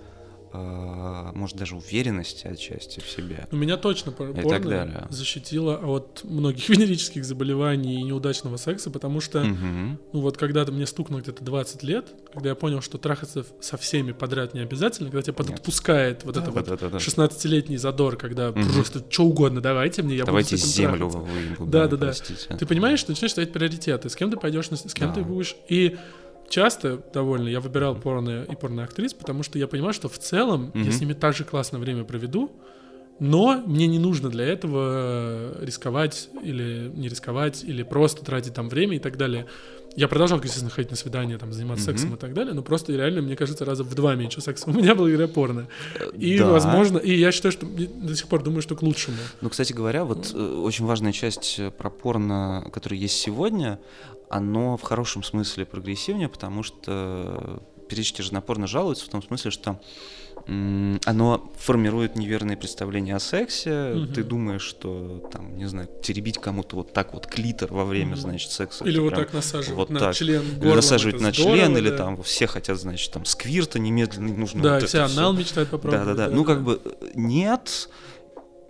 э, 0.57 1.31
может, 1.33 1.57
даже 1.57 1.75
уверенности 1.75 2.47
отчасти 2.47 3.01
в 3.01 3.09
себе. 3.09 3.45
У 3.51 3.57
меня 3.57 3.75
точно 3.75 4.13
пор- 4.13 4.29
И 4.29 4.33
так 4.35 4.43
порно 4.43 4.69
далее. 4.69 5.07
защитило 5.09 5.75
от 5.75 6.21
многих 6.23 6.69
венерических 6.69 7.25
заболеваний 7.25 7.95
и 7.99 8.03
неудачного 8.03 8.55
секса, 8.55 8.89
потому 8.89 9.19
что, 9.19 9.41
Мгм. 9.43 9.99
ну 10.13 10.19
вот 10.21 10.37
когда-то 10.37 10.71
мне 10.71 10.85
стукнуло 10.85 11.19
где-то 11.19 11.43
20 11.43 11.83
лет, 11.83 12.07
когда 12.33 12.49
я 12.49 12.55
понял, 12.55 12.79
что 12.81 12.97
трахаться 12.97 13.45
со 13.59 13.75
всеми 13.75 14.13
подряд 14.13 14.53
не 14.53 14.61
обязательно, 14.61 15.09
когда 15.09 15.23
тебя 15.23 15.33
подотпускает 15.33 16.23
вот 16.23 16.37
это 16.37 16.51
вот 16.51 16.63
Да-да-да-да. 16.65 16.99
16-летний 16.99 17.75
задор, 17.77 18.15
когда 18.15 18.51
Мгм. 18.51 18.71
просто 18.75 19.03
что 19.09 19.25
угодно 19.25 19.59
давайте 19.59 20.03
мне, 20.03 20.15
я 20.15 20.23
Давайте 20.25 20.55
буду 20.55 20.61
с 20.67 20.73
этим 20.73 20.73
землю 20.73 21.09
трахаться. 21.09 21.19
выебу, 21.33 21.65
Да, 21.65 21.87
да, 21.89 21.97
да. 21.97 22.05
простите. 22.07 22.55
Ты 22.57 22.65
понимаешь, 22.65 22.99
что 22.99 23.11
начинаешь 23.11 23.31
ставить 23.31 23.51
приоритеты, 23.51 24.09
с 24.09 24.15
кем 24.15 24.31
ты 24.31 24.37
пойдешь, 24.37 24.69
с 24.69 24.93
кем 24.93 25.09
Да. 25.09 25.15
ты 25.15 25.21
будешь. 25.23 25.57
И 25.67 25.97
часто 26.49 27.01
довольно 27.13 27.47
я 27.49 27.59
выбирал 27.59 27.95
порно 27.95 28.43
и 28.49 28.55
порноактрис, 28.55 29.13
потому 29.13 29.43
что 29.43 29.57
я 29.59 29.67
понимаю, 29.67 29.93
что 29.93 30.07
в 30.09 30.17
целом 30.17 30.71
я 30.73 30.81
Мгм. 30.81 30.91
с 30.91 30.99
ними 31.01 31.13
так 31.13 31.35
же 31.35 31.43
классно 31.43 31.79
время 31.79 32.03
проведу, 32.03 32.51
но 33.19 33.63
мне 33.65 33.87
не 33.87 33.99
нужно 33.99 34.29
для 34.29 34.45
этого 34.45 35.55
рисковать 35.61 36.29
или 36.43 36.91
не 36.93 37.07
рисковать, 37.07 37.63
или 37.63 37.83
просто 37.83 38.25
тратить 38.25 38.53
там 38.53 38.67
время 38.69 38.97
и 38.97 38.99
так 38.99 39.17
далее. 39.17 39.45
Я 39.95 40.09
продолжал, 40.09 40.39
естественно, 40.39 40.69
ходить 40.69 40.91
на 40.91 40.97
свидания, 40.97 41.37
там, 41.37 41.53
заниматься 41.53 41.89
Мгм. 41.89 41.97
сексом 41.97 42.15
и 42.15 42.17
так 42.17 42.33
далее, 42.33 42.53
но 42.53 42.61
просто 42.61 42.91
реально, 42.91 43.21
мне 43.21 43.37
кажется, 43.37 43.63
раза 43.63 43.85
в 43.85 43.95
два 43.95 44.15
меньше 44.15 44.41
секса 44.41 44.69
у 44.69 44.73
меня 44.73 44.93
благодаря 44.93 45.29
порно. 45.29 45.67
И, 46.13 46.37
Да. 46.39 46.51
возможно, 46.51 46.97
и 46.97 47.13
я 47.17 47.31
считаю, 47.31 47.53
что 47.53 47.65
до 47.65 48.13
сих 48.13 48.27
пор 48.27 48.43
думаю, 48.43 48.61
что 48.61 48.75
к 48.75 48.81
лучшему. 48.81 49.15
Ну, 49.39 49.49
кстати 49.49 49.71
говоря, 49.71 50.03
вот 50.03 50.33
э, 50.33 50.37
очень 50.37 50.83
важная 50.85 51.13
часть 51.13 51.55
э, 51.59 51.71
про 51.71 51.89
порно, 51.89 52.69
которая 52.73 52.99
есть 52.99 53.15
сегодня, 53.17 53.79
оно 54.29 54.77
в 54.77 54.81
хорошем 54.81 55.23
смысле 55.23 55.65
прогрессивнее, 55.65 56.29
потому 56.29 56.63
что 56.63 57.61
периодически 57.87 58.21
же 58.21 58.33
на 58.33 58.41
порно 58.41 58.67
жалуются 58.67 59.05
в 59.05 59.09
том 59.09 59.21
смысле, 59.21 59.51
что 59.51 59.79
оно 60.47 61.51
формирует 61.57 62.15
неверные 62.15 62.55
представления 62.55 63.15
о 63.15 63.19
сексе. 63.19 63.93
Мгм. 63.95 64.13
Ты 64.13 64.23
думаешь, 64.23 64.61
что 64.61 65.27
там, 65.31 65.57
не 65.57 65.65
знаю, 65.65 65.89
теребить 66.03 66.37
кому-то 66.39 66.75
вот 66.75 66.93
так 66.93 67.13
вот 67.13 67.25
клитор 67.25 67.73
во 67.73 67.83
время, 67.85 68.11
Мгм. 68.11 68.17
значит, 68.19 68.51
секса. 68.51 68.85
Или 68.85 68.99
вот 68.99 69.13
прям 69.13 69.23
так 69.23 69.33
насаживать 69.33 69.77
вот 69.77 69.89
на 69.89 69.99
так. 69.99 70.15
член 70.15 70.41
Или 70.41 70.59
горлом, 70.59 70.75
насаживать 70.75 71.15
это 71.15 71.23
на 71.23 71.31
здорово, 71.31 71.55
член, 71.55 71.77
или 71.77 71.89
да. 71.89 71.97
там 71.97 72.21
все 72.23 72.47
хотят, 72.47 72.79
значит, 72.79 73.11
там 73.11 73.25
сквирта 73.25 73.79
немедленно 73.79 74.35
нужно. 74.35 74.61
Да, 74.61 74.79
вот 74.79 74.89
всё. 74.89 75.05
анал 75.05 75.33
мечтают 75.33 75.69
попробовать. 75.69 76.05
Да, 76.05 76.13
да, 76.13 76.27
да. 76.27 76.35
Ну, 76.35 76.43
как 76.43 76.63
бы 76.63 76.79
э, 76.83 77.11
нет, 77.15 77.89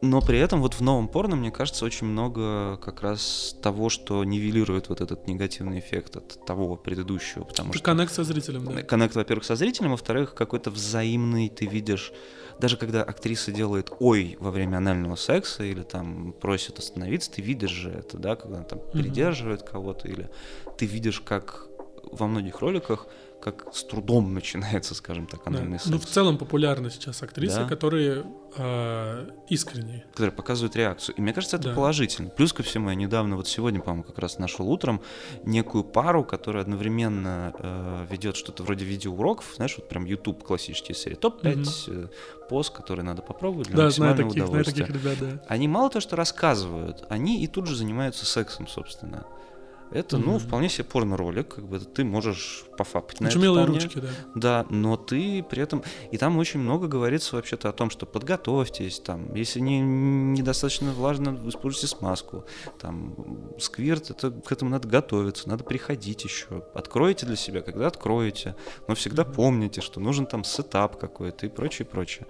но 0.01 0.21
при 0.21 0.37
этом 0.39 0.61
вот 0.61 0.73
в 0.75 0.81
новом 0.81 1.07
порно, 1.07 1.35
мне 1.35 1.51
кажется, 1.51 1.85
очень 1.85 2.07
много 2.07 2.77
как 2.77 3.01
раз 3.01 3.55
того, 3.61 3.89
что 3.89 4.23
нивелирует 4.23 4.89
вот 4.89 5.01
этот 5.01 5.27
негативный 5.27 5.79
эффект 5.79 6.17
от 6.17 6.45
того 6.45 6.75
предыдущего, 6.75 7.43
потому 7.43 7.69
Это 7.69 7.77
что 7.79 7.85
коннект 7.85 8.13
со 8.13 8.23
зрителем, 8.23 8.65
да. 8.65 8.83
коннект, 8.83 9.15
во-первых, 9.15 9.45
со 9.45 9.55
зрителем, 9.55 9.91
во-вторых, 9.91 10.33
какой-то 10.35 10.69
взаимный 10.69 11.49
ты 11.49 11.65
видишь, 11.65 12.11
даже 12.59 12.77
когда 12.77 13.03
актриса 13.03 13.51
делает 13.51 13.91
ой 13.99 14.37
во 14.39 14.51
время 14.51 14.77
анального 14.77 15.15
секса 15.15 15.63
или 15.63 15.81
там 15.83 16.33
просит 16.33 16.79
остановиться, 16.79 17.31
ты 17.31 17.41
видишь 17.41 17.71
же 17.71 17.89
это, 17.89 18.17
да, 18.17 18.35
когда 18.35 18.57
она 18.57 18.65
там 18.65 18.79
Мгм. 18.79 18.91
придерживает 18.91 19.63
кого-то, 19.63 20.07
или 20.07 20.29
ты 20.77 20.85
видишь, 20.85 21.21
как 21.21 21.67
во 22.11 22.27
многих 22.27 22.59
роликах, 22.59 23.07
как 23.45 23.73
с 23.75 23.83
трудом 23.83 24.33
начинается, 24.33 24.95
скажем 24.95 25.27
так, 25.27 25.41
Да. 25.45 25.51
анальный 25.51 25.77
секс. 25.77 25.89
Ну, 25.91 25.99
в 25.99 26.05
целом 26.05 26.37
популярны 26.39 26.89
сейчас 26.89 27.21
актрисы, 27.21 27.59
Да. 27.59 27.67
которые 27.67 28.25
а, 28.57 29.27
искренние. 29.49 30.05
которые 30.11 30.31
показывают 30.31 30.75
реакцию. 30.77 31.13
И 31.17 31.21
мне 31.21 31.33
кажется, 31.33 31.57
это 31.57 31.69
Да. 31.69 31.75
положительно. 31.75 32.29
Плюс 32.29 32.53
ко 32.53 32.63
всему, 32.63 32.89
я 32.89 32.95
недавно, 32.95 33.35
вот 33.35 33.47
сегодня, 33.49 33.81
по-моему, 33.81 34.03
как 34.03 34.17
раз 34.17 34.39
нашел 34.39 34.69
утром 34.71 35.01
некую 35.43 35.83
пару, 35.83 36.23
которая 36.23 36.63
одновременно 36.63 37.53
э, 37.59 38.05
ведет 38.09 38.37
что-то 38.37 38.63
вроде 38.63 38.85
видеоуроков, 38.85 39.53
знаешь, 39.57 39.75
вот 39.77 39.89
прям 39.89 40.05
YouTube 40.05 40.41
классические 40.43 40.95
серии. 40.95 41.15
Топ-5 41.15 41.67
э, 41.87 42.07
пост, 42.49 42.73
которые 42.73 43.03
надо 43.05 43.21
попробовать 43.21 43.67
для 43.67 43.75
Да, 43.75 43.89
знаю 43.89 44.11
максимального 44.11 44.29
таких, 44.29 44.47
знаю 44.47 44.61
удовольствия. 44.63 44.85
таких 44.85 45.03
ребят, 45.03 45.17
да. 45.19 45.43
Они 45.49 45.67
мало 45.67 45.89
то, 45.89 45.99
что 45.99 46.15
рассказывают, 46.15 47.03
они 47.09 47.43
и 47.43 47.47
тут 47.47 47.67
же 47.67 47.75
занимаются 47.75 48.25
сексом, 48.25 48.67
собственно. 48.67 49.25
Это, 49.91 50.17
ну, 50.17 50.31
Мгм. 50.31 50.39
вполне 50.39 50.69
себе 50.69 50.83
порно-ролик, 50.83 51.55
как 51.55 51.67
бы 51.67 51.79
ты 51.79 52.03
можешь 52.03 52.65
пофапать 52.77 53.21
на 53.21 53.27
это 53.27 53.39
милые 53.39 53.65
вполне. 53.65 53.81
ручки, 53.83 53.99
да. 53.99 54.09
Да, 54.33 54.65
но 54.69 54.97
ты 54.97 55.43
при 55.43 55.61
этом... 55.61 55.83
И 56.11 56.17
там 56.17 56.37
очень 56.37 56.59
много 56.59 56.87
говорится 56.87 57.35
вообще-то 57.35 57.69
о 57.69 57.71
том, 57.71 57.89
что 57.89 58.05
подготовьтесь, 58.05 58.99
там, 58.99 59.33
если 59.35 59.59
не, 59.59 59.79
недостаточно 59.79 60.91
влажно, 60.91 61.39
используйте 61.47 61.87
смазку, 61.87 62.45
там, 62.79 63.15
сквирт, 63.59 64.09
это, 64.09 64.31
к 64.31 64.51
этому 64.51 64.71
надо 64.71 64.87
готовиться, 64.87 65.47
надо 65.47 65.63
приходить 65.63 66.23
еще, 66.23 66.63
откройте 66.73 67.25
для 67.25 67.35
себя, 67.35 67.61
когда 67.61 67.87
откроете, 67.87 68.55
но 68.87 68.95
всегда 68.95 69.23
Мгм. 69.23 69.33
помните, 69.33 69.81
что 69.81 69.99
нужен 69.99 70.25
там 70.25 70.43
сетап 70.43 70.97
какой-то 70.97 71.45
и 71.45 71.49
прочее, 71.49 71.85
прочее. 71.85 72.27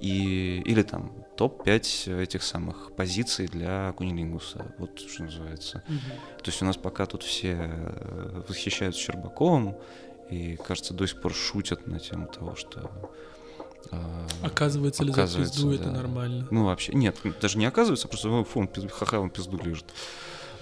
И, 0.00 0.62
или 0.64 0.82
там 0.82 1.12
топ-5 1.38 2.20
этих 2.20 2.42
самых 2.42 2.92
позиций 2.96 3.46
для 3.46 3.92
кунилингуса, 3.92 4.66
вот 4.78 4.98
что 4.98 5.22
называется. 5.22 5.82
То 6.42 6.50
есть 6.50 6.60
у 6.62 6.64
нас 6.64 6.76
пока 6.76 7.06
тут 7.06 7.22
все 7.22 7.56
э, 7.60 8.42
восхищаются 8.48 9.00
Щербаковым 9.00 9.76
и, 10.30 10.56
кажется, 10.56 10.94
до 10.94 11.06
сих 11.06 11.20
пор 11.20 11.32
шутят 11.32 11.86
на 11.86 12.00
тему 12.00 12.26
того, 12.26 12.56
что... 12.56 12.90
э, 13.92 13.96
Оказывается, 14.42 15.04
ли 15.04 15.12
за 15.12 15.22
Оказывается, 15.22 15.54
пизду 15.54 15.70
это 15.72 15.84
да. 15.84 15.92
нормально. 15.92 16.48
Ну, 16.50 16.64
вообще, 16.64 16.92
нет, 16.92 17.16
даже 17.40 17.56
не 17.56 17.66
оказывается, 17.66 18.08
просто 18.08 18.28
ну, 18.28 18.42
фу, 18.44 18.60
он 18.60 18.66
пиз- 18.66 18.88
ха-ха, 18.88 19.20
он 19.20 19.30
пизду 19.30 19.58
лежит. 19.58 19.86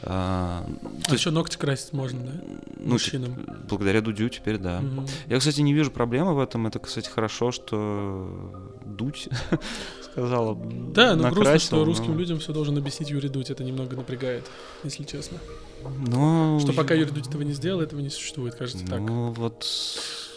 А, 0.03 0.65
А 0.67 1.11
есть, 1.11 1.21
еще 1.21 1.31
ногти 1.31 1.57
красить 1.57 1.93
можно, 1.93 2.21
да? 2.21 2.33
ну, 2.79 2.93
мужчинам. 2.93 3.35
благодаря 3.69 4.01
Дудю 4.01 4.29
теперь, 4.29 4.59
да. 4.59 4.81
Мгм. 4.81 5.07
Я, 5.29 5.39
кстати, 5.39 5.61
не 5.63 5.73
вижу 5.73 5.91
проблемы 5.91 6.35
в 6.35 6.39
этом. 6.39 6.67
Это, 6.67 6.79
кстати, 6.79 7.09
хорошо, 7.09 7.51
что 7.51 8.53
Дудь 8.85 9.29
сказала. 10.03 10.55
Да, 10.55 11.15
но 11.17 11.23
грустно, 11.25 11.39
накрасил, 11.45 11.67
что 11.67 11.77
но- 11.77 11.85
русским 11.85 12.19
людям 12.19 12.39
все 12.39 12.53
должен 12.53 12.77
объяснить 12.77 13.11
Юрий 13.11 13.29
Дудь. 13.29 13.51
Это 13.51 13.65
немного 13.65 13.97
напрягает, 13.97 14.45
если 14.85 15.05
честно. 15.05 15.39
Но 16.07 16.59
Что 16.61 16.73
у 16.73 16.75
пока 16.75 16.95
Юрий 16.95 17.11
Дудь 17.13 17.29
этого 17.29 17.43
не 17.43 17.53
сделал, 17.53 17.81
этого 17.81 18.01
не 18.01 18.11
существует, 18.11 18.55
кажется 18.55 18.85
так. 18.87 19.01
Ну, 19.01 19.33
вот 19.33 19.67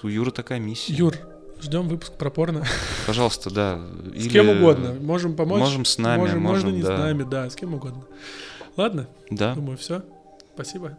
у 0.04 0.08
Юры 0.08 0.32
такая 0.32 0.60
миссия. 0.60 0.94
Юр, 0.94 1.16
ждем 1.62 1.88
выпуск 1.90 2.14
про 2.14 2.30
порно. 2.30 2.66
Пожалуйста, 3.08 3.50
да. 3.54 3.82
С 4.16 4.28
кем 4.30 4.50
угодно. 4.50 4.96
Можем 5.02 5.36
помочь. 5.36 5.60
Можем 5.60 5.86
с 5.86 5.98
нами, 5.98 6.20
Можем, 6.20 6.42
можно 6.42 6.64
можем, 6.70 6.78
не 6.78 6.84
да. 6.84 6.96
с 6.96 7.00
нами, 7.00 7.24
да, 7.24 7.50
с 7.50 7.56
кем 7.56 7.74
угодно. 7.74 8.04
Ладно, 8.80 9.08
Да. 9.30 9.56
думаю, 9.56 9.78
все. 9.78 10.04
Спасибо. 10.54 10.98